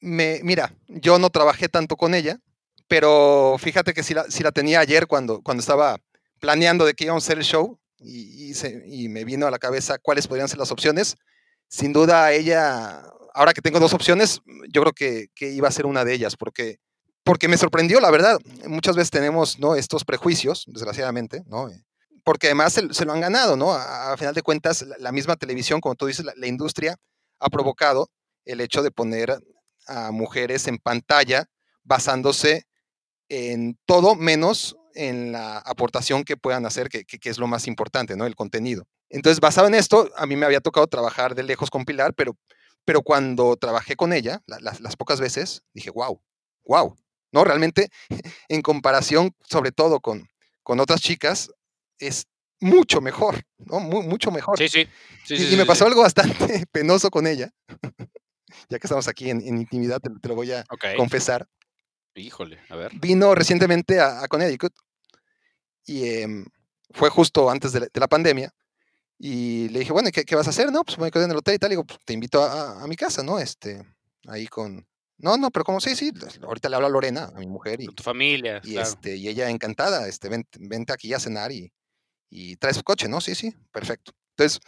me, 0.00 0.40
mira, 0.42 0.74
yo 0.88 1.18
no 1.18 1.30
trabajé 1.30 1.68
tanto 1.68 1.96
con 1.96 2.14
ella, 2.14 2.40
pero 2.88 3.56
fíjate 3.58 3.94
que 3.94 4.02
la, 4.14 4.26
la 4.42 4.52
tenía 4.52 4.80
ayer 4.80 5.06
cuando, 5.06 5.42
cuando 5.42 5.60
estaba 5.60 5.98
planeando 6.40 6.84
de 6.84 6.94
que 6.94 7.04
íbamos 7.04 7.24
a 7.24 7.26
hacer 7.26 7.38
el 7.38 7.44
show 7.44 7.78
y, 7.98 9.08
me 9.08 9.24
vino 9.24 9.46
a 9.46 9.50
la 9.50 9.58
cabeza 9.58 9.98
cuáles 9.98 10.26
podrían 10.26 10.48
ser 10.48 10.58
las 10.58 10.70
opciones. 10.70 11.16
Sin 11.68 11.92
duda, 11.92 12.32
ella, 12.32 13.02
ahora 13.34 13.52
que 13.52 13.62
tengo 13.62 13.80
dos 13.80 13.94
opciones, 13.94 14.40
yo 14.70 14.82
creo 14.82 14.92
que, 14.92 15.28
iba 15.52 15.68
a 15.68 15.72
ser 15.72 15.86
una 15.86 16.04
de 16.04 16.14
ellas, 16.14 16.36
porque, 16.36 16.78
porque 17.24 17.48
me 17.48 17.58
sorprendió, 17.58 18.00
la 18.00 18.10
verdad. 18.10 18.38
Muchas 18.66 18.96
veces 18.96 19.10
tenemos 19.10 19.58
¿no? 19.58 19.74
estos 19.74 20.04
prejuicios, 20.04 20.64
desgraciadamente, 20.66 21.42
¿no? 21.46 21.70
porque 22.26 22.48
además 22.48 22.72
se, 22.72 23.04
lo 23.04 23.12
han 23.12 23.20
ganado, 23.20 23.56
¿no? 23.56 23.72
A, 23.72 24.16
final 24.16 24.34
de 24.34 24.42
cuentas, 24.42 24.84
la, 24.98 25.12
misma 25.12 25.36
televisión, 25.36 25.80
como 25.80 25.94
tú 25.94 26.06
dices, 26.06 26.26
la, 26.36 26.46
industria 26.48 26.96
ha 27.38 27.48
provocado 27.50 28.10
el 28.44 28.60
hecho 28.60 28.82
de 28.82 28.90
poner 28.90 29.38
a 29.86 30.10
mujeres 30.10 30.66
en 30.66 30.78
pantalla 30.78 31.46
basándose 31.84 32.66
en 33.28 33.78
todo 33.86 34.16
menos 34.16 34.76
en 34.96 35.32
la 35.32 35.58
aportación 35.58 36.24
que 36.24 36.36
puedan 36.36 36.66
hacer, 36.66 36.88
que, 36.88 37.04
que- 37.04 37.18
que 37.18 37.30
es 37.30 37.38
lo 37.38 37.46
más 37.46 37.66
importante, 37.66 38.16
¿no? 38.16 38.26
El 38.26 38.34
contenido. 38.34 38.86
Entonces, 39.10 39.40
basado 39.40 39.68
en 39.68 39.74
esto, 39.74 40.10
a 40.16 40.26
mí 40.26 40.36
me 40.36 40.46
había 40.46 40.60
tocado 40.60 40.86
trabajar 40.86 41.34
de 41.34 41.42
lejos 41.44 41.70
con 41.70 41.84
Pilar, 41.84 42.14
pero, 42.14 42.36
pero 42.84 43.02
cuando 43.02 43.56
trabajé 43.56 43.94
con 43.96 44.12
ella, 44.12 44.42
la- 44.46 44.58
las, 44.60 44.80
las 44.80 44.96
pocas 44.96 45.20
veces, 45.20 45.62
dije, 45.74 45.90
wow, 45.90 46.20
wow, 46.64 46.96
¿no? 47.32 47.44
Realmente, 47.44 47.88
en 48.48 48.62
comparación, 48.62 49.32
sobre 49.48 49.70
todo 49.72 50.00
con, 50.00 50.26
con 50.62 50.80
otras 50.80 51.00
chicas, 51.00 51.50
es 51.98 52.26
mucho 52.60 53.00
mejor, 53.00 53.42
¿no? 53.58 53.80
Mu- 53.80 54.02
mucho 54.02 54.30
mejor. 54.30 54.58
Sí, 54.58 54.68
sí. 54.68 54.86
sí, 55.24 55.34
Y, 55.34 55.38
sí, 55.38 55.52
y 55.52 55.56
me 55.56 55.62
sí. 55.62 55.68
pasó 55.68 55.86
algo 55.86 56.02
bastante 56.02 56.64
penoso 56.72 57.10
con 57.10 57.26
ella, 57.26 57.50
ya 58.68 58.78
que 58.78 58.86
estamos 58.86 59.08
aquí 59.08 59.30
en, 59.30 59.40
en 59.42 59.58
intimidad, 59.58 60.00
te, 60.00 60.10
te 60.20 60.28
lo 60.28 60.34
voy 60.34 60.52
a 60.52 60.64
Ok. 60.70 60.84
confesar. 60.96 61.46
Híjole, 62.14 62.58
a 62.70 62.76
ver. 62.76 62.92
Vino 62.98 63.34
recientemente 63.34 64.00
a, 64.00 64.22
a 64.22 64.28
Connecticut 64.28 64.72
y 65.86 66.08
em, 66.08 66.44
fue 66.90 67.08
justo 67.10 67.48
antes 67.50 67.72
de 67.72 67.80
la, 67.80 67.86
de 67.92 68.00
la 68.00 68.08
pandemia. 68.08 68.52
Y 69.18 69.68
le 69.70 69.78
dije, 69.78 69.92
bueno, 69.92 70.08
¿y 70.10 70.12
¿qué, 70.12 70.24
qué 70.24 70.36
vas 70.36 70.46
a 70.46 70.50
hacer? 70.50 70.70
No, 70.70 70.84
pues 70.84 70.98
me 70.98 71.10
quedé 71.10 71.24
en 71.24 71.30
el 71.30 71.36
hotel 71.38 71.54
y 71.54 71.58
tal. 71.58 71.70
Y 71.70 71.72
digo, 71.72 71.84
pues 71.84 71.98
te 72.04 72.12
invito 72.12 72.42
a, 72.42 72.80
a- 72.80 72.84
a 72.84 72.86
mi 72.86 72.96
casa, 72.96 73.22
¿no? 73.22 73.38
Este, 73.38 73.82
ahí 74.26 74.46
con... 74.46 74.86
No, 75.18 75.38
no, 75.38 75.50
pero 75.50 75.64
como 75.64 75.80
sí, 75.80 75.96
sí, 75.96 76.12
pues, 76.12 76.38
ahorita 76.42 76.68
le 76.68 76.74
hablo 76.76 76.88
a 76.88 76.90
Lorena, 76.90 77.30
a 77.34 77.38
mi 77.38 77.46
mujer, 77.46 77.80
y, 77.80 77.86
tu 77.86 78.02
familia, 78.02 78.60
y, 78.62 78.72
claro. 78.74 78.86
este, 78.90 79.16
y 79.16 79.28
ella 79.28 79.48
encantada, 79.48 80.06
este, 80.08 80.28
vente, 80.28 80.58
vente 80.60 80.92
aquí 80.92 81.14
a 81.14 81.18
cenar 81.18 81.50
y, 81.52 81.72
y 82.28 82.56
traes 82.56 82.82
coche, 82.82 83.08
¿no? 83.08 83.22
Sí, 83.22 83.34
sí, 83.34 83.54
perfecto. 83.72 84.12
Entonces, 84.36 84.60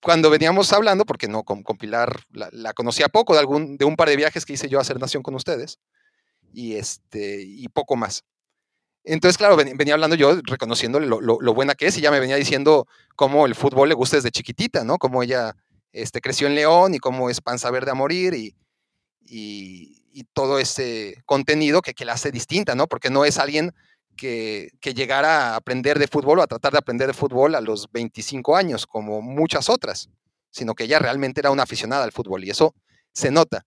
cuando 0.00 0.30
veníamos 0.30 0.72
hablando, 0.72 1.04
porque 1.04 1.26
no, 1.26 1.42
con, 1.42 1.64
con 1.64 1.76
Pilar 1.78 2.22
la, 2.30 2.48
la 2.52 2.74
conocía 2.74 3.08
poco 3.08 3.32
de, 3.32 3.40
algún, 3.40 3.76
de 3.76 3.84
un 3.86 3.96
par 3.96 4.08
de 4.08 4.14
viajes 4.14 4.46
que 4.46 4.52
hice 4.52 4.68
yo 4.68 4.78
a 4.78 4.82
hacer 4.82 5.00
Nación 5.00 5.24
con 5.24 5.34
ustedes, 5.34 5.80
y, 6.52 6.76
este, 6.76 7.42
y 7.42 7.66
poco 7.66 7.96
más. 7.96 8.22
Entonces, 9.08 9.38
claro, 9.38 9.56
ven- 9.56 9.76
venía 9.76 9.94
hablando 9.94 10.16
yo, 10.16 10.40
reconociéndole 10.42 11.06
lo, 11.06 11.20
buena 11.54 11.74
que 11.74 11.86
es, 11.86 11.96
y 11.98 12.00
ya 12.00 12.10
me 12.10 12.20
venía 12.20 12.36
diciendo 12.36 12.86
cómo 13.16 13.46
el 13.46 13.54
fútbol 13.54 13.88
le 13.88 13.94
gusta 13.94 14.16
desde 14.16 14.30
chiquitita, 14.30 14.84
¿no? 14.84 14.98
Cómo 14.98 15.22
ella 15.22 15.54
este, 15.92 16.20
creció 16.20 16.46
en 16.46 16.54
León 16.54 16.94
y 16.94 16.98
cómo 16.98 17.30
es 17.30 17.40
panza 17.40 17.70
verde 17.70 17.90
a 17.90 17.94
morir 17.94 18.34
y 18.34 18.54
todo 20.32 20.58
ese 20.58 21.22
contenido 21.26 21.80
que, 21.82 21.94
que 21.94 22.04
la 22.04 22.14
hace 22.14 22.30
distinta, 22.30 22.74
¿no? 22.74 22.86
Porque 22.86 23.10
no 23.10 23.24
es 23.24 23.38
alguien 23.38 23.72
que, 24.16 24.70
que 24.80 24.94
llegara 24.94 25.52
a 25.52 25.56
aprender 25.56 25.98
de 25.98 26.08
fútbol 26.08 26.40
o 26.40 26.42
a 26.42 26.46
tratar 26.46 26.72
de 26.72 26.78
aprender 26.78 27.06
de 27.06 27.14
fútbol 27.14 27.54
a 27.54 27.60
los 27.60 27.90
25 27.92 28.56
años, 28.56 28.86
como 28.86 29.22
muchas 29.22 29.68
otras, 29.68 30.08
sino 30.50 30.74
que 30.74 30.84
ella 30.84 30.98
realmente 30.98 31.40
era 31.40 31.50
una 31.50 31.62
aficionada 31.62 32.04
al 32.04 32.12
fútbol 32.12 32.44
y 32.44 32.50
eso 32.50 32.74
se 33.12 33.30
nota. 33.30 33.64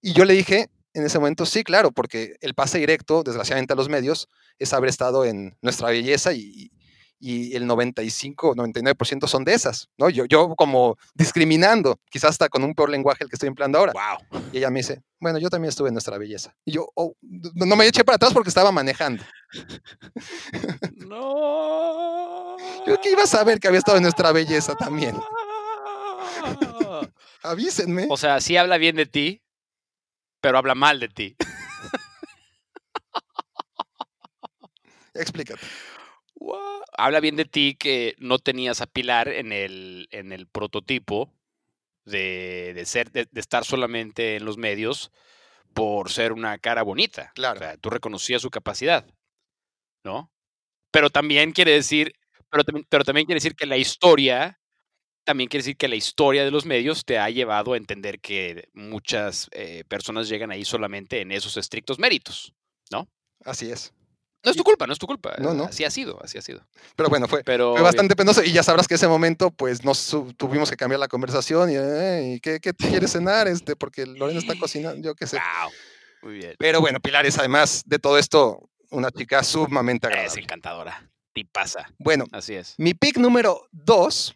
Y 0.00 0.12
yo 0.12 0.24
le 0.24 0.34
dije 0.34 0.68
en 0.94 1.04
ese 1.04 1.18
momento, 1.18 1.44
sí, 1.44 1.64
claro, 1.64 1.92
porque 1.92 2.36
el 2.40 2.54
pase 2.54 2.78
directo, 2.78 3.22
desgraciadamente 3.22 3.72
a 3.72 3.76
los 3.76 3.88
medios, 3.88 4.28
es 4.58 4.72
haber 4.72 4.88
estado 4.88 5.24
en 5.24 5.56
nuestra 5.60 5.88
belleza 5.88 6.32
y, 6.32 6.70
y 7.18 7.56
el 7.56 7.66
95, 7.66 8.54
99% 8.54 9.26
son 9.26 9.44
de 9.44 9.54
esas, 9.54 9.88
¿no? 9.96 10.10
Yo, 10.10 10.26
yo 10.26 10.54
como 10.56 10.96
discriminando, 11.14 11.98
quizás 12.10 12.30
hasta 12.30 12.48
con 12.48 12.62
un 12.62 12.74
peor 12.74 12.90
lenguaje 12.90 13.24
el 13.24 13.30
que 13.30 13.36
estoy 13.36 13.48
empleando 13.48 13.78
ahora. 13.78 13.92
Wow. 13.92 14.42
Y 14.52 14.58
ella 14.58 14.70
me 14.70 14.80
dice, 14.80 15.02
bueno, 15.20 15.38
yo 15.38 15.48
también 15.48 15.70
estuve 15.70 15.88
en 15.88 15.94
nuestra 15.94 16.18
belleza. 16.18 16.54
Y 16.64 16.72
yo, 16.72 16.88
oh, 16.94 17.14
no 17.22 17.66
no 17.66 17.76
me 17.76 17.86
eché 17.86 18.04
para 18.04 18.16
atrás 18.16 18.32
porque 18.32 18.50
estaba 18.50 18.72
manejando. 18.72 19.24
No. 21.06 22.56
Yo 22.86 23.00
que 23.00 23.10
iba 23.10 23.22
a 23.22 23.26
saber 23.26 23.58
que 23.58 23.68
había 23.68 23.78
estado 23.78 23.96
en 23.96 24.02
nuestra 24.02 24.32
belleza 24.32 24.74
también. 24.74 25.16
Avísenme. 27.42 28.06
O 28.10 28.16
sea, 28.16 28.40
sí 28.40 28.56
habla 28.56 28.78
bien 28.78 28.96
de 28.96 29.06
ti, 29.06 29.42
pero 30.44 30.58
habla 30.58 30.74
mal 30.74 31.00
de 31.00 31.08
ti. 31.08 31.36
Explícate. 35.14 35.64
What? 36.34 36.82
Habla 36.98 37.20
bien 37.20 37.36
de 37.36 37.46
ti 37.46 37.76
que 37.78 38.14
no 38.18 38.38
tenías 38.38 38.82
a 38.82 38.86
Pilar 38.86 39.28
en 39.28 39.52
el, 39.52 40.06
en 40.10 40.32
el 40.32 40.46
prototipo 40.46 41.32
de, 42.04 42.72
de 42.74 42.84
ser, 42.84 43.10
de, 43.10 43.26
de 43.30 43.40
estar 43.40 43.64
solamente 43.64 44.36
en 44.36 44.44
los 44.44 44.58
medios 44.58 45.12
por 45.72 46.10
ser 46.10 46.34
una 46.34 46.58
cara 46.58 46.82
bonita. 46.82 47.32
Claro. 47.34 47.60
O 47.60 47.62
sea, 47.62 47.78
tú 47.78 47.88
reconocías 47.88 48.42
su 48.42 48.50
capacidad, 48.50 49.06
¿no? 50.04 50.30
Pero 50.90 51.08
también 51.08 51.52
quiere 51.52 51.70
decir, 51.70 52.12
pero 52.50 52.64
también 53.02 53.24
quiere 53.24 53.38
decir 53.38 53.56
que 53.56 53.64
la 53.64 53.78
historia, 53.78 54.60
también 55.24 55.48
quiere 55.48 55.62
decir 55.62 55.76
que 55.76 55.88
la 55.88 55.96
historia 55.96 56.44
de 56.44 56.50
los 56.50 56.64
medios 56.66 57.04
te 57.04 57.18
ha 57.18 57.28
llevado 57.30 57.72
a 57.72 57.76
entender 57.76 58.20
que 58.20 58.68
muchas 58.74 59.48
eh, 59.52 59.84
personas 59.88 60.28
llegan 60.28 60.50
ahí 60.50 60.64
solamente 60.64 61.20
en 61.20 61.32
esos 61.32 61.56
estrictos 61.56 61.98
méritos. 61.98 62.52
Así 63.44 63.70
es. 63.70 63.92
No 64.42 64.50
es 64.50 64.56
tu 64.56 64.62
culpa, 64.64 64.86
no 64.86 64.92
es 64.94 64.98
tu 64.98 65.06
culpa. 65.06 65.34
No, 65.38 65.52
no. 65.52 65.64
Así 65.64 65.84
ha 65.84 65.90
sido, 65.90 66.18
así 66.22 66.38
ha 66.38 66.42
sido. 66.42 66.66
Pero 66.96 67.08
bueno, 67.10 67.28
fue, 67.28 67.42
Pero 67.44 67.72
fue 67.72 67.82
bastante 67.82 68.16
penoso 68.16 68.42
y 68.42 68.52
ya 68.52 68.62
sabrás 68.62 68.88
que 68.88 68.94
ese 68.94 69.06
momento 69.08 69.50
pues 69.50 69.84
nos 69.84 70.16
tuvimos 70.36 70.70
que 70.70 70.76
cambiar 70.76 71.00
la 71.00 71.08
conversación 71.08 71.70
y, 71.70 71.74
"Eh, 71.76 72.34
¿y 72.36 72.40
¿qué, 72.40 72.60
qué 72.60 72.72
quieres 73.06 73.12
cenar? 73.12 73.48
Este, 73.48 73.76
porque 73.76 74.06
Lorena 74.06 74.38
está 74.38 74.58
cocinando, 74.58 75.02
yo 75.02 75.14
qué 75.14 75.26
sé. 75.26 75.36
Wow. 75.36 75.70
Muy 76.22 76.34
bien. 76.38 76.54
Pero 76.58 76.80
bueno, 76.80 77.00
Pilar 77.00 77.26
es 77.26 77.38
además 77.38 77.82
de 77.86 77.98
todo 77.98 78.16
esto 78.18 78.70
una 78.90 79.10
chica 79.10 79.42
sumamente 79.42 80.06
Es 80.08 80.12
agradable. 80.14 80.42
encantadora. 80.42 81.10
Tipaza. 81.34 81.86
Bueno, 81.98 82.24
Así 82.32 82.54
es. 82.54 82.74
mi 82.78 82.94
pick 82.94 83.18
número 83.18 83.66
dos. 83.72 84.34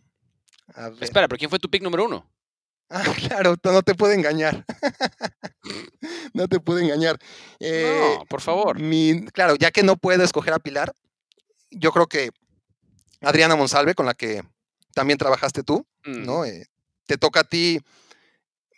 A 0.74 0.88
ver. 0.90 1.04
Espera, 1.04 1.28
pero 1.28 1.38
¿quién 1.38 1.50
fue 1.50 1.58
tu 1.58 1.68
pick 1.70 1.82
número 1.82 2.04
uno? 2.04 2.26
Ah, 2.90 3.02
claro, 3.28 3.56
no 3.62 3.82
te 3.82 3.94
puede 3.94 4.14
engañar. 4.14 4.64
no 6.32 6.48
te 6.48 6.60
puede 6.60 6.84
engañar. 6.84 7.18
Eh, 7.60 8.18
no, 8.18 8.24
por 8.26 8.40
favor. 8.40 8.78
mi- 8.80 9.26
claro, 9.26 9.56
ya 9.56 9.70
que 9.70 9.82
no 9.82 9.96
puedo 9.96 10.22
escoger 10.22 10.54
a 10.54 10.58
Pilar, 10.58 10.94
yo 11.70 11.92
creo 11.92 12.06
que 12.06 12.30
Adriana 13.20 13.56
Monsalve, 13.56 13.94
con 13.94 14.06
la 14.06 14.14
que 14.14 14.42
también 14.94 15.18
trabajaste 15.18 15.62
tú, 15.62 15.86
¿no? 16.04 16.38
Ujú. 16.40 16.44
Eh, 16.44 16.66
te 17.06 17.16
toca 17.18 17.40
a 17.40 17.44
ti, 17.44 17.80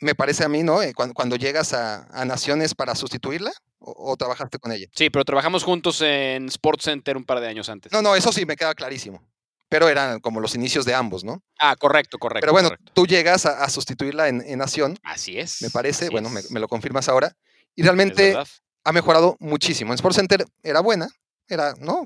me 0.00 0.14
parece 0.14 0.44
a 0.44 0.48
mí, 0.48 0.62
¿no? 0.62 0.82
Eh, 0.82 0.92
cuando, 0.94 1.14
cuando 1.14 1.36
llegas 1.36 1.72
a, 1.72 2.04
a 2.10 2.24
Naciones 2.24 2.74
para 2.74 2.94
sustituirla, 2.94 3.52
o, 3.78 4.10
o 4.12 4.16
trabajaste 4.16 4.58
con 4.58 4.72
ella. 4.72 4.86
Sí, 4.94 5.10
pero 5.10 5.24
trabajamos 5.24 5.62
juntos 5.64 6.00
en 6.02 6.46
Sports 6.46 6.84
Center 6.84 7.16
un 7.16 7.24
par 7.24 7.40
de 7.40 7.48
años 7.48 7.68
antes. 7.68 7.92
No, 7.92 8.02
no, 8.02 8.14
eso 8.14 8.32
sí 8.32 8.44
me 8.44 8.56
queda 8.56 8.74
clarísimo. 8.74 9.22
Pero 9.70 9.88
eran 9.88 10.20
como 10.20 10.40
los 10.40 10.54
inicios 10.54 10.84
de 10.84 10.94
ambos, 10.94 11.24
¿no? 11.24 11.42
Ah, 11.58 11.74
correcto, 11.76 12.18
correcto. 12.18 12.42
Pero 12.42 12.52
bueno, 12.52 12.68
correcto. 12.68 12.92
tú 12.92 13.06
llegas 13.06 13.46
a, 13.46 13.64
a 13.64 13.70
sustituirla 13.70 14.28
en, 14.28 14.42
en 14.44 14.58
Nación, 14.58 14.98
Así 15.02 15.38
es. 15.38 15.62
me 15.62 15.70
parece, 15.70 16.10
bueno, 16.10 16.28
me, 16.28 16.42
me 16.50 16.60
lo 16.60 16.68
confirmas 16.68 17.08
ahora, 17.08 17.34
y 17.74 17.82
realmente 17.82 18.36
ha 18.84 18.92
mejorado 18.92 19.36
muchísimo. 19.40 19.92
En 19.92 19.94
Sports 19.94 20.16
Center 20.16 20.44
era 20.62 20.80
buena, 20.80 21.08
era, 21.48 21.74
¿no? 21.78 22.04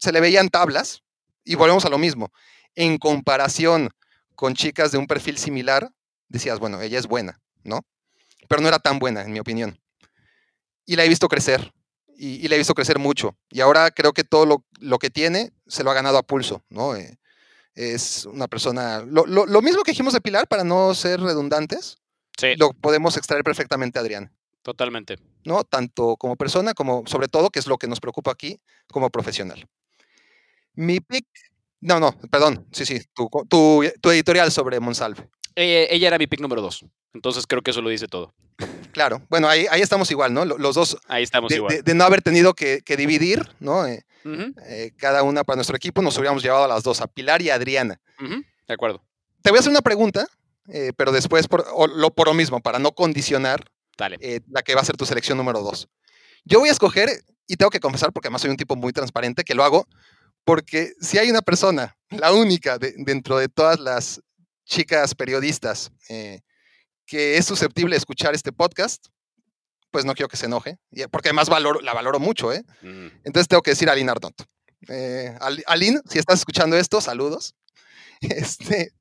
Se 0.00 0.12
le 0.12 0.20
veían 0.20 0.48
tablas, 0.48 1.02
y 1.44 1.56
volvemos 1.56 1.84
a 1.84 1.88
lo 1.90 1.98
mismo. 1.98 2.32
En 2.76 2.96
comparación 2.98 3.90
con 4.36 4.54
chicas 4.54 4.92
de 4.92 4.98
un 4.98 5.06
perfil 5.06 5.38
similar, 5.38 5.90
decías, 6.28 6.58
bueno, 6.60 6.80
ella 6.80 6.98
es 6.98 7.06
buena, 7.06 7.40
¿no? 7.64 7.80
Pero 8.48 8.62
no 8.62 8.68
era 8.68 8.78
tan 8.78 8.98
buena, 8.98 9.22
en 9.22 9.32
mi 9.32 9.40
opinión. 9.40 9.78
Y 10.86 10.96
la 10.96 11.04
he 11.04 11.08
visto 11.08 11.28
crecer, 11.28 11.72
y, 12.22 12.44
y 12.44 12.48
la 12.48 12.54
he 12.54 12.58
visto 12.58 12.74
crecer 12.74 12.98
mucho. 12.98 13.36
Y 13.50 13.60
ahora 13.60 13.90
creo 13.90 14.12
que 14.12 14.22
todo 14.24 14.46
lo, 14.46 14.64
lo 14.80 14.98
que 14.98 15.10
tiene 15.10 15.52
se 15.66 15.82
lo 15.82 15.90
ha 15.90 15.94
ganado 15.94 16.18
a 16.18 16.22
pulso, 16.22 16.62
¿no? 16.70 16.94
Eh, 16.94 17.18
es 17.74 18.26
una 18.26 18.46
persona. 18.48 19.00
Lo, 19.06 19.26
lo- 19.26 19.46
lo 19.46 19.62
mismo 19.62 19.82
que 19.82 19.92
dijimos 19.92 20.12
de 20.12 20.20
Pilar, 20.20 20.46
para 20.46 20.62
no 20.64 20.94
ser 20.94 21.20
redundantes, 21.20 21.98
Sí, 22.38 22.54
lo 22.56 22.72
podemos 22.72 23.16
extraer 23.16 23.42
perfectamente 23.44 23.98
a 23.98 24.02
Adrián. 24.02 24.32
totalmente. 24.62 25.18
¿no? 25.44 25.64
Tanto 25.64 26.16
como 26.16 26.36
persona 26.36 26.72
como, 26.74 27.02
sobre 27.06 27.26
todo, 27.28 27.50
que 27.50 27.58
es 27.58 27.66
lo 27.66 27.76
que 27.78 27.88
nos 27.88 27.98
preocupa 28.00 28.30
aquí, 28.30 28.60
como 28.92 29.10
profesional. 29.10 29.66
Mi 30.74 31.00
pick, 31.00 31.26
no, 31.80 31.98
no, 32.00 32.12
perdón, 32.30 32.66
sí, 32.72 32.86
sí, 32.86 33.00
tu, 33.12 33.28
tu, 33.48 33.82
tu 34.00 34.10
editorial 34.10 34.50
sobre 34.52 34.78
Monsalve. 34.80 35.28
Eh, 35.56 35.88
ella 35.90 36.08
era 36.08 36.18
mi 36.18 36.26
pick 36.26 36.40
número 36.40 36.62
dos. 36.62 36.84
Entonces 37.14 37.46
creo 37.46 37.62
que 37.62 37.70
eso 37.72 37.82
lo 37.82 37.90
dice 37.90 38.08
todo. 38.08 38.34
Claro, 38.92 39.22
bueno, 39.28 39.48
ahí, 39.48 39.66
ahí 39.70 39.80
estamos 39.80 40.10
igual, 40.10 40.32
¿no? 40.34 40.44
Lo- 40.44 40.58
Los 40.58 40.74
dos, 40.74 40.96
Ahí 41.08 41.22
estamos 41.22 41.50
de, 41.50 41.56
igual. 41.56 41.74
de- 41.76 41.82
de 41.82 41.94
no 41.94 42.04
haber 42.04 42.22
tenido 42.22 42.54
que, 42.54 42.80
que 42.84 42.96
dividir, 42.96 43.48
¿no? 43.60 43.86
Eh, 43.86 44.04
eh, 44.68 44.92
cada 44.96 45.22
una 45.22 45.44
para 45.44 45.56
nuestro 45.56 45.76
equipo, 45.76 46.00
nos 46.02 46.16
hubiéramos 46.18 46.42
llevado 46.42 46.64
a 46.64 46.68
las 46.68 46.82
dos, 46.82 47.00
a 47.00 47.06
Pilar 47.06 47.42
y 47.42 47.50
a 47.50 47.54
Adriana. 47.56 48.00
De 48.18 48.74
acuerdo. 48.74 49.02
Te 49.42 49.50
voy 49.50 49.58
a 49.58 49.60
hacer 49.60 49.70
una 49.70 49.80
pregunta, 49.80 50.26
eh, 50.68 50.92
pero 50.96 51.10
después, 51.10 51.48
por, 51.48 51.64
o 51.74 51.86
lo, 51.86 52.10
por 52.10 52.28
lo 52.28 52.34
mismo, 52.34 52.60
para 52.60 52.78
no 52.78 52.92
condicionar 52.92 53.64
la 54.48 54.62
que 54.62 54.74
va 54.74 54.80
a 54.82 54.84
ser 54.84 54.96
tu 54.96 55.06
selección 55.06 55.36
número 55.38 55.60
dos. 55.60 55.88
Yo 56.44 56.60
voy 56.60 56.68
a 56.68 56.72
escoger, 56.72 57.08
y 57.46 57.56
tengo 57.56 57.70
que 57.70 57.80
confesar, 57.80 58.12
porque 58.12 58.28
además 58.28 58.42
soy 58.42 58.50
un 58.50 58.56
tipo 58.56 58.76
muy 58.76 58.92
transparente, 58.92 59.42
que 59.44 59.54
lo 59.54 59.64
hago, 59.64 59.86
porque 60.44 60.92
si 61.00 61.18
hay 61.18 61.30
una 61.30 61.42
persona, 61.42 61.96
la 62.10 62.32
única 62.32 62.78
de- 62.78 62.94
dentro 62.98 63.38
de 63.38 63.48
todas 63.48 63.78
las 63.80 64.20
chicas 64.64 65.14
periodistas 65.14 65.90
eh, 66.08 66.40
que 67.06 67.36
es 67.36 67.46
susceptible 67.46 67.94
de 67.94 67.98
escuchar 67.98 68.34
este 68.34 68.52
podcast, 68.52 69.06
pues 69.90 70.04
no 70.04 70.14
quiero 70.14 70.28
que 70.28 70.36
se 70.36 70.46
enoje, 70.46 70.78
porque 71.10 71.28
además 71.28 71.48
valoro, 71.48 71.80
la 71.80 71.92
valoro 71.92 72.18
mucho, 72.18 72.52
¿eh? 72.52 72.62
Mm, 72.82 73.08
Entonces 73.24 73.48
tengo 73.48 73.62
que 73.62 73.72
decir 73.72 73.88
a 73.88 73.92
Aline 73.92 74.10
Ardont. 74.10 74.40
Eh, 74.88 75.36
Al- 75.40 75.62
Aline, 75.66 76.00
si 76.08 76.18
estás 76.18 76.38
escuchando 76.40 76.76
esto, 76.76 77.00
saludos. 77.00 77.54
Este, 78.20 78.92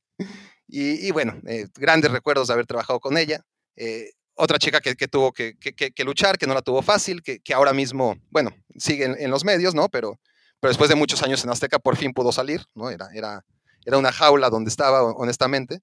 y, 0.67 1.07
y 1.07 1.11
bueno, 1.11 1.39
eh, 1.47 1.67
grandes 1.75 2.11
recuerdos 2.11 2.47
de 2.47 2.53
haber 2.53 2.65
trabajado 2.65 2.99
con 2.99 3.17
ella. 3.17 3.41
eh, 3.75 4.11
otra 4.33 4.57
chica 4.57 4.79
que, 4.81 4.95
que 4.95 5.07
tuvo 5.07 5.31
que, 5.33 5.55
que- 5.59 5.73
que- 5.73 5.91
que 5.91 6.03
luchar, 6.03 6.37
que 6.37 6.47
no 6.47 6.53
la 6.55 6.61
tuvo 6.63 6.81
fácil, 6.81 7.21
que, 7.21 7.39
que 7.41 7.53
ahora 7.53 7.73
mismo, 7.73 8.15
bueno, 8.31 8.49
sigue 8.77 9.05
en, 9.05 9.15
en 9.19 9.29
los 9.29 9.43
medios, 9.45 9.75
¿no? 9.75 9.87
Pero, 9.89 10.19
pero 10.59 10.69
después 10.71 10.89
de 10.89 10.95
muchos 10.95 11.21
años 11.21 11.43
en 11.43 11.51
Azteca 11.51 11.77
por 11.79 11.95
fin 11.97 12.11
pudo 12.13 12.31
salir, 12.31 12.65
¿no? 12.73 12.89
Era, 12.89 13.09
era, 13.13 13.45
era 13.85 13.97
una 13.97 14.11
jaula 14.11 14.49
donde 14.49 14.69
estaba, 14.69 15.03
honestamente. 15.03 15.81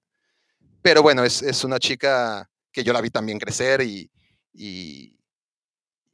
Pero 0.81 1.01
bueno, 1.01 1.23
es, 1.23 1.41
es 1.41 1.63
una 1.63 1.79
chica 1.79 2.49
que 2.71 2.83
yo 2.83 2.93
la 2.93 3.01
vi 3.01 3.09
también 3.09 3.39
crecer 3.39 3.81
y, 3.81 4.09
y, 4.53 5.17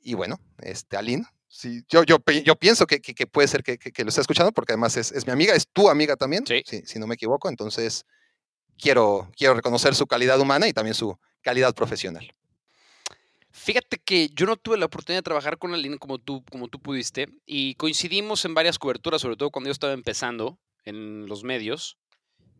y 0.01 0.13
bueno, 0.15 0.39
este, 0.59 0.97
Aline, 0.97 1.25
sí, 1.47 1.83
yo, 1.87 2.03
yo, 2.03 2.17
yo 2.43 2.55
pienso 2.55 2.87
que, 2.87 2.99
que- 3.01 3.13
que 3.13 3.27
puede 3.27 3.47
ser 3.47 3.61
que, 3.63 3.77
que- 3.77 3.91
que 3.91 4.03
lo 4.03 4.09
esté 4.09 4.21
escuchando 4.21 4.51
porque 4.51 4.73
además 4.73 4.97
es, 4.97 5.11
es 5.11 5.25
mi 5.27 5.33
amiga, 5.33 5.53
es 5.53 5.67
tu 5.67 5.89
amiga 5.89 6.15
también, 6.15 6.45
Sí. 6.47 6.63
si, 6.65 6.81
si 6.85 6.97
no 6.99 7.05
me 7.07 7.15
equivoco, 7.15 7.49
entonces 7.49 8.05
quiero, 8.77 9.29
quiero 9.37 9.53
reconocer 9.53 9.93
su 9.95 10.07
calidad 10.07 10.39
humana 10.39 10.67
y 10.67 10.73
también 10.73 10.95
su 10.95 11.17
calidad 11.41 11.73
profesional. 11.75 12.33
Fíjate 13.51 13.97
que 13.99 14.29
yo 14.29 14.45
no 14.45 14.57
tuve 14.57 14.77
la 14.77 14.85
oportunidad 14.87 15.19
de 15.19 15.23
trabajar 15.23 15.57
con 15.57 15.73
Aline 15.73 15.97
como 15.97 16.17
tú, 16.17 16.43
como 16.51 16.67
tú 16.67 16.79
pudiste 16.81 17.29
y 17.45 17.75
coincidimos 17.75 18.43
en 18.43 18.53
varias 18.53 18.77
coberturas, 18.77 19.21
sobre 19.21 19.37
todo 19.37 19.49
cuando 19.49 19.69
yo 19.69 19.71
estaba 19.71 19.93
empezando 19.93 20.59
en 20.85 21.25
los 21.27 21.43
medios 21.43 21.97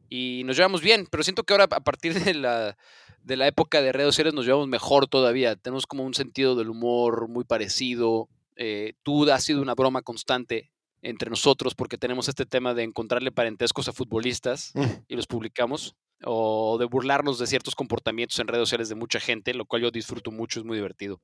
y 0.10 0.44
nos 0.46 0.56
llevamos 0.58 0.82
bien, 0.82 1.08
pero 1.10 1.24
siento 1.24 1.44
que 1.44 1.54
ahora 1.54 1.66
a 1.66 1.80
partir 1.84 2.14
de 2.14 2.34
la, 2.34 2.78
de 3.24 3.38
la 3.38 3.48
época 3.48 3.82
de 3.82 3.92
redes 3.92 4.10
sociales 4.14 4.34
nos 4.34 4.46
llevamos 4.46 4.68
mejor 4.68 5.08
todavía, 5.08 5.56
tenemos 5.56 5.86
como 5.88 6.04
un 6.04 6.14
sentido 6.14 6.56
del 6.56 6.70
humor 6.70 7.28
muy 7.28 7.44
parecido, 7.44 8.30
eh, 8.56 8.94
tú 9.04 9.30
has 9.32 9.44
sido 9.44 9.62
una 9.62 9.74
broma 9.76 10.02
constante 10.02 10.72
entre 11.02 11.30
nosotros 11.30 11.76
porque 11.76 11.98
tenemos 11.98 12.28
este 12.30 12.46
tema 12.46 12.74
de 12.74 12.84
encontrarle 12.84 13.32
parentescos 13.32 13.88
a 13.88 13.94
futbolistas 13.94 14.72
y 15.08 15.16
los 15.16 15.28
publicamos, 15.28 15.96
o 16.24 16.78
de 16.80 16.86
burlarnos 16.86 17.38
de 17.40 17.46
ciertos 17.48 17.76
comportamientos 17.76 18.40
en 18.40 18.48
redes 18.48 18.62
sociales 18.70 18.90
de 18.90 18.96
mucha 18.96 19.20
gente, 19.20 19.54
lo 19.54 19.66
cual 19.66 19.82
yo 19.84 19.92
disfruto 19.92 20.32
mucho, 20.32 20.60
es 20.60 20.66
muy 20.66 20.78
divertido. 20.78 21.20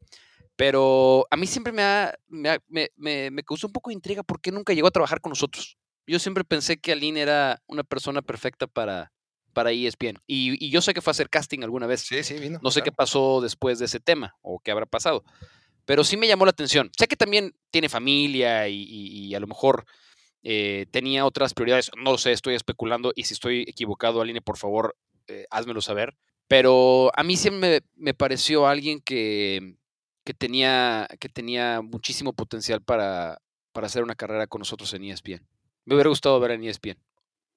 Pero 0.55 1.25
a 1.31 1.37
mí 1.37 1.47
siempre 1.47 1.71
me, 1.73 1.81
ha, 1.81 2.13
me, 2.27 2.49
ha- 2.49 2.59
me, 2.67 2.89
me- 2.97 3.31
me 3.31 3.43
causó 3.43 3.67
un 3.67 3.73
poco 3.73 3.89
de 3.89 3.95
intriga 3.95 4.21
por 4.23 4.41
qué 4.41 4.51
nunca 4.51 4.73
llegó 4.73 4.87
a 4.87 4.91
trabajar 4.91 5.21
con 5.21 5.29
nosotros. 5.31 5.77
Yo 6.11 6.19
siempre 6.19 6.43
pensé 6.43 6.77
que 6.77 6.91
Aline 6.91 7.21
era 7.21 7.61
una 7.67 7.83
persona 7.83 8.21
perfecta 8.21 8.67
para, 8.67 9.11
para 9.53 9.71
ESPN. 9.71 10.19
Y, 10.27 10.63
y 10.63 10.69
yo 10.69 10.81
sé 10.81 10.93
que 10.93 11.01
fue 11.01 11.11
a 11.11 11.13
hacer 11.13 11.29
casting 11.29 11.63
alguna 11.63 11.87
vez. 11.87 12.01
Sí, 12.01 12.21
sí, 12.23 12.33
vino. 12.35 12.59
No 12.61 12.69
sé 12.71 12.81
qué 12.81 12.91
pasó 12.91 13.39
después 13.41 13.79
de 13.79 13.85
ese 13.85 13.99
tema 13.99 14.35
o 14.41 14.59
qué 14.59 14.71
habrá 14.71 14.85
pasado. 14.85 15.23
Pero 15.85 16.03
sí 16.03 16.17
me 16.17 16.27
llamó 16.27 16.45
la 16.45 16.51
atención. 16.51 16.91
Sé 16.97 17.07
que 17.07 17.15
también 17.15 17.55
tiene 17.71 17.89
familia 17.89 18.67
y, 18.67 18.83
y- 18.83 19.27
y 19.27 19.35
a 19.35 19.39
lo 19.39 19.47
mejor 19.47 19.85
eh, 20.43 20.85
tenía 20.91 21.25
otras 21.25 21.53
prioridades. 21.53 21.91
No 21.97 22.11
lo 22.11 22.17
sé, 22.17 22.31
estoy 22.33 22.55
especulando. 22.55 23.13
Y 23.15 23.23
si 23.23 23.33
estoy 23.33 23.61
equivocado, 23.67 24.21
Aline, 24.21 24.41
por 24.41 24.57
favor, 24.57 24.95
eh, 25.27 25.45
házmelo 25.49 25.81
saber. 25.81 26.15
Pero 26.47 27.11
a 27.15 27.23
mí 27.23 27.37
siempre 27.37 27.81
me, 27.95 28.03
me 28.05 28.13
pareció 28.13 28.67
alguien 28.67 28.99
que, 28.99 29.75
que, 30.25 30.33
tenía, 30.33 31.07
que 31.19 31.29
tenía 31.29 31.81
muchísimo 31.81 32.33
potencial 32.33 32.81
para, 32.81 33.39
para 33.71 33.87
hacer 33.87 34.03
una 34.03 34.15
carrera 34.15 34.47
con 34.47 34.59
nosotros 34.59 34.93
en 34.93 35.05
ESPN. 35.05 35.47
Me 35.85 35.95
hubiera 35.95 36.09
gustado 36.09 36.39
ver 36.39 36.51
en 36.51 36.63
ESPN. 36.63 36.97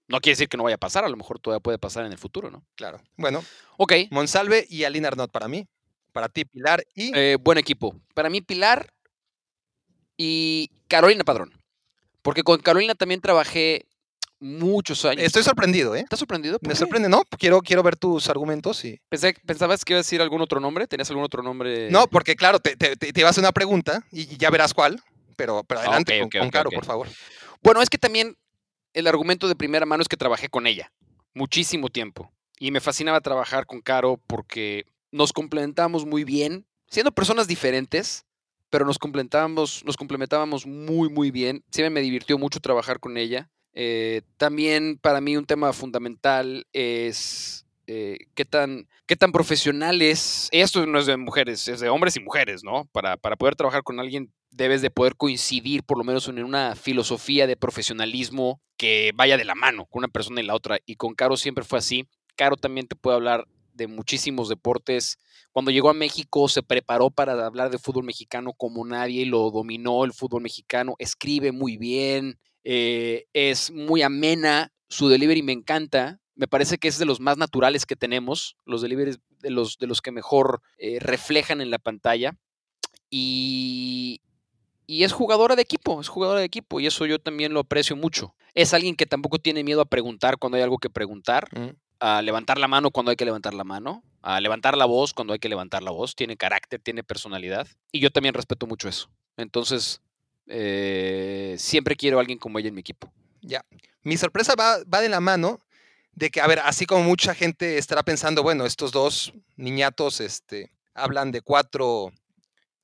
No 0.09 0.21
quiere 0.21 0.33
decir 0.35 0.49
que 0.49 0.57
no 0.57 0.65
vaya 0.65 0.77
a 0.77 0.79
pasar, 0.79 1.05
a 1.05 1.09
lo 1.09 1.17
mejor 1.17 1.39
todavía 1.39 1.61
puede 1.63 1.79
pasar 1.79 2.05
en 2.05 2.13
el 2.13 2.19
futuro, 2.19 2.51
¿no? 2.51 2.65
Claro. 2.75 3.01
Bueno, 3.17 3.43
Ok, 3.77 3.93
Monsalve 4.11 4.67
y 4.69 4.85
Aline 4.85 5.07
Arnott 5.09 5.31
para 5.33 5.49
mí. 5.49 5.67
Para 6.13 6.29
ti, 6.29 6.45
Pilar. 6.45 6.85
Y 6.95 7.11
Eh, 7.17 7.37
buen 7.41 7.59
equipo. 7.59 7.97
Para 8.15 8.29
mí, 8.31 8.41
Pilar 8.41 8.89
y 10.17 10.71
Carolina 10.89 11.25
Padrón. 11.25 11.53
Porque 12.23 12.43
con 12.43 12.59
Carolina 12.61 12.95
también 12.95 13.21
trabajé 13.21 13.87
muchos 14.41 15.05
años. 15.05 15.23
estoy 15.25 15.43
sorprendido, 15.43 15.95
¿eh? 15.97 16.01
¿Estás 16.01 16.19
sorprendido? 16.19 16.59
¿Por 16.59 16.69
Me 16.69 16.75
qué? 16.75 16.79
sorprende, 16.79 17.09
¿no? 17.09 17.23
Quiero, 17.39 17.61
quiero 17.61 17.83
ver 17.83 17.97
tus 17.97 18.29
argumentos 18.29 18.85
y... 18.85 19.01
Pensé- 19.11 19.37
¿Pensabas 19.47 19.85
que 19.85 19.95
ibas 19.95 20.01
a 20.01 20.05
decir 20.07 20.21
algún 20.21 20.41
otro 20.41 20.61
nombre? 20.61 20.87
¿Tenías 20.87 21.09
algún 21.11 21.25
otro 21.25 21.43
nombre? 21.43 21.91
No, 21.91 22.07
porque 22.07 22.37
claro, 22.37 22.59
te, 22.61 22.77
te, 22.77 22.97
te- 22.97 23.13
te 23.13 23.21
iba 23.21 23.29
a 23.29 23.31
hacer 23.31 23.43
una 23.43 23.53
pregunta 23.53 24.05
y 24.13 24.37
ya 24.37 24.51
verás 24.51 24.75
cuál, 24.75 25.03
pero, 25.37 25.65
pero 25.65 25.81
Ah, 25.81 25.85
adelante 25.85 26.23
ok, 26.23 26.35
con, 26.39 26.51
Caro, 26.51 26.71
por 26.71 26.85
favor. 26.85 27.09
Bueno, 27.65 27.81
es 27.81 27.89
que 27.89 27.97
también 27.97 28.37
el 28.93 29.07
argumento 29.07 29.49
de 29.49 29.57
primera 29.57 29.87
mano 29.87 30.03
es 30.03 30.09
que 30.09 30.19
trabajé 30.19 30.51
con 30.51 30.67
ella 30.67 30.93
muchísimo 31.33 31.89
tiempo. 31.89 32.31
Y 32.59 32.71
me 32.71 32.81
fascinaba 32.81 33.23
trabajar 33.23 33.65
con 33.65 33.81
Caro 33.81 34.21
porque 34.27 34.85
nos 35.11 35.33
complementábamos 35.33 36.05
muy 36.05 36.25
bien, 36.25 36.67
siendo 36.89 37.11
personas 37.11 37.49
diferentes, 37.49 38.27
pero 38.69 38.85
nos 38.85 38.99
complementábamos, 38.99 39.83
nos 39.87 39.97
complementábamos 39.97 40.67
muy, 40.67 41.09
muy 41.09 41.31
bien. 41.31 41.65
Siempre 41.71 41.89
me 41.89 42.03
divirtió 42.03 42.37
mucho 42.37 42.61
trabajar 42.61 43.01
con 43.01 43.17
ella. 43.17 43.51
Eh, 43.73 44.21
también 44.37 44.99
para 45.01 45.23
mí 45.23 45.35
un 45.35 45.47
tema 45.47 45.73
fundamental 45.73 46.67
es 46.75 47.65
eh, 47.87 48.19
qué, 48.35 48.45
tan, 48.45 48.89
qué 49.07 49.17
tan 49.17 49.33
profesional 49.33 50.03
es. 50.03 50.49
Esto 50.53 50.87
no 50.87 50.99
es 50.99 51.07
de 51.07 51.17
mujeres, 51.17 51.67
es 51.67 51.81
de 51.81 51.89
hombres 51.89 52.15
y 52.17 52.21
mujeres, 52.21 52.63
¿no? 52.63 52.85
Para, 52.93 53.17
para 53.17 53.37
poder 53.37 53.57
trabajar 53.57 53.83
con 53.83 53.99
alguien 54.01 54.31
debes 54.55 54.83
de 54.83 54.91
poder 54.91 55.17
coincidir 55.17 55.83
por 55.83 55.99
lo 55.99 56.05
menos 56.05 56.29
en 56.29 56.43
una 56.43 56.77
filosofía 56.77 57.47
de 57.47 57.57
profesionalismo 57.57 58.61
que 58.77 59.13
vaya 59.15 59.37
de 59.37 59.45
la 59.45 59.55
mano 59.55 59.87
con 59.87 60.01
una 60.01 60.09
persona 60.09 60.41
y 60.41 60.47
la 60.47 60.55
otra. 60.55 60.79
Y 60.87 60.97
con 60.97 61.15
Caro 61.15 61.37
siempre 61.37 61.65
fue 61.65 61.79
así. 61.79 62.09
Caro 62.37 62.57
también 62.57 62.87
te 62.87 62.97
puede 62.97 63.17
hablar 63.17 63.47
de 63.73 63.89
muchísimos 63.89 64.49
deportes. 64.49 65.19
Cuando 65.53 65.73
llegó 65.73 65.91
a 65.91 65.95
México 65.95 66.49
se 66.49 66.63
preparó 66.63 67.11
para 67.11 67.45
hablar 67.45 67.71
de 67.71 67.79
fútbol 67.79 68.05
mexicano 68.05 68.53
como 68.53 68.85
nadie, 68.85 69.27
lo 69.27 69.51
dominó 69.51 70.05
el 70.05 70.13
fútbol 70.13 70.43
mexicano, 70.43 70.95
escribe 70.99 71.51
muy 71.51 71.77
bien, 71.77 72.39
eh, 72.63 73.27
es 73.33 73.73
muy 73.73 74.03
amena, 74.03 74.73
su 74.89 75.09
delivery 75.09 75.43
me 75.43 75.53
encanta, 75.53 76.21
me 76.37 76.47
parece 76.47 76.79
que 76.79 76.89
es 76.89 76.99
de 76.99 77.05
los 77.05 77.19
más 77.19 77.37
naturales 77.37 77.87
que 77.87 77.97
tenemos, 77.97 78.57
los 78.65 78.83
deliveries 78.83 79.19
de 79.41 79.51
los, 79.51 79.79
de 79.79 79.89
los 79.89 80.01
que 80.01 80.13
mejor 80.13 80.61
eh, 80.79 80.99
reflejan 81.01 81.61
en 81.61 81.71
la 81.71 81.79
pantalla. 81.79 82.37
Y, 83.11 84.21
y 84.87 85.05
es 85.05 85.13
jugadora 85.13 85.57
de 85.57 85.63
equipo, 85.63 86.01
es 86.01 86.09
jugadora 86.09 86.41
de 86.41 86.47
equipo 86.47 86.81
y 86.81 86.87
eso 86.87 87.07
yo 87.07 87.19
también 87.19 87.53
lo 87.53 87.61
aprecio 87.61 87.97
mucho. 87.97 88.35
Es 88.55 88.75
alguien 88.75 88.95
que 88.97 89.07
tampoco 89.07 89.39
tiene 89.39 89.65
miedo 89.65 89.81
a 89.81 89.85
preguntar 89.87 90.39
cuando 90.39 90.57
hay 90.57 90.63
algo 90.63 90.79
que 90.79 90.91
preguntar, 90.91 91.49
Mm. 91.53 91.71
a 92.01 92.21
levantar 92.23 92.59
la 92.59 92.69
mano 92.69 92.91
cuando 92.91 93.11
hay 93.11 93.17
que 93.17 93.25
levantar 93.25 93.55
la 93.55 93.65
mano, 93.65 94.03
a 94.21 94.41
levantar 94.41 94.77
la 94.77 94.85
voz 94.85 95.15
cuando 95.15 95.33
hay 95.33 95.39
que 95.39 95.49
levantar 95.49 95.83
la 95.83 95.91
voz. 95.91 96.15
Tiene 96.15 96.37
carácter, 96.37 96.81
tiene 96.81 97.03
personalidad 97.03 97.67
y 97.93 98.01
yo 98.01 98.11
también 98.11 98.35
respeto 98.35 98.67
mucho 98.67 98.89
eso. 98.89 99.09
Entonces, 99.37 100.01
eh, 100.47 101.57
siempre 101.59 101.97
quiero 101.97 102.19
a 102.19 102.21
alguien 102.21 102.39
como 102.39 102.59
ella 102.59 102.69
en 102.69 102.75
mi 102.75 102.81
equipo. 102.81 103.11
Ya. 103.41 103.65
Mi 104.03 104.17
sorpresa 104.17 104.55
va, 104.55 104.79
va 104.85 105.01
de 105.01 105.09
la 105.09 105.21
mano 105.21 105.61
de 106.13 106.31
que, 106.31 106.41
a 106.41 106.47
ver, 106.47 106.61
así 106.61 106.85
como 106.87 107.03
mucha 107.05 107.35
gente 107.35 107.79
estará 107.79 108.03
pensando, 108.03 108.43
bueno, 108.43 108.67
estos 108.67 108.93
dos 108.93 109.33
niñatos 109.57 110.21
este, 110.21 110.71
hablan 110.95 111.33
de 111.33 111.41
cuatro 111.41 112.13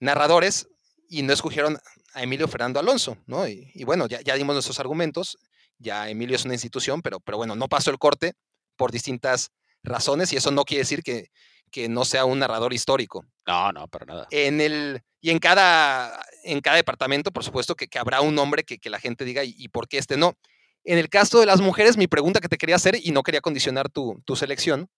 narradores 0.01 0.69
y 1.11 1.23
no 1.23 1.33
escogieron 1.33 1.77
a 2.15 2.23
Emilio 2.23 2.49
Fernando 2.49 2.81
Alonso, 2.81 3.19
¿no? 3.27 3.47
Y, 3.47 3.71
y 3.75 3.85
bueno, 3.85 4.07
ya, 4.07 4.21
ya 4.23 4.37
dimos 4.37 4.55
nuestros 4.55 4.79
argumentos, 4.79 5.37
ya 5.79 6.09
Emilio 6.09 6.37
es 6.37 6.45
una 6.45 6.55
institución, 6.55 7.03
pero, 7.03 7.21
pero 7.21 7.37
bueno, 7.37 7.57
no 7.57 7.69
pasó 7.69 7.91
el 7.91 7.99
corte 7.99 8.35
por 8.77 8.93
distintas 8.93 9.51
razones 9.83 10.33
y 10.33 10.37
eso 10.37 10.53
no 10.53 10.65
quiere 10.65 10.83
decir 10.83 11.03
que, 11.03 11.31
que 11.71 11.89
no 11.89 12.05
sea 12.05 12.25
un 12.25 12.39
narrador 12.39 12.73
histórico. 12.73 13.27
No, 13.47 13.73
no, 13.73 13.89
para 13.89 14.07
nada. 14.07 14.29
En 14.31 14.61
el, 14.61 15.03
y 15.21 15.31
en 15.31 15.41
cada, 15.41 16.25
en 16.45 16.61
cada 16.61 16.77
departamento, 16.77 17.33
por 17.33 17.45
supuesto, 17.45 17.75
que, 17.75 17.89
que 17.89 17.99
habrá 17.99 18.21
un 18.21 18.35
nombre 18.35 18.63
que, 18.63 18.79
que 18.79 18.89
la 18.89 19.01
gente 19.01 19.25
diga 19.25 19.43
y, 19.43 19.55
y 19.59 19.69
por 19.69 19.89
qué 19.89 19.99
este 19.99 20.17
no. 20.17 20.35
En 20.85 20.97
el 20.97 21.09
caso 21.09 21.41
de 21.41 21.47
las 21.47 21.61
mujeres, 21.61 21.97
mi 21.97 22.07
pregunta 22.07 22.41
que 22.41 22.49
te 22.49 22.57
quería 22.57 22.77
hacer, 22.77 22.97
y 23.03 23.11
no 23.11 23.23
quería 23.23 23.41
condicionar 23.41 23.91
tu, 23.91 24.23
tu 24.25 24.37
selección, 24.37 24.89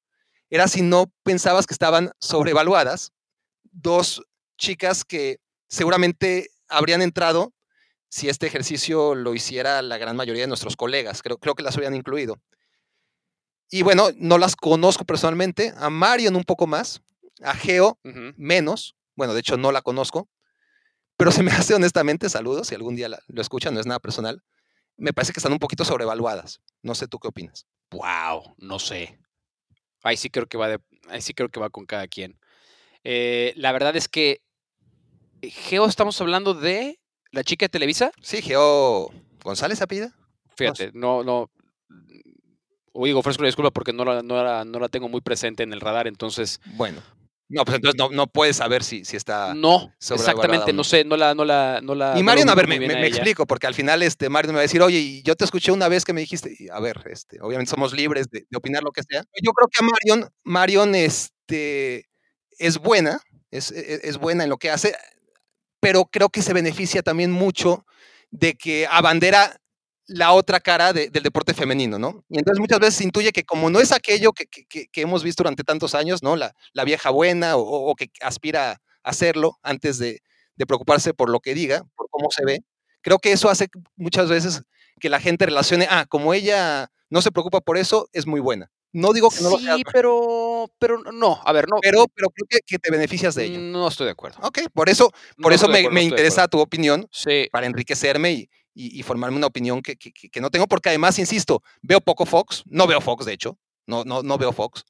era 0.51 0.69
si 0.69 0.83
no 0.83 1.11
pensabas 1.23 1.67
que 1.67 1.75
estaban 1.75 2.13
sobrevaluadas 2.21 3.13
dos 3.63 4.23
chicas 4.59 5.05
que 5.05 5.39
seguramente 5.73 6.51
habrían 6.69 7.01
entrado 7.01 7.55
si 8.11 8.29
este 8.29 8.47
ejercicio 8.47 9.15
lo 9.15 9.35
hiciera 9.35 9.81
la 9.81 9.97
gran 9.97 10.17
mayoría 10.17 10.43
de 10.43 10.49
nuestros 10.49 10.77
colegas. 10.77 11.23
Creo, 11.23 11.39
creo 11.39 11.55
que 11.55 11.63
las 11.63 11.75
habrían 11.75 11.95
incluido. 11.95 12.37
Y 13.71 13.81
bueno, 13.83 14.11
no 14.17 14.37
las 14.37 14.55
conozco 14.55 15.07
personalmente, 15.07 15.73
a 15.79 15.89
Marion 15.89 16.37
un 16.37 16.45
poco 16.45 16.67
más, 16.67 17.01
a 17.43 17.55
Geo 17.55 17.99
menos. 18.37 18.95
Bueno, 19.17 19.33
de 19.33 19.41
hecho 19.41 19.57
no 19.57 19.73
la 19.73 19.81
conozco, 19.81 20.29
pero 21.17 21.33
se 21.33 21.43
me 21.43 21.51
hace 21.71 21.75
honestamente, 21.75 22.29
saludos, 22.29 22.69
si 22.69 22.75
algún 22.75 22.95
día 22.95 23.09
la- 23.09 23.23
lo 23.29 23.41
escuchan, 23.41 23.73
no 23.73 23.81
es 23.81 23.87
nada 23.87 23.99
personal, 23.99 24.43
me 24.99 25.15
parece 25.15 25.33
que 25.33 25.41
están 25.41 25.53
un 25.55 25.59
poquito 25.59 25.87
sobrevaluadas. 25.87 26.61
No 26.83 26.95
sé 26.95 27.09
tú 27.09 27.19
qué 27.19 27.29
opinas. 27.29 27.67
Wow, 27.93 28.55
no 28.59 28.79
sé. 28.79 29.19
Ahí 30.03 30.19
sí 30.19 30.29
creo 30.29 30.47
que 30.47 30.59
va 30.59 30.69
de, 30.69 30.81
ahí 31.09 31.23
sí 31.23 31.33
creo 31.33 31.49
que 31.49 31.61
va 31.61 31.71
con 31.71 31.87
cada 31.87 32.07
quien. 32.09 32.39
Eh, 33.05 33.55
la 33.57 33.73
verdad 33.73 33.97
es 33.97 34.09
que 34.09 34.43
Geo, 35.43 35.87
estamos 35.87 36.21
hablando 36.21 36.55
de 36.55 36.99
la 37.31 37.43
chica 37.45 37.65
de 37.65 37.71
Televisa. 37.71 38.13
Sí, 38.21 38.43
Geo 38.43 39.11
González 39.43 39.83
apida. 39.83 40.15
Fíjate, 40.57 40.91
no, 40.95 41.25
no. 41.25 41.51
Oigo, 42.93 43.21
ofrezco 43.21 43.43
la 43.43 43.49
disculpa 43.49 43.71
porque 43.71 43.93
no 43.93 44.05
la, 44.05 44.23
no, 44.23 44.43
la, 44.43 44.65
no 44.65 44.79
la 44.79 44.89
tengo 44.89 45.09
muy 45.09 45.21
presente 45.21 45.63
en 45.63 45.73
el 45.73 45.81
radar, 45.81 46.07
entonces. 46.07 46.61
Bueno. 46.75 47.03
No, 47.49 47.67
pues 47.67 47.77
entonces 47.77 47.99
no, 47.99 48.09
no 48.09 48.27
puedes 48.29 48.57
saber 48.57 48.83
si, 48.83 49.05
si 49.05 49.15
está... 49.15 49.53
No, 49.53 49.93
exactamente, 49.99 50.73
no. 50.73 50.85
sé, 50.85 51.05
no 51.05 51.19
la, 51.19 51.35
no 51.35 51.45
la, 51.45 51.81
no 51.83 51.95
la. 51.95 52.19
Y 52.19 52.23
Marion, 52.23 52.49
a 52.49 52.55
ver, 52.55 52.67
me, 52.67 52.81
me- 52.81 53.07
explico, 53.07 53.47
porque 53.47 53.67
al 53.67 53.75
final 53.75 54.03
este, 54.03 54.31
Marion 54.31 54.53
me 54.53 54.57
va 54.57 54.61
a 54.61 54.63
decir, 54.63 54.81
oye, 54.81 55.21
yo 55.23 55.37
te 55.37 55.45
escuché 55.45 55.71
una 55.71 55.89
vez 55.89 56.07
que 56.07 56.15
me 56.15 56.23
dijiste, 56.23 56.57
y 56.59 56.71
a 56.71 56.81
ver, 56.81 57.03
este, 57.11 57.43
obviamente 57.43 57.69
somos 57.69 57.93
libres 57.93 58.31
de, 58.31 58.47
de 58.49 58.57
opinar 58.57 58.83
lo 58.83 58.91
que 58.91 59.03
sea. 59.03 59.25
Yo 59.43 59.53
creo 59.53 59.69
que 59.69 59.85
a 59.85 59.87
Marion, 59.87 60.33
Marion, 60.45 60.95
este, 60.95 62.07
es 62.59 62.79
buena, 62.79 63.21
es, 63.51 63.71
e, 63.71 64.01
es, 64.09 64.17
buena 64.17 64.45
en 64.45 64.49
lo 64.49 64.57
que 64.57 64.71
hace, 64.71 64.97
pero 65.83 66.05
creo 66.05 66.29
que 66.29 66.43
se 66.43 66.53
beneficia 66.53 67.03
también 67.03 67.33
mucho 67.33 67.85
de 68.31 68.55
que 68.55 68.87
abandera 68.89 69.57
la 70.07 70.33
otra 70.33 70.61
cara 70.61 70.93
del 70.93 71.11
deporte 71.11 71.55
femenino, 71.55 71.99
¿no? 71.99 72.25
Y 72.29 72.39
entonces 72.39 72.61
muchas 72.61 72.79
veces 72.79 72.95
se 72.95 73.05
intuye 73.05 73.33
que 73.33 73.43
como 73.43 73.69
no 73.69 73.81
es 73.81 73.91
aquello 73.91 74.33
que, 74.33 74.47
hemos 74.95 75.25
visto 75.25 75.43
durante 75.43 75.65
tantos 75.65 75.97
años, 75.97 76.23
¿no? 76.23 76.37
La, 76.37 76.55
vieja 76.85 77.11
buena 77.11 77.57
o, 77.57 77.63
o, 77.63 77.97
que 77.97 78.11
aspira 78.21 78.71
a 78.71 78.81
hacerlo 79.03 79.59
antes 79.61 79.99
de, 79.99 80.21
de 80.55 80.67
preocuparse 80.67 81.15
por 81.15 81.29
lo 81.29 81.41
que 81.41 81.53
diga, 81.53 81.83
por 81.97 82.09
cómo 82.11 82.31
se 82.31 82.45
ve, 82.45 82.61
creo 83.01 83.19
que 83.19 83.33
eso 83.33 83.51
hace 83.51 83.67
muchas 83.97 84.29
veces 84.29 84.63
que 85.01 85.09
la 85.09 85.19
gente 85.19 85.47
relacione, 85.47 85.89
ah, 85.91 86.07
como 86.09 86.33
ella 86.33 86.93
no 87.11 87.23
se 87.23 87.33
preocupa 87.33 87.61
por 87.61 87.77
eso, 87.77 88.09
es 88.13 88.29
muy 88.29 88.39
buena. 88.39 88.71
No 88.93 89.13
digo 89.13 89.31
que 89.31 89.41
no 89.41 89.51
sí, 89.57 89.65
lo 89.65 89.77
sea. 89.77 89.77
pero, 89.93 90.71
pero 90.79 90.99
no, 90.99 91.41
a 91.45 91.53
ver, 91.53 91.67
no. 91.69 91.79
Pero, 91.81 92.05
pero 92.15 92.29
creo 92.31 92.47
que, 92.49 92.59
que, 92.67 92.79
te 92.79 92.91
beneficias 92.91 93.35
de 93.35 93.45
ello. 93.45 93.59
No 93.59 93.89
estoy 93.89 94.05
de 94.07 94.13
acuerdo. 94.13 94.39
Ok, 94.43 94.61
por 94.75 94.89
eso, 94.91 95.11
por 95.39 95.51
No 95.53 95.57
eso 95.57 95.67
me, 95.69 95.79
acuerdo, 95.79 95.95
me 95.95 96.03
interesa 96.03 96.47
tu 96.49 96.61
opinión, 96.61 97.09
Sí. 97.11 97.49
para 97.51 97.67
enriquecerme 97.67 98.33
y, 98.33 98.51
y- 98.75 98.99
y 99.01 99.03
formarme 99.03 99.37
una 99.39 99.47
opinión 99.47 99.81
que, 99.83 99.97
que- 99.97 100.13
que- 100.13 100.41
no 100.41 100.51
tengo, 100.51 100.67
porque 100.67 100.91
además, 100.91 101.19
insisto, 101.19 101.63
veo 101.81 102.01
poco 102.01 102.27
Fox, 102.27 102.63
no 102.67 102.87
veo 102.87 103.01
Fox, 103.01 103.25
de 103.25 103.33
hecho, 103.33 103.59
no, 103.87 104.05
no, 104.05 104.23
no 104.23 104.37
veo 104.39 104.53
Fox, 104.53 104.85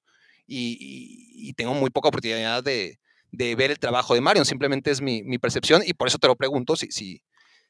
y, 0.46 0.76
y- 0.80 1.48
y 1.50 1.52
tengo 1.54 1.74
muy 1.74 1.90
poca 1.90 2.08
oportunidad 2.08 2.62
de, 2.64 2.98
de 3.30 3.54
ver 3.54 3.70
el 3.70 3.78
trabajo 3.78 4.14
de 4.14 4.20
Marion, 4.20 4.44
simplemente 4.44 4.90
es 4.90 5.00
mi, 5.00 5.22
mi 5.22 5.38
percepción, 5.38 5.82
y 5.86 5.94
por 5.94 6.08
eso 6.08 6.18
te 6.18 6.26
lo 6.26 6.36
pregunto, 6.36 6.76
si, 6.76 6.90
si, 6.90 7.22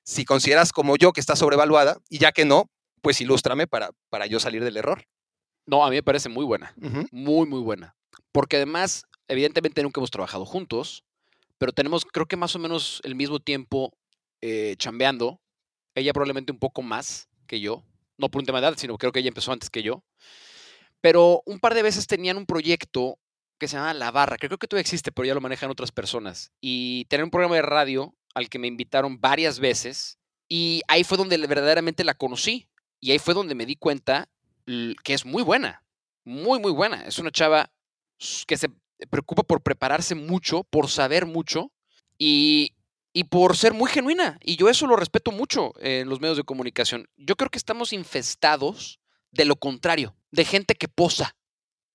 si 0.03 0.25
consideras 0.25 0.73
como 0.73 0.97
yo 0.97 1.13
que 1.13 1.21
está 1.21 1.37
sobrevaluada, 1.37 1.99
y 2.09 2.19
ya 2.19 2.33
que 2.33 2.45
no, 2.45 2.71
pues 3.03 3.21
ilústrame 3.21 3.67
para, 3.67 3.91
para 4.11 4.27
yo 4.27 4.41
salir 4.41 4.65
del 4.65 4.77
error. 4.79 5.05
No, 5.67 5.85
a 5.85 5.91
mí 5.91 5.97
me 5.97 6.03
parece 6.03 6.29
muy 6.29 6.45
buena. 6.45 6.75
Muy, 7.11 7.47
muy 7.47 7.61
buena. 7.61 7.95
Porque 8.33 8.57
además, 8.57 9.05
evidentemente 9.29 9.83
nunca 9.83 10.01
hemos 10.01 10.11
trabajado 10.11 10.45
juntos, 10.45 11.05
pero 11.59 11.73
tenemos, 11.73 12.05
creo 12.05 12.27
que 12.27 12.37
más 12.37 12.57
o 12.57 12.59
menos 12.59 13.01
el 13.05 13.15
mismo 13.15 13.39
tiempo 13.39 13.97
eh, 14.41 14.75
chambeando. 14.77 15.41
Ella 15.95 16.13
probablemente 16.13 16.53
un 16.53 16.59
poco 16.59 16.83
más 16.83 17.29
que 17.47 17.61
yo. 17.61 17.85
No 18.19 18.31
por 18.31 18.41
un 18.41 18.47
tema 18.47 18.61
de 18.61 18.67
edad, 18.67 18.77
sino 18.77 18.99
creo 18.99 19.13
que 19.13 19.21
ella 19.21 19.29
empezó 19.29 19.53
antes 19.53 19.71
que 19.71 19.83
yo. 19.83 20.05
Pero 21.01 21.43
un 21.47 21.61
par 21.61 21.75
de 21.75 21.83
veces 21.83 22.07
tenían 22.07 22.37
un 22.37 22.47
proyecto 22.47 23.19
que 23.59 23.69
se 23.69 23.77
llama 23.77 23.95
La 23.95 24.11
Barra, 24.11 24.37
que 24.39 24.49
creo 24.49 24.59
que 24.59 24.67
todavía 24.67 24.83
existe, 24.83 25.13
pero 25.13 25.27
ya 25.27 25.35
lo 25.35 25.41
manejan 25.41 25.71
otras 25.71 25.93
personas. 25.93 26.51
Y 26.61 27.05
tenían 27.05 27.27
un 27.27 27.31
programa 27.31 27.55
de 27.57 27.63
radio 27.63 28.15
al 28.35 28.49
que 28.49 28.59
me 28.59 28.67
invitaron 28.67 29.21
varias 29.21 29.61
veces. 29.61 30.19
Y 30.49 30.83
ahí 30.89 31.05
fue 31.05 31.17
donde 31.17 31.37
verdaderamente 31.39 32.03
la 32.03 32.15
conocí. 32.15 32.69
Y 33.01 33.13
ahí 33.13 33.19
fue 33.19 33.35
donde 33.35 33.55
me 33.55 33.67
di 33.67 33.77
cuenta 33.77 34.29
que 34.67 35.15
es 35.15 35.25
muy 35.25 35.43
buena. 35.43 35.83
Muy, 36.25 36.61
muy 36.61 36.73
buena. 36.73 37.03
Es 37.05 37.19
una 37.19 37.31
chava 37.31 37.71
que 38.47 38.57
se 38.57 38.71
preocupa 39.11 39.43
por 39.43 39.63
prepararse 39.63 40.15
mucho, 40.15 40.63
por 40.65 40.89
saber 40.89 41.27
mucho 41.27 41.73
y, 42.19 42.75
y 43.13 43.25
por 43.25 43.57
ser 43.57 43.75
muy 43.75 43.91
genuina. 43.91 44.39
Y 44.43 44.57
yo 44.57 44.69
eso 44.69 44.87
lo 44.87 44.97
respeto 44.97 45.33
mucho 45.33 45.73
en 45.81 46.09
los 46.09 46.21
medios 46.21 46.37
de 46.37 46.45
comunicación. 46.45 47.09
Yo 47.17 47.37
creo 47.37 47.51
que 47.51 47.59
estamos 47.59 47.93
infestados 47.93 49.01
de 49.33 49.45
lo 49.45 49.57
contrario, 49.57 50.15
de 50.31 50.45
gente 50.45 50.75
que 50.75 50.87
posa, 50.89 51.37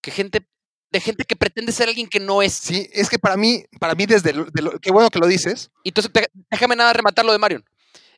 que 0.01 0.11
gente, 0.11 0.45
de 0.91 0.99
gente 0.99 1.23
que 1.23 1.35
pretende 1.35 1.71
ser 1.71 1.87
alguien 1.87 2.07
que 2.07 2.19
no 2.19 2.41
es. 2.41 2.53
Sí, 2.53 2.89
es 2.91 3.09
que 3.09 3.19
para 3.19 3.37
mí, 3.37 3.63
para 3.79 3.95
mí 3.95 4.05
desde, 4.05 4.33
lo- 4.33 4.45
de 4.45 4.61
lo- 4.61 4.79
qué 4.79 4.91
bueno 4.91 5.09
que 5.09 5.19
lo 5.19 5.27
dices, 5.27 5.69
Y 5.83 5.89
Entonces, 5.89 6.11
déjame 6.51 6.75
nada 6.75 6.91
rematar 6.93 7.23
lo 7.25 7.31
de 7.31 7.37
Marion. 7.37 7.63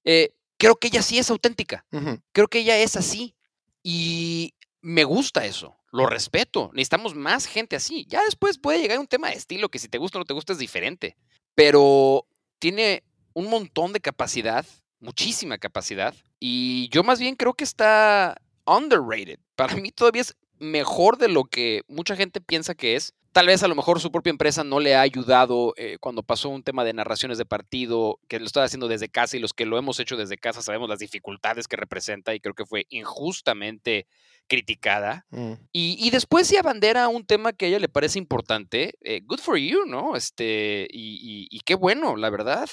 Eh, 0.06 0.34
creo 0.58 0.76
que 0.78 0.88
ella 0.88 1.02
sí 1.04 1.20
es 1.20 1.30
auténtica. 1.30 1.86
Creo 2.32 2.48
que 2.48 2.60
ella 2.60 2.78
es 2.78 2.96
así. 2.96 3.36
Y 3.84 4.56
me 4.82 5.04
gusta 5.04 5.46
eso. 5.46 5.78
Lo 5.92 6.06
respeto. 6.06 6.72
Necesitamos 6.74 7.16
más 7.16 7.46
gente 7.46 7.76
así. 7.76 8.06
Ya 8.08 8.24
después 8.24 8.58
puede 8.58 8.80
llegar 8.80 9.00
un 9.00 9.08
tema 9.08 9.30
de 9.30 9.36
estilo 9.36 9.70
que 9.70 9.80
si 9.80 9.88
te 9.88 9.98
gusta 9.98 10.18
o 10.18 10.22
no 10.22 10.26
te 10.26 10.34
gusta 10.34 10.54
es 10.54 10.60
diferente. 10.60 11.18
Pero 11.56 12.26
tiene 12.60 13.04
un 13.34 13.50
montón 13.50 13.94
de 13.94 14.00
capacidad, 14.00 14.66
muchísima 15.00 15.58
capacidad. 15.58 16.16
Y 16.40 16.90
yo 16.90 17.04
más 17.04 17.20
bien 17.20 17.36
creo 17.36 17.54
que 17.54 17.64
está 17.64 18.42
underrated. 18.66 19.40
Para 19.56 19.76
mí 19.76 19.92
todavía 19.92 20.22
es 20.22 20.36
mejor 20.60 21.18
de 21.18 21.30
lo 21.30 21.46
que 21.46 21.84
mucha 21.88 22.16
gente 22.16 22.42
piensa 22.42 22.76
que 22.76 22.96
es. 22.96 23.14
Tal 23.32 23.46
vez 23.48 23.62
a 23.64 23.68
lo 23.68 23.76
mejor 23.76 24.00
su 24.00 24.12
propia 24.12 24.32
empresa 24.32 24.64
no 24.64 24.80
le 24.80 24.96
ha 24.96 25.02
ayudado 25.02 25.74
eh, 25.78 25.98
cuando 26.00 26.24
pasó 26.24 26.50
un 26.50 26.64
tema 26.64 26.84
de 26.84 26.94
narraciones 26.94 27.38
de 27.38 27.46
partido, 27.46 28.20
que 28.28 28.40
lo 28.40 28.46
estaba 28.46 28.66
haciendo 28.66 28.88
desde 28.88 29.08
casa 29.10 29.38
y 29.38 29.40
los 29.40 29.54
que 29.54 29.66
lo 29.66 29.78
hemos 29.78 30.00
hecho 30.00 30.18
desde 30.18 30.38
casa 30.38 30.62
sabemos 30.62 30.90
las 30.90 31.00
dificultades 31.00 31.68
que 31.68 31.76
representa 31.78 32.34
y 32.34 32.40
creo 32.40 32.56
que 32.56 32.66
fue 32.66 32.88
injustamente 32.90 34.08
criticada. 34.48 35.26
Mm. 35.30 35.54
Y, 35.72 35.96
y 36.00 36.10
después 36.10 36.48
si 36.48 36.58
abandera 36.58 37.08
un 37.08 37.26
tema 37.26 37.54
que 37.54 37.66
a 37.66 37.68
ella 37.70 37.80
le 37.80 37.88
parece 37.90 38.18
importante, 38.18 38.96
eh, 39.02 39.22
good 39.24 39.40
for 39.40 39.58
you, 39.58 39.86
¿no? 39.86 40.16
Este, 40.16 40.88
y, 40.90 41.20
y- 41.22 41.48
y 41.52 41.60
qué 41.62 41.76
bueno, 41.76 42.16
la 42.16 42.30
verdad. 42.30 42.68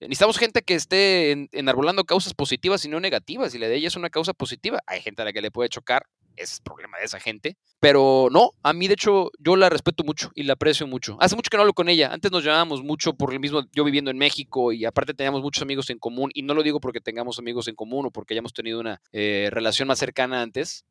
Necesitamos 0.00 0.38
gente 0.38 0.62
que 0.62 0.74
esté 0.74 1.32
en- 1.32 1.48
enarbolando 1.52 2.04
causas 2.04 2.32
positivas 2.32 2.84
y 2.84 2.88
no 2.88 3.00
negativas, 3.00 3.54
y 3.54 3.58
la 3.58 3.66
de 3.68 3.76
ella 3.76 3.88
es 3.88 3.96
una 3.96 4.10
causa 4.10 4.32
positiva. 4.32 4.80
Hay 4.86 5.02
gente 5.02 5.22
a 5.22 5.24
la 5.24 5.32
que 5.32 5.42
le 5.42 5.50
puede 5.50 5.68
chocar, 5.68 6.06
es 6.38 6.54
el 6.58 6.62
problema 6.62 6.98
de 6.98 7.04
esa 7.04 7.20
gente. 7.20 7.56
Pero 7.80 8.28
no, 8.30 8.52
a 8.62 8.72
mí 8.72 8.88
de 8.88 8.94
hecho 8.94 9.30
yo 9.38 9.56
la 9.56 9.68
respeto 9.68 10.04
mucho 10.04 10.30
y 10.34 10.42
la 10.44 10.54
aprecio 10.54 10.86
mucho. 10.86 11.16
Hace 11.20 11.36
mucho 11.36 11.50
que 11.50 11.56
no 11.56 11.62
hablo 11.62 11.74
con 11.74 11.88
ella. 11.88 12.12
Antes 12.12 12.30
nos 12.32 12.44
llamábamos 12.44 12.82
mucho 12.82 13.14
por 13.14 13.32
el 13.32 13.40
mismo, 13.40 13.62
yo 13.72 13.84
viviendo 13.84 14.10
en 14.10 14.18
México 14.18 14.72
y 14.72 14.84
aparte 14.84 15.14
teníamos 15.14 15.42
muchos 15.42 15.62
amigos 15.62 15.90
en 15.90 15.98
común. 15.98 16.30
Y 16.34 16.42
no 16.42 16.54
lo 16.54 16.62
digo 16.62 16.80
porque 16.80 17.00
tengamos 17.00 17.38
amigos 17.38 17.68
en 17.68 17.74
común 17.74 18.06
o 18.06 18.10
porque 18.10 18.34
hayamos 18.34 18.52
tenido 18.52 18.80
una 18.80 19.00
eh, 19.12 19.48
relación 19.52 19.88
más 19.88 19.98
cercana 19.98 20.42
antes. 20.42 20.84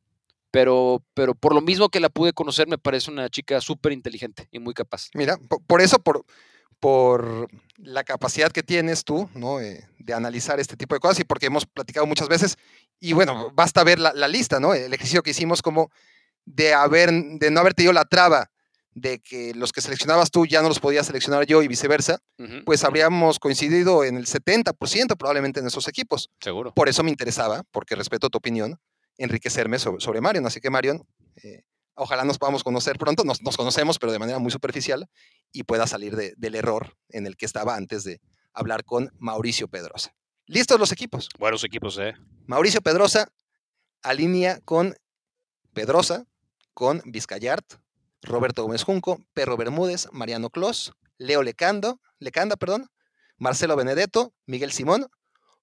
Pero, 0.50 1.04
pero 1.14 1.36
por 1.36 1.54
lo 1.54 1.60
mismo 1.60 1.90
que 1.90 2.00
la 2.00 2.08
pude 2.08 2.32
conocer, 2.32 2.68
me 2.68 2.78
parece 2.78 3.12
una 3.12 3.30
chica 3.30 3.60
súper 3.60 3.92
inteligente 3.92 4.48
y 4.50 4.60
muy 4.60 4.74
capaz. 4.74 5.10
Mira, 5.14 5.38
po- 5.38 5.60
por, 5.68 5.82
eso, 5.82 6.00
por, 6.00 6.24
por 6.80 7.50
la 7.78 8.04
capacidad 8.06 8.52
que 8.52 8.64
tienes 8.64 9.04
tú, 9.04 9.30
¿no? 9.36 9.60
Eh, 9.60 9.86
de 10.00 10.14
analizar 10.14 10.60
este 10.60 10.78
tipo 10.78 10.96
de 10.96 11.00
cosas 11.02 11.20
y 11.20 11.26
porque 11.26 11.48
hemos 11.48 11.66
platicado 11.66 12.06
muchas 12.06 12.30
veces, 12.30 12.58
y 13.00 13.14
bueno, 13.14 13.52
basta 13.54 13.84
ver 13.84 14.00
la, 14.00 14.14
la 14.14 14.28
lista, 14.28 14.60
¿no? 14.60 14.74
El 14.74 14.94
ejercicio 14.94 15.24
que 15.24 15.32
hicimos 15.32 15.62
como 15.62 15.90
de, 16.46 16.74
haber, 16.74 17.12
de 17.12 17.52
no 17.52 17.60
haber 17.60 17.74
tenido 17.74 17.94
la 17.94 18.06
traba 18.06 18.50
de 18.94 19.20
que 19.20 19.54
los 19.54 19.72
que 19.72 19.82
seleccionabas 19.82 20.32
tú 20.32 20.48
ya 20.48 20.62
no 20.64 20.70
los 20.70 20.80
podía 20.80 21.04
seleccionar 21.04 21.46
yo 21.46 21.62
y 21.62 21.68
viceversa, 21.68 22.20
pues 22.66 22.84
habríamos 22.84 23.38
coincidido 23.38 24.04
en 24.04 24.18
el 24.18 24.26
70% 24.26 25.16
probablemente 25.18 25.60
en 25.60 25.68
esos 25.68 25.88
equipos. 25.88 26.32
Seguro. 26.42 26.74
Por 26.74 26.90
eso 26.90 27.04
me 27.04 27.12
interesaba, 27.12 27.64
porque 27.72 27.96
respeto 27.96 28.30
tu 28.30 28.40
opinión, 28.40 28.80
enriquecerme 29.20 29.78
sobre, 29.78 30.02
sobre 30.02 30.20
Marion. 30.22 30.46
Así 30.48 30.60
que 30.60 30.72
Marion, 30.72 31.06
eh, 31.44 31.62
ojalá 31.94 32.24
nos 32.26 32.40
podamos 32.40 32.64
conocer 32.64 32.98
pronto, 32.98 33.24
nos, 33.24 33.42
nos 33.44 33.56
conocemos, 33.56 34.00
pero 34.00 34.12
de 34.12 34.18
manera 34.20 34.40
muy 34.40 34.52
superficial, 34.52 35.08
y 35.52 35.62
pueda 35.64 35.86
salir 35.86 36.16
de- 36.16 36.34
del 36.38 36.56
error 36.56 36.98
en 37.10 37.28
el 37.28 37.38
que 37.38 37.46
estaba 37.46 37.76
antes 37.76 38.04
de 38.04 38.20
hablar 38.54 38.84
con 38.84 39.12
Mauricio 39.20 39.68
Pedrosa. 39.68 40.16
¿Listos 40.48 40.80
los 40.80 40.92
equipos? 40.94 41.28
Buenos 41.38 41.64
equipos, 41.66 41.98
¿eh? 42.00 42.16
Mauricio 42.46 42.82
Pedrosa 42.82 43.30
alinea 44.02 44.62
con 44.62 44.96
Pedrosa, 45.74 46.26
con 46.74 47.02
Vizcayart, 47.06 47.66
Roberto 48.22 48.64
Gómez 48.64 48.84
Junco, 48.84 49.22
Perro 49.34 49.58
Bermúdez, 49.58 50.08
Mariano 50.14 50.50
Clos, 50.50 50.94
Leo 51.18 51.44
Lecando, 51.44 52.00
Lecanda, 52.20 52.56
perdón, 52.56 52.88
Marcelo 53.38 53.76
Benedetto, 53.76 54.34
Miguel 54.46 54.72
Simón, 54.72 55.08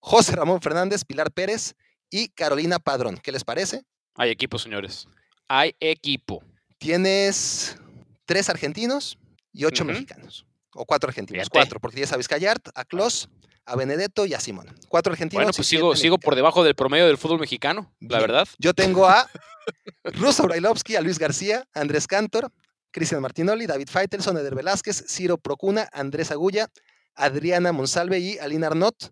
José 0.01 0.37
Ramón 0.37 0.61
Fernández, 0.61 1.05
Pilar 1.05 1.33
Pérez 1.33 1.75
y 2.11 2.29
Carolina 2.29 2.79
Padrón. 2.79 3.17
¿Qué 3.17 3.33
les 3.33 3.43
parece? 3.43 3.85
Hay 4.17 4.31
equipo, 4.31 4.59
señores. 4.59 5.09
Hay 5.49 5.75
equipo. 5.81 6.45
Tienes 6.77 7.79
tres 8.27 8.51
argentinos 8.51 9.19
y 9.51 9.65
ocho 9.65 9.85
mexicanos. 9.87 10.47
O 10.75 10.85
cuatro 10.85 11.09
argentinos, 11.09 11.45
Fíjate. 11.45 11.59
cuatro, 11.59 11.81
porque 11.81 11.95
tienes 11.95 12.13
a 12.13 12.17
Vizcayart, 12.19 12.69
a 12.75 12.85
Clos, 12.85 13.31
a 13.67 13.77
Benedetto 13.77 14.27
y 14.27 14.35
a 14.35 14.41
Simón. 14.41 14.67
Cuatro 14.89 15.13
argentinos. 15.13 15.45
Bueno, 15.45 15.53
pues 15.55 15.67
sigo, 15.67 15.97
sigo 15.97 16.19
por 16.19 16.35
debajo 16.35 16.65
del 16.65 16.75
promedio 16.75 17.07
del 17.07 17.19
fútbol 17.19 17.41
mexicano, 17.41 17.95
la 18.01 18.19
Bien. 18.19 18.21
verdad. 18.21 18.49
Yo 18.59 18.75
tengo 18.75 19.07
a 19.07 19.29
Russo 20.05 20.43
Brailovsky, 20.45 20.97
a 20.97 21.01
Luis 21.01 21.19
García, 21.19 21.67
a 21.75 21.81
Andrés 21.81 22.07
Cantor, 22.07 22.51
Cristian 22.91 23.23
Martinoli, 23.23 23.67
David 23.67 23.89
Faitelson, 23.89 24.37
Eder 24.37 24.55
Velázquez, 24.55 25.05
Ciro 25.09 25.39
Procuna, 25.39 25.89
Andrés 25.93 26.31
Agulla, 26.31 26.69
Adriana 27.15 27.73
Monsalve 27.73 28.19
y 28.19 28.39
Alina 28.39 28.69
Arnott. 28.69 29.11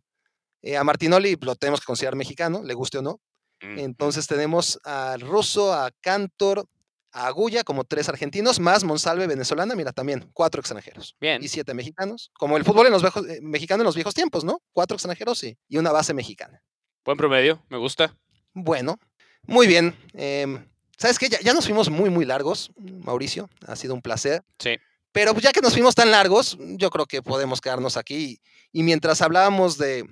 Eh, 0.63 0.77
a 0.77 0.85
Martinoli 0.85 1.37
lo 1.41 1.57
tenemos 1.57 1.81
que 1.81 1.87
considerar 1.87 2.15
mexicano, 2.15 2.63
le 2.63 2.75
guste 2.75 2.99
o 2.99 3.03
no. 3.03 3.21
Entonces 3.61 4.27
tenemos 4.27 4.81
al 4.83 5.21
Russo, 5.21 5.73
a 5.73 5.93
Cantor, 6.01 6.61
a 6.61 6.65
Agulla 7.13 7.63
como 7.63 7.85
tres 7.85 8.09
argentinos, 8.09 8.59
más 8.59 8.85
Monsalve 8.85 9.27
venezolana, 9.27 9.75
mira 9.75 9.93
también, 9.93 10.31
cuatro 10.33 10.61
extranjeros. 10.61 11.15
Bien. 11.21 11.43
Y 11.43 11.49
siete 11.49 11.75
mexicanos. 11.75 12.31
Como 12.35 12.57
el 12.57 12.65
fútbol 12.65 12.87
en 12.87 12.93
los 12.93 13.03
viejos, 13.03 13.29
eh, 13.29 13.41
mexicano 13.43 13.83
en 13.83 13.87
los 13.87 13.95
viejos 13.95 14.15
tiempos, 14.15 14.45
¿no? 14.45 14.63
Cuatro 14.73 14.95
extranjeros 14.95 15.45
y, 15.45 15.59
y 15.69 15.77
una 15.77 15.93
base 15.93 16.15
mexicana. 16.15 16.63
Buen 17.05 17.19
promedio, 17.19 17.63
me 17.69 17.77
gusta. 17.77 18.17
Bueno, 18.55 18.99
muy 19.43 19.67
bien. 19.67 19.95
em, 20.15 20.67
¿Sabes 20.97 21.19
qué? 21.19 21.29
Ya, 21.29 21.41
ya 21.41 21.53
nos 21.53 21.65
fuimos 21.67 21.91
muy, 21.91 22.11
muy 22.11 22.25
largos, 22.25 22.71
Mauricio. 22.77 23.51
Ha 23.67 23.77
sido 23.77 23.93
un 23.95 24.03
placer. 24.03 24.43
Sí. 24.59 24.77
Pero 25.11 25.33
pues 25.33 25.45
ya 25.45 25.53
que 25.53 25.61
nos 25.61 25.75
fuimos 25.75 25.95
tan 25.95 26.11
largos, 26.11 26.57
yo 26.61 26.91
creo 26.91 27.07
que 27.07 27.23
podemos 27.23 27.61
quedarnos 27.61 27.97
aquí. 27.97 28.41
Y, 28.73 28.83
mientras 28.83 29.21
hablábamos 29.21 29.77
de, 29.77 30.07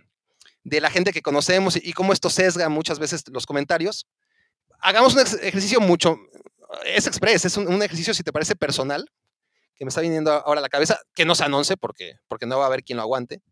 de 0.64 0.80
la 0.80 0.90
gente 0.90 1.12
que 1.12 1.22
conocemos 1.22 1.76
y, 1.76 1.80
y 1.82 1.92
cómo 1.94 2.12
esto 2.12 2.28
sesga 2.28 2.68
muchas 2.68 2.98
veces 2.98 3.22
los 3.30 3.46
comentarios, 3.46 4.06
hagamos 4.80 5.14
un 5.14 5.20
ejercicio 5.20 5.80
mucho, 5.80 6.18
es 6.84 7.06
express, 7.06 7.44
es 7.44 7.56
un, 7.56 7.68
un 7.68 7.82
ejercicio, 7.82 8.14
si 8.14 8.22
te 8.22 8.32
parece, 8.32 8.56
personal, 8.56 9.10
que 9.74 9.84
me 9.84 9.88
está 9.88 10.00
viniendo 10.00 10.30
ahora 10.30 10.60
a 10.60 10.62
la 10.62 10.68
cabeza, 10.68 11.00
que 11.14 11.24
no 11.24 11.34
se 11.34 11.44
anuncie 11.44 11.76
porque, 11.76 12.16
porque 12.28 12.46
no 12.46 12.58
va 12.58 12.64
a 12.64 12.66
haber 12.66 12.82
quien 12.82 12.96
lo 12.96 13.02
aguante. 13.02 13.42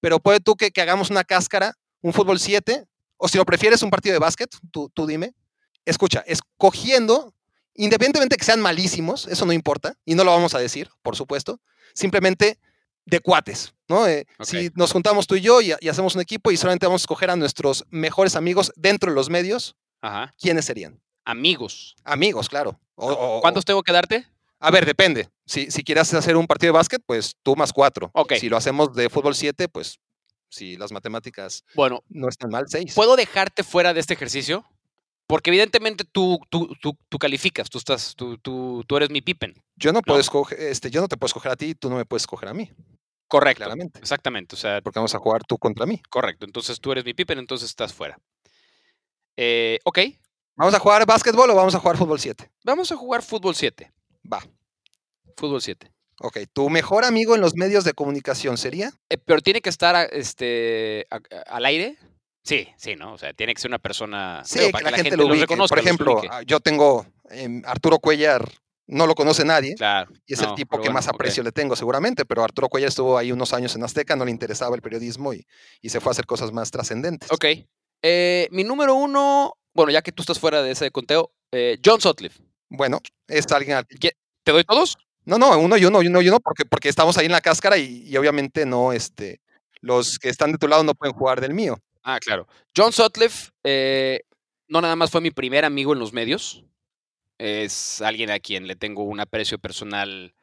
Pero 0.00 0.20
puede 0.20 0.40
tú 0.40 0.56
que, 0.56 0.70
que 0.70 0.80
hagamos 0.80 1.10
una 1.10 1.24
cáscara, 1.24 1.74
un 2.00 2.12
fútbol 2.12 2.38
7, 2.38 2.86
o 3.16 3.28
si 3.28 3.38
lo 3.38 3.44
prefieres, 3.44 3.82
un 3.82 3.90
partido 3.90 4.12
de 4.12 4.18
básquet, 4.18 4.50
tú, 4.70 4.90
tú 4.94 5.06
dime. 5.06 5.34
Escucha, 5.84 6.24
escogiendo, 6.26 7.34
independientemente 7.74 8.36
que 8.36 8.44
sean 8.44 8.60
malísimos, 8.60 9.26
eso 9.26 9.46
no 9.46 9.52
importa, 9.52 9.94
y 10.04 10.14
no 10.14 10.24
lo 10.24 10.32
vamos 10.32 10.54
a 10.54 10.58
decir, 10.58 10.88
por 11.02 11.16
supuesto, 11.16 11.60
simplemente 11.94 12.58
de 13.04 13.20
cuates, 13.20 13.74
¿no? 13.88 14.06
Eh. 14.06 14.26
Si 14.40 14.70
nos 14.74 14.92
juntamos 14.92 15.26
tú 15.26 15.36
y 15.36 15.40
yo 15.40 15.60
y, 15.60 15.72
y 15.80 15.88
hacemos 15.88 16.14
un 16.14 16.20
equipo 16.20 16.50
y 16.50 16.56
solamente 16.56 16.86
vamos 16.86 17.02
a 17.02 17.04
escoger 17.04 17.30
a 17.30 17.36
nuestros 17.36 17.84
mejores 17.90 18.34
amigos 18.34 18.72
dentro 18.76 19.10
de 19.10 19.14
los 19.14 19.30
medios, 19.30 19.76
Ajá. 20.00 20.34
¿quiénes 20.38 20.64
serían? 20.64 21.00
Amigos. 21.26 21.96
Amigos, 22.04 22.48
claro. 22.48 22.78
O- 22.94 23.10
o- 23.12 23.40
¿Cuántos 23.42 23.64
tengo 23.64 23.82
que 23.82 23.92
darte? 23.92 24.24
A 24.60 24.70
ver, 24.70 24.86
depende. 24.86 25.28
Si, 25.44 25.70
si 25.70 25.82
quieres 25.84 26.14
hacer 26.14 26.36
un 26.36 26.46
partido 26.46 26.72
de 26.72 26.78
básquet, 26.78 27.02
pues 27.04 27.34
tú 27.42 27.54
más 27.56 27.72
cuatro. 27.72 28.10
Ok. 28.14 28.34
Si 28.34 28.48
lo 28.48 28.56
hacemos 28.56 28.94
de 28.94 29.10
fútbol 29.10 29.34
7, 29.34 29.68
pues 29.68 29.98
si 30.48 30.76
las 30.76 30.92
matemáticas 30.92 31.64
Bueno, 31.74 32.02
no 32.08 32.28
están 32.28 32.50
mal, 32.50 32.64
seis. 32.68 32.94
¿puedo 32.94 33.16
dejarte 33.16 33.64
fuera 33.64 33.92
de 33.92 34.00
este 34.00 34.14
ejercicio? 34.14 34.64
Porque 35.26 35.50
evidentemente 35.50 36.04
tú, 36.04 36.38
tú, 36.48 36.72
tú, 36.80 36.96
tú 37.08 37.18
calificas, 37.18 37.68
tú, 37.68 37.78
estás, 37.78 38.14
tú, 38.14 38.38
tú, 38.38 38.84
tú 38.86 38.96
eres 38.96 39.10
mi 39.10 39.20
Pippen. 39.20 39.60
Yo 39.74 39.92
no 39.92 40.00
puedo 40.00 40.18
No. 40.18 40.20
escoger, 40.22 40.58
este, 40.60 40.88
yo 40.90 41.00
no 41.00 41.08
te 41.08 41.16
puedo 41.16 41.26
escoger 41.26 41.50
a 41.50 41.56
ti, 41.56 41.74
tú 41.74 41.90
no 41.90 41.96
me 41.96 42.04
puedes 42.06 42.22
escoger 42.22 42.48
a 42.48 42.54
mí, 42.54 42.70
Correcto. 43.26 43.58
claramente. 43.58 43.98
Exactamente. 43.98 44.54
O 44.54 44.58
sea, 44.58 44.80
Porque 44.82 45.00
vamos 45.00 45.16
a 45.16 45.18
jugar 45.18 45.42
tú 45.46 45.58
contra 45.58 45.84
mí. 45.84 46.00
correcto. 46.08 46.46
Entonces 46.46 46.78
tú 46.80 46.92
eres 46.92 47.04
mi 47.04 47.12
Pippen, 47.12 47.40
entonces 47.40 47.68
estás 47.68 47.92
fuera. 47.92 48.16
Eh, 49.36 49.80
ok. 49.84 49.98
¿Vamos 50.56 50.74
a 50.74 50.78
jugar 50.78 51.04
básquetbol 51.06 51.50
o 51.50 51.54
vamos 51.54 51.74
a 51.74 51.78
jugar 51.80 51.96
fútbol 51.96 52.18
7? 52.18 52.50
Vamos 52.64 52.90
a 52.90 52.96
jugar 52.96 53.22
fútbol 53.22 53.54
7. 53.54 53.92
Va. 54.32 54.42
Fútbol 55.36 55.60
7. 55.60 55.92
Ok, 56.20 56.38
tu 56.52 56.70
mejor 56.70 57.04
amigo 57.04 57.34
en 57.34 57.42
los 57.42 57.54
medios 57.54 57.84
de 57.84 57.92
comunicación 57.92 58.56
sería. 58.56 58.90
Eh, 59.10 59.18
pero 59.18 59.42
tiene 59.42 59.60
que 59.60 59.68
estar 59.68 60.08
este, 60.12 61.06
a- 61.10 61.16
a- 61.16 61.56
al 61.56 61.66
aire. 61.66 61.98
Sí, 62.42 62.68
sí, 62.78 62.94
¿no? 62.96 63.12
O 63.12 63.18
sea, 63.18 63.34
tiene 63.34 63.52
que 63.54 63.60
ser 63.60 63.70
una 63.70 63.78
persona. 63.78 64.42
Sí, 64.44 64.58
digo, 64.60 64.68
que 64.68 64.72
para 64.72 64.90
la 64.92 64.96
gente, 64.96 65.16
lo 65.16 65.26
ubique. 65.26 65.40
reconozca, 65.42 65.74
Por 65.74 65.78
ejemplo, 65.84 66.22
ah, 66.30 66.42
yo 66.46 66.60
tengo 66.60 67.04
em, 67.28 67.60
Arturo 67.66 67.98
Cuellar, 67.98 68.48
no 68.86 69.06
lo 69.06 69.14
conoce 69.14 69.44
nadie. 69.44 69.74
Claro. 69.74 70.10
Y 70.26 70.34
es 70.34 70.40
no, 70.40 70.50
el 70.50 70.54
tipo 70.54 70.76
que 70.76 70.82
bueno, 70.82 70.94
más 70.94 71.08
aprecio 71.08 71.42
le 71.42 71.52
tengo, 71.52 71.76
seguramente, 71.76 72.24
pero 72.24 72.44
Arturo 72.44 72.68
Cuellar 72.70 72.88
estuvo 72.88 73.18
ahí 73.18 73.30
unos 73.32 73.52
años 73.52 73.74
en 73.74 73.82
Azteca, 73.82 74.16
no 74.16 74.24
le 74.24 74.30
interesaba 74.30 74.74
el 74.76 74.80
periodismo 74.80 75.34
y, 75.34 75.44
y 75.82 75.88
se 75.90 76.00
fue 76.00 76.10
a 76.10 76.12
hacer 76.12 76.24
cosas 76.24 76.50
más 76.52 76.70
trascendentes. 76.70 77.30
Ok. 77.30 77.44
Eh, 78.02 78.48
mi 78.50 78.64
número 78.64 78.94
uno, 78.94 79.54
bueno, 79.74 79.90
ya 79.92 80.02
que 80.02 80.12
tú 80.12 80.22
estás 80.22 80.38
fuera 80.38 80.62
de 80.62 80.70
ese 80.72 80.90
conteo, 80.90 81.32
eh, 81.52 81.78
John 81.84 82.00
Sutcliffe. 82.00 82.40
Bueno, 82.68 83.00
es 83.28 83.46
alguien 83.52 83.76
al 83.78 83.86
que- 83.86 84.12
¿Te 84.44 84.52
doy 84.52 84.64
todos? 84.64 84.96
No, 85.24 85.38
no, 85.38 85.58
uno 85.58 85.76
y 85.76 85.84
uno, 85.84 86.02
y 86.02 86.06
uno 86.06 86.22
y 86.22 86.28
uno, 86.28 86.38
porque, 86.40 86.64
porque 86.64 86.88
estamos 86.88 87.18
ahí 87.18 87.26
en 87.26 87.32
la 87.32 87.40
cáscara 87.40 87.76
y, 87.78 88.04
y 88.06 88.16
obviamente 88.16 88.64
no, 88.64 88.92
este, 88.92 89.40
los 89.80 90.18
que 90.18 90.28
están 90.28 90.52
de 90.52 90.58
tu 90.58 90.68
lado 90.68 90.84
no 90.84 90.94
pueden 90.94 91.14
jugar 91.16 91.40
del 91.40 91.52
mío. 91.52 91.78
Ah, 92.04 92.20
claro. 92.20 92.46
John 92.76 92.92
Sutcliffe 92.92 93.50
eh, 93.64 94.20
no 94.68 94.80
nada 94.80 94.94
más 94.94 95.10
fue 95.10 95.20
mi 95.20 95.32
primer 95.32 95.64
amigo 95.64 95.92
en 95.92 95.98
los 95.98 96.12
medios. 96.12 96.64
Es 97.38 98.00
alguien 98.00 98.30
a 98.30 98.38
quien 98.38 98.66
le 98.66 98.76
tengo 98.76 99.02
un 99.02 99.18
aprecio 99.20 99.58
personal 99.58 100.34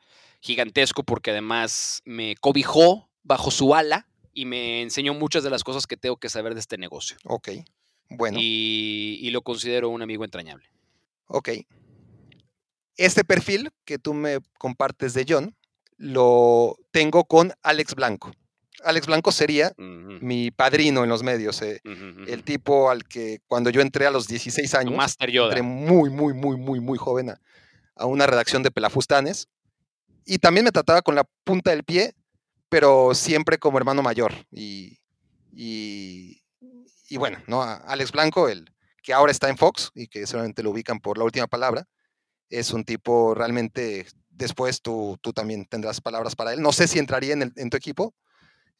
gigantesco 0.42 1.04
porque 1.04 1.32
además 1.32 2.02
me 2.04 2.36
cobijó 2.36 3.10
bajo 3.24 3.50
su 3.52 3.74
ala 3.74 4.08
y 4.34 4.46
me 4.46 4.82
enseñó 4.82 5.14
muchas 5.14 5.44
de 5.44 5.50
las 5.50 5.64
cosas 5.64 5.86
que 5.88 5.98
tengo 5.98 6.18
que 6.18 6.30
saber 6.30 6.54
de 6.54 6.60
este 6.60 6.78
negocio. 6.78 7.18
Ok, 7.26 7.50
bueno, 8.10 8.38
Y, 8.42 9.20
y 9.22 9.30
lo 9.32 9.42
considero 9.42 9.90
un 9.90 10.02
amigo 10.02 10.24
entrañable. 10.26 10.66
ok. 11.28 11.50
Este 12.96 13.24
perfil 13.24 13.72
que 13.86 13.98
tú 13.98 14.14
me 14.14 14.38
compartes 14.60 15.14
de 15.16 15.26
John, 15.28 15.56
lo 15.98 16.78
tengo 16.92 17.26
con 17.26 17.52
Alex 17.64 17.96
Blanco. 17.96 18.32
Alex 18.84 19.08
Blanco 19.08 19.32
sería 19.32 19.74
mi 19.78 20.52
padrino 20.52 21.04
en 21.04 21.10
los 21.10 21.24
medios, 21.24 21.62
eh, 21.62 21.82
el 22.28 22.44
tipo 22.44 22.90
al 22.92 23.06
que 23.06 23.40
cuando 23.48 23.70
yo 23.70 23.82
entré 23.82 24.06
a 24.06 24.12
los 24.12 24.28
16 24.28 24.70
Tu 24.70 24.78
años, 24.78 24.96
Master 24.96 25.32
Yoda. 25.32 25.48
entré 25.48 25.62
muy, 25.64 26.10
muy, 26.10 26.34
muy, 26.34 26.58
muy, 26.58 26.80
muy 26.82 26.98
joven 26.98 27.30
a, 27.32 27.42
a 27.96 28.06
una 28.06 28.28
redacción 28.28 28.62
de 28.62 28.72
Pelafustanes. 28.72 29.48
Y 30.26 30.38
también 30.38 30.66
me 30.66 30.72
trataba 30.72 31.02
con 31.02 31.16
la 31.16 31.24
punta 31.44 31.72
del 31.72 31.84
pie, 31.84 32.14
pero 32.74 33.14
siempre 33.14 33.60
como 33.60 33.78
hermano 33.78 34.02
mayor. 34.02 34.34
Y, 34.52 34.98
y, 35.52 36.42
y 37.08 37.18
bueno, 37.18 37.38
¿no? 37.46 37.62
A 37.62 37.76
Alex 37.76 38.12
Blanco, 38.12 38.50
el 38.50 38.68
que 39.04 39.14
ahora 39.14 39.32
está 39.32 39.48
en 39.50 39.58
Fox 39.58 39.92
y 39.94 40.08
que 40.08 40.26
seguramente 40.26 40.64
lo 40.64 40.72
ubican 40.72 41.00
por 41.00 41.20
la 41.20 41.24
última 41.24 41.46
palabra, 41.46 41.86
es 42.50 42.72
un 42.74 42.84
tipo 42.84 43.36
realmente, 43.36 44.08
después 44.30 44.82
tú, 44.82 45.18
tú 45.22 45.34
también 45.34 45.66
tendrás 45.66 46.02
palabras 46.02 46.36
para 46.36 46.52
él. 46.54 46.62
No 46.64 46.72
sé 46.72 46.88
si 46.88 46.98
entraría 46.98 47.34
en, 47.34 47.44
el- 47.44 47.54
en 47.58 47.70
tu 47.70 47.78
equipo, 47.78 48.16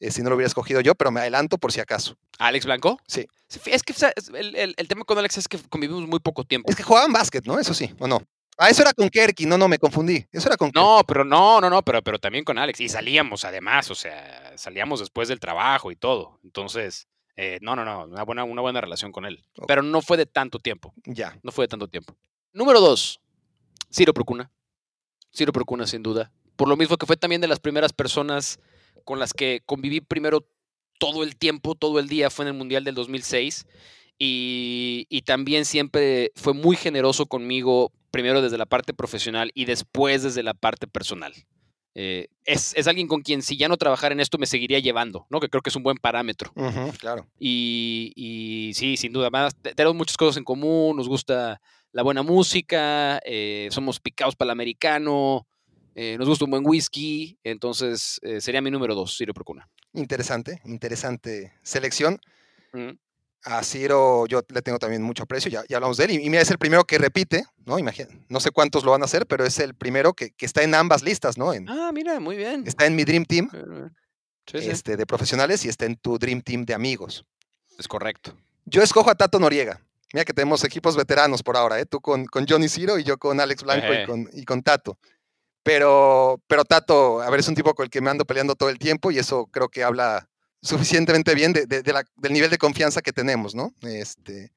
eh, 0.00 0.10
si 0.10 0.22
no 0.22 0.30
lo 0.30 0.34
hubiera 0.36 0.48
escogido 0.48 0.80
yo, 0.80 0.94
pero 0.96 1.12
me 1.12 1.20
adelanto 1.20 1.58
por 1.58 1.70
si 1.70 1.78
acaso. 1.80 2.16
¿Alex 2.38 2.64
Blanco? 2.66 2.98
Sí. 3.06 3.26
Es 3.66 3.82
que 3.84 3.94
el, 4.36 4.56
el- 4.56 4.74
el 4.76 4.88
tema 4.88 5.04
con 5.04 5.18
Alex 5.18 5.38
es 5.38 5.46
que 5.46 5.58
convivimos 5.68 6.08
muy 6.08 6.18
poco 6.18 6.42
tiempo. 6.44 6.68
Es 6.68 6.74
que 6.76 6.82
jugaban 6.82 7.12
básquet, 7.12 7.46
¿no? 7.46 7.60
Eso 7.60 7.74
sí, 7.74 7.94
¿o 8.00 8.08
no? 8.08 8.20
Ah, 8.56 8.70
eso 8.70 8.82
era 8.82 8.92
con 8.92 9.08
Kerky, 9.08 9.46
no, 9.46 9.58
no, 9.58 9.68
me 9.68 9.78
confundí. 9.78 10.26
Eso 10.32 10.48
era 10.48 10.56
con 10.56 10.70
Kerky. 10.70 10.84
No, 10.86 11.02
pero 11.06 11.24
no, 11.24 11.60
no, 11.60 11.68
no, 11.70 11.82
pero, 11.82 12.02
pero 12.02 12.18
también 12.18 12.44
con 12.44 12.58
Alex. 12.58 12.80
Y 12.80 12.88
salíamos 12.88 13.44
además, 13.44 13.90
o 13.90 13.94
sea, 13.94 14.52
salíamos 14.56 15.00
después 15.00 15.28
del 15.28 15.40
trabajo 15.40 15.90
y 15.90 15.96
todo. 15.96 16.38
Entonces, 16.44 17.08
eh, 17.36 17.58
no, 17.62 17.74
no, 17.74 17.84
no, 17.84 18.04
una 18.04 18.22
buena, 18.22 18.44
una 18.44 18.62
buena 18.62 18.80
relación 18.80 19.10
con 19.12 19.24
él. 19.24 19.44
Ok. 19.58 19.66
Pero 19.66 19.82
no 19.82 20.00
fue 20.02 20.16
de 20.16 20.26
tanto 20.26 20.58
tiempo, 20.58 20.94
Ya. 21.04 21.38
no 21.42 21.50
fue 21.50 21.64
de 21.64 21.68
tanto 21.68 21.88
tiempo. 21.88 22.16
Número 22.52 22.80
dos, 22.80 23.20
Ciro 23.92 24.14
Procuna. 24.14 24.50
Ciro 25.34 25.52
Procuna, 25.52 25.86
sin 25.86 26.02
duda. 26.02 26.30
Por 26.56 26.68
lo 26.68 26.76
mismo 26.76 26.96
que 26.96 27.06
fue 27.06 27.16
también 27.16 27.40
de 27.40 27.48
las 27.48 27.58
primeras 27.58 27.92
personas 27.92 28.60
con 29.04 29.18
las 29.18 29.32
que 29.34 29.60
conviví 29.66 30.00
primero 30.00 30.46
todo 31.00 31.24
el 31.24 31.34
tiempo, 31.36 31.74
todo 31.74 31.98
el 31.98 32.06
día, 32.08 32.30
fue 32.30 32.44
en 32.44 32.50
el 32.50 32.54
Mundial 32.54 32.84
del 32.84 32.94
2006. 32.94 33.66
Y, 34.16 35.06
y 35.08 35.22
también 35.22 35.64
siempre 35.64 36.30
fue 36.36 36.54
muy 36.54 36.76
generoso 36.76 37.26
conmigo, 37.26 37.90
primero 38.14 38.40
desde 38.40 38.56
la 38.58 38.64
parte 38.66 38.94
profesional 38.94 39.50
y 39.54 39.64
después 39.64 40.22
desde 40.22 40.42
la 40.44 40.54
parte 40.54 40.86
personal. 40.86 41.34
Eh, 41.96 42.28
es, 42.44 42.72
es 42.76 42.86
alguien 42.88 43.06
con 43.08 43.22
quien 43.22 43.42
si 43.42 43.56
ya 43.56 43.68
no 43.68 43.76
trabajara 43.76 44.12
en 44.14 44.20
esto 44.20 44.38
me 44.38 44.46
seguiría 44.46 44.78
llevando, 44.78 45.26
¿no? 45.30 45.40
Que 45.40 45.48
creo 45.48 45.62
que 45.62 45.70
es 45.70 45.76
un 45.76 45.82
buen 45.82 45.96
parámetro. 45.96 46.52
Claro. 46.98 47.26
Y, 47.38 48.12
y 48.16 48.72
sí, 48.74 48.96
sin 48.96 49.12
duda, 49.12 49.30
más, 49.30 49.54
te- 49.60 49.74
tenemos 49.74 49.96
muchas 49.96 50.16
cosas 50.16 50.36
en 50.36 50.44
común, 50.44 50.96
nos 50.96 51.08
gusta 51.08 51.60
la 51.92 52.02
buena 52.02 52.22
música, 52.22 53.20
eh, 53.24 53.68
somos 53.70 54.00
picados 54.00 54.34
para 54.36 54.48
el 54.48 54.52
americano, 54.52 55.46
eh, 55.94 56.16
nos 56.18 56.28
gusta 56.28 56.44
un 56.44 56.50
buen 56.52 56.66
whisky, 56.66 57.38
entonces 57.44 58.20
sería 58.40 58.60
mi 58.60 58.70
número 58.70 58.94
dos, 58.96 59.16
Ciro 59.16 59.32
Procuna. 59.34 59.68
Interesante, 59.92 60.60
interesante 60.64 61.52
selección. 61.62 62.18
A 63.44 63.62
Ciro 63.62 64.26
yo 64.26 64.42
le 64.48 64.62
tengo 64.62 64.78
también 64.78 65.02
mucho 65.02 65.22
aprecio, 65.24 65.50
ya, 65.50 65.62
ya 65.68 65.76
hablamos 65.76 65.96
de 65.98 66.04
él. 66.06 66.10
Y, 66.12 66.14
y 66.26 66.30
mira, 66.30 66.40
es 66.42 66.50
el 66.50 66.58
primero 66.58 66.84
que 66.84 66.96
repite, 66.98 67.44
¿no? 67.66 67.78
Imagina, 67.78 68.08
no 68.28 68.40
sé 68.40 68.50
cuántos 68.50 68.84
lo 68.84 68.92
van 68.92 69.02
a 69.02 69.04
hacer, 69.04 69.26
pero 69.26 69.44
es 69.44 69.58
el 69.58 69.74
primero 69.74 70.14
que, 70.14 70.30
que 70.30 70.46
está 70.46 70.62
en 70.62 70.74
ambas 70.74 71.02
listas, 71.02 71.36
¿no? 71.36 71.52
En- 71.52 71.68
Ah, 71.68 71.90
mira, 71.92 72.20
muy 72.20 72.36
bien. 72.36 72.64
está 72.66 72.86
en 72.86 72.96
mi 72.96 73.04
Dream 73.04 73.24
Team 73.26 73.50
sí, 74.46 74.58
sí, 74.60 74.70
este, 74.70 74.96
de 74.96 75.06
profesionales 75.06 75.64
y 75.64 75.68
está 75.68 75.84
en 75.86 75.96
tu 75.96 76.18
Dream 76.18 76.40
Team 76.42 76.64
de 76.64 76.74
amigos. 76.74 77.24
es 77.78 77.86
correcto. 77.88 78.34
Yo 78.66 78.82
escojo 78.82 79.10
a 79.10 79.14
Tato 79.14 79.38
Noriega. 79.38 79.80
Mira 80.12 80.24
que 80.24 80.32
tenemos 80.32 80.62
equipos 80.64 80.96
veteranos 80.96 81.42
por 81.42 81.56
ahora, 81.56 81.80
¿eh? 81.80 81.86
Tú 81.86 82.00
con, 82.00 82.24
con 82.26 82.46
Johnny 82.48 82.68
Ciro 82.68 82.98
y 82.98 83.04
yo 83.04 83.18
con 83.18 83.40
Alex 83.40 83.62
Blanco 83.64 83.86
y 83.92 84.06
con, 84.06 84.30
y 84.32 84.44
con 84.44 84.62
Tato. 84.62 84.96
Pero, 85.62 86.40
pero 86.46 86.64
Tato, 86.64 87.20
a 87.22 87.30
ver, 87.30 87.40
es 87.40 87.48
un 87.48 87.54
tipo 87.54 87.74
con 87.74 87.84
el 87.84 87.90
que 87.90 88.00
me 88.00 88.10
ando 88.10 88.24
peleando 88.24 88.54
todo 88.54 88.68
el 88.68 88.78
tiempo 88.78 89.10
y 89.10 89.18
eso 89.18 89.46
creo 89.46 89.68
que 89.68 89.82
habla 89.82 90.28
suficientemente 90.64 91.34
bien 91.34 91.52
de, 91.52 91.92
la- 91.92 92.04
del 92.16 92.32
nivel 92.32 92.50
de 92.50 92.58
confianza 92.58 93.02
que 93.02 93.12
tenemos, 93.12 93.54
¿no? 93.54 93.72
Este, 93.82 94.52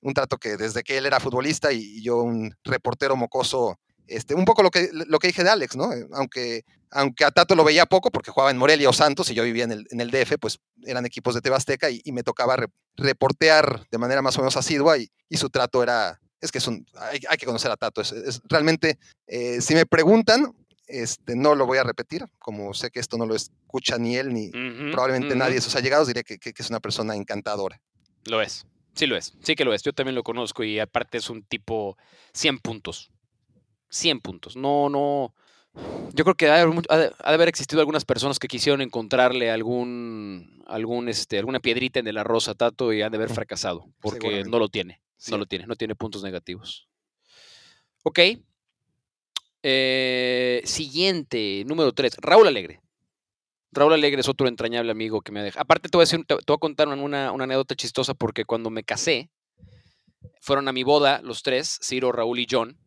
un 0.00 0.14
trato 0.14 0.38
que 0.38 0.56
desde 0.56 0.82
que 0.82 0.96
él 0.98 1.06
era 1.06 1.20
futbolista 1.20 1.72
y, 1.72 2.02
yo 2.02 2.22
un 2.22 2.54
reportero 2.64 3.14
mocoso, 3.16 3.78
este, 4.06 4.34
un 4.34 4.44
poco 4.44 4.62
lo 4.62 4.70
que, 4.70 4.88
lo 4.92 5.18
que 5.18 5.28
dije 5.28 5.44
de 5.44 5.50
Alex, 5.50 5.76
¿no? 5.76 5.92
Eh, 5.92 6.06
Aunque, 6.12 6.64
aunque 6.90 7.24
a 7.24 7.30
Tato 7.30 7.54
lo 7.54 7.62
veía 7.62 7.86
poco 7.86 8.10
porque 8.10 8.30
jugaba 8.32 8.50
en 8.50 8.56
Morelia 8.56 8.88
o 8.88 8.92
Santos 8.92 9.30
y 9.30 9.34
yo 9.34 9.44
vivía 9.44 9.64
en 9.64 9.72
el, 9.72 9.86
en 9.90 10.00
el 10.00 10.10
DF, 10.10 10.38
pues 10.40 10.58
eran 10.84 11.06
equipos 11.06 11.34
de 11.34 11.40
Tebasteca 11.42 11.90
y, 11.90 12.00
y 12.04 12.10
me 12.12 12.22
tocaba 12.24 12.56
re- 12.56 12.66
reportear 12.96 13.86
de 13.90 13.98
manera 13.98 14.22
más 14.22 14.36
o 14.36 14.40
menos 14.40 14.56
asidua 14.56 14.98
y, 14.98 15.08
su 15.36 15.50
trato 15.50 15.82
era, 15.82 16.20
es 16.40 16.50
que 16.50 16.58
es 16.58 16.66
un, 16.66 16.84
hay, 17.28 17.38
que 17.38 17.46
conocer 17.46 17.70
a 17.70 17.76
Tato, 17.76 18.00
es, 18.00 18.10
es 18.12 18.40
realmente, 18.48 18.98
eh, 19.28 19.60
si 19.60 19.74
me 19.74 19.86
preguntan, 19.86 20.52
este, 20.90 21.36
no 21.36 21.54
lo 21.54 21.66
voy 21.66 21.78
a 21.78 21.84
repetir, 21.84 22.24
como 22.38 22.74
sé 22.74 22.90
que 22.90 23.00
esto 23.00 23.16
no 23.18 23.26
lo 23.26 23.34
escucha 23.34 23.98
ni 23.98 24.16
él 24.16 24.32
ni 24.34 24.50
probablemente 24.92 25.34
nadie 25.36 25.54
de 25.56 25.60
sus 25.60 25.76
allegados, 25.76 26.06
diré 26.08 26.24
que, 26.24 26.38
que- 26.38 26.52
que 26.52 26.62
es 26.62 26.70
una 26.70 26.80
persona 26.80 27.14
encantadora. 27.16 27.80
Lo 28.26 28.40
es. 28.42 28.66
Sí 28.94 29.06
lo 29.06 29.16
es. 29.16 29.32
Sí 29.42 29.54
que 29.54 29.64
lo 29.64 29.72
es. 29.72 29.82
Yo 29.82 29.92
también 29.92 30.14
lo 30.14 30.22
conozco 30.22 30.64
y 30.64 30.78
aparte 30.78 31.18
es 31.18 31.30
un 31.30 31.42
tipo 31.44 31.96
100 32.34 32.58
puntos. 32.58 33.10
100 33.88 34.20
puntos. 34.20 34.56
No, 34.56 34.88
no. 34.88 35.34
Yo 36.12 36.24
creo 36.24 36.34
que 36.34 36.48
ha 36.50 36.56
de 36.66 37.12
haber, 37.22 37.48
existido 37.48 37.80
algunas 37.80 38.04
personas 38.04 38.38
que 38.40 38.48
quisieron 38.48 38.80
encontrarle 38.80 39.50
algún, 39.50 40.64
algún, 40.66 41.08
este, 41.08 41.38
alguna 41.38 41.60
piedrita 41.60 42.00
en 42.00 42.08
el 42.08 42.18
arroz 42.18 42.48
a 42.48 42.54
Tato 42.56 42.92
y 42.92 43.02
han 43.02 43.12
de 43.12 43.16
haber 43.18 43.28
Ujú. 43.28 43.36
fracasado 43.36 43.86
porque 44.00 44.42
no 44.44 44.58
lo 44.58 44.68
tiene. 44.68 45.00
Sí. 45.16 45.30
No 45.30 45.38
lo 45.38 45.46
tiene. 45.46 45.66
No 45.66 45.76
tiene 45.76 45.94
puntos 45.94 46.22
negativos. 46.24 46.88
Ok. 48.02 48.18
Eh, 49.62 50.62
siguiente, 50.64 51.64
número 51.66 51.92
3, 51.92 52.16
Raúl 52.20 52.46
Alegre. 52.48 52.80
Raúl 53.72 53.92
Alegre 53.92 54.20
es 54.20 54.28
otro 54.28 54.48
entrañable 54.48 54.90
amigo 54.90 55.20
que 55.20 55.32
me 55.32 55.42
deja. 55.42 55.60
Aparte, 55.60 55.88
te 55.88 55.96
voy 55.96 56.02
a, 56.02 56.06
decir, 56.06 56.20
te, 56.26 56.36
te 56.36 56.44
voy 56.46 56.56
a 56.56 56.58
contar 56.58 56.88
una, 56.88 57.30
una 57.32 57.44
anécdota 57.44 57.74
chistosa 57.76 58.14
porque 58.14 58.44
cuando 58.44 58.70
me 58.70 58.82
casé, 58.82 59.30
fueron 60.40 60.66
a 60.68 60.72
mi 60.72 60.82
boda 60.82 61.20
los 61.22 61.42
tres, 61.42 61.78
Ciro, 61.82 62.10
Raúl 62.12 62.38
y 62.40 62.46
John. 62.50 62.78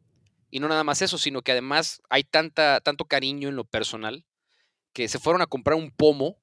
Y 0.50 0.60
no 0.60 0.68
nada 0.68 0.84
más 0.84 1.02
eso, 1.02 1.18
sino 1.18 1.42
que 1.42 1.52
además 1.52 2.02
hay 2.10 2.24
tanta, 2.24 2.80
tanto 2.82 3.06
cariño 3.06 3.50
en 3.50 3.56
lo 3.56 3.64
personal 3.66 4.26
que 4.94 5.08
se 5.08 5.20
fueron 5.20 5.42
a 5.42 5.48
comprar 5.48 5.76
un 5.78 5.90
pomo 5.92 6.38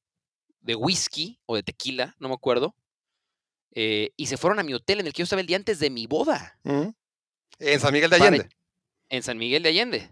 de 0.60 0.74
whisky 0.74 1.38
o 1.46 1.54
de 1.56 1.62
tequila, 1.62 2.14
no 2.18 2.28
me 2.28 2.34
acuerdo. 2.34 2.74
eh, 3.72 4.10
y 4.16 4.26
se 4.26 4.36
fueron 4.36 4.58
a 4.58 4.64
mi 4.64 4.74
hotel 4.74 4.98
en 4.98 5.06
el 5.06 5.12
que 5.12 5.18
yo 5.20 5.24
estaba 5.24 5.40
el 5.40 5.46
día 5.46 5.56
antes 5.56 5.78
de 5.78 5.90
mi 5.90 6.06
boda, 6.08 6.58
Mm. 6.64 6.88
En 7.60 7.78
San 7.80 7.92
Miguel 7.92 8.10
de 8.10 8.18
Para- 8.18 8.28
Allende. 8.30 8.48
en 9.10 9.22
San 9.22 9.38
Miguel 9.38 9.62
de 9.62 9.68
Allende. 9.68 10.10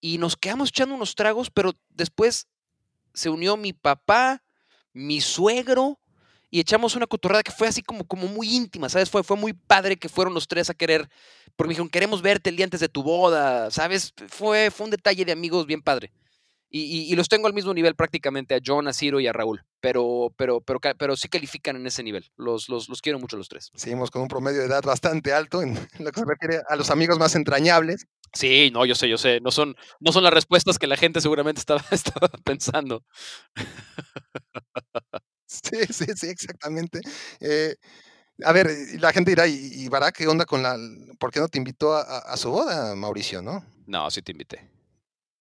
Y 0.00 0.18
nos 0.18 0.36
quedamos 0.36 0.70
echando 0.70 0.94
unos 0.94 1.14
tragos, 1.14 1.50
pero 1.50 1.72
después 1.90 2.46
se 3.14 3.28
unió 3.28 3.56
mi 3.56 3.72
papá, 3.72 4.42
mi 4.92 5.20
suegro, 5.20 5.98
y 6.50 6.58
echamos 6.60 6.96
una 6.96 7.06
cotorrada 7.06 7.42
que 7.42 7.52
fue 7.52 7.68
así 7.68 7.82
como, 7.82 8.04
como 8.06 8.26
muy 8.26 8.54
íntima, 8.56 8.88
¿sabes? 8.88 9.08
Fue, 9.10 9.22
fue 9.22 9.36
muy 9.36 9.52
padre 9.52 9.96
que 9.96 10.08
fueron 10.08 10.34
los 10.34 10.48
tres 10.48 10.68
a 10.70 10.74
querer, 10.74 11.08
porque 11.54 11.68
me 11.68 11.72
dijeron, 11.74 11.88
queremos 11.90 12.22
verte 12.22 12.50
el 12.50 12.56
día 12.56 12.64
antes 12.64 12.80
de 12.80 12.88
tu 12.88 13.02
boda, 13.02 13.70
¿sabes? 13.70 14.12
Fue, 14.28 14.70
fue 14.70 14.84
un 14.84 14.90
detalle 14.90 15.24
de 15.24 15.32
amigos 15.32 15.66
bien 15.66 15.82
padre. 15.82 16.12
Y, 16.72 17.10
y- 17.12 17.16
los 17.16 17.28
tengo 17.28 17.48
al 17.48 17.52
mismo 17.52 17.74
nivel 17.74 17.96
prácticamente 17.96 18.54
a 18.54 18.60
John, 18.64 18.86
a 18.86 18.92
Ciro 18.92 19.18
y 19.18 19.26
a 19.26 19.32
Raúl, 19.32 19.64
pero, 19.80 20.32
pero, 20.36 20.60
pero, 20.60 20.78
pero 20.96 21.16
sí 21.16 21.28
califican 21.28 21.74
en 21.74 21.84
ese 21.86 22.04
nivel. 22.04 22.30
Los, 22.36 22.68
los, 22.68 22.88
los 22.88 23.00
quiero 23.02 23.18
mucho 23.18 23.36
los 23.36 23.48
tres. 23.48 23.72
Seguimos 23.74 24.08
con 24.12 24.22
un 24.22 24.28
promedio 24.28 24.60
de 24.60 24.66
edad 24.66 24.82
bastante 24.84 25.32
alto 25.32 25.62
en 25.62 25.74
lo 25.98 26.12
que 26.12 26.20
se 26.20 26.26
refiere 26.26 26.62
a 26.68 26.76
los 26.76 26.90
amigos 26.90 27.18
más 27.18 27.34
entrañables. 27.34 28.06
Sí, 28.32 28.70
no, 28.72 28.84
yo 28.86 28.94
sé, 28.94 29.08
yo 29.08 29.18
sé. 29.18 29.40
No 29.40 29.50
son, 29.50 29.74
no 30.00 30.12
son 30.12 30.22
las 30.24 30.32
respuestas 30.32 30.78
que 30.78 30.86
la 30.86 30.96
gente 30.96 31.20
seguramente 31.20 31.58
estaba, 31.60 31.82
estaba 31.90 32.28
pensando. 32.44 33.04
Sí, 35.46 35.84
sí, 35.92 36.06
sí, 36.16 36.26
exactamente. 36.28 37.00
Eh, 37.40 37.74
a 38.44 38.52
ver, 38.52 38.68
y 38.94 38.98
la 38.98 39.12
gente 39.12 39.32
dirá, 39.32 39.46
¿y, 39.48 39.54
y 39.74 39.88
Barak 39.88 40.16
qué 40.16 40.28
onda 40.28 40.46
con 40.46 40.62
la... 40.62 40.76
¿Por 41.18 41.32
qué 41.32 41.40
no 41.40 41.48
te 41.48 41.58
invitó 41.58 41.94
a, 41.94 42.02
a- 42.02 42.18
a 42.34 42.36
su 42.36 42.50
boda, 42.50 42.94
Mauricio, 42.96 43.42
no? 43.42 43.64
No, 43.86 44.10
sí 44.10 44.22
te 44.22 44.32
invité. 44.32 44.70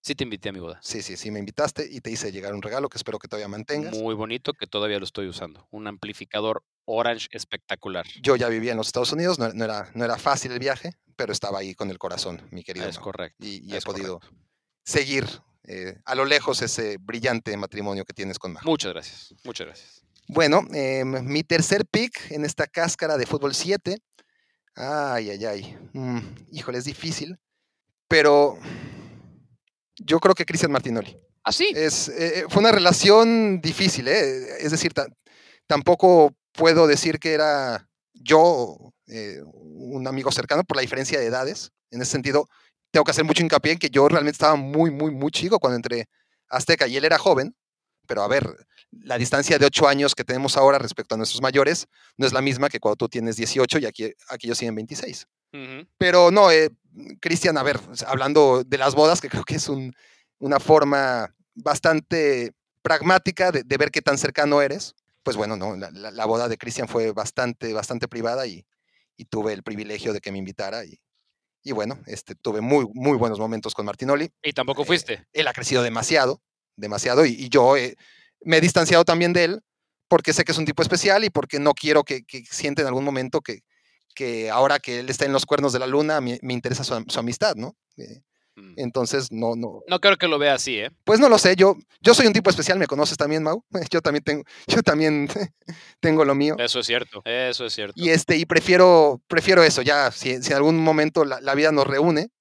Sí 0.02 0.16
te 0.16 0.24
invité 0.24 0.50
a 0.50 0.52
mi 0.54 0.60
boda. 0.60 0.80
Sí, 0.82 1.02
sí, 1.02 1.18
sí, 1.18 1.30
me 1.30 1.40
invitaste 1.40 1.88
y 1.90 2.00
te 2.00 2.10
hice 2.10 2.32
llegar 2.32 2.54
un 2.54 2.62
regalo 2.62 2.88
que 2.90 2.98
espero 2.98 3.20
que 3.20 3.28
todavía 3.28 3.50
mantengas. 3.50 3.94
Muy 3.98 4.16
bonito 4.16 4.54
que 4.54 4.66
todavía 4.66 4.98
lo 4.98 5.06
estoy 5.06 5.28
usando. 5.28 5.68
Un 5.72 5.88
amplificador 5.88 6.64
Orange 6.86 7.28
espectacular. 7.32 8.06
Yo 8.22 8.36
ya 8.36 8.48
vivía 8.48 8.72
en 8.72 8.78
los 8.78 8.88
Estados 8.88 9.12
Unidos, 9.12 9.38
no, 9.40 9.52
no 9.54 9.66
era, 9.66 9.92
no 9.94 10.06
era 10.06 10.18
fácil 10.18 10.52
el 10.54 10.60
viaje, 10.60 10.94
pero 11.16 11.34
estaba 11.34 11.60
ahí 11.60 11.76
con 11.76 11.90
el 11.90 12.00
corazón, 12.00 12.42
mi 12.52 12.64
querido. 12.64 12.88
Es 12.88 12.96
Mau, 12.96 13.04
correcto. 13.04 13.46
Y, 13.46 13.62
y 13.70 13.76
he 13.76 13.82
podido 13.82 14.22
seguir 14.84 15.26
eh, 15.64 16.00
a 16.06 16.16
lo 16.16 16.26
lejos 16.26 16.62
ese 16.64 16.98
brillante 16.98 17.56
matrimonio 17.58 18.06
que 18.06 18.14
tienes 18.14 18.40
con 18.40 18.54
Majo. 18.54 18.68
Muchas 18.68 18.92
gracias. 18.92 19.36
Muchas 19.44 19.68
gracias. 19.68 20.02
Bueno, 20.28 20.62
em, 20.74 21.24
mi 21.26 21.44
tercer 21.44 21.86
pick 21.86 22.32
en 22.32 22.46
esta 22.46 22.66
cáscara 22.66 23.18
de 23.18 23.26
fútbol 23.26 23.54
7. 23.54 23.98
Ay, 24.76 25.30
ay, 25.30 25.46
ay. 25.46 25.78
Mm, 25.94 26.20
híjole, 26.52 26.78
es 26.78 26.86
difícil. 26.86 27.38
Pero 28.08 28.58
yo 30.00 30.20
creo 30.20 30.36
que 30.36 30.46
Cristian 30.46 30.72
Martinoli. 30.72 31.18
Ah, 31.44 31.52
sí. 31.52 31.72
Es, 31.76 32.10
eh, 32.10 32.46
fue 32.50 32.60
una 32.62 32.72
relación 32.72 33.62
difícil, 33.62 34.08
¿eh? 34.08 34.58
Es 34.60 34.72
decir, 34.72 34.94
ta- 34.94 35.08
tampoco 35.68 36.34
puedo 36.54 36.88
decir 36.88 37.20
que 37.20 37.34
era 37.34 37.88
yo 38.14 38.94
eh, 39.08 39.40
un 39.54 40.08
amigo 40.08 40.32
cercano 40.32 40.64
por 40.64 40.76
la 40.78 40.82
diferencia 40.82 41.20
de 41.20 41.26
edades. 41.28 41.72
En 41.92 42.02
ese 42.02 42.12
sentido, 42.12 42.48
tengo 42.92 43.04
que 43.04 43.12
hacer 43.12 43.24
mucho 43.24 43.44
hincapié 43.44 43.74
en 43.74 43.80
que 43.80 43.90
yo 43.90 44.08
realmente 44.08 44.36
estaba 44.36 44.56
muy, 44.56 44.92
muy, 44.92 45.12
muy 45.12 45.32
chico 45.32 45.60
cuando 45.60 45.76
entré 45.78 46.08
a 46.50 46.58
Azteca 46.58 46.88
y 46.88 46.98
él 46.98 47.06
era 47.06 47.18
joven. 47.18 47.56
Pero 48.08 48.24
a 48.24 48.28
ver, 48.28 48.66
la 48.92 49.18
distancia 49.18 49.60
de 49.60 49.66
ocho 49.68 49.88
años 49.88 50.16
que 50.16 50.24
tenemos 50.24 50.58
ahora 50.58 50.80
respecto 50.80 51.14
a 51.16 51.18
nuestros 51.18 51.42
mayores 51.42 51.86
no 52.18 52.26
es 52.26 52.34
la 52.34 52.42
misma 52.42 52.70
que 52.70 52.80
cuando 52.80 52.96
tú 52.96 53.08
tienes 53.08 53.36
18 53.36 53.78
y 53.80 53.86
aquí, 53.86 54.12
aquí 54.30 54.48
ellos 54.48 54.58
tienen 54.58 54.76
26. 54.76 55.28
Pero 55.98 56.32
no, 56.32 56.52
eh, 56.52 56.70
Cristian, 57.22 57.58
a 57.58 57.64
ver, 57.64 57.80
hablando 58.08 58.64
de 58.64 58.78
las 58.78 58.96
bodas, 58.96 59.22
que 59.22 59.30
creo 59.30 59.44
que 59.44 59.56
es 59.56 59.70
un- 59.70 59.94
una 60.40 60.60
forma 60.60 61.34
bastante 61.56 62.54
pragmática 62.82 63.52
de, 63.52 63.64
de 63.64 63.78
ver 63.78 63.92
qué 63.92 64.02
tan 64.02 64.18
cercano 64.18 64.62
eres, 64.62 64.96
pues 65.24 65.36
bueno, 65.38 65.58
no, 65.58 65.76
la, 65.76 65.92
la- 65.92 66.12
la 66.12 66.26
boda 66.26 66.48
de 66.48 66.58
Cristian 66.58 66.88
fue 66.88 67.12
bastante, 67.12 67.74
bastante 67.74 68.08
privada 68.08 68.48
y, 68.48 68.66
y 69.18 69.26
tuve 69.26 69.54
el 69.54 69.64
privilegio 69.64 70.14
de 70.14 70.22
que 70.22 70.32
me 70.32 70.38
invitara 70.38 70.86
y, 70.86 71.00
y 71.64 71.72
bueno, 71.74 72.00
este, 72.06 72.36
tuve 72.36 72.62
muy, 72.62 72.88
muy 72.94 73.18
buenos 73.18 73.38
momentos 73.40 73.74
con 73.74 73.86
Martinoli. 73.86 74.32
Y 74.42 74.54
tampoco 74.54 74.84
Eh, 74.84 74.86
fuiste. 74.86 75.26
Él 75.34 75.48
ha 75.48 75.54
crecido 75.54 75.84
demasiado, 75.84 76.42
demasiado, 76.78 77.26
y, 77.26 77.32
y 77.32 77.50
yo 77.50 77.76
eh, 77.76 77.96
me 78.42 78.58
he 78.58 78.62
distanciado 78.62 79.04
también 79.04 79.34
de 79.34 79.44
él 79.44 79.62
porque 80.08 80.34
sé 80.34 80.44
que 80.46 80.54
es 80.54 80.58
un 80.58 80.66
tipo 80.66 80.82
especial 80.82 81.24
y 81.26 81.30
porque 81.30 81.60
no 81.60 81.74
quiero 81.74 82.04
que, 82.04 82.24
que 82.24 82.44
siente 82.46 82.82
en 82.82 82.88
algún 82.88 83.04
momento 83.04 83.42
que, 83.42 83.60
que 84.16 84.50
ahora 84.50 84.80
que 84.80 85.00
él 85.00 85.10
está 85.10 85.26
en 85.26 85.34
los 85.34 85.46
cuernos 85.46 85.74
de 85.74 85.80
la 85.80 85.88
luna, 85.88 86.22
me, 86.22 86.40
me 86.42 86.54
interesa 86.54 86.84
su, 86.84 87.04
su 87.08 87.20
amistad, 87.20 87.56
¿no? 87.56 87.76
Eh, 87.98 88.22
Mm. 88.56 88.74
entonces, 88.76 89.32
no, 89.32 89.56
no, 89.56 89.84
No 89.88 90.02
creo 90.02 90.18
que 90.18 90.28
lo 90.28 90.38
vea 90.38 90.56
así, 90.56 90.80
¿eh? 90.80 90.92
pues 91.06 91.20
no 91.22 91.30
lo 91.30 91.38
sé, 91.38 91.56
yo, 91.56 91.78
yo 92.02 92.14
soy 92.14 92.28
un 92.28 92.34
tipo 92.34 92.50
especial, 92.50 92.78
¿me 92.78 92.88
conoces 92.88 93.16
también, 93.16 93.42
Mau? 93.42 93.64
Yo 93.90 94.02
también 94.02 94.22
tengo, 94.24 94.44
yo 94.68 94.84
también 94.84 95.30
tengo 96.02 96.26
lo 96.26 96.36
mío. 96.36 96.56
Eso 96.60 96.80
es 96.82 96.86
cierto. 96.88 97.22
Eso 97.24 97.66
es 97.66 97.74
cierto. 97.74 97.94
Y 97.96 98.10
este, 98.10 98.36
y 98.36 98.46
prefiero, 98.46 99.22
prefiero 99.28 99.64
eso, 99.64 99.82
ya, 99.82 100.12
si, 100.12 100.42
si 100.42 100.50
en 100.52 100.58
algún 100.58 100.78
momento 100.78 101.24
la, 101.24 101.40
la 101.40 101.56
vida 101.56 101.72
nos 101.72 101.88
reúne. 101.88 102.32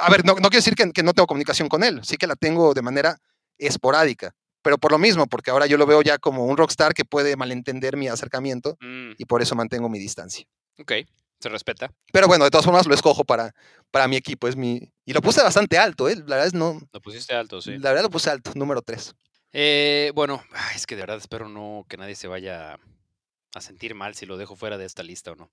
A 0.00 0.08
ver, 0.10 0.24
no, 0.24 0.32
no 0.34 0.48
quiero 0.48 0.56
decir 0.58 0.74
que, 0.76 0.90
que 0.92 1.02
no 1.02 1.12
tengo 1.12 1.26
comunicación 1.26 1.68
con 1.68 1.84
él, 1.84 2.00
sí 2.04 2.16
que 2.16 2.26
la 2.26 2.36
tengo 2.36 2.72
de 2.72 2.80
manera 2.82 3.18
esporádica, 3.58 4.34
pero 4.62 4.78
por 4.78 4.92
lo 4.92 4.98
mismo, 4.98 5.26
porque 5.26 5.50
ahora 5.50 5.66
yo 5.66 5.76
lo 5.76 5.84
veo 5.86 6.00
ya 6.00 6.16
como 6.18 6.46
un 6.46 6.56
rockstar 6.56 6.94
que 6.94 7.04
puede 7.04 7.36
malentender 7.36 7.96
mi 7.98 8.08
acercamiento 8.08 8.76
Mm, 8.80 9.12
y 9.18 9.24
por 9.26 9.42
eso 9.42 9.54
mantengo 9.54 9.88
mi 9.88 9.98
distancia. 9.98 10.46
Ok, 10.78 10.92
se 11.40 11.48
respeta. 11.48 11.92
Pero 12.12 12.26
bueno, 12.26 12.44
de 12.44 12.50
todas 12.50 12.64
formas 12.64 12.86
lo 12.86 12.94
escojo 12.94 13.24
para, 13.24 13.54
para 13.90 14.08
mi 14.08 14.16
equipo, 14.16 14.48
es 14.48 14.56
mi... 14.56 14.90
Y 15.04 15.12
lo 15.12 15.20
puse 15.20 15.42
bastante 15.42 15.78
alto, 15.78 16.08
¿eh? 16.08 16.16
La 16.16 16.36
verdad 16.36 16.46
es 16.46 16.54
no... 16.54 16.80
Lo 16.92 17.00
pusiste 17.00 17.34
alto, 17.34 17.60
sí. 17.60 17.78
La 17.78 17.90
verdad 17.90 18.04
lo 18.04 18.10
puse 18.10 18.30
alto, 18.30 18.52
número 18.54 18.82
3. 18.82 19.14
Eh, 19.52 20.10
bueno, 20.14 20.42
es 20.74 20.86
que 20.86 20.96
de 20.96 21.02
verdad 21.02 21.18
espero 21.18 21.48
no 21.48 21.86
que 21.88 21.96
nadie 21.96 22.16
se 22.16 22.28
vaya 22.28 22.78
a 23.54 23.60
sentir 23.60 23.94
mal 23.94 24.14
si 24.14 24.26
lo 24.26 24.36
dejo 24.36 24.56
fuera 24.56 24.78
de 24.78 24.84
esta 24.84 25.02
lista 25.02 25.32
o 25.32 25.36
no. 25.36 25.50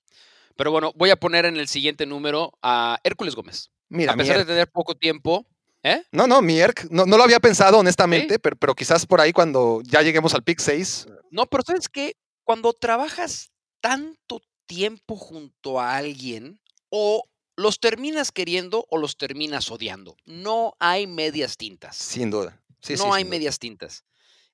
Pero 0.56 0.72
bueno, 0.72 0.91
voy 0.95 1.11
a 1.11 1.15
poner 1.15 1.45
en 1.45 1.57
el 1.57 1.68
siguiente 1.68 2.06
número 2.06 2.53
a 2.61 2.99
Hércules 3.03 3.35
Gómez. 3.35 3.72
Mira, 3.89 4.14
a 4.14 4.18
pesar 4.18 4.38
de 4.38 4.45
tener 4.45 4.69
poco 4.72 4.95
tiempo, 4.95 5.45
¿eh? 5.84 6.03
No, 6.11 6.27
no, 6.27 6.41
mi 6.41 6.60
Erc, 6.60 6.88
no, 6.89 7.06
no 7.06 7.18
lo 7.18 7.23
había 7.23 7.39
pensado 7.39 7.80
honestamente, 7.80 8.39
pero, 8.39 8.56
pero 8.56 8.76
quizás 8.76 9.06
por 9.06 9.22
ahí 9.22 9.34
cuando 9.34 9.81
ya 9.84 10.02
lleguemos 10.02 10.34
al 10.34 10.43
pick 10.43 10.60
6, 10.60 11.07
No, 11.30 11.45
pero 11.45 11.64
¿sabes 11.65 11.89
qué? 11.89 12.15
Cuando 12.43 12.73
trabajas 12.73 13.52
tanto 13.81 14.41
tiempo 14.72 15.18
junto 15.18 15.81
a 15.81 15.98
alguien, 15.98 16.61
o 16.89 17.26
los 17.57 17.81
terminas 17.81 18.31
queriendo 18.31 18.85
o 18.89 18.98
los 18.98 19.18
terminas 19.18 19.69
odiando. 19.69 20.15
No 20.23 20.77
hay 20.80 21.07
medias 21.07 21.57
tintas. 21.57 21.98
sin 21.98 22.31
duda. 22.31 22.64
Sí, 22.80 22.95
sí, 22.95 23.03
no 23.03 23.14
hay 23.14 23.23
duda. 23.23 23.31
medias 23.31 23.60
tintas. 23.60 24.06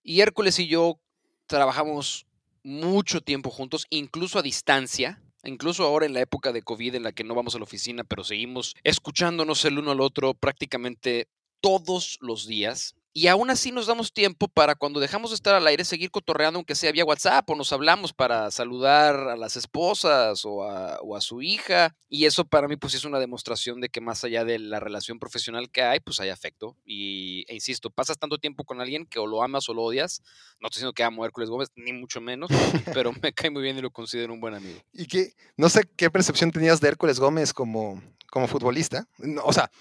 Y 0.02 0.22
Hércules 0.22 0.58
y 0.58 0.68
yo 0.68 1.00
trabajamos 1.46 2.26
mucho 2.64 3.22
tiempo 3.22 3.52
juntos, 3.52 3.86
incluso 3.92 4.40
a 4.40 4.42
distancia. 4.42 5.22
Incluso 5.44 5.84
ahora 5.84 6.08
en 6.08 6.16
la 6.16 6.22
época 6.22 6.52
de 6.52 6.64
COVID 6.64 6.96
en 6.96 7.04
la 7.04 7.12
que 7.12 7.24
no 7.24 7.36
vamos 7.36 7.54
a 7.54 7.60
la 7.60 7.64
oficina, 7.64 8.04
pero 8.04 8.24
seguimos 8.24 8.74
escuchándonos 8.84 9.64
el 9.66 9.78
uno 9.78 9.92
al 9.92 10.02
otro 10.02 10.34
prácticamente 10.34 11.30
todos 11.62 12.18
los 12.22 12.48
días. 12.48 12.96
Y 13.18 13.30
aún 13.30 13.50
así 13.50 13.72
nos 13.72 13.88
damos 13.88 14.14
tiempo 14.14 14.48
para 14.48 14.76
cuando 14.76 15.00
dejamos 15.00 15.32
de 15.32 15.38
estar 15.38 15.56
al 15.56 15.66
aire 15.66 15.84
seguir 15.84 16.12
cotorreando, 16.12 16.60
aunque 16.60 16.76
sea 16.76 16.92
vía 16.92 17.04
WhatsApp, 17.04 17.50
o 17.50 17.56
nos 17.56 17.74
hablamos 17.74 18.14
para 18.14 18.52
saludar 18.52 19.16
a 19.16 19.36
las 19.36 19.58
esposas 19.58 20.46
o 20.46 20.64
a, 20.64 21.20
su 21.20 21.42
hija. 21.42 21.96
Y 22.10 22.26
eso 22.26 22.46
para 22.46 22.68
mí 22.68 22.76
pues 22.76 22.94
es 22.94 23.06
una 23.06 23.18
demostración 23.18 23.82
de 23.82 23.90
que 23.90 24.02
más 24.02 24.24
allá 24.24 24.46
de 24.46 24.60
la 24.60 24.80
relación 24.80 25.18
profesional 25.18 25.72
que 25.72 25.82
hay, 25.82 26.00
pues 26.00 26.20
hay 26.20 26.30
afecto. 26.30 26.78
Y, 26.86 27.44
e 27.48 27.56
insisto, 27.56 27.90
pasas 27.90 28.20
tanto 28.20 28.38
tiempo 28.38 28.66
con 28.66 28.82
alguien 28.82 29.08
que 29.08 29.18
o 29.18 29.26
lo 29.26 29.42
amas 29.42 29.68
o 29.68 29.74
lo 29.74 29.82
odias. 29.82 30.22
No 30.60 30.68
estoy 30.68 30.82
diciendo 30.82 30.94
que 30.94 31.04
amo 31.04 31.24
a 31.24 31.26
Hércules 31.26 31.50
Gómez, 31.50 31.72
ni 31.76 31.94
mucho 31.94 32.22
menos, 32.22 32.52
pero 32.94 33.14
me 33.20 33.34
cae 33.34 33.50
muy 33.50 33.64
bien 33.64 33.80
y 33.80 33.82
lo 33.82 33.90
considero 33.90 34.32
un 34.32 34.42
buen 34.42 34.54
amigo. 34.54 34.80
Y 34.94 35.08
que 35.08 35.34
no 35.56 35.70
sé 35.70 35.90
qué 35.96 36.12
percepción 36.12 36.52
tenías 36.52 36.82
de 36.82 36.90
Hércules 36.90 37.20
Gómez 37.20 37.52
como, 37.52 38.00
como 38.30 38.48
futbolista. 38.48 39.08
No, 39.18 39.42
o 39.44 39.54
sea, 39.54 39.72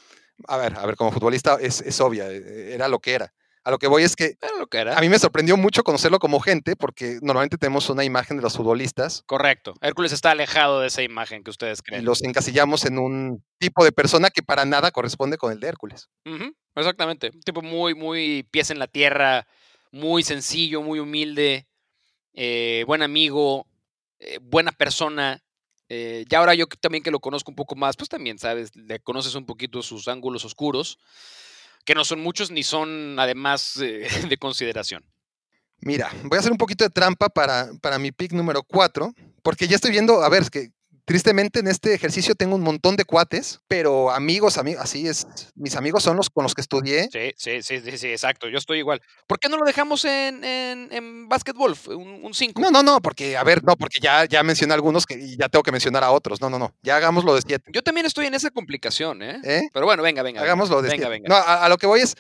a 0.47 0.57
ver, 0.57 0.77
a 0.77 0.87
ver, 0.87 0.97
como 0.97 1.13
futbolista 1.13 1.59
es, 1.61 1.81
es 1.81 2.01
obvia, 2.01 2.31
eh, 2.31 2.75
era 2.75 2.89
lo 2.89 2.99
que 2.99 3.15
era. 3.15 3.33
A 3.65 3.71
lo 3.73 3.79
que 3.79 3.89
voy 3.89 4.05
es 4.05 4.15
que 4.15 4.39
lo 4.61 4.69
que 4.69 4.79
era. 4.79 4.97
a 4.97 5.01
mí 5.01 5.09
me 5.09 5.19
sorprendió 5.19 5.57
mucho 5.57 5.83
conocerlo 5.83 6.21
como 6.21 6.39
gente, 6.39 6.77
porque 6.77 7.19
normalmente 7.21 7.59
tenemos 7.59 7.91
una 7.91 8.05
imagen 8.05 8.37
de 8.37 8.45
los 8.45 8.57
futbolistas 8.57 9.25
Correcto. 9.27 9.75
Hércules 9.81 10.13
está 10.13 10.31
alejado 10.31 10.81
de 10.81 10.87
esa 10.87 11.03
imagen 11.03 11.43
que 11.43 11.51
ustedes 11.51 11.81
y 11.81 11.83
creen. 11.83 12.05
los 12.05 12.23
encasillamos 12.23 12.85
en 12.85 13.01
un 13.01 13.45
tipo 13.59 13.85
de 13.85 13.91
persona 13.91 14.31
que 14.31 14.43
para 14.43 14.65
nada 14.65 14.93
corresponde 14.93 15.37
con 15.37 15.51
el 15.51 15.59
de 15.59 15.67
Hércules. 15.67 16.09
Exactamente. 16.77 17.33
Un 17.35 17.41
tipo 17.41 17.61
muy, 17.61 17.97
muy 17.97 18.47
pies 18.53 18.71
en 18.71 18.79
la 18.79 18.87
tierra, 18.87 19.49
muy 19.91 20.23
sencillo, 20.23 20.81
muy 20.83 21.01
humilde, 21.01 21.67
eh, 22.35 22.85
buen 22.87 23.03
amigo, 23.03 23.67
eh, 24.21 24.39
buena 24.41 24.71
persona. 24.71 25.43
Eh, 25.89 26.25
ya 26.29 26.39
ahora 26.39 26.55
yo 26.55 26.67
también 26.67 27.03
que 27.03 27.11
lo 27.11 27.21
conozco 27.21 27.51
un 27.51 27.57
poco 27.57 27.77
más, 27.77 27.97
pues 27.97 28.09
también, 28.09 28.39
¿sabes? 28.39 28.75
Le 28.75 29.01
conoces 29.01 29.35
un 29.35 29.47
poquito 29.47 29.83
sus 29.83 30.09
ángulos 30.09 30.45
oscuros, 30.45 30.99
que 31.85 31.95
no 31.95 32.05
son 32.05 32.21
muchos 32.21 32.51
ni 32.51 32.63
son 32.63 33.19
además 33.19 33.77
eh, 33.79 34.09
de 34.29 34.37
consideración. 34.37 35.05
Mira, 35.81 36.11
voy 36.25 36.37
a 36.37 36.41
hacer 36.41 36.53
un 36.53 36.59
poquito 36.59 36.85
de 36.85 36.91
trampa 36.91 37.29
para, 37.29 37.71
para 37.81 37.99
mi 37.99 38.11
pick 38.11 38.33
número 38.33 38.63
4, 38.63 39.15
porque 39.43 39.69
ya 39.69 39.77
estoy 39.77 39.91
viendo, 39.91 40.23
a 40.23 40.29
ver, 40.29 40.51
que 40.51 40.71
Tristemente 41.07 41.61
en 41.61 41.69
este 41.69 41.95
ejercicio 41.95 42.35
tengo 42.35 42.57
un 42.57 42.63
montón 42.63 42.97
de 42.97 43.05
cuates, 43.05 43.61
pero 43.69 44.11
amigos, 44.11 44.59
amigos, 44.59 44.83
así 44.83 45.07
es. 45.07 45.29
Mis 45.55 45.77
amigos 45.77 46.03
son 46.03 46.17
los 46.17 46.29
con 46.29 46.43
los 46.43 46.53
que 46.53 46.61
estudié. 46.61 47.09
Sí, 47.13 47.33
sí, 47.37 47.63
sí, 47.63 47.81
sí, 47.81 47.97
sí 47.97 48.09
exacto. 48.09 48.49
Yo 48.49 48.59
estoy 48.59 48.79
igual. 48.79 49.01
¿Por 49.29 49.39
qué 49.39 49.49
no 49.49 49.57
lo 49.57 49.65
dejamos 49.65 50.05
en, 50.05 50.43
en, 50.43 50.89
en 50.91 51.29
básquetbol? 51.29 51.77
Un 51.87 52.35
5. 52.35 52.61
No, 52.61 52.73
no, 52.73 52.83
no, 52.83 53.01
porque, 53.01 53.37
a 53.37 53.45
ver, 53.45 53.63
no, 53.63 53.77
porque 53.77 54.01
ya, 54.01 54.25
ya 54.25 54.43
mencioné 54.43 54.75
algunos 54.75 55.07
que, 55.07 55.15
y 55.15 55.37
ya 55.37 55.49
tengo 55.49 55.63
que 55.63 55.71
mencionar 55.71 56.03
a 56.03 56.11
otros. 56.11 56.41
No, 56.41 56.51
no, 56.51 56.59
no. 56.59 56.75
Ya 56.83 56.97
hagámoslo 56.97 57.37
de 57.37 57.43
7. 57.47 57.71
Yo 57.73 57.85
también 57.85 58.07
estoy 58.07 58.27
en 58.27 58.35
esa 58.35 58.51
complicación, 58.51 59.23
¿eh? 59.23 59.41
¿Eh? 59.45 59.63
Pero 59.73 59.87
bueno, 59.87 60.03
venga, 60.03 60.25
venga. 60.25 60.43
Hagámoslo 60.43 60.83
de 60.83 60.89
venga, 60.89 61.09
venga. 61.09 61.29
No, 61.29 61.37
a, 61.37 61.69
lo 61.69 61.79
que 61.79 61.87
voy 61.87 62.01
es. 62.01 62.17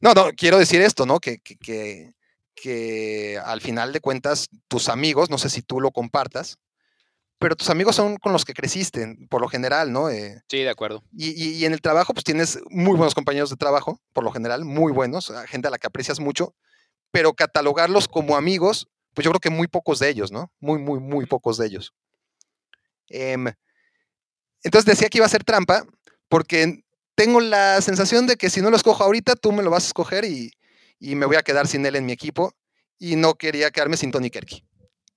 No, 0.00 0.12
no, 0.12 0.30
quiero 0.36 0.58
decir 0.58 0.80
esto, 0.80 1.06
¿no? 1.06 1.20
Que, 1.20 1.38
que, 1.38 1.54
que, 1.54 2.14
que 2.56 3.38
al 3.44 3.60
final 3.60 3.92
de 3.92 4.00
cuentas, 4.00 4.48
tus 4.66 4.88
amigos, 4.88 5.30
no 5.30 5.38
sé 5.38 5.50
si 5.50 5.62
tú 5.62 5.80
lo 5.80 5.92
compartas, 5.92 6.58
pero 7.38 7.56
tus 7.56 7.70
amigos 7.70 7.96
son 7.96 8.16
con 8.16 8.32
los 8.32 8.44
que 8.44 8.54
creciste, 8.54 9.16
por 9.28 9.40
lo 9.40 9.48
general, 9.48 9.92
¿no? 9.92 10.08
Eh, 10.08 10.40
sí, 10.48 10.58
de 10.58 10.70
acuerdo. 10.70 11.02
Y, 11.12 11.64
en 11.64 11.72
el 11.72 11.80
trabajo, 11.80 12.14
pues 12.14 12.24
tienes 12.24 12.58
muy 12.70 12.96
buenos 12.96 13.14
compañeros 13.14 13.50
de 13.50 13.56
trabajo, 13.56 14.00
por 14.12 14.24
lo 14.24 14.32
general, 14.32 14.64
muy 14.64 14.92
buenos, 14.92 15.32
gente 15.46 15.68
a 15.68 15.70
la 15.70 15.78
que 15.78 15.86
aprecias 15.86 16.20
mucho, 16.20 16.54
pero 17.10 17.34
catalogarlos 17.34 18.08
como 18.08 18.36
amigos, 18.36 18.88
pues 19.12 19.24
yo 19.24 19.30
creo 19.30 19.40
que 19.40 19.50
muy 19.50 19.68
pocos 19.68 19.98
de 19.98 20.08
ellos, 20.08 20.32
¿no? 20.32 20.52
Muy, 20.60 20.78
muy, 20.78 21.00
muy 21.00 21.26
pocos 21.26 21.58
de 21.58 21.66
ellos. 21.66 21.92
Em, 23.08 23.52
entonces 24.62 24.86
decía 24.86 25.08
que 25.08 25.18
iba 25.18 25.26
a 25.26 25.30
ser 25.30 25.44
trampa, 25.44 25.84
porque 26.28 26.82
tengo 27.14 27.40
la 27.40 27.80
sensación 27.80 28.26
de 28.26 28.36
que 28.36 28.50
si 28.50 28.60
no 28.60 28.70
lo 28.70 28.76
escojo 28.76 29.04
ahorita, 29.04 29.36
tú 29.36 29.52
me 29.52 29.62
lo 29.62 29.70
vas 29.70 29.84
a 29.84 29.88
escoger 29.88 30.24
y, 30.24 30.50
y 30.98 31.14
me 31.14 31.26
voy 31.26 31.36
a 31.36 31.42
quedar 31.42 31.66
sin 31.66 31.84
él 31.84 31.96
en 31.96 32.06
mi 32.06 32.12
equipo, 32.12 32.54
y 32.98 33.16
no 33.16 33.34
quería 33.34 33.70
quedarme 33.70 33.96
sin 33.96 34.10
Tony 34.10 34.30
Kerky. 34.30 34.64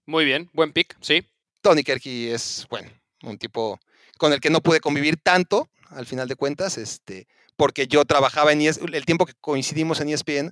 Muy 0.06 0.26
bien, 0.26 0.49
buen 0.53 0.73
pick, 0.73 0.98
sí. 1.02 1.26
Tony 1.62 1.84
Kerky 1.84 2.30
es, 2.30 2.66
bueno, 2.70 2.90
un 3.24 3.38
tipo 3.38 3.80
con 4.18 4.34
el 4.34 4.40
que 4.40 4.50
no 4.50 4.62
pude 4.62 4.80
convivir 4.80 5.18
tanto, 5.18 5.70
al 5.90 6.06
final 6.06 6.28
de 6.28 6.36
cuentas, 6.36 6.78
este, 6.78 7.28
porque 7.56 7.88
yo 7.88 8.06
trabajaba 8.06 8.52
en 8.52 8.62
ESPN, 8.62 8.94
el 8.94 9.06
tiempo 9.06 9.26
que 9.26 9.34
coincidimos 9.40 10.00
en 10.00 10.10
ESPN, 10.10 10.52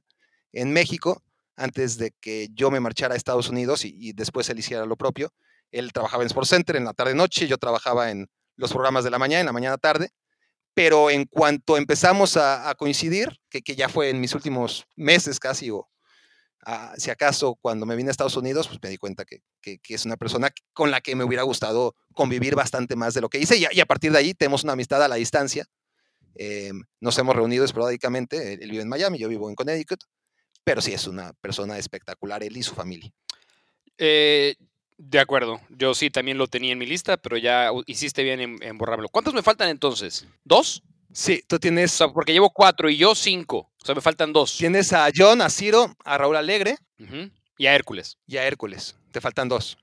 en 0.54 0.72
México, 0.72 1.24
antes 1.56 1.98
de 1.98 2.12
que 2.20 2.50
yo 2.54 2.72
me 2.72 2.80
marchara 2.80 3.14
a 3.14 3.18
Estados 3.18 3.50
Unidos 3.50 3.86
y, 3.86 4.14
después 4.14 4.50
él 4.50 4.60
hiciera 4.60 4.86
lo 4.86 4.98
propio. 4.98 5.34
Él 5.72 5.92
trabajaba 5.94 6.24
en 6.24 6.28
Sports 6.28 6.50
Center 6.50 6.76
en 6.76 6.86
la 6.86 6.94
tarde-noche, 6.94 7.48
yo 7.48 7.58
trabajaba 7.58 8.12
en 8.12 8.28
los 8.56 8.72
programas 8.72 9.04
de 9.04 9.10
la 9.10 9.20
mañana, 9.20 9.42
en 9.42 9.46
la 9.48 9.52
mañana-tarde, 9.52 10.10
pero 10.74 11.10
en 11.10 11.26
cuanto 11.26 11.78
empezamos 11.78 12.38
a, 12.38 12.74
coincidir, 12.78 13.40
que, 13.50 13.62
que, 13.62 13.76
ya 13.76 13.90
fue 13.90 14.10
en 14.10 14.20
mis 14.20 14.34
últimos 14.34 14.86
meses 14.96 15.40
casi, 15.40 15.70
o, 15.72 15.90
si 16.98 17.12
acaso 17.12 17.56
cuando 17.56 17.86
me 17.86 17.96
vine 17.96 18.10
a 18.10 18.12
Estados 18.12 18.38
Unidos, 18.38 18.68
pues 18.68 18.80
me 18.82 18.90
di 18.90 18.98
cuenta 18.98 19.26
que, 19.26 19.42
es 19.88 20.06
una 20.06 20.18
persona 20.18 20.50
con 20.74 20.92
la 20.92 21.02
que 21.02 21.16
me 21.16 21.24
hubiera 21.24 21.44
gustado 21.44 21.96
convivir 22.14 22.56
bastante 22.56 22.96
más 22.96 23.14
de 23.14 23.22
lo 23.22 23.30
que 23.30 23.40
hice 23.40 23.58
y, 23.58 23.80
a 23.80 23.86
partir 23.86 24.12
de 24.12 24.20
ahí 24.20 24.34
tenemos 24.34 24.64
una 24.64 24.74
amistad 24.74 25.04
a 25.04 25.08
la 25.08 25.16
distancia. 25.16 25.66
Eh, 26.36 26.72
nos 27.00 27.18
hemos 27.18 27.36
reunido 27.36 27.64
esporádicamente, 27.64 28.54
él, 28.54 28.72
vive 28.72 28.84
en 28.84 28.90
Miami, 28.90 29.18
yo 29.18 29.30
vivo 29.30 29.50
en 29.50 29.56
Connecticut, 29.56 30.02
pero 30.64 30.82
sí 30.82 30.94
es 30.94 31.08
una 31.08 31.34
persona 31.34 31.78
espectacular, 31.78 32.44
él 32.44 32.58
y 32.58 32.64
su 32.64 32.76
familia. 32.76 33.12
Eh, 33.98 34.56
de 34.98 35.20
acuerdo, 35.20 35.62
yo 35.70 35.94
sí 35.94 36.10
también 36.10 36.38
lo 36.38 36.48
tenía 36.48 36.74
en 36.74 36.80
mi 36.80 36.86
lista, 36.86 37.18
pero 37.18 37.38
ya 37.38 37.72
hiciste 37.86 38.24
bien 38.24 38.40
en, 38.42 38.64
en 38.64 38.78
borrarlo. 38.78 39.10
¿Cuántos 39.10 39.34
me 39.34 39.44
faltan 39.44 39.70
entonces? 39.70 40.28
¿Dos? 40.44 40.84
Sí, 41.16 41.42
tú 41.48 41.60
tienes. 41.60 41.98
porque 42.14 42.34
llevo 42.34 42.50
cuatro 42.50 42.90
y 42.90 42.98
yo 42.98 43.16
cinco. 43.16 43.72
O 43.86 43.88
sea, 43.88 43.94
me 43.94 44.02
faltan 44.02 44.34
dos. 44.34 44.58
Tienes 44.58 44.94
a 44.94 45.08
John, 45.16 45.44
a 45.44 45.50
Ciro, 45.52 45.96
a 46.04 46.18
Raúl 46.18 46.36
Alegre. 46.36 46.76
Y 47.56 47.68
a 47.68 47.76
Hércules. 47.76 48.18
Y 48.26 48.38
a 48.38 48.44
Hércules. 48.44 48.96
Te 49.12 49.22
faltan 49.22 49.48
dos. 49.48 49.78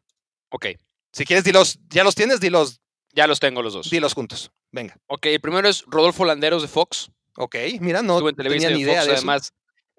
Ok. 0.48 0.66
Si 1.12 1.24
quieres, 1.24 1.44
dilos. 1.44 1.78
¿Ya 1.88 2.02
los 2.02 2.16
tienes? 2.16 2.40
Dilos. 2.40 2.80
Ya 3.12 3.28
los 3.28 3.38
tengo 3.38 3.62
los 3.62 3.74
dos. 3.74 3.90
Dilos 3.90 4.14
juntos. 4.14 4.50
Venga. 4.72 4.98
Ok, 5.06 5.26
el 5.26 5.40
primero 5.40 5.68
es 5.68 5.84
Rodolfo 5.86 6.24
Landeros 6.24 6.62
de 6.62 6.68
Fox. 6.68 7.12
Ok, 7.36 7.54
mira, 7.78 8.02
no 8.02 8.20
tenía 8.32 8.70
ni 8.70 8.80
idea 8.80 9.04
de 9.04 9.12
además. 9.12 9.52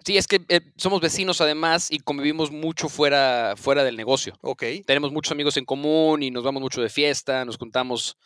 Sí, 0.06 0.18
es 0.18 0.28
que 0.28 0.42
eh, 0.50 0.60
somos 0.76 1.00
vecinos 1.00 1.40
además 1.40 1.90
y 1.90 2.00
convivimos 2.00 2.52
mucho 2.52 2.90
fuera, 2.90 3.54
fuera 3.56 3.86
del 3.86 3.96
negocio. 3.96 4.38
Ok. 4.42 4.66
Tenemos 4.86 5.14
muchos 5.14 5.32
amigos 5.32 5.56
en 5.56 5.64
común 5.64 6.24
y 6.24 6.30
nos 6.30 6.44
vamos 6.44 6.62
mucho 6.62 6.82
de 6.82 6.90
fiesta, 6.90 7.46
nos 7.46 7.56
juntamos 7.56 8.18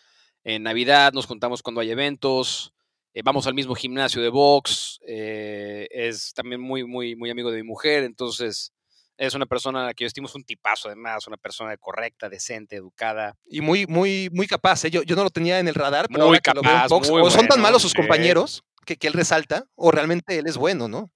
en 0.44 0.64
Navidad, 0.64 1.14
nos 1.14 1.28
juntamos 1.28 1.62
cuando 1.62 1.82
hay 1.82 1.92
eventos. 1.92 2.74
Eh, 3.18 3.24
vamos 3.24 3.48
al 3.48 3.56
mismo 3.56 3.74
gimnasio 3.74 4.22
de 4.22 4.30
box, 4.30 5.00
eh, 5.08 5.88
es 5.90 6.36
también 6.36 6.62
muy, 6.62 6.84
muy, 6.84 7.16
muy 7.16 7.32
amigo 7.32 7.50
de 7.50 7.58
mi 7.58 7.68
mujer, 7.68 8.04
entonces 8.04 8.72
es 9.18 9.34
una 9.34 9.48
persona 9.48 9.82
a 9.82 9.86
la 9.88 9.94
que 9.96 10.04
yo 10.04 10.08
estimo, 10.08 10.28
es 10.28 10.36
un 10.36 10.44
tipazo 10.44 10.88
además, 10.88 11.26
una 11.26 11.38
persona 11.38 11.76
correcta, 11.78 12.30
decente, 12.30 12.76
educada. 12.76 13.36
Y 13.48 13.62
muy, 13.62 13.88
muy, 13.88 14.30
muy 14.32 14.46
capaz, 14.46 14.86
¿eh? 14.86 14.92
yo, 14.92 15.02
yo 15.02 15.16
no 15.16 15.24
lo 15.24 15.32
tenía 15.32 15.58
en 15.58 15.68
el 15.68 15.74
radar, 15.74 16.06
pero 16.14 16.28
muy 16.28 16.38
capaz, 16.38 16.90
box, 16.90 17.10
o 17.10 17.32
son 17.32 17.48
tan 17.48 17.60
malos 17.60 17.82
sus 17.82 17.96
compañeros 17.96 18.64
que, 18.86 18.98
que, 18.98 19.08
él 19.08 19.14
resalta, 19.14 19.66
o 19.74 19.90
realmente 19.90 20.38
él 20.38 20.46
es 20.46 20.58
bueno, 20.58 20.88
¿no? 20.88 21.12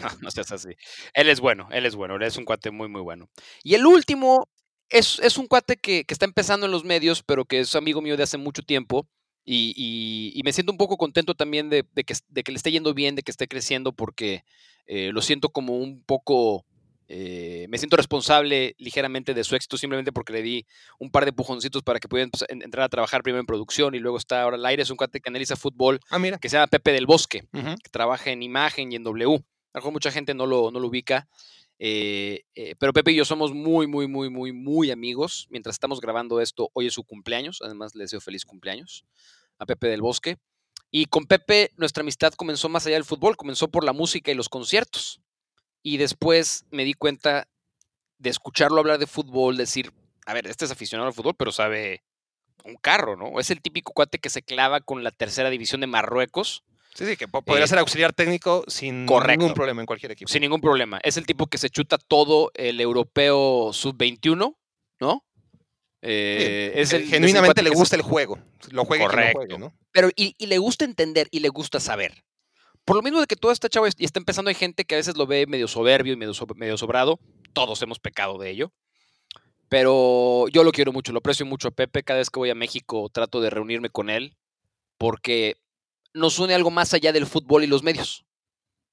no, 0.00 0.08
no 0.22 0.30
seas 0.30 0.52
así. 0.52 0.70
Él 1.12 1.28
es 1.28 1.40
bueno, 1.40 1.68
él 1.70 1.84
es 1.84 1.96
bueno, 1.96 2.16
él 2.16 2.22
es 2.22 2.38
un 2.38 2.46
cuate 2.46 2.70
muy, 2.70 2.88
muy 2.88 3.02
bueno. 3.02 3.28
Y 3.62 3.74
el 3.74 3.84
último 3.84 4.48
es, 4.88 5.18
es 5.18 5.36
un 5.36 5.48
cuate 5.48 5.76
que, 5.76 6.06
que, 6.06 6.14
está 6.14 6.24
empezando 6.24 6.64
en 6.64 6.72
los 6.72 6.84
medios, 6.84 7.22
pero 7.22 7.44
que 7.44 7.60
es 7.60 7.76
amigo 7.76 8.00
mío 8.00 8.16
de 8.16 8.22
hace 8.22 8.38
mucho 8.38 8.62
tiempo 8.62 9.06
y, 9.44 10.40
me 10.44 10.52
siento 10.52 10.72
un 10.72 10.78
poco 10.78 10.96
contento 10.96 11.34
también 11.34 11.70
de, 11.70 11.84
que, 12.04 12.14
le 12.50 12.56
esté 12.56 12.70
yendo 12.70 12.94
bien, 12.94 13.14
de 13.14 13.22
que 13.22 13.30
esté 13.30 13.48
creciendo, 13.48 13.92
porque 13.92 14.44
eh, 14.86 15.10
lo 15.12 15.22
siento 15.22 15.50
como 15.50 15.76
un 15.76 16.02
poco, 16.02 16.64
eh, 17.08 17.66
me 17.68 17.78
siento 17.78 17.96
responsable 17.96 18.74
ligeramente 18.78 19.34
de 19.34 19.44
su 19.44 19.56
éxito 19.56 19.76
simplemente 19.76 20.12
porque 20.12 20.32
le 20.32 20.42
di 20.42 20.66
un 20.98 21.10
par 21.10 21.24
de 21.24 21.32
pujoncitos 21.32 21.82
para 21.82 21.98
que 21.98 22.08
pudiera 22.08 22.30
entrar 22.48 22.84
a 22.84 22.88
trabajar 22.88 23.22
primero 23.22 23.40
en 23.40 23.46
producción 23.46 23.94
y 23.94 23.98
luego 23.98 24.16
está 24.16 24.42
ahora 24.42 24.56
al 24.56 24.66
aire. 24.66 24.82
Es 24.82 24.90
un 24.90 24.96
cuate 24.96 25.20
que 25.20 25.30
analiza 25.30 25.56
fútbol, 25.56 26.00
ah, 26.10 26.18
mira. 26.18 26.38
que 26.38 26.48
se 26.48 26.56
llama 26.56 26.68
Pepe 26.68 26.92
del 26.92 27.06
Bosque, 27.06 27.44
que 27.52 27.90
trabaja 27.90 28.30
en 28.30 28.42
imagen 28.42 28.92
y 28.92 28.96
en 28.96 29.04
W. 29.04 29.36
A 29.72 29.78
lo 29.78 29.80
mejor 29.82 29.92
mucha 29.92 30.10
gente 30.10 30.34
no 30.34 30.46
lo, 30.46 30.70
no 30.70 30.80
lo 30.80 30.88
ubica. 30.88 31.28
Eh, 31.82 32.44
pero 32.78 32.92
Pepe 32.92 33.12
y 33.12 33.16
yo 33.16 33.24
somos 33.24 33.54
muy, 33.54 33.86
muy, 33.86 34.06
muy, 34.06 34.28
muy, 34.28 34.52
muy 34.52 34.90
amigos. 34.90 35.46
Mientras 35.48 35.74
estamos 35.74 36.00
grabando 36.00 36.40
esto, 36.40 36.68
hoy 36.74 36.86
es 36.86 36.94
su 36.94 37.04
cumpleaños. 37.04 37.60
Además, 37.62 37.94
le 37.94 38.04
deseo 38.04 38.20
feliz 38.20 38.44
cumpleaños 38.44 39.06
a 39.58 39.64
Pepe 39.64 39.88
del 39.88 40.02
Bosque. 40.02 40.36
Y 40.90 41.06
con 41.06 41.24
Pepe 41.24 41.70
nuestra 41.76 42.02
amistad 42.02 42.34
comenzó 42.34 42.68
más 42.68 42.86
allá 42.86 42.96
del 42.96 43.04
fútbol, 43.04 43.36
comenzó 43.36 43.68
por 43.68 43.84
la 43.84 43.94
música 43.94 44.30
y 44.30 44.34
los 44.34 44.48
conciertos. 44.48 45.22
Y 45.82 45.96
después 45.96 46.66
me 46.70 46.84
di 46.84 46.92
cuenta 46.92 47.48
de 48.18 48.28
escucharlo 48.28 48.80
hablar 48.80 48.98
de 48.98 49.06
fútbol, 49.06 49.56
decir, 49.56 49.92
a 50.26 50.34
ver, 50.34 50.46
este 50.46 50.66
es 50.66 50.70
aficionado 50.70 51.08
al 51.08 51.14
fútbol, 51.14 51.34
pero 51.38 51.52
sabe 51.52 52.04
un 52.64 52.76
carro, 52.76 53.16
¿no? 53.16 53.40
Es 53.40 53.50
el 53.50 53.62
típico 53.62 53.92
cuate 53.94 54.18
que 54.18 54.28
se 54.28 54.42
clava 54.42 54.80
con 54.80 55.02
la 55.02 55.12
tercera 55.12 55.48
división 55.48 55.80
de 55.80 55.86
Marruecos. 55.86 56.62
Sí, 57.00 57.06
sí, 57.06 57.16
que 57.16 57.28
podría 57.28 57.64
eh, 57.64 57.66
ser 57.66 57.78
auxiliar 57.78 58.12
técnico 58.12 58.62
sin 58.68 59.06
ningún 59.06 59.54
problema 59.54 59.80
en 59.80 59.86
cualquier 59.86 60.12
equipo. 60.12 60.30
Sin 60.30 60.42
ningún 60.42 60.60
problema. 60.60 61.00
Es 61.02 61.16
el 61.16 61.24
tipo 61.24 61.46
que 61.46 61.56
se 61.56 61.70
chuta 61.70 61.96
todo 61.96 62.50
el 62.52 62.78
europeo 62.78 63.70
sub-21, 63.72 64.54
¿no? 65.00 65.24
Eh, 66.02 66.72
es 66.74 66.92
el, 66.92 67.06
genuinamente 67.06 67.62
le 67.62 67.70
gusta 67.70 67.96
el 67.96 68.02
juego. 68.02 68.38
Lo 68.70 68.84
juega 68.84 69.06
Correcto. 69.06 69.56
¿no? 69.56 69.72
Pero 69.92 70.10
y, 70.14 70.34
le 70.44 70.58
gusta 70.58 70.84
entender 70.84 71.26
y 71.30 71.40
le 71.40 71.48
gusta 71.48 71.80
saber. 71.80 72.22
Por 72.84 72.96
lo 72.96 73.02
mismo 73.02 73.18
de 73.18 73.26
que 73.26 73.36
todo 73.36 73.50
está 73.50 73.70
chavo 73.70 73.86
y 73.86 74.04
está 74.04 74.18
empezando, 74.18 74.50
hay 74.50 74.54
gente 74.54 74.84
que 74.84 74.96
a 74.96 74.98
veces 74.98 75.16
lo 75.16 75.26
ve 75.26 75.46
medio 75.46 75.68
soberbio 75.68 76.12
y 76.12 76.16
medio, 76.16 76.34
medio 76.54 76.76
sobrado. 76.76 77.18
Todos 77.54 77.80
hemos 77.80 77.98
pecado 77.98 78.36
de 78.36 78.50
ello. 78.50 78.72
Pero 79.70 80.48
yo 80.48 80.64
lo 80.64 80.72
quiero 80.72 80.92
mucho, 80.92 81.12
lo 81.12 81.20
aprecio 81.20 81.46
mucho 81.46 81.68
a 81.68 81.70
Pepe. 81.70 82.02
Cada 82.02 82.18
vez 82.18 82.28
que 82.28 82.40
voy 82.40 82.50
a 82.50 82.54
México 82.54 83.08
trato 83.08 83.40
de 83.40 83.48
reunirme 83.48 83.88
con 83.88 84.10
él 84.10 84.36
porque 84.98 85.56
nos 86.12 86.38
une 86.38 86.54
algo 86.54 86.70
más 86.70 86.94
allá 86.94 87.12
del 87.12 87.26
fútbol 87.26 87.64
y 87.64 87.66
los 87.66 87.82
medios. 87.82 88.24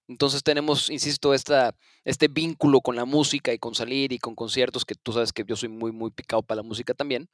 Entonces 0.08 0.42
tenemos, 0.42 0.90
insisto, 0.90 1.34
esta, 1.34 1.76
este 2.06 2.30
vínculo 2.30 2.80
con 2.82 2.96
la 2.96 3.06
música 3.06 3.54
y 3.54 3.60
con 3.60 3.76
salir 3.76 4.14
y 4.14 4.20
con 4.20 4.36
conciertos, 4.36 4.86
que 4.86 4.96
tú 4.96 5.12
sabes 5.12 5.34
que 5.34 5.44
yo 5.46 5.56
soy 5.56 5.70
muy, 5.70 5.92
muy 5.92 6.12
picado 6.12 6.44
para 6.44 6.58
la 6.58 6.64
música 6.64 6.94
también. 6.94 7.30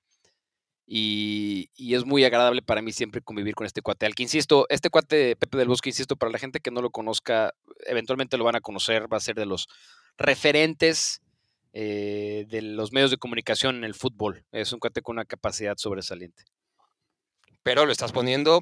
Y, 0.86 1.70
es 1.78 2.06
muy 2.06 2.26
agradable 2.26 2.62
para 2.62 2.82
mí 2.82 2.92
siempre 2.92 3.22
convivir 3.22 3.56
con 3.56 3.68
este 3.68 3.82
cuate. 3.82 4.06
Al 4.06 4.16
que 4.16 4.24
insisto, 4.24 4.66
este 4.70 4.90
cuate 4.90 5.36
Pepe 5.36 5.58
del 5.58 5.68
Bosque, 5.68 5.90
insisto, 5.90 6.16
para 6.16 6.32
la 6.32 6.40
gente 6.40 6.60
que 6.60 6.72
no 6.72 6.82
lo 6.82 6.90
conozca, 6.90 7.54
eventualmente 7.86 8.38
lo 8.38 8.44
van 8.44 8.56
a 8.56 8.62
conocer, 8.62 9.12
va 9.12 9.18
a 9.18 9.22
ser 9.22 9.36
de 9.36 9.46
los 9.46 9.68
referentes 10.18 11.22
eh, 11.74 12.46
de 12.50 12.62
los 12.62 12.92
medios 12.92 13.12
de 13.12 13.18
comunicación 13.18 13.78
en 13.78 13.84
el 13.84 13.94
fútbol. 13.94 14.46
Es 14.52 14.74
un 14.74 14.80
cuate 14.80 15.02
con 15.02 15.16
una 15.16 15.26
capacidad 15.26 15.78
sobresaliente. 15.78 16.44
Pero 17.62 17.86
lo 17.86 17.92
estás 17.92 18.12
poniendo 18.12 18.60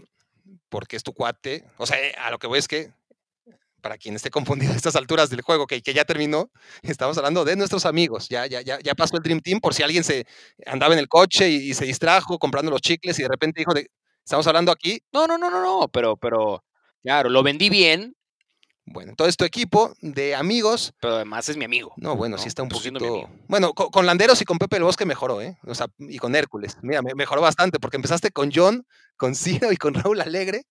porque 0.69 0.95
es 0.95 1.03
tu 1.03 1.13
cuate. 1.13 1.65
O 1.77 1.85
sea, 1.85 1.97
a 2.25 2.31
lo 2.31 2.39
que 2.39 2.47
voy 2.47 2.59
es 2.59 2.67
que 2.67 2.91
para 3.81 3.97
quien 3.97 4.15
esté 4.15 4.29
confundido 4.69 4.73
a 4.73 4.75
estas 4.75 4.95
alturas 4.95 5.29
del 5.29 5.41
juego, 5.41 5.65
que, 5.67 5.81
que 5.81 5.93
ya 5.93 6.05
terminó, 6.05 6.51
estamos 6.83 7.17
hablando 7.17 7.43
de 7.45 7.55
nuestros 7.55 7.85
amigos. 7.85 8.29
Ya, 8.29 8.45
ya, 8.45 8.61
ya, 8.61 8.79
ya 8.79 8.93
pasó 8.95 9.17
el 9.17 9.23
Dream 9.23 9.39
Team 9.41 9.59
por 9.59 9.73
si 9.73 9.83
alguien 9.83 10.03
se 10.03 10.25
andaba 10.65 10.93
en 10.93 10.99
el 10.99 11.07
coche 11.07 11.49
y, 11.49 11.71
y 11.71 11.73
se 11.73 11.85
distrajo 11.85 12.37
comprando 12.37 12.71
los 12.71 12.81
chicles 12.81 13.17
y 13.19 13.23
de 13.23 13.29
repente 13.29 13.61
dijo, 13.61 13.73
de, 13.73 13.89
estamos 14.23 14.45
hablando 14.47 14.71
aquí. 14.71 15.01
No, 15.11 15.25
no, 15.27 15.37
no, 15.37 15.49
no, 15.49 15.61
no, 15.61 15.87
pero, 15.87 16.15
pero, 16.17 16.63
claro, 17.01 17.29
lo 17.29 17.41
vendí 17.41 17.69
bien, 17.69 18.15
Bueno, 18.85 19.11
entonces 19.11 19.35
tu 19.37 19.45
equipo 19.45 19.93
de 20.01 20.35
amigos, 20.35 20.93
pero 20.99 21.15
además 21.15 21.47
es 21.49 21.57
mi 21.57 21.65
amigo. 21.65 21.93
no, 21.97 22.15
bueno, 22.15 22.35
No, 22.37 22.41
sí 22.41 22.49
está 22.49 22.61
un 22.63 22.69
pues 22.69 22.81
poquito... 22.83 23.29
Bueno, 23.47 23.73
co- 23.73 23.89
con, 23.89 24.05
Landeros 24.05 24.41
y 24.41 24.45
con 24.45 24.57
Pepe 24.59 24.77
el 24.77 24.83
Bosque 24.83 25.05
mejoró, 25.05 25.41
¿eh? 25.41 25.57
O 25.65 25.73
sea, 25.73 25.87
y 25.97 26.17
con 26.19 26.35
Hércules. 26.35 26.77
Mira, 26.83 27.01
me- 27.01 27.15
mejoró 27.15 27.41
bastante 27.41 27.79
porque 27.79 27.97
empezaste 27.97 28.31
con 28.31 28.51
John, 28.53 28.85
con 29.21 29.35
Ciro 29.35 29.71
y 29.71 29.77
con 29.77 29.93
Raúl 29.93 30.19
Alegre. 30.19 30.63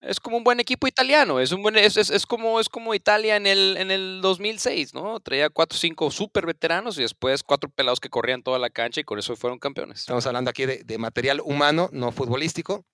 Es 0.00 0.18
como 0.18 0.38
un 0.38 0.44
buen 0.44 0.60
equipo 0.60 0.88
italiano, 0.88 1.38
es 1.40 1.52
un 1.52 1.62
buen, 1.62 1.76
es, 1.76 1.98
es, 1.98 2.08
es 2.08 2.24
como, 2.24 2.58
es 2.58 2.70
como 2.70 2.94
Italia 2.94 3.36
en 3.36 3.46
el, 3.46 3.76
en 3.76 3.90
el 3.90 4.20
2006, 4.22 4.94
¿no? 4.94 5.20
Traía 5.20 5.50
cuatro 5.50 5.76
o 5.76 5.78
cinco 5.78 6.10
súper 6.10 6.46
veteranos 6.46 6.98
y 6.98 7.02
después 7.02 7.42
cuatro 7.42 7.68
pelados 7.68 8.00
que 8.00 8.08
corrían 8.08 8.42
toda 8.42 8.58
la 8.58 8.70
cancha 8.70 9.02
y 9.02 9.04
con 9.04 9.18
eso 9.18 9.36
fueron 9.36 9.58
campeones. 9.58 10.00
Estamos 10.00 10.26
hablando 10.26 10.48
aquí 10.48 10.64
de, 10.64 10.82
de 10.82 10.96
material 10.96 11.42
humano, 11.44 11.90
no 11.92 12.12
futbolístico. 12.12 12.86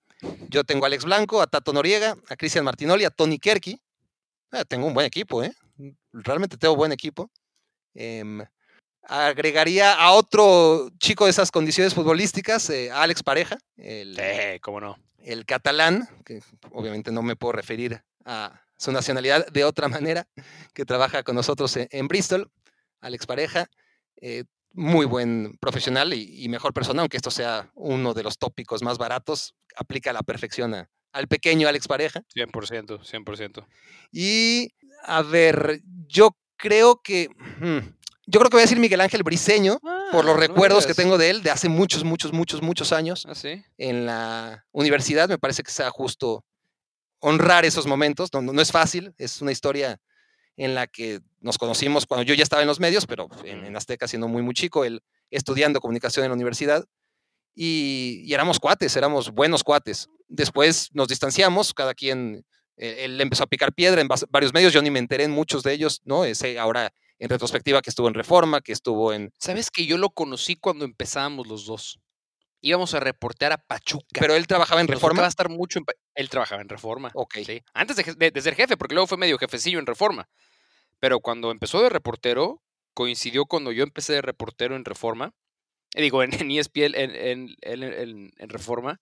Yo 0.49 0.65
tengo 0.65 0.83
a 0.83 0.87
Alex 0.87 1.05
Blanco, 1.05 1.41
a 1.41 1.47
Tato 1.47 1.71
Noriega, 1.71 2.17
a 2.27 2.35
Cristian 2.35 2.65
Martinoli, 2.65 3.05
a 3.05 3.09
Tony 3.09 3.39
Kerky. 3.39 3.81
Ah, 4.51 4.65
tengo 4.65 4.85
un 4.85 4.93
buen 4.93 5.07
equipo, 5.07 5.41
¿eh? 5.41 5.53
Realmente 6.11 6.57
tengo 6.57 6.75
buen 6.75 6.91
equipo. 6.91 7.31
Em, 7.93 8.45
agregaría 9.09 9.93
a 9.93 10.11
otro 10.11 10.89
chico 10.99 11.25
de 11.25 11.31
esas 11.31 11.51
condiciones 11.51 11.93
futbolísticas, 11.93 12.69
eh, 12.69 12.91
Alex 12.91 13.23
Pareja, 13.23 13.57
el, 13.77 14.15
Sí, 14.15 14.59
cómo 14.61 14.79
no. 14.79 14.97
el 15.17 15.45
catalán, 15.45 16.07
que 16.25 16.41
obviamente 16.71 17.11
no 17.11 17.21
me 17.21 17.35
puedo 17.35 17.53
referir 17.53 18.01
a 18.25 18.61
su 18.77 18.91
nacionalidad 18.91 19.47
de 19.47 19.63
otra 19.65 19.87
manera, 19.89 20.27
que 20.73 20.85
trabaja 20.85 21.23
con 21.23 21.35
nosotros 21.35 21.75
en, 21.77 21.87
en 21.91 22.07
Bristol, 22.07 22.51
Alex 23.01 23.25
Pareja, 23.25 23.67
eh, 24.21 24.43
muy 24.73 25.05
buen 25.07 25.57
profesional 25.59 26.13
y, 26.13 26.43
y 26.45 26.47
mejor 26.49 26.73
persona, 26.73 27.01
aunque 27.01 27.17
esto 27.17 27.31
sea 27.31 27.71
uno 27.73 28.13
de 28.13 28.21
los 28.23 28.37
tópicos 28.37 28.83
más 28.83 28.97
baratos, 28.99 29.55
aplica 29.75 30.11
a 30.11 30.13
la 30.13 30.21
perfección 30.21 30.75
a- 30.75 30.89
al 31.11 31.27
pequeño 31.27 31.67
Alex 31.67 31.87
Pareja. 31.87 32.21
100%, 32.35 32.99
100%. 33.03 33.65
Y 34.11 34.69
a 35.03 35.23
ver, 35.23 35.81
yo 36.07 36.37
creo 36.55 37.01
que... 37.01 37.29
hmm, 37.59 37.95
yo 38.29 38.39
creo 38.39 38.49
que 38.49 38.55
voy 38.57 38.61
a 38.61 38.65
decir 38.65 38.79
Miguel 38.79 39.01
Ángel 39.01 39.23
Briseño, 39.23 39.79
por 40.11 40.23
los 40.25 40.33
Ah, 40.35 40.35
no 40.35 40.37
recuerdos 40.37 40.85
que 40.85 40.93
tengo 40.93 41.17
de 41.17 41.29
él 41.29 41.41
de 41.43 41.51
hace 41.51 41.69
muchos, 41.69 42.03
muchos, 42.03 42.31
muchos, 42.33 42.61
muchos 42.61 42.91
años 42.93 43.25
Ah, 43.27 43.35
sí. 43.35 43.63
en 43.77 44.05
la 44.05 44.65
universidad. 44.71 45.27
Me 45.29 45.37
parece 45.37 45.63
que 45.63 45.71
sea 45.71 45.89
justo 45.89 46.43
honrar 47.19 47.65
esos 47.65 47.85
momentos. 47.87 48.29
No, 48.33 48.41
no- 48.41 48.53
no 48.53 48.61
es 48.61 48.71
fácil, 48.71 49.13
es 49.17 49.41
una 49.41 49.51
historia 49.51 49.99
en 50.57 50.75
la 50.75 50.87
que 50.87 51.19
nos 51.39 51.57
conocimos 51.57 52.05
cuando 52.05 52.23
yo 52.23 52.33
ya 52.35 52.43
estaba 52.43 52.61
en 52.61 52.67
los 52.67 52.79
medios, 52.79 53.05
pero 53.07 53.27
en, 53.45 53.65
en 53.65 53.75
Azteca 53.75 54.07
siendo 54.07 54.27
muy, 54.27 54.41
muy 54.41 54.53
chico, 54.53 54.83
él 54.85 55.01
estudiando 55.31 55.79
comunicación 55.79 56.23
en 56.25 56.31
la 56.31 56.35
universidad. 56.35 56.85
Y, 57.55 58.21
y 58.25 58.33
éramos 58.33 58.59
cuates, 58.59 58.95
éramos 58.95 59.31
buenos 59.31 59.63
cuates. 59.63 60.07
Después 60.27 60.89
nos 60.93 61.07
distanciamos, 61.07 61.73
cada 61.73 61.93
quien, 61.93 62.45
eh, 62.77 63.05
él 63.05 63.19
empezó 63.19 63.43
a 63.43 63.47
picar 63.47 63.73
piedra 63.73 64.01
en 64.01 64.07
varios 64.29 64.53
medios, 64.53 64.71
yo 64.71 64.81
ni 64.81 64.91
me 64.91 64.99
enteré 64.99 65.23
en 65.25 65.31
muchos 65.31 65.63
de 65.63 65.73
ellos, 65.73 66.01
¿no? 66.05 66.23
Ese 66.25 66.57
ahora 66.59 66.91
en 67.19 67.29
retrospectiva 67.29 67.81
que 67.81 67.89
estuvo 67.89 68.07
en 68.07 68.13
Reforma, 68.13 68.61
que 68.61 68.71
estuvo 68.71 69.13
en... 69.13 69.31
¿Sabes 69.37 69.69
que 69.71 69.85
yo 69.85 69.97
lo 69.97 70.09
conocí 70.09 70.55
cuando 70.55 70.85
empezábamos 70.85 71.47
los 71.47 71.65
dos? 71.65 71.99
Íbamos 72.61 72.93
a 72.93 72.99
reportear 72.99 73.53
a 73.53 73.57
Pachuca. 73.57 74.19
Pero 74.19 74.35
él 74.35 74.47
trabajaba 74.47 74.81
en 74.81 74.87
Reforma. 74.87 75.15
tocaba 75.15 75.27
estar 75.27 75.49
mucho 75.49 75.79
en 75.79 75.85
Él 76.15 76.29
trabajaba 76.29 76.61
en 76.61 76.69
Reforma. 76.69 77.09
Ok. 77.13 77.37
Sí. 77.45 77.61
Antes 77.73 77.95
de, 77.95 78.03
je- 78.05 78.15
de- 78.17 78.31
de 78.31 78.41
ser 78.41 78.55
jefe, 78.55 78.75
porque 78.75 78.95
luego 78.95 79.07
fue 79.07 79.17
medio 79.17 79.37
jefecillo 79.37 79.79
en 79.79 79.85
Reforma. 79.85 80.27
Pero 80.99 81.19
cuando 81.21 81.51
empezó 81.51 81.81
de 81.81 81.89
reportero, 81.89 82.61
coincidió 82.93 83.45
cuando 83.45 83.71
yo 83.71 83.83
empecé 83.83 84.13
de 84.13 84.21
reportero 84.21 84.75
en 84.75 84.83
Reforma. 84.83 85.33
eh, 85.93 86.01
digo, 86.01 86.21
en, 86.23 86.33
en 86.33 86.51
ESPN, 86.51 86.93
en- 86.95 87.55
en- 87.61 88.31
en 88.37 88.49
Reforma. 88.49 88.99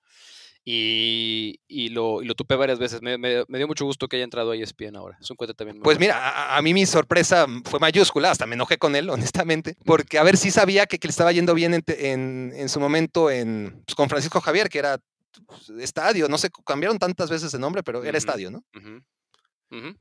Y, 0.69 1.61
y 1.69 1.89
lo, 1.89 2.21
y 2.21 2.25
lo 2.25 2.35
tupé 2.35 2.55
varias 2.57 2.77
veces. 2.77 3.01
Me, 3.01 3.17
me- 3.17 3.45
me 3.47 3.57
dio 3.57 3.67
mucho 3.67 3.85
gusto 3.85 4.09
que 4.09 4.17
haya 4.17 4.25
entrado 4.25 4.51
a 4.51 4.55
E 4.57 4.61
ESPN 4.61 4.97
ahora. 4.97 5.17
Es 5.21 5.29
un 5.31 5.37
cuate 5.37 5.53
también. 5.53 5.79
Pues 5.81 5.97
mira, 5.97 6.17
a, 6.17 6.57
a 6.57 6.61
mí 6.61 6.73
mi 6.73 6.85
sorpresa 6.85 7.47
fue 7.63 7.79
mayúscula, 7.79 8.31
hasta 8.31 8.45
me 8.45 8.55
enojé 8.55 8.77
con 8.77 8.93
él, 8.97 9.09
honestamente, 9.45 9.77
porque 9.85 10.17
a 10.17 10.23
ver 10.23 10.35
si 10.35 10.51
sabía 10.51 10.85
que, 10.85 10.99
que 10.99 11.07
le 11.07 11.11
estaba 11.11 11.31
yendo 11.31 11.53
bien 11.53 11.73
en, 11.73 11.83
en- 11.87 12.53
en 12.53 12.67
su 12.67 12.81
momento 12.81 13.31
en, 13.31 13.81
pues, 13.85 13.95
con 13.95 14.09
Francisco 14.09 14.41
Javier, 14.41 14.67
que 14.67 14.79
era 14.79 14.97
pues, 15.45 15.69
estadio, 15.79 16.27
no 16.27 16.37
sé, 16.37 16.49
cambiaron 16.65 16.99
tantas 16.99 17.29
veces 17.29 17.49
de 17.53 17.59
nombre, 17.59 17.81
pero 17.81 18.03
era 18.03 18.17
estadio, 18.17 18.51
¿no? 18.51 18.63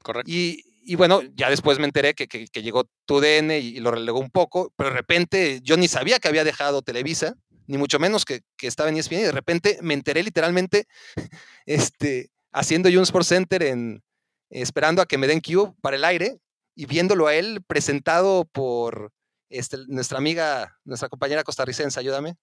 Correcto. 0.02 0.30
Y, 0.30 0.64
y 0.84 0.94
bueno, 0.94 1.20
ya 1.34 1.48
después 1.50 1.78
me 1.78 1.84
enteré 1.84 2.14
que, 2.14 2.26
que- 2.28 2.46
que 2.48 2.62
llegó 2.62 2.88
TUDN 3.06 3.50
y, 3.52 3.76
y 3.76 3.80
lo 3.80 3.90
relegó 3.92 4.18
un 4.20 4.30
poco, 4.30 4.72
pero 4.76 4.90
de 4.90 4.96
repente 4.96 5.60
yo 5.62 5.76
ni 5.76 5.86
sabía 5.88 6.18
que 6.18 6.28
había 6.28 6.42
dejado 6.44 6.82
Televisa, 6.82 7.34
ni 7.66 7.78
mucho 7.78 7.98
menos 7.98 8.24
que, 8.24 8.42
que 8.56 8.66
estaba 8.66 8.88
en 8.88 8.96
ESPN, 8.96 9.20
y 9.20 9.22
de 9.22 9.32
repente 9.32 9.78
me 9.82 9.94
enteré 9.94 10.22
literalmente 10.22 10.86
este, 11.66 12.30
haciendo 12.52 12.88
yo 12.88 13.00
un 13.00 13.04
Sports 13.04 13.28
Center 13.28 13.62
en, 13.62 14.02
esperando 14.50 15.02
a 15.02 15.06
que 15.06 15.18
me 15.18 15.26
den 15.26 15.40
cue 15.40 15.72
para 15.80 15.96
el 15.96 16.04
aire 16.04 16.38
y 16.74 16.86
viéndolo 16.86 17.26
a 17.26 17.34
él 17.34 17.62
presentado 17.66 18.44
por 18.44 19.12
este, 19.48 19.78
nuestra 19.88 20.18
amiga, 20.18 20.78
nuestra 20.84 21.08
compañera 21.08 21.42
costarricense, 21.44 21.98
ayúdame, 21.98 22.36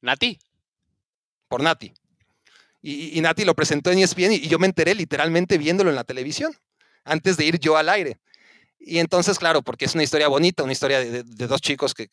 Nati. 0.00 0.38
por 1.48 1.62
Nati. 1.62 1.92
Y, 2.80 3.18
y 3.18 3.20
Nati 3.20 3.44
lo 3.44 3.54
presentó 3.54 3.90
en 3.90 3.98
ESPN 3.98 4.32
y, 4.32 4.36
y 4.36 4.48
yo 4.48 4.58
me 4.58 4.66
enteré 4.66 4.94
literalmente 4.94 5.58
viéndolo 5.58 5.90
en 5.90 5.96
la 5.96 6.04
televisión, 6.04 6.52
antes 7.04 7.36
de 7.36 7.44
ir 7.46 7.58
yo 7.58 7.76
al 7.76 7.88
aire. 7.88 8.20
Y 8.78 8.98
entonces, 8.98 9.38
claro, 9.38 9.62
porque 9.62 9.86
es 9.86 9.94
una 9.94 10.04
historia 10.04 10.28
bonita, 10.28 10.62
una 10.62 10.72
historia 10.72 11.00
de, 11.00 11.10
de- 11.10 11.22
de 11.24 11.46
dos 11.48 11.60
chicos 11.60 11.94
que, 11.94 12.10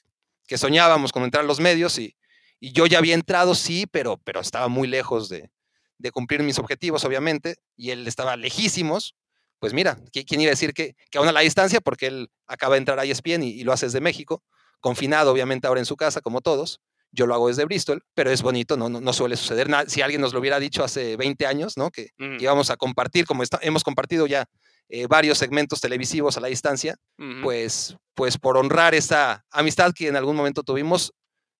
que 0.47 0.57
soñábamos 0.57 1.11
con 1.11 1.23
entrar 1.23 1.43
a 1.43 1.47
los 1.47 1.59
medios 1.59 1.97
y, 1.99 2.15
y 2.59 2.71
yo 2.71 2.85
ya 2.85 2.97
había 2.99 3.13
entrado, 3.15 3.55
sí, 3.55 3.85
pero, 3.91 4.17
pero 4.23 4.39
estaba 4.39 4.67
muy 4.67 4.87
lejos 4.87 5.29
de, 5.29 5.49
de 5.97 6.11
cumplir 6.11 6.43
mis 6.43 6.59
objetivos, 6.59 7.03
obviamente, 7.05 7.55
y 7.75 7.91
él 7.91 8.07
estaba 8.07 8.35
lejísimos. 8.37 9.15
Pues 9.59 9.73
mira, 9.73 9.97
¿qui- 10.11 10.25
¿quién 10.27 10.41
iba 10.41 10.49
a 10.49 10.51
decir 10.51 10.73
que, 10.73 10.95
que 11.09 11.17
aún 11.17 11.27
a 11.27 11.31
la 11.31 11.39
distancia? 11.41 11.81
Porque 11.81 12.07
él 12.07 12.29
acaba 12.47 12.75
de 12.75 12.79
entrar 12.79 12.99
a 12.99 13.05
ESPN 13.05 13.43
y, 13.43 13.49
y 13.51 13.63
lo 13.63 13.71
hace 13.73 13.85
desde 13.87 14.01
México, 14.01 14.43
confinado 14.79 15.31
obviamente 15.31 15.67
ahora 15.67 15.79
en 15.79 15.85
su 15.85 15.95
casa, 15.95 16.21
como 16.21 16.41
todos. 16.41 16.81
Yo 17.11 17.25
lo 17.27 17.33
hago 17.33 17.47
desde 17.47 17.63
Bristol, 17.63 18.03
pero 18.13 18.29
es 18.29 18.41
bonito, 18.41 18.75
no, 18.75 18.89
no, 18.89 18.99
no 18.99 19.13
suele 19.13 19.37
suceder 19.37 19.69
nada. 19.69 19.85
Si 19.87 20.01
alguien 20.01 20.19
nos 20.19 20.33
lo 20.33 20.39
hubiera 20.41 20.59
dicho 20.59 20.83
hace 20.83 21.15
20 21.15 21.45
años, 21.47 21.77
¿no? 21.77 21.89
Que 21.89 22.09
Ujú, 22.19 22.35
íbamos 22.41 22.69
a 22.69 22.75
compartir, 22.75 23.25
como 23.25 23.41
está- 23.41 23.59
hemos 23.61 23.83
compartido 23.85 24.27
ya 24.27 24.45
eh, 24.89 25.07
varios 25.07 25.37
segmentos 25.37 25.81
televisivos 25.81 26.37
a 26.37 26.41
la 26.41 26.47
distancia, 26.47 26.95
pues, 27.43 27.97
pues 28.13 28.37
por 28.37 28.57
honrar 28.57 28.93
esa 28.93 29.45
amistad 29.51 29.93
que 29.93 30.07
en 30.07 30.15
algún 30.15 30.35
momento 30.35 30.63
tuvimos, 30.63 31.13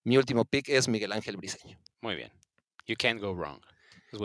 mi 0.04 0.18
último 0.18 0.46
pick 0.46 0.70
es 0.70 0.88
Miguel 0.88 1.12
Ángel 1.12 1.38
Briseño. 1.38 1.80
Muy 2.02 2.16
bien. 2.16 2.32
You 2.86 2.96
can't 2.98 3.20
go 3.20 3.34
wrong. 3.34 3.60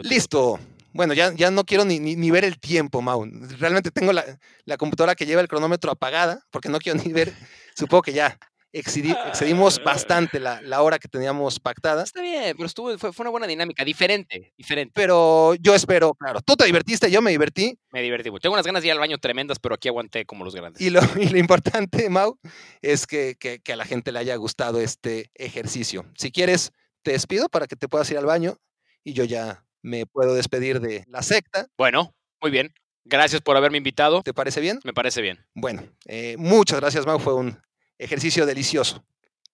Listo. 0.03 0.61
Bueno, 0.93 1.15
ya, 1.15 1.33
ya 1.33 1.51
no 1.51 1.65
quiero 1.65 1.85
ni, 1.85 1.99
ni, 1.99 2.17
ni 2.17 2.31
ver 2.31 2.45
el 2.45 2.59
tiempo, 2.59 3.01
Mau. 3.01 3.25
Realmente 3.59 3.91
tengo 3.91 4.13
la, 4.13 4.39
la 4.65 4.77
computadora 4.77 5.15
que 5.15 5.25
lleva 5.25 5.41
el 5.41 5.49
cronómetro 5.49 5.91
apagada, 5.91 6.45
porque 6.51 6.69
no 6.69 6.79
quiero 6.79 7.01
ni 7.03 7.13
ver. 7.13 7.33
Supongo 7.77 8.03
que 8.03 8.13
ya 8.13 8.39
excedi- 8.73 9.17
excedimos 9.29 9.83
bastante 9.83 10.41
la, 10.41 10.61
la 10.63 10.83
hora 10.83 10.99
que 10.99 11.09
teníamos 11.09 11.61
pactada. 11.61 12.03
Está 12.03 12.21
bien, 12.23 12.55
pero 12.57 12.67
estuvo, 12.67 12.97
fue, 12.99 13.13
fue 13.13 13.25
una 13.25 13.31
buena 13.31 13.47
dinámica, 13.47 13.85
diferente, 13.85 14.53
diferente. 14.57 14.93
Pero 14.95 15.55
yo 15.57 15.75
espero, 15.75 16.15
claro, 16.15 16.41
tú 16.41 16.57
te 16.57 16.65
divertiste, 16.67 17.11
yo 17.11 17.23
me 17.23 17.31
divertí. 17.31 17.79
Me 17.91 18.03
divertí. 18.03 18.31
Tengo 18.41 18.55
unas 18.55 18.67
ganas 18.67 18.83
de 18.83 18.89
ir 18.89 18.93
al 18.93 18.99
baño 18.99 19.19
tremendas, 19.19 19.59
pero 19.59 19.75
aquí 19.75 19.89
aguanté 19.89 20.25
como 20.27 20.45
los 20.45 20.55
grandes. 20.55 20.81
Y 20.81 20.91
lo, 20.91 21.01
y 21.21 21.29
lo 21.29 21.39
importante, 21.39 22.09
Mau, 22.11 22.39
es 22.83 23.07
que, 23.07 23.37
que- 23.39 23.61
que 23.61 23.73
a 23.73 23.77
la 23.77 23.85
gente 23.85 24.13
le 24.13 24.19
haya 24.19 24.37
gustado 24.37 24.81
este 24.81 25.31
ejercicio. 25.35 26.05
Si 26.17 26.31
quieres, 26.31 26.73
te 27.03 27.13
despido 27.13 27.49
para 27.49 27.67
que 27.67 27.77
te 27.77 27.89
puedas 27.89 28.11
ir 28.11 28.19
al 28.19 28.27
baño 28.27 28.57
y 29.05 29.13
yo 29.15 29.25
ya 29.25 29.65
me 29.83 30.05
puedo 30.07 30.35
despedir 30.35 30.81
de 30.81 31.05
la 31.09 31.23
secta. 31.23 31.67
Bueno, 31.79 32.15
muy 32.43 32.51
bien. 32.51 32.73
Gracias 33.05 33.41
por 33.41 33.57
haberme 33.57 33.79
invitado. 33.79 34.21
¿Te 34.23 34.35
parece 34.35 34.61
bien? 34.61 34.79
Me 34.85 34.93
parece 34.93 35.23
bien. 35.23 35.39
Bueno, 35.55 35.83
eh, 36.05 36.37
muchas 36.39 36.79
gracias, 36.81 37.07
Mau. 37.07 37.19
Fue 37.19 37.35
un 37.35 37.59
ejercicio 38.01 38.47
delicioso. 38.47 39.05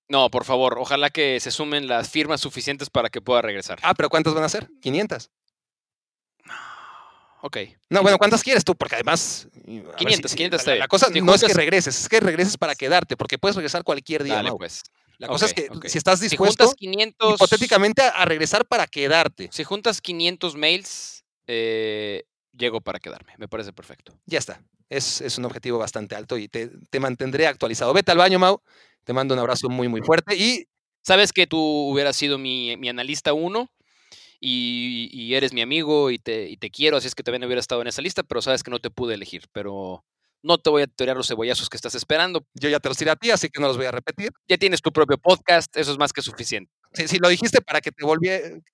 No, 0.09 0.31
por 0.31 0.45
favor, 0.45 0.79
ojalá 0.79 1.11
que 1.11 1.41
se 1.41 1.51
sumen 1.51 1.89
las 1.89 2.09
firmas 2.09 2.41
suficientes 2.41 2.91
para 2.91 3.11
que 3.11 3.21
pueda 3.21 3.43
regresar. 3.43 3.79
Ah, 3.83 3.95
pero 3.95 4.09
¿cuántas 4.09 4.35
van 4.35 4.45
a 4.45 4.49
ser? 4.49 4.71
500. 4.81 5.31
Ok. 7.43 7.59
No, 7.91 8.03
bueno, 8.03 8.19
¿cuántas 8.19 8.43
quieres 8.43 8.65
tú? 8.65 8.75
Porque 8.77 8.95
además... 8.95 9.49
y, 9.67 9.81
a 9.81 9.83
ver, 9.83 9.97
500, 9.97 10.35
500 10.35 10.61
está 10.61 10.73
bien. 10.73 10.81
la 10.81 10.89
cosa 10.89 11.09
Si 11.13 11.21
no 11.21 11.35
es 11.35 11.45
que 11.45 11.53
regreses, 11.53 12.01
es 12.01 12.09
que 12.09 12.21
regreses 12.21 12.57
para 12.57 12.75
quedarte, 12.75 13.17
porque 13.17 13.39
puedes 13.39 13.57
regresar 13.57 13.85
cualquier 13.85 14.25
día, 14.25 14.37
Dale, 14.37 14.53
pues. 14.53 14.83
La 15.19 15.29
cosa 15.29 15.47
es 15.47 15.55
que 15.55 15.69
si 15.89 15.99
estás 15.99 16.19
Si 16.19 16.29
dispuesto, 16.29 16.65
juntas 16.65 16.77
500... 16.79 17.35
hipotéticamente, 17.35 18.03
a, 18.03 18.09
a 18.09 18.25
regresar 18.25 18.67
para 18.67 18.87
quedarte. 18.87 19.49
Si 19.53 19.65
juntas 19.65 20.01
500 20.01 20.57
mails, 20.57 21.25
eh, 21.47 22.25
llego 22.53 22.81
para 22.81 22.99
quedarme. 22.99 23.35
Me 23.39 23.49
parece 23.49 23.73
perfecto. 23.73 24.19
Ya 24.27 24.39
está. 24.39 24.61
Es, 24.89 25.21
es 25.21 25.39
un 25.39 25.45
objetivo 25.45 25.79
bastante 25.79 26.15
alto 26.15 26.39
y 26.39 26.49
te, 26.49 26.71
te 26.91 27.01
mantendré 27.01 27.47
actualizado. 27.47 27.93
Vete 27.93 28.13
al 28.13 28.19
baño, 28.19 28.39
Mau. 28.39 28.61
Te 29.05 29.13
mando 29.13 29.35
un 29.35 29.41
abrazo 29.41 29.69
muy, 29.69 29.89
muy 29.89 30.01
fuerte 30.03 30.37
y 30.37 30.67
Sabes 31.07 31.33
que 31.33 31.47
tú 31.47 31.59
hubieras 31.61 32.17
sido 32.17 32.37
mi, 32.37 32.77
mi 32.79 32.89
analista 32.89 33.33
uno 33.33 33.71
y, 34.41 35.09
y 35.13 35.35
eres 35.35 35.53
mi 35.53 35.61
amigo 35.63 36.11
y 36.11 36.19
te, 36.19 36.49
y 36.49 36.57
te 36.57 36.69
quiero, 36.69 36.97
así 36.97 37.07
es 37.07 37.15
que 37.15 37.23
también 37.23 37.45
hubiera 37.45 37.61
estado 37.61 37.81
en 37.81 37.87
esa 37.87 38.03
lista, 38.03 38.25
pero 38.25 38.43
sabes 38.43 38.65
que 38.65 38.73
no 38.73 38.81
te 38.81 38.91
pude 38.91 39.15
elegir. 39.15 39.45
Pero 39.53 40.05
no 40.43 40.59
te 40.59 40.69
voy 40.69 40.83
a 40.83 40.89
tirar 40.89 41.17
los 41.17 41.29
cebollazos 41.29 41.69
que 41.69 41.77
estás 41.77 41.95
esperando. 41.95 42.45
Yo 42.55 42.69
ya 42.71 42.81
te 42.81 42.89
los 42.89 42.99
tiré 42.99 43.13
a 43.13 43.17
ti, 43.17 43.31
así 43.31 43.49
que 43.51 43.61
no 43.61 43.69
los 43.69 43.77
voy 43.77 43.87
a 43.87 43.93
repetir. 43.93 44.33
Ya 44.49 44.59
tienes 44.59 44.83
tu 44.83 44.91
propio 44.93 45.17
podcast, 45.17 45.77
eso 45.77 45.93
es 45.93 45.99
más 45.99 46.13
que 46.13 46.23
suficiente. 46.23 46.73
Si, 46.93 47.19
lo 47.19 47.29
dijiste 47.29 47.61
para 47.61 47.81
que 47.81 47.93
te, 47.93 48.05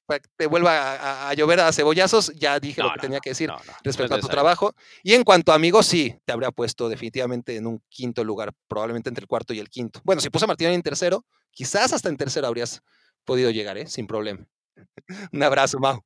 para 0.07 0.21
que 0.21 0.29
te 0.37 0.47
vuelva 0.47 1.29
a, 1.29 1.35
llover 1.35 1.61
a 1.61 1.73
cebollazos, 1.73 2.33
ya 2.35 2.61
dije 2.61 2.83
lo 2.83 2.93
que 2.93 3.01
tenía 3.01 3.21
que 3.21 3.31
decir 3.31 3.51
respecto 3.83 4.15
a 4.15 4.21
tu 4.21 4.29
trabajo. 4.29 4.75
Y 5.03 5.15
en 5.15 5.25
cuanto 5.25 5.53
a 5.53 5.57
amigos, 5.57 5.87
sí, 5.87 6.17
te 6.25 6.33
habría 6.33 6.51
puesto 6.51 6.89
definitivamente 6.89 7.57
en 7.57 7.67
un 7.67 7.83
quinto 7.89 8.23
lugar, 8.25 8.53
probablemente 8.69 9.09
entre 9.09 9.23
el 9.23 9.29
cuarto 9.29 9.55
y 9.55 9.59
el 9.59 9.69
quinto. 9.69 10.01
Bueno, 10.05 10.21
si 10.21 10.31
puse 10.31 10.45
a 10.45 10.49
Martín 10.49 10.69
en 10.69 10.83
tercero, 10.83 11.25
quizás 11.51 11.93
hasta 11.93 12.09
en 12.09 12.17
tercero 12.17 12.47
habrías 12.47 12.83
podido 13.25 13.51
llegar, 13.51 13.79
¿eh? 13.79 13.87
sin 13.87 14.07
problema. 14.07 14.47
un 15.33 15.43
abrazo, 15.43 15.79
Mau. 15.79 16.03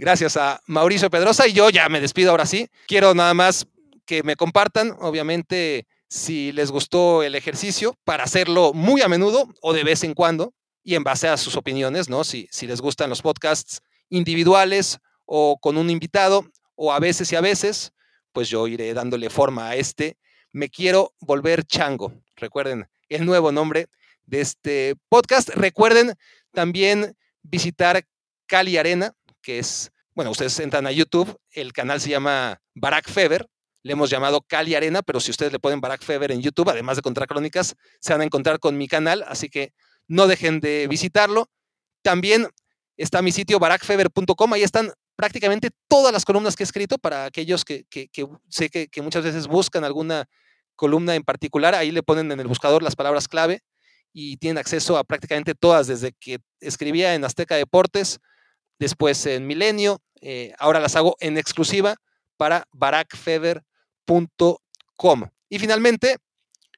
Gracias 0.00 0.36
a 0.36 0.62
Mauricio 0.66 1.10
Pedrosa 1.10 1.48
y 1.48 1.52
yo 1.52 1.70
ya 1.70 1.88
me 1.88 2.00
despido 2.00 2.30
ahora 2.30 2.46
sí. 2.46 2.68
Quiero 2.86 3.14
nada 3.14 3.34
más 3.34 3.66
que 4.06 4.22
me 4.22 4.36
compartan, 4.36 4.96
obviamente, 5.00 5.88
si 6.08 6.52
les 6.52 6.70
gustó 6.70 7.24
el 7.24 7.34
ejercicio, 7.34 7.96
para 8.04 8.22
hacerlo 8.22 8.72
muy 8.72 9.02
a 9.02 9.08
menudo 9.08 9.52
o 9.60 9.72
de 9.72 9.82
vez 9.82 10.04
en 10.04 10.14
cuando 10.14 10.54
y 10.84 10.94
en 10.94 11.02
base 11.02 11.26
a 11.26 11.36
sus 11.36 11.56
opiniones, 11.56 12.08
¿no? 12.08 12.22
Si, 12.22 12.48
si 12.52 12.68
les 12.68 12.80
gustan 12.80 13.10
los 13.10 13.22
podcasts 13.22 13.80
individuales 14.08 14.98
o 15.26 15.58
con 15.60 15.76
un 15.76 15.90
invitado 15.90 16.46
o 16.76 16.92
a 16.92 17.00
veces 17.00 17.32
y 17.32 17.36
a 17.36 17.40
veces, 17.40 17.92
pues 18.32 18.48
yo 18.48 18.68
iré 18.68 18.94
dándole 18.94 19.30
forma 19.30 19.68
a 19.68 19.74
este. 19.74 20.16
Me 20.52 20.68
quiero 20.68 21.12
volver 21.18 21.64
chango. 21.64 22.12
Recuerden 22.36 22.88
el 23.08 23.26
nuevo 23.26 23.50
nombre 23.50 23.88
de 24.26 24.42
este 24.42 24.94
podcast. 25.08 25.48
Recuerden 25.48 26.14
también 26.52 27.16
visitar 27.42 28.06
Cali 28.46 28.76
Arena, 28.76 29.14
que 29.42 29.58
es, 29.58 29.90
bueno, 30.14 30.30
ustedes 30.30 30.58
entran 30.60 30.86
a 30.86 30.92
YouTube, 30.92 31.38
el 31.50 31.72
canal 31.72 32.00
se 32.00 32.10
llama 32.10 32.60
Barack 32.74 33.08
Feber, 33.08 33.48
le 33.82 33.92
hemos 33.92 34.10
llamado 34.10 34.42
Cali 34.42 34.74
Arena, 34.74 35.02
pero 35.02 35.20
si 35.20 35.30
ustedes 35.30 35.52
le 35.52 35.58
ponen 35.58 35.80
Barack 35.80 36.02
Feber 36.02 36.32
en 36.32 36.42
YouTube, 36.42 36.68
además 36.68 36.96
de 36.96 37.02
Contra 37.02 37.26
Crónicas, 37.26 37.74
se 38.00 38.12
van 38.12 38.22
a 38.22 38.24
encontrar 38.24 38.58
con 38.58 38.76
mi 38.76 38.88
canal, 38.88 39.24
así 39.26 39.48
que 39.48 39.72
no 40.06 40.26
dejen 40.26 40.60
de 40.60 40.86
visitarlo. 40.88 41.48
También 42.02 42.48
está 42.96 43.22
mi 43.22 43.32
sitio 43.32 43.58
barackfeber.com, 43.58 44.52
ahí 44.52 44.62
están 44.62 44.92
prácticamente 45.16 45.70
todas 45.88 46.12
las 46.12 46.24
columnas 46.24 46.56
que 46.56 46.62
he 46.62 46.66
escrito 46.66 46.98
para 46.98 47.24
aquellos 47.24 47.64
que, 47.64 47.86
sé 48.48 48.68
que, 48.70 48.88
que, 48.88 49.02
muchas 49.02 49.24
veces 49.24 49.46
buscan 49.46 49.84
alguna 49.84 50.26
columna 50.76 51.14
en 51.14 51.22
particular, 51.22 51.74
ahí 51.74 51.90
le 51.90 52.02
ponen 52.02 52.30
en 52.30 52.40
el 52.40 52.46
buscador 52.46 52.82
las 52.82 52.94
palabras 52.94 53.26
clave 53.26 53.62
y 54.12 54.36
tienen 54.36 54.58
acceso 54.58 54.96
a 54.96 55.04
prácticamente 55.04 55.54
todas, 55.54 55.86
desde 55.86 56.12
que 56.12 56.38
escribía 56.60 57.14
en 57.14 57.24
Azteca 57.24 57.56
Deportes 57.56 58.20
después 58.78 59.26
en 59.26 59.46
Milenio, 59.46 60.00
eh, 60.20 60.54
ahora 60.58 60.80
las 60.80 60.96
hago 60.96 61.16
en 61.20 61.38
exclusiva 61.38 61.96
para 62.36 62.66
barackfever.com. 62.72 65.24
Y 65.48 65.58
finalmente, 65.58 66.18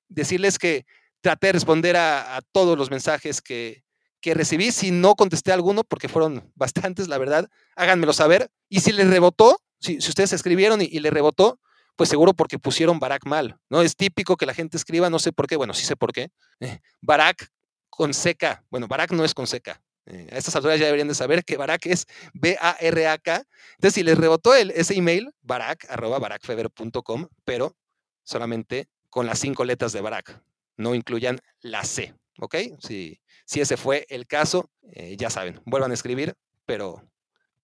decirles 0.08 0.58
que 0.58 0.86
traté 1.20 1.48
de 1.48 1.54
responder 1.54 1.96
a, 1.96 2.40
todos 2.52 2.78
los 2.78 2.90
mensajes 2.90 3.40
que, 3.40 3.82
recibí. 4.22 4.70
Si 4.72 4.90
no 4.90 5.14
contesté 5.14 5.52
alguno, 5.52 5.84
porque 5.84 6.08
fueron 6.08 6.50
bastantes, 6.54 7.08
la 7.08 7.18
verdad, 7.18 7.48
háganmelo 7.76 8.12
saber. 8.12 8.50
Y 8.68 8.80
si 8.80 8.92
les 8.92 9.08
rebotó, 9.08 9.58
si, 9.80 9.98
ustedes 9.98 10.32
escribieron 10.32 10.82
y, 10.82 10.84
y 10.84 11.00
les 11.00 11.12
rebotó, 11.12 11.58
pues 12.00 12.08
seguro 12.08 12.32
porque 12.32 12.58
pusieron 12.58 12.98
Barack 12.98 13.26
mal, 13.26 13.58
¿no? 13.68 13.82
Es 13.82 13.94
típico 13.94 14.38
que 14.38 14.46
la 14.46 14.54
gente 14.54 14.78
escriba, 14.78 15.10
no 15.10 15.18
sé 15.18 15.32
por 15.32 15.46
qué, 15.46 15.56
bueno, 15.56 15.74
sí 15.74 15.84
sé 15.84 15.96
por 15.96 16.14
qué, 16.14 16.30
eh, 16.60 16.80
Barack 17.02 17.50
con 17.90 18.14
seca, 18.14 18.64
bueno, 18.70 18.88
Barack 18.88 19.12
no 19.12 19.22
es 19.22 19.34
con 19.34 19.46
seca, 19.46 19.82
eh, 20.06 20.28
a 20.32 20.36
estas 20.36 20.56
alturas 20.56 20.78
ya 20.78 20.86
deberían 20.86 21.08
de 21.08 21.14
saber 21.14 21.44
que 21.44 21.56
Barak 21.56 21.86
es 21.86 22.06
B-A-R-A-K. 22.34 23.44
Entonces, 23.74 23.94
si 23.94 24.02
les 24.02 24.18
rebotó 24.18 24.54
el, 24.54 24.70
ese 24.70 24.94
email, 24.94 25.32
barak, 25.42 25.86
arroba 25.88 26.18
barakfeber.com, 26.18 27.28
pero 27.44 27.76
solamente 28.22 28.88
con 29.08 29.26
las 29.26 29.38
cinco 29.38 29.64
letras 29.64 29.92
de 29.92 30.00
Barak. 30.00 30.42
No 30.76 30.94
incluyan 30.94 31.38
la 31.60 31.84
C, 31.84 32.14
¿ok? 32.38 32.56
Si, 32.80 33.20
si 33.44 33.60
ese 33.60 33.76
fue 33.76 34.06
el 34.08 34.26
caso, 34.26 34.70
eh, 34.92 35.16
ya 35.18 35.30
saben, 35.30 35.60
vuelvan 35.66 35.90
a 35.90 35.94
escribir, 35.94 36.34
pero, 36.64 37.02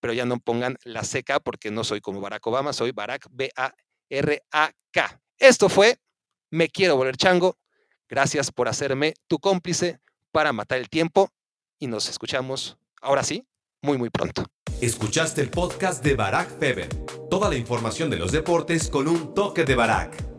pero 0.01 0.13
ya 0.13 0.27
no 0.27 0.39
pongan 0.39 0.77
la 0.85 1.03
CK 1.03 1.41
porque 1.43 1.71
no 1.71 1.85
soy 1.85 2.01
como 2.01 2.21
Barack 2.21 2.47
Obama, 2.47 2.73
soy 2.73 2.93
Barak 2.93 3.27
B-A-R-A-K. 3.31 5.21
Esto 5.39 5.69
fue 5.69 5.99
Me 6.51 6.69
Quiero 6.69 6.97
Volver 6.97 7.17
Chango. 7.17 7.57
Gracias 8.09 8.53
por 8.53 8.69
hacerme 8.69 9.15
tu 9.27 9.39
cómplice 9.39 10.01
para 10.31 10.53
matar 10.53 10.79
el 10.79 10.89
tiempo 10.89 11.31
y 11.79 11.87
nos 11.87 12.09
escuchamos 12.09 12.79
ahora 13.01 13.23
sí, 13.23 13.47
muy 13.83 13.99
muy 13.99 14.11
pronto. 14.11 14.45
Escuchaste 14.81 15.41
el 15.41 15.51
podcast 15.51 16.05
de 16.05 16.15
Barack 16.15 16.59
Feber. 16.59 16.89
Toda 17.31 17.49
la 17.49 17.57
información 17.57 18.11
de 18.11 18.19
los 18.19 18.33
deportes 18.33 18.89
con 18.89 19.09
un 19.09 19.35
toque 19.35 19.65
de 19.65 19.75
Barack. 19.75 20.36